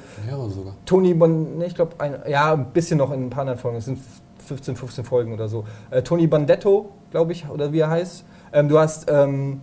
Tony 0.85 1.13
Bon, 1.13 1.57
ne, 1.57 1.65
ich 1.65 1.75
glaube, 1.75 1.95
ja, 2.27 2.53
ein 2.53 2.71
bisschen 2.71 2.97
noch 2.97 3.11
in 3.11 3.25
ein 3.25 3.29
paar 3.29 3.41
anderen 3.41 3.59
Folgen. 3.59 3.77
Es 3.77 3.85
sind 3.85 3.99
15, 4.47 4.75
15 4.75 5.03
Folgen 5.03 5.33
oder 5.33 5.47
so. 5.47 5.65
Äh, 5.91 6.01
Tony 6.01 6.27
Bandetto, 6.27 6.89
glaube 7.11 7.31
ich, 7.31 7.47
oder 7.49 7.71
wie 7.71 7.79
er 7.79 7.89
heißt. 7.89 8.23
Ähm, 8.53 8.69
du 8.69 8.79
hast 8.79 9.09
ähm, 9.11 9.61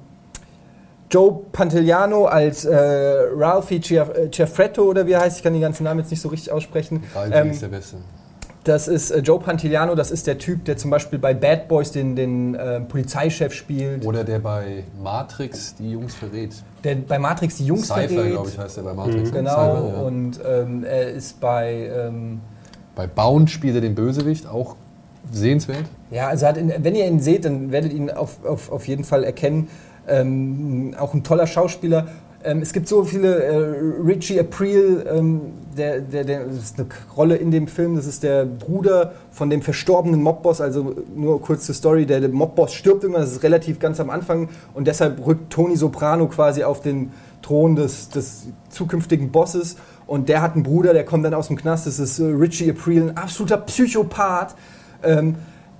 Joe 1.16 1.40
Pantigliano 1.50 2.26
als 2.26 2.66
äh, 2.66 2.76
Ralphie 2.76 3.76
äh, 3.76 4.30
Ciaffretto 4.30 4.82
oder 4.82 5.06
wie 5.06 5.12
er 5.12 5.22
heißt, 5.22 5.38
ich 5.38 5.42
kann 5.42 5.54
den 5.54 5.62
ganzen 5.62 5.84
Namen 5.84 6.00
jetzt 6.00 6.10
nicht 6.10 6.20
so 6.20 6.28
richtig 6.28 6.52
aussprechen. 6.52 7.04
Ralphie 7.14 7.34
ähm, 7.34 7.50
ist 7.52 7.62
der 7.62 7.68
Beste. 7.68 7.96
Das 8.64 8.86
ist 8.86 9.10
äh, 9.10 9.20
Joe 9.20 9.40
Pantigliano, 9.40 9.94
das 9.94 10.10
ist 10.10 10.26
der 10.26 10.36
Typ, 10.36 10.66
der 10.66 10.76
zum 10.76 10.90
Beispiel 10.90 11.18
bei 11.18 11.32
Bad 11.32 11.68
Boys 11.68 11.90
den, 11.90 12.16
den 12.16 12.54
äh, 12.54 12.80
Polizeichef 12.80 13.54
spielt. 13.54 14.04
Oder 14.04 14.24
der 14.24 14.40
bei 14.40 14.84
Matrix 15.02 15.74
die 15.76 15.92
Jungs 15.92 16.14
verrät. 16.14 16.50
Der 16.84 16.96
bei 16.96 17.18
Matrix 17.18 17.56
die 17.56 17.64
Jungs 17.64 17.86
Cypher, 17.86 18.08
verrät. 18.08 18.32
glaube 18.32 18.50
ich, 18.50 18.58
heißt 18.58 18.76
der 18.76 18.82
bei 18.82 18.92
Matrix. 18.92 19.30
Mhm. 19.30 19.34
Genau, 19.34 19.50
Cypher, 19.50 19.88
ja. 19.88 20.02
und 20.02 20.40
ähm, 20.46 20.84
er 20.84 21.10
ist 21.12 21.40
bei... 21.40 21.90
Ähm, 21.96 22.42
bei 22.94 23.06
Bound 23.06 23.50
spielt 23.50 23.74
er 23.74 23.80
den 23.80 23.94
Bösewicht, 23.94 24.46
auch 24.46 24.76
sehenswert. 25.32 25.84
Ja, 26.10 26.28
also 26.28 26.46
in, 26.48 26.74
wenn 26.76 26.94
ihr 26.94 27.06
ihn 27.06 27.20
seht, 27.20 27.46
dann 27.46 27.72
werdet 27.72 27.92
ihr 27.92 28.00
ihn 28.00 28.10
auf, 28.10 28.44
auf, 28.44 28.70
auf 28.70 28.86
jeden 28.86 29.04
Fall 29.04 29.24
erkennen. 29.24 29.68
Ähm, 30.08 30.94
auch 30.98 31.14
ein 31.14 31.24
toller 31.24 31.46
Schauspieler. 31.46 32.08
Ähm, 32.46 32.62
es 32.62 32.72
gibt 32.72 32.86
so 32.86 33.02
viele, 33.02 33.42
äh, 33.42 33.56
Richie 34.06 34.38
April, 34.38 35.04
ähm, 35.12 35.40
der, 35.76 36.00
der, 36.00 36.22
der, 36.22 36.44
das 36.44 36.56
ist 36.56 36.78
eine 36.78 36.86
Rolle 37.16 37.36
in 37.36 37.50
dem 37.50 37.66
Film, 37.66 37.96
das 37.96 38.06
ist 38.06 38.22
der 38.22 38.44
Bruder 38.44 39.14
von 39.32 39.50
dem 39.50 39.62
verstorbenen 39.62 40.22
Mobboss, 40.22 40.60
also 40.60 40.94
nur 41.14 41.40
kurz 41.40 41.66
zur 41.66 41.74
Story, 41.74 42.06
der, 42.06 42.20
der 42.20 42.28
Mobboss 42.28 42.72
stirbt 42.72 43.02
irgendwann, 43.02 43.24
das 43.24 43.32
ist 43.32 43.42
relativ 43.42 43.80
ganz 43.80 43.98
am 43.98 44.10
Anfang. 44.10 44.48
Und 44.74 44.86
deshalb 44.86 45.26
rückt 45.26 45.52
Tony 45.52 45.76
Soprano 45.76 46.28
quasi 46.28 46.62
auf 46.62 46.80
den 46.80 47.10
Thron 47.42 47.74
des, 47.74 48.10
des 48.10 48.46
zukünftigen 48.68 49.32
Bosses. 49.32 49.76
Und 50.06 50.28
der 50.28 50.40
hat 50.40 50.54
einen 50.54 50.62
Bruder, 50.62 50.92
der 50.92 51.04
kommt 51.04 51.24
dann 51.24 51.34
aus 51.34 51.48
dem 51.48 51.56
Knast, 51.56 51.88
das 51.88 51.98
ist 51.98 52.20
äh, 52.20 52.26
Richie 52.26 52.70
April, 52.70 53.10
ein 53.10 53.16
absoluter 53.16 53.56
Psychopath. 53.56 54.54
Ähm, 55.02 55.34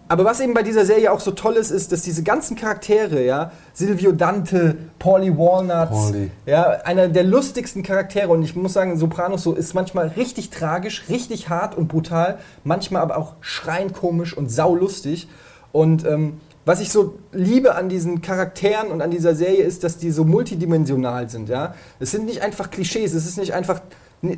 aber 0.09 0.24
was 0.24 0.40
eben 0.40 0.54
bei 0.54 0.62
dieser 0.62 0.84
Serie 0.84 1.11
auch 1.11 1.20
so 1.20 1.32
toll 1.32 1.54
ist, 1.54 1.70
ist, 1.70 1.90
dass 1.90 2.02
diese 2.02 2.22
ganzen 2.22 2.57
Charaktere, 2.57 3.24
ja, 3.24 3.50
Silvio 3.72 4.12
Dante, 4.12 4.76
Paulie 4.98 5.36
Walnuts, 5.36 5.90
Paulie. 5.90 6.30
ja, 6.46 6.64
einer 6.84 7.09
der 7.09 7.24
lustigsten 7.24 7.82
Charaktere 7.82 8.28
und 8.28 8.42
ich 8.42 8.54
muss 8.54 8.72
sagen, 8.72 8.96
Sopranos 8.98 9.42
so 9.42 9.54
ist 9.54 9.74
manchmal 9.74 10.09
richtig 10.09 10.50
tragisch, 10.50 11.04
richtig 11.09 11.48
hart 11.48 11.76
und 11.76 11.88
brutal, 11.88 12.38
manchmal 12.62 13.02
aber 13.02 13.18
auch 13.18 13.34
schreiend 13.40 13.94
komisch 13.94 14.36
und 14.36 14.50
saulustig 14.50 15.28
und 15.72 16.04
ähm, 16.07 16.40
was 16.64 16.80
ich 16.80 16.90
so 16.90 17.18
liebe 17.32 17.76
an 17.76 17.88
diesen 17.88 18.22
Charakteren 18.22 18.90
und 18.90 19.00
an 19.00 19.12
dieser 19.12 19.36
Serie 19.36 19.62
ist, 19.62 19.84
dass 19.84 19.98
die 19.98 20.11
so 20.11 20.24
multidimensional 20.24 21.28
sind, 21.28 21.48
ja. 21.48 21.74
Es 21.98 22.12
sind 22.12 22.26
nicht 22.26 22.42
einfach 22.42 22.70
Klischees, 22.70 23.12
es 23.12 23.26
ist 23.26 23.38
nicht 23.38 23.54
einfach 23.54 23.80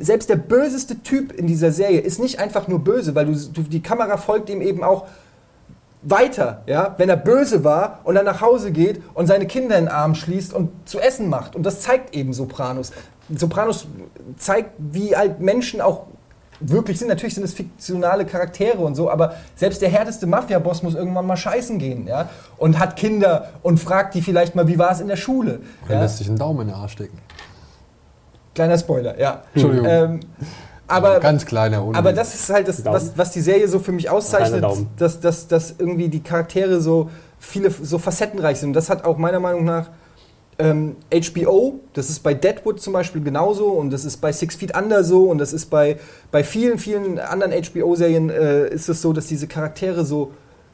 selbst 0.01 0.29
der 0.29 0.35
böseste 0.35 1.01
Typ 1.03 1.31
in 1.31 1.47
dieser 1.47 1.71
Serie 1.71 1.99
ist 1.99 2.19
nicht 2.19 2.39
einfach 2.39 2.67
nur 2.67 2.79
böse, 2.79 3.15
weil 3.15 3.27
du, 3.27 3.33
du 3.33 3.61
die 3.63 3.81
Kamera 3.81 4.17
folgt 4.17 4.49
ihm 4.49 4.61
eben 4.61 4.83
auch 4.83 5.07
weiter, 6.01 6.61
ja, 6.65 6.95
wenn 6.97 7.09
er 7.09 7.17
böse 7.17 7.63
war 7.63 7.99
und 8.03 8.15
dann 8.15 8.25
nach 8.25 8.41
Hause 8.41 8.71
geht 8.71 9.01
und 9.13 9.27
seine 9.27 9.45
Kinder 9.47 9.77
in 9.77 9.85
den 9.85 9.93
Arm 9.93 10.15
schließt 10.15 10.53
und 10.53 10.71
zu 10.87 10.99
essen 10.99 11.29
macht. 11.29 11.55
Und 11.55 11.63
das 11.63 11.81
zeigt 11.81 12.15
eben 12.15 12.31
Sopranos. 12.33 12.91
Sopranos 13.35 13.85
zeigt, 14.37 14.71
wie 14.77 15.15
halt 15.15 15.39
Menschen 15.41 15.81
auch 15.81 16.05
wirklich 16.61 16.99
sind. 16.99 17.09
Natürlich 17.09 17.35
sind 17.35 17.43
es 17.43 17.53
fiktionale 17.53 18.25
Charaktere 18.25 18.79
und 18.79 18.95
so, 18.95 19.09
aber 19.09 19.35
selbst 19.55 19.81
der 19.81 19.89
härteste 19.89 20.25
Mafia-Boss 20.25 20.83
muss 20.83 20.95
irgendwann 20.95 21.25
mal 21.25 21.37
scheißen 21.37 21.79
gehen, 21.79 22.07
ja, 22.07 22.29
und 22.57 22.79
hat 22.79 22.95
Kinder 22.95 23.49
und 23.61 23.79
fragt 23.79 24.13
die 24.15 24.21
vielleicht 24.21 24.55
mal, 24.55 24.67
wie 24.67 24.79
war 24.79 24.91
es 24.91 24.99
in 24.99 25.07
der 25.07 25.15
Schule. 25.17 25.61
Er 25.87 25.95
Ja? 25.95 26.01
lässt 26.01 26.17
sich 26.17 26.27
einen 26.27 26.37
Daumen 26.37 26.61
in 26.61 26.67
den 26.67 26.75
Arsch 26.75 26.93
stecken. 26.93 27.17
Kleiner 28.55 28.77
Spoiler, 28.77 29.17
ja. 29.19 29.41
Entschuldigung. 29.53 29.87
Ähm, 29.89 30.19
aber, 30.89 31.19
Ganz 31.19 31.45
kleiner 31.45 31.83
Hund. 31.83 31.95
aber 31.95 32.13
das 32.13 32.33
ist 32.33 32.49
halt 32.49 32.67
das, 32.67 32.83
was, 32.85 33.17
was 33.17 33.31
die 33.31 33.41
Serie 33.41 33.67
so 33.67 33.79
für 33.79 33.91
mich 33.91 34.09
auszeichnet, 34.09 34.65
dass, 34.97 35.19
dass, 35.19 35.47
dass 35.47 35.75
irgendwie 35.77 36.09
die 36.09 36.21
Charaktere 36.21 36.81
so 36.81 37.09
viele 37.39 37.71
so 37.71 37.97
facettenreich 37.97 38.59
sind. 38.59 38.73
Das 38.73 38.89
hat 38.89 39.05
auch 39.05 39.17
meiner 39.17 39.39
Meinung 39.39 39.63
nach 39.63 39.89
ähm, 40.59 40.97
HBO, 41.11 41.79
das 41.93 42.09
ist 42.09 42.21
bei 42.21 42.33
Deadwood 42.33 42.81
zum 42.81 42.93
Beispiel 42.93 43.23
genauso 43.23 43.67
und 43.69 43.91
das 43.91 44.03
ist 44.03 44.17
bei 44.17 44.31
Six 44.31 44.55
Feet 44.55 44.77
Under 44.77 45.03
so 45.03 45.23
und 45.23 45.37
das 45.37 45.53
ist 45.53 45.67
bei, 45.67 45.97
bei 46.31 46.43
vielen, 46.43 46.77
vielen 46.77 47.17
anderen 47.17 47.53
HBO-Serien 47.53 48.29
äh, 48.29 48.67
ist 48.67 48.89
es 48.89 49.01
so, 49.01 49.13
dass 49.13 49.27
diese 49.27 49.47
Charaktere 49.47 50.03
so 50.03 50.31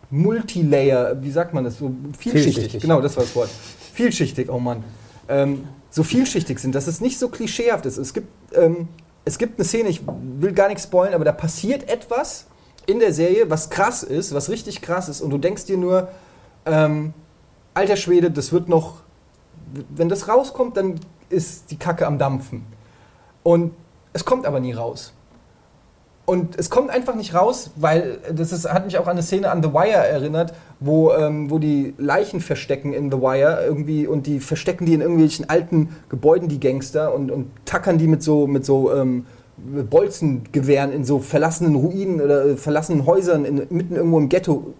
Multilayer, 0.10 1.22
wie 1.22 1.32
sagt 1.32 1.54
man 1.54 1.64
das, 1.64 1.78
so 1.78 1.92
vielschichtig, 2.18 2.56
Vielschichtig. 2.56 2.82
genau, 2.82 3.02
das 3.02 3.16
war 3.16 3.24
das 3.24 3.36
Wort. 3.36 3.50
Vielschichtig, 3.94 4.50
oh 4.50 4.60
Mann. 4.60 4.84
Ähm, 5.30 5.68
so 5.90 6.04
vielschichtig 6.04 6.60
sind, 6.60 6.76
dass 6.76 6.88
es 6.88 7.00
nicht 7.00 7.18
so 7.20 7.30
klischeehaft 7.30 7.86
ist. 7.86 7.98
Es 7.98 8.14
gibt, 8.14 8.28
ähm, 8.54 8.88
es 9.26 9.38
gibt 9.38 9.60
eine 9.60 9.66
Szene, 9.66 9.90
ich 9.90 10.02
will 10.06 10.54
gar 10.54 10.68
nichts 10.68 10.84
spoilen, 10.84 11.14
aber 11.14 11.26
da 11.26 11.32
passiert 11.32 11.90
etwas 11.90 12.46
in 12.86 13.00
der 13.00 13.12
Serie, 13.12 13.50
was 13.50 13.70
krass 13.72 14.04
ist, 14.04 14.34
was 14.34 14.50
richtig 14.50 14.82
krass 14.82 15.10
ist 15.10 15.22
und 15.22 15.32
du 15.32 15.40
denkst 15.40 15.66
dir 15.66 15.78
nur, 15.78 16.08
ähm, 16.66 17.14
alter 17.74 17.98
Schwede, 17.98 18.30
das 18.30 18.52
wird 18.52 18.70
noch, 18.70 19.02
wenn 19.90 20.10
das 20.10 20.28
rauskommt, 20.28 20.78
dann 20.78 21.00
ist 21.30 21.72
die 21.72 21.78
Kacke 21.78 22.06
am 22.06 22.20
Dampfen. 22.20 22.66
Und 23.44 23.74
es 24.14 24.24
kommt 24.26 24.46
aber 24.46 24.60
nie 24.60 24.74
raus. 24.74 25.14
Und 26.26 26.58
es 26.58 26.72
kommt 26.72 26.90
einfach 26.90 27.14
nicht 27.16 27.36
raus, 27.36 27.70
weil 27.76 28.18
das 28.34 28.52
ist, 28.52 28.68
hat 28.72 28.86
mich 28.86 28.98
auch 28.98 29.06
an 29.06 29.12
eine 29.12 29.22
Szene 29.22 29.52
an 29.52 29.62
The 29.62 29.74
Wire 29.74 30.08
erinnert, 30.08 30.54
wo, 30.80 31.12
ähm, 31.14 31.52
wo 31.52 31.60
die 31.60 31.94
Leichen 32.00 32.42
verstecken 32.42 32.94
in 32.94 33.12
The 33.12 33.18
Wire 33.18 33.64
irgendwie 33.64 34.08
und 34.08 34.26
die 34.26 34.40
verstecken 34.40 34.88
die 34.88 34.96
in 34.96 35.02
irgendwelchen 35.02 35.48
alten 35.50 35.90
Gebäuden, 36.10 36.50
die 36.50 36.60
Gangster, 36.60 37.14
und, 37.14 37.30
und 37.30 37.52
tackern 37.66 38.00
die 38.00 38.08
mit 38.08 38.24
so, 38.24 38.48
mit 38.48 38.66
so 38.66 38.92
ähm, 38.92 39.28
Bolzengewehren 39.58 40.92
in 40.92 41.06
so 41.06 41.20
verlassenen 41.20 41.76
Ruinen 41.76 42.20
oder 42.20 42.46
äh, 42.46 42.58
verlassenen 42.58 43.06
Häusern 43.06 43.46
in, 43.46 43.68
mitten 43.70 43.96
irgendwo 43.96 44.18
im 44.18 44.28
Ghetto 44.28 44.74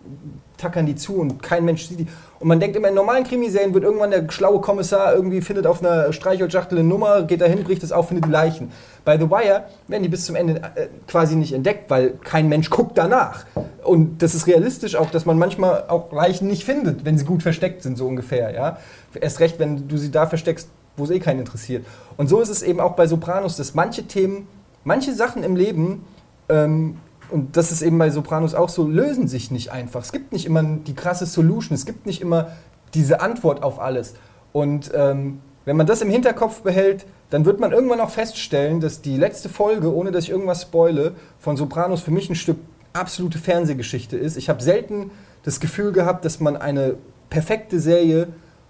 tackern 0.58 0.86
die 0.86 0.96
zu 0.96 1.16
und 1.16 1.44
kein 1.44 1.66
Mensch 1.66 1.88
sieht 1.88 2.00
die. 2.00 2.08
Und 2.40 2.50
man 2.50 2.60
denkt 2.60 2.76
immer, 2.76 2.90
in 2.90 2.96
normalen 2.96 3.24
Krimiserien 3.24 3.74
wird 3.74 3.84
irgendwann 3.84 4.12
der 4.12 4.30
schlaue 4.30 4.60
Kommissar 4.60 5.16
irgendwie 5.16 5.42
findet 5.42 5.66
auf 5.66 5.84
einer 5.84 6.12
Streichholzschachtel 6.12 6.78
eine 6.78 6.88
Nummer, 6.88 7.24
geht 7.24 7.42
dahin, 7.42 7.64
bricht 7.64 7.84
es 7.84 7.92
auf, 7.92 8.10
findet 8.10 8.26
die 8.26 8.32
Leichen. 8.32 8.72
Bei 9.06 9.18
The 9.18 9.30
Wire 9.30 9.66
werden 9.88 10.04
die 10.04 10.10
bis 10.10 10.26
zum 10.26 10.36
Ende 10.36 10.56
äh, 10.76 10.88
quasi 11.08 11.36
nicht 11.36 11.54
entdeckt, 11.54 11.90
weil 11.90 12.12
kein 12.24 12.50
Mensch 12.50 12.70
guckt 12.70 12.98
danach. 12.98 13.46
Und 13.84 14.22
das 14.22 14.36
ist 14.36 14.48
realistisch 14.48 14.96
auch, 14.96 15.12
dass 15.12 15.26
man 15.26 15.38
manchmal 15.38 15.86
auch 15.88 16.12
Leichen 16.12 16.48
nicht 16.48 16.66
findet, 16.66 17.06
wenn 17.06 17.18
sie 17.18 17.26
gut 17.26 17.42
versteckt 17.42 17.84
sind, 17.84 17.98
so 17.98 18.06
ungefähr. 18.08 18.52
Ja? 18.54 18.80
Erst 19.14 19.40
recht, 19.40 19.60
wenn 19.60 19.88
du 19.88 19.98
sie 19.98 20.12
da 20.12 20.28
versteckst, 20.28 20.70
wo 20.98 21.06
es 21.06 21.12
eh 21.12 21.20
keinen 21.20 21.40
interessiert. 21.40 21.86
Und 22.18 22.28
so 22.28 22.42
ist 22.42 22.50
es 22.50 22.64
eben 22.64 22.80
auch 22.80 22.94
bei 22.94 23.08
Sopranos, 23.08 23.56
dass 23.58 23.76
manche 23.76 24.04
Themen, 24.04 24.48
manche 24.84 25.14
Sachen 25.14 25.44
im 25.44 25.56
Leben 25.56 26.06
ähm, 26.50 26.98
und 27.30 27.58
das 27.58 27.72
ist 27.72 27.82
eben 27.82 27.98
bei 27.98 28.10
Sopranos 28.10 28.56
auch 28.56 28.70
so, 28.70 28.88
lösen 28.88 29.28
sich 29.28 29.52
nicht 29.52 29.72
einfach. 29.72 30.02
Es 30.02 30.12
gibt 30.12 30.34
nicht 30.34 30.46
immer 30.46 30.64
die 30.64 30.96
krasse 30.96 31.26
Solution, 31.26 31.76
es 31.76 31.86
gibt 31.86 32.06
nicht 32.06 32.22
immer 32.22 32.50
diese 32.94 33.22
Antwort 33.22 33.64
auf 33.64 33.80
alles. 33.80 34.14
Und 34.54 34.92
ähm, 34.94 35.40
wenn 35.66 35.78
man 35.78 35.88
das 35.88 36.02
im 36.02 36.10
Hinterkopf 36.10 36.62
behält, 36.62 37.06
dann 37.30 37.46
wird 37.46 37.60
man 37.60 37.72
irgendwann 37.72 38.00
auch 38.00 38.12
feststellen, 38.12 38.80
dass 38.80 39.02
die 39.02 39.18
letzte 39.18 39.50
Folge, 39.50 39.94
ohne 39.94 40.12
dass 40.12 40.26
ich 40.26 40.30
irgendwas 40.30 40.62
spoile, 40.62 41.16
von 41.40 41.58
Sopranos 41.58 42.02
für 42.02 42.12
mich 42.12 42.30
ein 42.30 42.36
Stück 42.36 42.58
absolute 42.94 43.40
Fernsehgeschichte 43.40 44.16
ist. 44.18 44.38
Ich 44.38 44.48
habe 44.50 44.62
selten 44.64 45.12
das 45.44 45.60
Gefühl 45.60 45.92
gehabt, 45.92 46.24
dass 46.24 46.40
man 46.40 46.56
eine 46.56 46.96
perfekte 47.30 47.80
Serie 47.80 48.28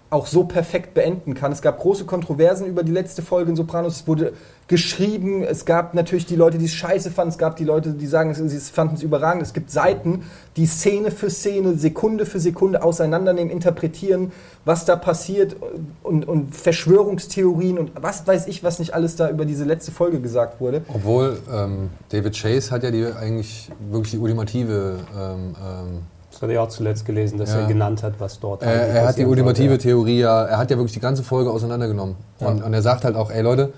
auch 0.08 0.26
so 0.26 0.44
perfekt 0.44 0.94
beenden 0.94 1.34
kann. 1.34 1.50
Es 1.50 1.62
gab 1.62 1.80
große 1.80 2.04
Kontroversen 2.04 2.66
über 2.66 2.84
die 2.84 2.92
letzte 2.92 3.22
Folge 3.22 3.50
in 3.50 3.56
Sopranos. 3.56 3.96
Es 3.96 4.06
wurde 4.06 4.34
geschrieben. 4.68 5.42
Es 5.42 5.64
gab 5.64 5.94
natürlich 5.94 6.26
die 6.26 6.36
Leute, 6.36 6.58
die 6.58 6.66
es 6.66 6.74
scheiße 6.74 7.10
fanden. 7.10 7.30
Es 7.30 7.38
gab 7.38 7.56
die 7.56 7.64
Leute, 7.64 7.92
die 7.92 8.06
sagen, 8.06 8.32
sie 8.34 8.58
fanden 8.60 8.94
es 8.94 9.02
überragend. 9.02 9.42
Es 9.42 9.52
gibt 9.52 9.70
Seiten, 9.70 10.24
die 10.56 10.66
Szene 10.66 11.10
für 11.10 11.28
Szene, 11.28 11.74
Sekunde 11.76 12.24
für 12.24 12.38
Sekunde 12.38 12.82
auseinandernehmen, 12.84 13.50
interpretieren, 13.50 14.32
was 14.64 14.84
da 14.84 14.94
passiert 14.94 15.56
und, 16.04 16.26
und 16.26 16.54
Verschwörungstheorien 16.54 17.78
und 17.78 17.92
was 18.00 18.26
weiß 18.26 18.46
ich, 18.46 18.62
was 18.62 18.78
nicht 18.78 18.94
alles 18.94 19.16
da 19.16 19.28
über 19.28 19.44
diese 19.44 19.64
letzte 19.64 19.90
Folge 19.90 20.20
gesagt 20.20 20.60
wurde. 20.60 20.82
Obwohl 20.92 21.38
ähm, 21.52 21.90
David 22.10 22.36
Chase 22.40 22.70
hat 22.70 22.84
ja 22.84 22.92
die 22.92 23.06
eigentlich 23.06 23.70
wirklich 23.90 24.12
die 24.12 24.18
ultimative. 24.18 24.98
Ähm, 25.16 25.54
ähm, 25.56 26.02
Das 26.36 26.42
hatte 26.42 26.52
ich 26.52 26.58
auch 26.58 26.68
zuletzt 26.68 27.06
gelesen, 27.06 27.38
dass 27.38 27.54
Ja. 27.54 27.60
er 27.60 27.66
genannt 27.66 28.02
hat, 28.02 28.14
was 28.18 28.38
dort 28.38 28.62
er, 28.62 28.68
eigentlich 28.68 28.94
er 28.94 29.08
hat 29.08 29.16
die 29.16 29.24
ultimative 29.24 29.68
sollte. 29.70 29.82
Theorie 29.84 30.20
ja, 30.20 30.44
er 30.44 30.58
hat 30.58 30.70
ja 30.70 30.76
wirklich 30.76 30.92
die 30.92 31.00
ganze 31.00 31.22
Folge 31.22 31.50
auseinandergenommen. 31.50 32.16
Ja. 32.40 32.48
Und, 32.48 32.62
und 32.62 32.74
er 32.74 32.82
sagt 32.82 33.04
halt 33.04 33.16
auch, 33.16 33.30
ey 33.30 33.40
Leute, 33.40 33.72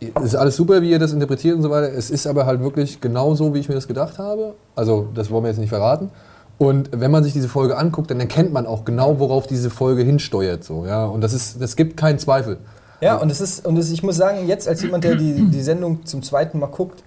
es 0.00 0.24
ist 0.24 0.34
alles 0.34 0.56
super, 0.56 0.80
wie 0.80 0.90
ihr 0.90 0.98
das 0.98 1.12
interpretiert 1.12 1.56
und 1.56 1.62
so 1.62 1.68
weiter. 1.68 1.92
Es 1.92 2.08
ist 2.10 2.26
aber 2.26 2.46
halt 2.46 2.62
wirklich 2.62 3.02
genau 3.02 3.34
so, 3.34 3.52
wie 3.52 3.58
ich 3.58 3.68
mir 3.68 3.74
das 3.74 3.86
gedacht 3.86 4.18
habe. 4.18 4.54
Also, 4.74 5.08
das 5.14 5.30
wollen 5.30 5.44
wir 5.44 5.48
jetzt 5.50 5.58
nicht 5.58 5.68
verraten. 5.68 6.08
Und 6.56 6.88
wenn 6.92 7.10
man 7.10 7.22
sich 7.22 7.34
diese 7.34 7.48
Folge 7.48 7.76
anguckt, 7.76 8.10
dann 8.10 8.18
erkennt 8.18 8.50
man 8.50 8.66
auch 8.66 8.86
genau, 8.86 9.18
worauf 9.18 9.46
diese 9.46 9.68
Folge 9.68 10.02
hinsteuert. 10.02 10.64
So, 10.64 10.86
ja? 10.86 11.04
Und 11.04 11.20
das, 11.20 11.34
ist, 11.34 11.60
das 11.60 11.76
gibt 11.76 11.98
keinen 11.98 12.18
Zweifel. 12.18 12.56
Ja, 13.02 13.16
und 13.16 13.30
es 13.30 13.42
ist, 13.42 13.66
und 13.66 13.76
es, 13.78 13.90
ich 13.90 14.02
muss 14.02 14.16
sagen, 14.16 14.46
jetzt 14.46 14.66
als 14.68 14.80
jemand, 14.82 15.04
der 15.04 15.16
die, 15.16 15.50
die 15.50 15.62
Sendung 15.62 16.04
zum 16.06 16.22
zweiten 16.22 16.58
Mal 16.58 16.66
guckt, 16.68 17.02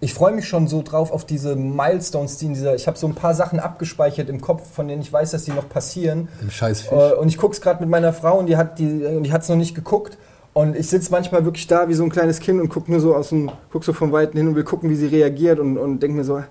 ich 0.00 0.14
freue 0.14 0.32
mich 0.32 0.46
schon 0.46 0.68
so 0.68 0.82
drauf 0.82 1.10
auf 1.10 1.24
diese 1.24 1.56
Milestones, 1.56 2.36
die 2.36 2.46
in 2.46 2.54
dieser. 2.54 2.74
Ich 2.76 2.86
habe 2.86 2.96
so 2.96 3.06
ein 3.06 3.14
paar 3.14 3.34
Sachen 3.34 3.58
abgespeichert 3.58 4.28
im 4.28 4.40
Kopf, 4.40 4.62
von 4.72 4.86
denen 4.86 5.02
ich 5.02 5.12
weiß, 5.12 5.32
dass 5.32 5.44
die 5.44 5.50
noch 5.50 5.68
passieren. 5.68 6.28
Im 6.40 6.50
scheiß 6.50 6.82
Fisch. 6.82 6.92
Äh, 6.92 7.14
und 7.14 7.28
ich 7.28 7.36
gucke 7.36 7.54
es 7.54 7.60
gerade 7.60 7.80
mit 7.80 7.90
meiner 7.90 8.12
Frau 8.12 8.38
und 8.38 8.46
die 8.46 8.56
hat 8.56 8.78
die, 8.78 9.04
und 9.04 9.24
die 9.24 9.32
hat 9.32 9.42
es 9.42 9.48
noch 9.48 9.56
nicht 9.56 9.74
geguckt. 9.74 10.16
Und 10.52 10.76
ich 10.76 10.88
sitze 10.88 11.10
manchmal 11.10 11.44
wirklich 11.44 11.66
da 11.66 11.88
wie 11.88 11.94
so 11.94 12.04
ein 12.04 12.10
kleines 12.10 12.40
Kind 12.40 12.60
und 12.60 12.68
gucke 12.68 12.90
nur 12.90 13.00
so 13.00 13.14
aus 13.14 13.30
dem, 13.30 13.50
guck 13.70 13.84
so 13.84 13.92
von 13.92 14.12
Weitem 14.12 14.38
hin 14.38 14.48
und 14.48 14.54
will 14.56 14.64
gucken, 14.64 14.88
wie 14.90 14.96
sie 14.96 15.06
reagiert 15.06 15.58
und, 15.58 15.78
und 15.78 16.00
denke 16.00 16.16
mir 16.16 16.24
so, 16.24 16.38
äh, 16.38 16.42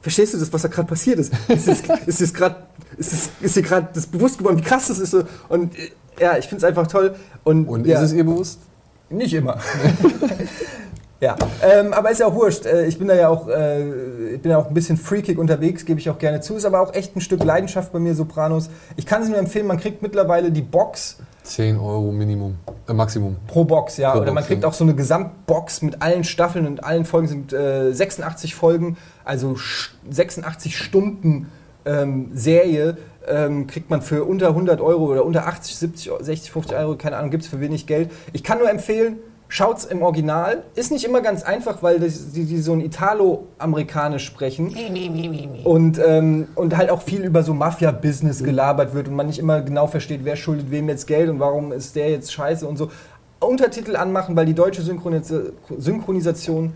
verstehst 0.00 0.34
du 0.34 0.38
das, 0.38 0.52
was 0.52 0.62
da 0.62 0.68
gerade 0.68 0.88
passiert 0.88 1.18
ist? 1.18 1.32
Ist 1.48 1.68
es 1.68 1.82
ist 2.06 2.20
es 2.20 2.34
gerade, 2.34 2.56
ist 2.98 3.12
es, 3.12 3.30
ist 3.40 3.56
dir 3.56 3.62
gerade 3.62 3.88
das 3.94 4.06
bewusst 4.06 4.38
geworden, 4.38 4.58
wie 4.58 4.62
krass 4.62 4.88
das 4.88 4.98
ist? 4.98 5.12
So? 5.12 5.22
Und 5.48 5.76
äh, 5.78 5.90
ja, 6.20 6.36
ich 6.36 6.46
finde 6.46 6.58
es 6.58 6.64
einfach 6.64 6.86
toll. 6.86 7.14
Und, 7.44 7.68
Und 7.68 7.86
ja, 7.86 7.98
ist 7.98 8.10
es 8.10 8.12
ihr 8.12 8.24
bewusst? 8.24 8.58
nicht 9.08 9.34
immer. 9.34 9.58
ja, 11.22 11.36
ähm, 11.62 11.92
aber 11.94 12.10
ist 12.10 12.18
ja 12.20 12.26
auch 12.26 12.34
wurscht. 12.34 12.66
Äh, 12.66 12.84
Ich 12.86 12.98
bin 12.98 13.08
da 13.08 13.14
ja 13.14 13.28
auch, 13.28 13.48
äh, 13.48 14.34
ich 14.34 14.42
bin 14.42 14.50
ja 14.50 14.58
auch 14.58 14.66
ein 14.68 14.74
bisschen 14.74 14.96
freakig 14.98 15.38
unterwegs, 15.38 15.84
gebe 15.86 15.98
ich 16.00 16.10
auch 16.10 16.18
gerne 16.18 16.40
zu. 16.42 16.56
Ist 16.56 16.64
aber 16.66 16.80
auch 16.80 16.92
echt 16.92 17.16
ein 17.16 17.20
Stück 17.22 17.42
Leidenschaft 17.44 17.92
bei 17.92 17.98
mir, 17.98 18.14
Sopranos. 18.14 18.68
Ich 18.96 19.06
kann 19.06 19.22
es 19.22 19.28
nur 19.28 19.38
empfehlen, 19.38 19.66
man 19.66 19.78
kriegt 19.80 20.02
mittlerweile 20.02 20.50
die 20.50 20.60
Box 20.62 21.18
10 21.44 21.76
Euro 21.78 22.12
Minimum, 22.12 22.56
äh, 22.88 22.92
Maximum. 22.92 23.36
pro 23.48 23.64
Box, 23.64 23.96
ja. 23.96 24.10
Pro 24.12 24.18
Oder 24.18 24.26
man 24.32 24.36
Box, 24.42 24.46
kriegt 24.48 24.62
ja. 24.62 24.68
auch 24.68 24.74
so 24.74 24.84
eine 24.84 24.94
Gesamtbox 24.94 25.82
mit 25.82 26.02
allen 26.02 26.24
Staffeln 26.24 26.66
und 26.66 26.84
allen 26.84 27.04
Folgen 27.04 27.26
sind 27.28 27.52
äh, 27.52 27.92
86 27.92 28.54
Folgen, 28.54 28.96
also 29.24 29.52
sch- 29.54 29.90
86 30.10 30.76
Stunden 30.76 31.48
ähm, 31.84 32.30
Serie. 32.34 32.96
Ähm, 33.28 33.68
kriegt 33.68 33.88
man 33.88 34.02
für 34.02 34.24
unter 34.24 34.48
100 34.48 34.80
Euro 34.80 35.04
oder 35.04 35.24
unter 35.24 35.46
80, 35.46 35.76
70, 35.76 36.12
60, 36.22 36.50
50 36.50 36.76
Euro, 36.76 36.96
keine 36.96 37.16
Ahnung, 37.16 37.30
gibt 37.30 37.44
es 37.44 37.48
für 37.48 37.60
wenig 37.60 37.86
Geld. 37.86 38.10
Ich 38.32 38.42
kann 38.42 38.58
nur 38.58 38.68
empfehlen, 38.68 39.18
schaut's 39.52 39.84
im 39.84 40.02
Original. 40.02 40.62
Ist 40.74 40.90
nicht 40.90 41.04
immer 41.04 41.20
ganz 41.20 41.42
einfach, 41.42 41.82
weil 41.82 42.00
das, 42.00 42.32
die, 42.32 42.46
die 42.46 42.58
so 42.58 42.72
ein 42.72 42.80
Italo-Amerikanisch 42.80 44.24
sprechen 44.24 44.74
und, 45.64 46.00
ähm, 46.04 46.48
und 46.54 46.74
halt 46.74 46.88
auch 46.88 47.02
viel 47.02 47.22
über 47.22 47.42
so 47.42 47.52
Mafia-Business 47.52 48.42
gelabert 48.42 48.94
wird 48.94 49.08
und 49.08 49.14
man 49.14 49.26
nicht 49.26 49.38
immer 49.38 49.60
genau 49.60 49.86
versteht, 49.86 50.20
wer 50.24 50.36
schuldet 50.36 50.70
wem 50.70 50.88
jetzt 50.88 51.06
Geld 51.06 51.28
und 51.28 51.38
warum 51.38 51.70
ist 51.70 51.94
der 51.96 52.10
jetzt 52.10 52.32
scheiße 52.32 52.66
und 52.66 52.78
so. 52.78 52.90
Untertitel 53.40 53.94
anmachen, 53.96 54.36
weil 54.36 54.46
die 54.46 54.54
deutsche 54.54 54.80
Synchronis 54.80 55.32
Synchronisation 55.76 56.72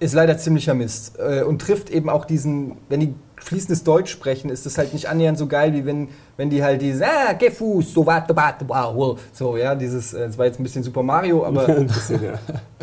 ist 0.00 0.14
leider 0.14 0.36
ziemlicher 0.36 0.74
Mist 0.74 1.16
äh, 1.18 1.42
und 1.42 1.60
trifft 1.60 1.90
eben 1.90 2.10
auch 2.10 2.24
diesen, 2.24 2.78
wenn 2.88 3.00
die 3.00 3.14
fließendes 3.40 3.84
Deutsch 3.84 4.10
sprechen, 4.10 4.50
ist 4.50 4.66
das 4.66 4.78
halt 4.78 4.92
nicht 4.92 5.08
annähernd 5.08 5.38
so 5.38 5.46
geil, 5.46 5.72
wie 5.72 5.84
wenn, 5.86 6.08
wenn 6.36 6.50
die 6.50 6.62
halt 6.62 6.82
dieses, 6.82 7.02
ah, 7.02 7.32
geh 7.38 7.50
Fuß, 7.50 7.92
so 7.94 8.06
warte, 8.06 8.34
warte, 8.36 8.64
wow, 8.68 9.18
so, 9.32 9.56
ja, 9.56 9.74
dieses, 9.74 10.14
äh, 10.14 10.26
das 10.26 10.38
war 10.38 10.46
jetzt 10.46 10.60
ein 10.60 10.62
bisschen 10.62 10.82
Super 10.82 11.02
Mario, 11.02 11.44
aber 11.46 11.66
bisschen, 11.66 12.22
ja. 12.22 12.32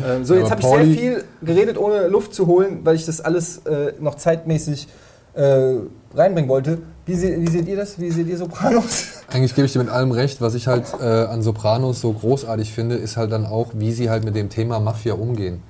ähm, 0.04 0.24
so, 0.24 0.34
Ja, 0.34 0.40
jetzt 0.40 0.52
aber 0.52 0.62
habe 0.62 0.84
ich 0.84 0.98
sehr 0.98 0.98
viel 0.98 1.24
geredet, 1.42 1.78
ohne 1.78 2.08
Luft 2.08 2.34
zu 2.34 2.46
holen, 2.46 2.80
weil 2.84 2.96
ich 2.96 3.06
das 3.06 3.20
alles 3.20 3.58
äh, 3.66 3.92
noch 4.00 4.16
zeitmäßig 4.16 4.88
äh, 5.34 5.76
reinbringen 6.14 6.48
wollte. 6.48 6.78
Wie, 7.06 7.14
se 7.14 7.40
wie 7.40 7.48
seht 7.48 7.68
ihr 7.68 7.76
das? 7.76 7.98
Wie 7.98 8.10
seht 8.10 8.26
ihr 8.26 8.36
Sopranos? 8.36 9.06
Eigentlich 9.30 9.54
gebe 9.54 9.66
ich 9.66 9.72
dir 9.72 9.78
mit 9.78 9.88
allem 9.88 10.10
recht. 10.10 10.40
Was 10.40 10.54
ich 10.54 10.66
halt 10.66 10.84
äh, 11.00 11.04
an 11.04 11.42
Sopranos 11.42 12.00
so 12.00 12.12
großartig 12.12 12.72
finde, 12.72 12.96
ist 12.96 13.16
halt 13.16 13.32
dann 13.32 13.46
auch, 13.46 13.68
wie 13.74 13.92
sie 13.92 14.10
halt 14.10 14.24
mit 14.24 14.34
dem 14.34 14.50
Thema 14.50 14.80
Mafia 14.80 15.14
umgehen. 15.14 15.62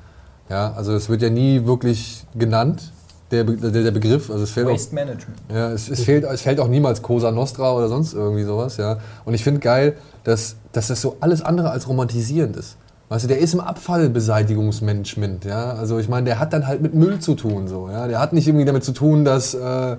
Ja, 0.48 0.72
also 0.74 0.94
es 0.94 1.08
wird 1.08 1.22
ja 1.22 1.30
nie 1.30 1.66
wirklich 1.66 2.24
genannt, 2.34 2.92
der, 3.30 3.44
der, 3.44 3.70
der 3.70 3.90
Begriff. 3.90 4.30
Also 4.30 4.44
es 4.44 4.56
auch, 4.56 4.72
Waste 4.72 4.94
Management. 4.94 5.38
ja, 5.52 5.70
es, 5.70 5.88
es, 5.88 6.02
fehlt, 6.02 6.24
es 6.24 6.42
fällt 6.42 6.60
auch 6.60 6.68
niemals 6.68 7.02
Cosa 7.02 7.30
Nostra 7.30 7.72
oder 7.72 7.88
sonst 7.88 8.14
irgendwie 8.14 8.44
sowas. 8.44 8.76
Ja. 8.76 8.98
Und 9.24 9.34
ich 9.34 9.44
finde 9.44 9.60
geil, 9.60 9.94
dass, 10.24 10.56
dass 10.72 10.88
das 10.88 11.00
so 11.00 11.16
alles 11.20 11.42
andere 11.42 11.70
als 11.70 11.88
romantisierend 11.88 12.56
ist. 12.56 12.76
Weißt 13.08 13.24
du, 13.24 13.28
der 13.28 13.38
ist 13.38 13.54
im 13.54 13.60
Abfallbeseitigungsmanagement, 13.60 15.46
ja. 15.46 15.72
Also 15.72 15.98
ich 15.98 16.10
meine, 16.10 16.26
der 16.26 16.38
hat 16.38 16.52
dann 16.52 16.66
halt 16.66 16.82
mit 16.82 16.94
Müll 16.94 17.20
zu 17.20 17.34
tun, 17.34 17.66
so, 17.66 17.88
ja. 17.88 18.06
Der 18.06 18.20
hat 18.20 18.34
nicht 18.34 18.46
irgendwie 18.46 18.66
damit 18.66 18.84
zu 18.84 18.92
tun, 18.92 19.24
dass 19.24 19.54
äh, 19.54 19.96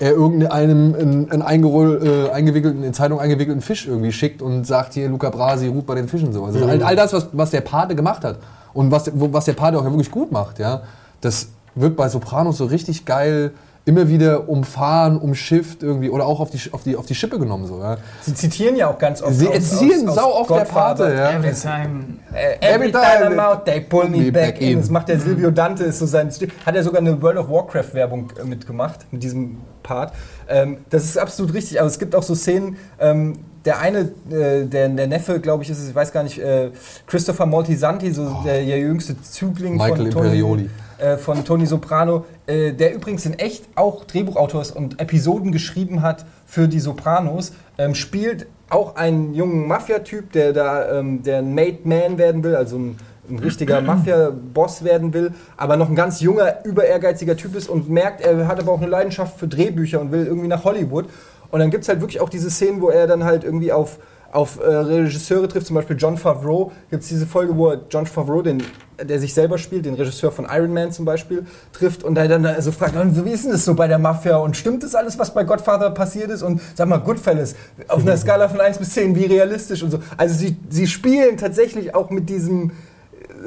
er 0.00 0.12
irgendeinem 0.12 0.94
in, 0.96 1.28
in 1.28 1.42
eingeroll, 1.42 2.00
äh, 2.04 2.32
eingewickelten, 2.32 2.82
in 2.82 2.94
Zeitung 2.94 3.20
eingewickelten 3.20 3.62
Fisch 3.62 3.86
irgendwie 3.86 4.10
schickt 4.10 4.42
und 4.42 4.66
sagt 4.66 4.94
hier, 4.94 5.08
Luca 5.08 5.30
Brasi 5.30 5.68
ruht 5.68 5.86
bei 5.86 5.94
den 5.94 6.08
Fischen 6.08 6.32
so. 6.32 6.44
Also 6.44 6.64
all, 6.64 6.82
all 6.82 6.96
das, 6.96 7.12
was, 7.12 7.28
was 7.32 7.50
der 7.50 7.60
Pate 7.60 7.94
gemacht 7.94 8.24
hat 8.24 8.38
und 8.74 8.90
was, 8.90 9.10
was 9.14 9.44
der 9.44 9.52
Pate 9.52 9.78
auch 9.78 9.84
wirklich 9.84 10.10
gut 10.10 10.32
macht, 10.32 10.58
ja, 10.58 10.82
das 11.20 11.48
wird 11.74 11.96
bei 11.96 12.08
Sopranos 12.08 12.58
so 12.58 12.66
richtig 12.66 13.04
geil 13.04 13.52
immer 13.84 14.06
wieder 14.10 14.50
umfahren, 14.50 15.16
umschifft 15.18 15.82
irgendwie 15.82 16.10
oder 16.10 16.26
auch 16.26 16.40
auf 16.40 16.50
die, 16.50 16.60
auf 16.72 16.82
die, 16.82 16.94
auf 16.94 17.06
die 17.06 17.14
Schippe 17.14 17.38
genommen, 17.38 17.66
so, 17.66 17.80
ja. 17.80 17.96
Sie 18.20 18.34
zitieren 18.34 18.76
ja 18.76 18.88
auch 18.90 18.98
ganz 18.98 19.22
oft. 19.22 19.32
Sie 19.32 19.48
aus- 19.48 19.70
sau 20.14 20.34
oft 20.34 20.50
der. 20.50 20.64
Pate, 20.66 21.14
ja. 21.14 21.30
Every 21.30 21.54
time. 21.54 22.04
Äh, 22.34 22.56
Every 22.60 22.90
Every 22.90 22.92
time 22.92 23.34
I'm 23.34 23.38
out, 23.40 23.64
they 23.64 23.80
pull 23.80 24.06
me 24.10 24.30
back 24.30 24.60
in. 24.60 24.78
Das 24.80 24.90
macht 24.90 25.08
der 25.08 25.16
Mhm. 25.16 25.20
Silvio 25.22 25.50
Dante, 25.50 25.84
ist 25.84 26.00
so 26.00 26.04
sein 26.06 26.30
Stil. 26.30 26.48
Hat 26.66 26.76
er 26.76 26.82
sogar 26.84 27.00
eine 27.00 27.20
World 27.22 27.38
of 27.38 27.48
Warcraft 27.48 27.94
Werbung 27.94 28.30
äh, 28.38 28.44
mitgemacht, 28.44 29.06
mit 29.10 29.22
diesem 29.22 29.56
Part. 29.82 30.12
Ähm, 30.50 30.76
das 30.90 31.04
ist 31.04 31.16
absolut 31.16 31.54
richtig, 31.54 31.80
aber 31.80 31.88
es 31.88 31.98
gibt 31.98 32.14
auch 32.14 32.22
so 32.22 32.34
Szenen, 32.34 32.76
ähm, 33.00 33.38
der 33.64 33.78
eine, 33.80 34.00
äh, 34.30 34.66
der, 34.66 34.90
der 34.90 35.06
Neffe, 35.06 35.40
glaube 35.40 35.62
ich, 35.62 35.70
ist 35.70 35.78
es, 35.78 35.88
ich 35.88 35.94
weiß 35.94 36.12
gar 36.12 36.24
nicht, 36.24 36.38
äh, 36.38 36.72
Christopher 37.06 37.46
Moltisanti, 37.46 38.12
so 38.12 38.36
der, 38.44 38.62
der 38.66 38.78
jüngste 38.80 39.18
Zügling 39.22 39.76
Michael 39.76 39.96
von 39.96 40.24
Imperioli. 40.24 40.62
Tony, 40.64 40.70
äh, 40.98 41.16
von 41.16 41.44
Tony 41.44 41.66
Soprano, 41.66 42.24
äh, 42.46 42.72
der 42.72 42.94
übrigens 42.94 43.24
in 43.26 43.34
echt 43.34 43.64
auch 43.74 44.04
Drehbuchautor 44.04 44.62
ist 44.62 44.72
und 44.72 45.00
Episoden 45.00 45.52
geschrieben 45.52 46.02
hat 46.02 46.26
für 46.46 46.68
die 46.68 46.80
Sopranos, 46.80 47.52
ähm, 47.78 47.94
spielt 47.94 48.46
auch 48.70 48.96
einen 48.96 49.34
jungen 49.34 49.66
Mafia-Typ, 49.66 50.32
der 50.32 50.52
da 50.52 50.98
ähm, 50.98 51.22
der 51.22 51.38
ein 51.38 51.54
Made 51.54 51.78
Man 51.84 52.18
werden 52.18 52.42
will, 52.42 52.54
also 52.54 52.76
ein, 52.78 52.98
ein 53.30 53.38
richtiger 53.38 53.80
Mafia-Boss 53.82 54.84
werden 54.84 55.14
will, 55.14 55.32
aber 55.56 55.76
noch 55.76 55.88
ein 55.88 55.94
ganz 55.94 56.20
junger, 56.20 56.64
über 56.64 56.84
ehrgeiziger 56.84 57.36
Typ 57.36 57.54
ist 57.54 57.68
und 57.68 57.88
merkt, 57.88 58.20
er 58.20 58.46
hat 58.46 58.58
aber 58.58 58.72
auch 58.72 58.80
eine 58.80 58.90
Leidenschaft 58.90 59.38
für 59.38 59.48
Drehbücher 59.48 60.00
und 60.00 60.12
will 60.12 60.26
irgendwie 60.26 60.48
nach 60.48 60.64
Hollywood. 60.64 61.06
Und 61.50 61.60
dann 61.60 61.70
gibt 61.70 61.84
es 61.84 61.88
halt 61.88 62.00
wirklich 62.00 62.20
auch 62.20 62.28
diese 62.28 62.50
Szenen, 62.50 62.82
wo 62.82 62.90
er 62.90 63.06
dann 63.06 63.24
halt 63.24 63.42
irgendwie 63.42 63.72
auf, 63.72 63.98
auf 64.30 64.58
äh, 64.60 64.66
Regisseure 64.66 65.48
trifft, 65.48 65.66
zum 65.66 65.76
Beispiel 65.76 65.96
John 65.96 66.16
Favreau. 66.18 66.70
Gibt 66.90 67.02
es 67.02 67.08
diese 67.08 67.26
Folge, 67.26 67.56
wo 67.56 67.72
John 67.90 68.06
Favreau, 68.06 68.42
den, 68.42 68.62
der 69.02 69.18
sich 69.18 69.32
selber 69.32 69.56
spielt, 69.56 69.86
den 69.86 69.94
Regisseur 69.94 70.30
von 70.30 70.46
Iron 70.50 70.72
Man 70.72 70.92
zum 70.92 71.04
Beispiel, 71.04 71.46
trifft 71.72 72.04
und 72.04 72.18
er 72.18 72.28
dann 72.28 72.44
also 72.44 72.70
fragt, 72.70 72.94
"Und 72.96 73.24
wie 73.24 73.30
ist 73.30 73.44
denn 73.44 73.52
das 73.52 73.64
so 73.64 73.74
bei 73.74 73.88
der 73.88 73.98
Mafia 73.98 74.36
und 74.36 74.56
stimmt 74.56 74.82
das 74.82 74.94
alles, 74.94 75.18
was 75.18 75.32
bei 75.32 75.44
Godfather 75.44 75.90
passiert 75.90 76.30
ist? 76.30 76.42
Und 76.42 76.60
sag 76.74 76.88
mal, 76.88 76.98
Goodfellas, 76.98 77.54
auf 77.88 78.02
einer 78.02 78.16
Skala 78.16 78.48
von 78.48 78.60
1 78.60 78.78
bis 78.78 78.90
10, 78.90 79.16
wie 79.16 79.24
realistisch 79.24 79.82
und 79.82 79.90
so. 79.90 80.00
Also 80.16 80.34
sie, 80.34 80.56
sie 80.68 80.86
spielen 80.86 81.38
tatsächlich 81.38 81.94
auch 81.94 82.10
mit 82.10 82.28
diesem, 82.28 82.72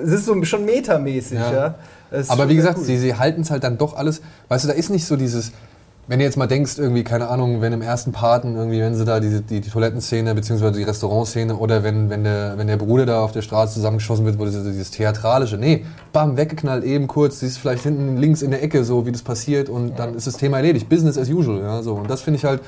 es 0.03 0.11
ist 0.11 0.25
so 0.25 0.43
schon 0.43 0.65
metamäßig, 0.65 1.37
ja. 1.37 1.51
Ja. 1.51 1.75
Aber 2.27 2.49
wie 2.49 2.55
gesagt, 2.55 2.77
cool. 2.77 2.83
sie, 2.83 2.97
sie 2.97 3.15
halten 3.15 3.41
es 3.41 3.51
halt 3.51 3.63
dann 3.63 3.77
doch 3.77 3.95
alles. 3.95 4.21
Weißt 4.49 4.65
du, 4.65 4.67
da 4.67 4.73
ist 4.73 4.89
nicht 4.89 5.05
so 5.05 5.15
dieses. 5.15 5.51
Wenn 6.07 6.19
du 6.19 6.25
jetzt 6.25 6.35
mal 6.35 6.47
denkst, 6.47 6.77
irgendwie, 6.77 7.03
keine 7.03 7.29
Ahnung, 7.29 7.61
wenn 7.61 7.71
im 7.73 7.81
ersten 7.81 8.11
Paten, 8.11 8.55
irgendwie, 8.55 8.81
wenn 8.81 8.95
sie 8.95 9.05
da 9.05 9.19
die, 9.19 9.41
die, 9.41 9.61
die 9.61 9.69
Toilettenszene 9.69 10.33
beziehungsweise 10.35 10.79
die 10.79 10.83
Restaurantszene 10.83 11.55
oder 11.55 11.83
wenn, 11.83 12.09
wenn, 12.09 12.23
der, 12.23 12.57
wenn 12.57 12.67
der 12.67 12.77
Bruder 12.77 13.05
da 13.05 13.23
auf 13.23 13.31
der 13.31 13.43
Straße 13.43 13.75
zusammengeschossen 13.75 14.25
wird, 14.25 14.39
wo 14.39 14.45
dieses, 14.45 14.63
dieses 14.65 14.91
Theatralische, 14.91 15.57
nee, 15.57 15.85
bam, 16.11 16.37
weggeknallt, 16.37 16.83
eben 16.83 17.07
kurz, 17.07 17.39
siehst 17.39 17.59
vielleicht 17.59 17.83
hinten 17.83 18.17
links 18.17 18.41
in 18.41 18.51
der 18.51 18.63
Ecke 18.63 18.83
so, 18.83 19.05
wie 19.05 19.11
das 19.11 19.21
passiert 19.21 19.69
und 19.69 19.99
dann 19.99 20.15
ist 20.15 20.27
das 20.27 20.37
Thema 20.37 20.57
erledigt. 20.57 20.89
Business 20.89 21.17
as 21.17 21.29
usual, 21.29 21.61
ja, 21.61 21.81
so. 21.83 21.93
Und 21.93 22.09
das 22.09 22.21
finde 22.21 22.39
ich 22.39 22.45
halt, 22.45 22.61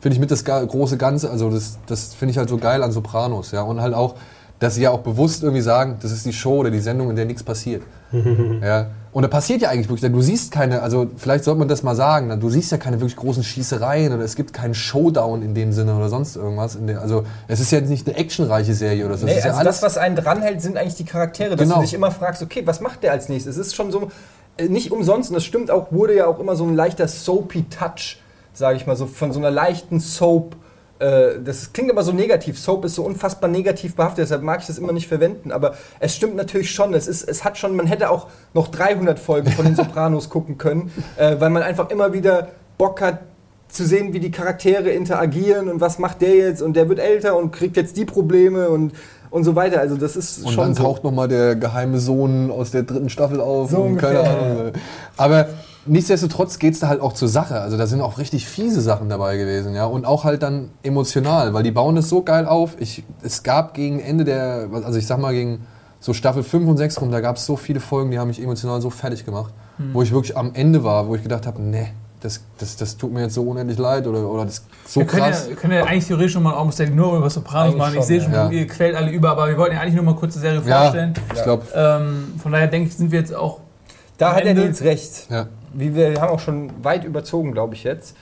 finde 0.00 0.14
ich 0.14 0.20
mit 0.20 0.30
das 0.30 0.44
große 0.44 0.96
Ganze, 0.96 1.30
also 1.30 1.48
das, 1.48 1.78
das 1.86 2.14
finde 2.14 2.32
ich 2.32 2.38
halt 2.38 2.48
so 2.48 2.58
geil 2.58 2.82
an 2.82 2.92
Sopranos, 2.92 3.52
ja. 3.52 3.62
Und 3.62 3.80
halt 3.80 3.94
auch, 3.94 4.16
dass 4.60 4.76
sie 4.76 4.82
ja 4.82 4.90
auch 4.90 5.00
bewusst 5.00 5.42
irgendwie 5.42 5.62
sagen, 5.62 5.96
das 6.00 6.12
ist 6.12 6.24
die 6.24 6.32
Show 6.32 6.58
oder 6.58 6.70
die 6.70 6.78
Sendung, 6.80 7.10
in 7.10 7.16
der 7.16 7.24
nichts 7.24 7.42
passiert. 7.42 7.82
Ja. 8.62 8.86
Und 9.12 9.22
da 9.22 9.28
passiert 9.28 9.60
ja 9.62 9.70
eigentlich 9.70 9.88
wirklich, 9.88 10.02
denn 10.02 10.12
du 10.12 10.20
siehst 10.22 10.52
keine, 10.52 10.82
also 10.82 11.08
vielleicht 11.16 11.42
sollte 11.42 11.58
man 11.58 11.66
das 11.66 11.82
mal 11.82 11.96
sagen, 11.96 12.28
ne, 12.28 12.38
du 12.38 12.48
siehst 12.48 12.70
ja 12.70 12.78
keine 12.78 13.00
wirklich 13.00 13.16
großen 13.16 13.42
Schießereien 13.42 14.12
oder 14.12 14.22
es 14.22 14.36
gibt 14.36 14.52
keinen 14.52 14.74
Showdown 14.74 15.42
in 15.42 15.52
dem 15.52 15.72
Sinne 15.72 15.96
oder 15.96 16.08
sonst 16.08 16.36
irgendwas. 16.36 16.76
In 16.76 16.86
der, 16.86 17.00
also 17.00 17.24
es 17.48 17.58
ist 17.58 17.72
ja 17.72 17.80
nicht 17.80 18.06
eine 18.06 18.16
actionreiche 18.16 18.72
Serie 18.72 19.04
oder 19.06 19.16
so. 19.16 19.26
Nee, 19.26 19.32
es 19.32 19.38
ist 19.38 19.44
also 19.46 19.58
ja 19.58 19.64
das, 19.64 19.82
was 19.82 19.98
einen 19.98 20.14
dranhält, 20.14 20.62
sind 20.62 20.76
eigentlich 20.76 20.94
die 20.94 21.04
Charaktere, 21.04 21.56
dass 21.56 21.60
Genau. 21.66 21.76
du 21.76 21.80
dich 21.82 21.94
immer 21.94 22.12
fragst, 22.12 22.40
okay, 22.42 22.62
was 22.66 22.80
macht 22.80 23.02
der 23.02 23.10
als 23.10 23.28
nächstes? 23.28 23.56
Es 23.56 23.66
ist 23.68 23.74
schon 23.74 23.90
so, 23.90 24.12
äh, 24.58 24.68
nicht 24.68 24.92
umsonst, 24.92 25.30
und 25.30 25.34
das 25.34 25.44
stimmt 25.44 25.72
auch, 25.72 25.90
wurde 25.90 26.14
ja 26.14 26.26
auch 26.28 26.38
immer 26.38 26.54
so 26.54 26.64
ein 26.64 26.76
leichter 26.76 27.08
soapy 27.08 27.64
Touch, 27.64 28.20
sage 28.52 28.76
ich 28.76 28.86
mal, 28.86 28.94
so 28.94 29.06
von 29.06 29.32
so 29.32 29.40
einer 29.40 29.50
leichten 29.50 29.98
Soap. 29.98 30.54
Äh, 31.00 31.40
Das 31.44 31.72
klingt 31.72 31.90
aber 31.90 32.02
so 32.02 32.12
negativ. 32.12 32.58
Soap 32.58 32.84
ist 32.84 32.94
so 32.94 33.04
unfassbar 33.04 33.50
negativ 33.50 33.96
behaftet, 33.96 34.24
deshalb 34.24 34.42
mag 34.42 34.60
ich 34.60 34.66
das 34.66 34.78
immer 34.78 34.92
nicht 34.92 35.08
verwenden. 35.08 35.50
Aber 35.50 35.74
es 35.98 36.14
stimmt 36.14 36.36
natürlich 36.36 36.70
schon. 36.70 36.94
Es, 36.94 37.08
ist, 37.08 37.28
es 37.28 37.44
hat 37.44 37.58
schon, 37.58 37.74
man 37.74 37.86
hätte 37.86 38.10
auch 38.10 38.28
noch 38.54 38.68
300 38.68 39.18
Folgen 39.18 39.50
von 39.50 39.64
den 39.64 39.74
Sopranos 39.74 40.28
gucken 40.30 40.58
können, 40.58 40.92
äh, 41.16 41.36
weil 41.40 41.50
man 41.50 41.62
einfach 41.62 41.90
immer 41.90 42.12
wieder 42.12 42.48
Bock 42.78 43.00
hat, 43.00 43.20
zu 43.68 43.84
sehen, 43.86 44.12
wie 44.12 44.20
die 44.20 44.30
Charaktere 44.30 44.90
interagieren 44.90 45.68
und 45.68 45.80
was 45.80 45.98
macht 45.98 46.22
der 46.22 46.34
jetzt 46.34 46.60
und 46.60 46.74
der 46.74 46.88
wird 46.88 46.98
älter 46.98 47.36
und 47.36 47.52
kriegt 47.52 47.76
jetzt 47.76 47.96
die 47.96 48.04
Probleme 48.04 48.68
und, 48.68 48.92
und 49.30 49.44
so 49.44 49.54
weiter. 49.54 49.80
Also 49.80 49.96
das 49.96 50.16
ist 50.16 50.44
Und 50.44 50.52
schon 50.52 50.64
dann 50.64 50.74
so. 50.74 50.82
taucht 50.82 51.04
nochmal 51.04 51.28
der 51.28 51.54
geheime 51.56 51.98
Sohn 51.98 52.50
aus 52.50 52.72
der 52.72 52.82
dritten 52.82 53.10
Staffel 53.10 53.40
auf. 53.40 53.70
So 53.70 53.78
und 53.78 53.96
keine 53.96 54.20
Ahnung. 54.20 54.72
Aber 55.16 55.46
nichtsdestotrotz 55.86 56.58
geht 56.58 56.74
es 56.74 56.80
da 56.80 56.88
halt 56.88 57.00
auch 57.00 57.12
zur 57.12 57.28
Sache. 57.28 57.60
Also 57.60 57.76
da 57.76 57.86
sind 57.86 58.00
auch 58.00 58.18
richtig 58.18 58.46
fiese 58.46 58.80
Sachen 58.80 59.08
dabei 59.08 59.36
gewesen. 59.36 59.74
ja 59.74 59.84
Und 59.86 60.04
auch 60.06 60.24
halt 60.24 60.42
dann 60.42 60.70
emotional, 60.82 61.54
weil 61.54 61.62
die 61.62 61.70
bauen 61.70 61.96
das 61.96 62.08
so 62.08 62.22
geil 62.22 62.46
auf. 62.46 62.76
Ich, 62.80 63.04
es 63.22 63.42
gab 63.42 63.74
gegen 63.74 64.00
Ende 64.00 64.24
der, 64.24 64.68
also 64.84 64.98
ich 64.98 65.06
sag 65.06 65.18
mal 65.18 65.32
gegen 65.32 65.66
so 65.98 66.12
Staffel 66.14 66.42
5 66.42 66.68
und 66.68 66.76
6 66.78 67.00
rum, 67.00 67.10
da 67.10 67.20
gab 67.20 67.36
es 67.36 67.44
so 67.46 67.56
viele 67.56 67.80
Folgen, 67.80 68.10
die 68.10 68.18
haben 68.18 68.28
mich 68.28 68.42
emotional 68.42 68.80
so 68.80 68.90
fertig 68.90 69.24
gemacht. 69.24 69.52
Wo 69.94 70.02
ich 70.02 70.12
wirklich 70.12 70.36
am 70.36 70.52
Ende 70.54 70.84
war, 70.84 71.08
wo 71.08 71.14
ich 71.14 71.22
gedacht 71.22 71.46
habe, 71.46 71.62
nee, 71.62 71.88
das, 72.20 72.42
das, 72.58 72.76
das 72.76 72.98
tut 72.98 73.12
mir 73.14 73.22
jetzt 73.22 73.34
so 73.34 73.42
unendlich 73.44 73.78
leid 73.78 74.06
oder, 74.06 74.28
oder 74.28 74.44
das 74.44 74.58
ist 74.58 74.64
so 74.86 75.00
wir 75.00 75.06
können 75.06 75.22
krass. 75.22 75.46
ja, 75.48 75.56
können 75.56 75.72
ja 75.72 75.84
eigentlich 75.84 76.06
theoretisch 76.06 76.32
schon 76.34 76.42
mal 76.42 76.52
Almost 76.52 76.78
Daily 76.78 76.90
nur 76.90 77.16
über 77.16 77.30
Sopranos 77.30 77.68
Eigentlich 77.72 77.78
machen. 77.78 77.98
Ich 77.98 78.04
sehe 78.04 78.20
schon, 78.20 78.32
ja. 78.34 78.50
ihr 78.50 78.66
quält 78.66 78.94
alle 78.94 79.10
über, 79.10 79.30
aber 79.30 79.48
wir 79.48 79.56
wollten 79.56 79.74
ja 79.76 79.80
eigentlich 79.80 79.94
nur 79.94 80.04
mal 80.04 80.14
kurz 80.16 80.34
die 80.34 80.40
Serie 80.40 80.60
Ja, 80.66 80.82
vorstellen. 80.82 81.14
ich 81.34 81.42
glaube, 81.42 81.62
Ähm, 81.74 82.34
von 82.42 82.52
daher 82.52 82.66
denke 82.66 82.90
ich, 82.90 82.96
sind 82.98 83.10
wir 83.10 83.20
jetzt 83.20 83.34
auch. 83.34 83.60
Da 84.18 84.34
hat 84.34 84.44
Ende- 84.44 84.64
Nils 84.64 84.82
recht. 84.82 85.28
ja. 85.30 85.46
Wie 85.72 85.94
wir 85.94 86.20
haben 86.20 86.30
auch 86.30 86.40
schon 86.40 86.70
weit 86.82 87.04
überzogen, 87.04 87.52
glaube 87.52 87.74
ich 87.74 87.84
jetzt. 87.84 88.16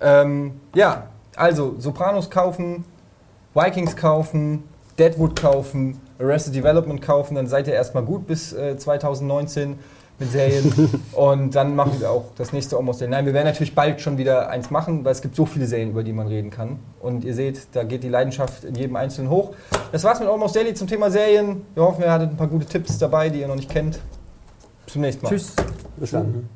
Ähm, 0.00 0.60
ja, 0.74 1.08
also 1.36 1.74
Sopranos 1.78 2.30
kaufen, 2.30 2.84
Vikings 3.54 3.96
kaufen, 3.96 4.64
Deadwood 4.98 5.40
kaufen, 5.40 6.00
Arrested 6.18 6.54
Development 6.54 7.00
kaufen, 7.00 7.34
dann 7.34 7.46
seid 7.46 7.66
ihr 7.66 7.74
erstmal 7.74 8.04
gut 8.04 8.26
bis 8.26 8.52
äh, 8.52 8.76
2019 8.76 9.78
mit 10.18 10.30
Serien 10.30 10.72
und 11.12 11.54
dann 11.54 11.74
machen 11.74 12.00
wir 12.00 12.10
auch 12.10 12.26
das 12.36 12.52
nächste 12.52 12.76
Almost 12.76 13.00
Daily. 13.00 13.10
Nein, 13.10 13.26
wir 13.26 13.34
werden 13.34 13.46
natürlich 13.46 13.74
bald 13.74 14.00
schon 14.00 14.18
wieder 14.18 14.48
eins 14.48 14.70
machen, 14.70 15.04
weil 15.04 15.12
es 15.12 15.22
gibt 15.22 15.34
so 15.34 15.46
viele 15.46 15.66
Serien, 15.66 15.90
über 15.90 16.02
die 16.02 16.12
man 16.12 16.26
reden 16.26 16.50
kann. 16.50 16.78
Und 17.00 17.24
ihr 17.24 17.34
seht, 17.34 17.68
da 17.72 17.82
geht 17.82 18.04
die 18.04 18.08
Leidenschaft 18.08 18.64
in 18.64 18.74
jedem 18.74 18.96
Einzelnen 18.96 19.30
hoch. 19.30 19.52
Das 19.90 20.04
war's 20.04 20.20
mit 20.20 20.28
Almost 20.28 20.54
Daily 20.54 20.74
zum 20.74 20.86
Thema 20.86 21.10
Serien. 21.10 21.66
Wir 21.74 21.82
hoffen, 21.82 22.02
ihr 22.02 22.12
hattet 22.12 22.30
ein 22.30 22.36
paar 22.36 22.48
gute 22.48 22.66
Tipps 22.66 22.98
dabei, 22.98 23.30
die 23.30 23.40
ihr 23.40 23.48
noch 23.48 23.56
nicht 23.56 23.70
kennt. 23.70 23.98
Bis 24.84 24.92
zum 24.92 25.02
nächsten 25.02 25.24
Mal. 25.24 25.30
Tschüss. 25.30 25.54
Bis 25.96 26.10
dann. 26.10 26.48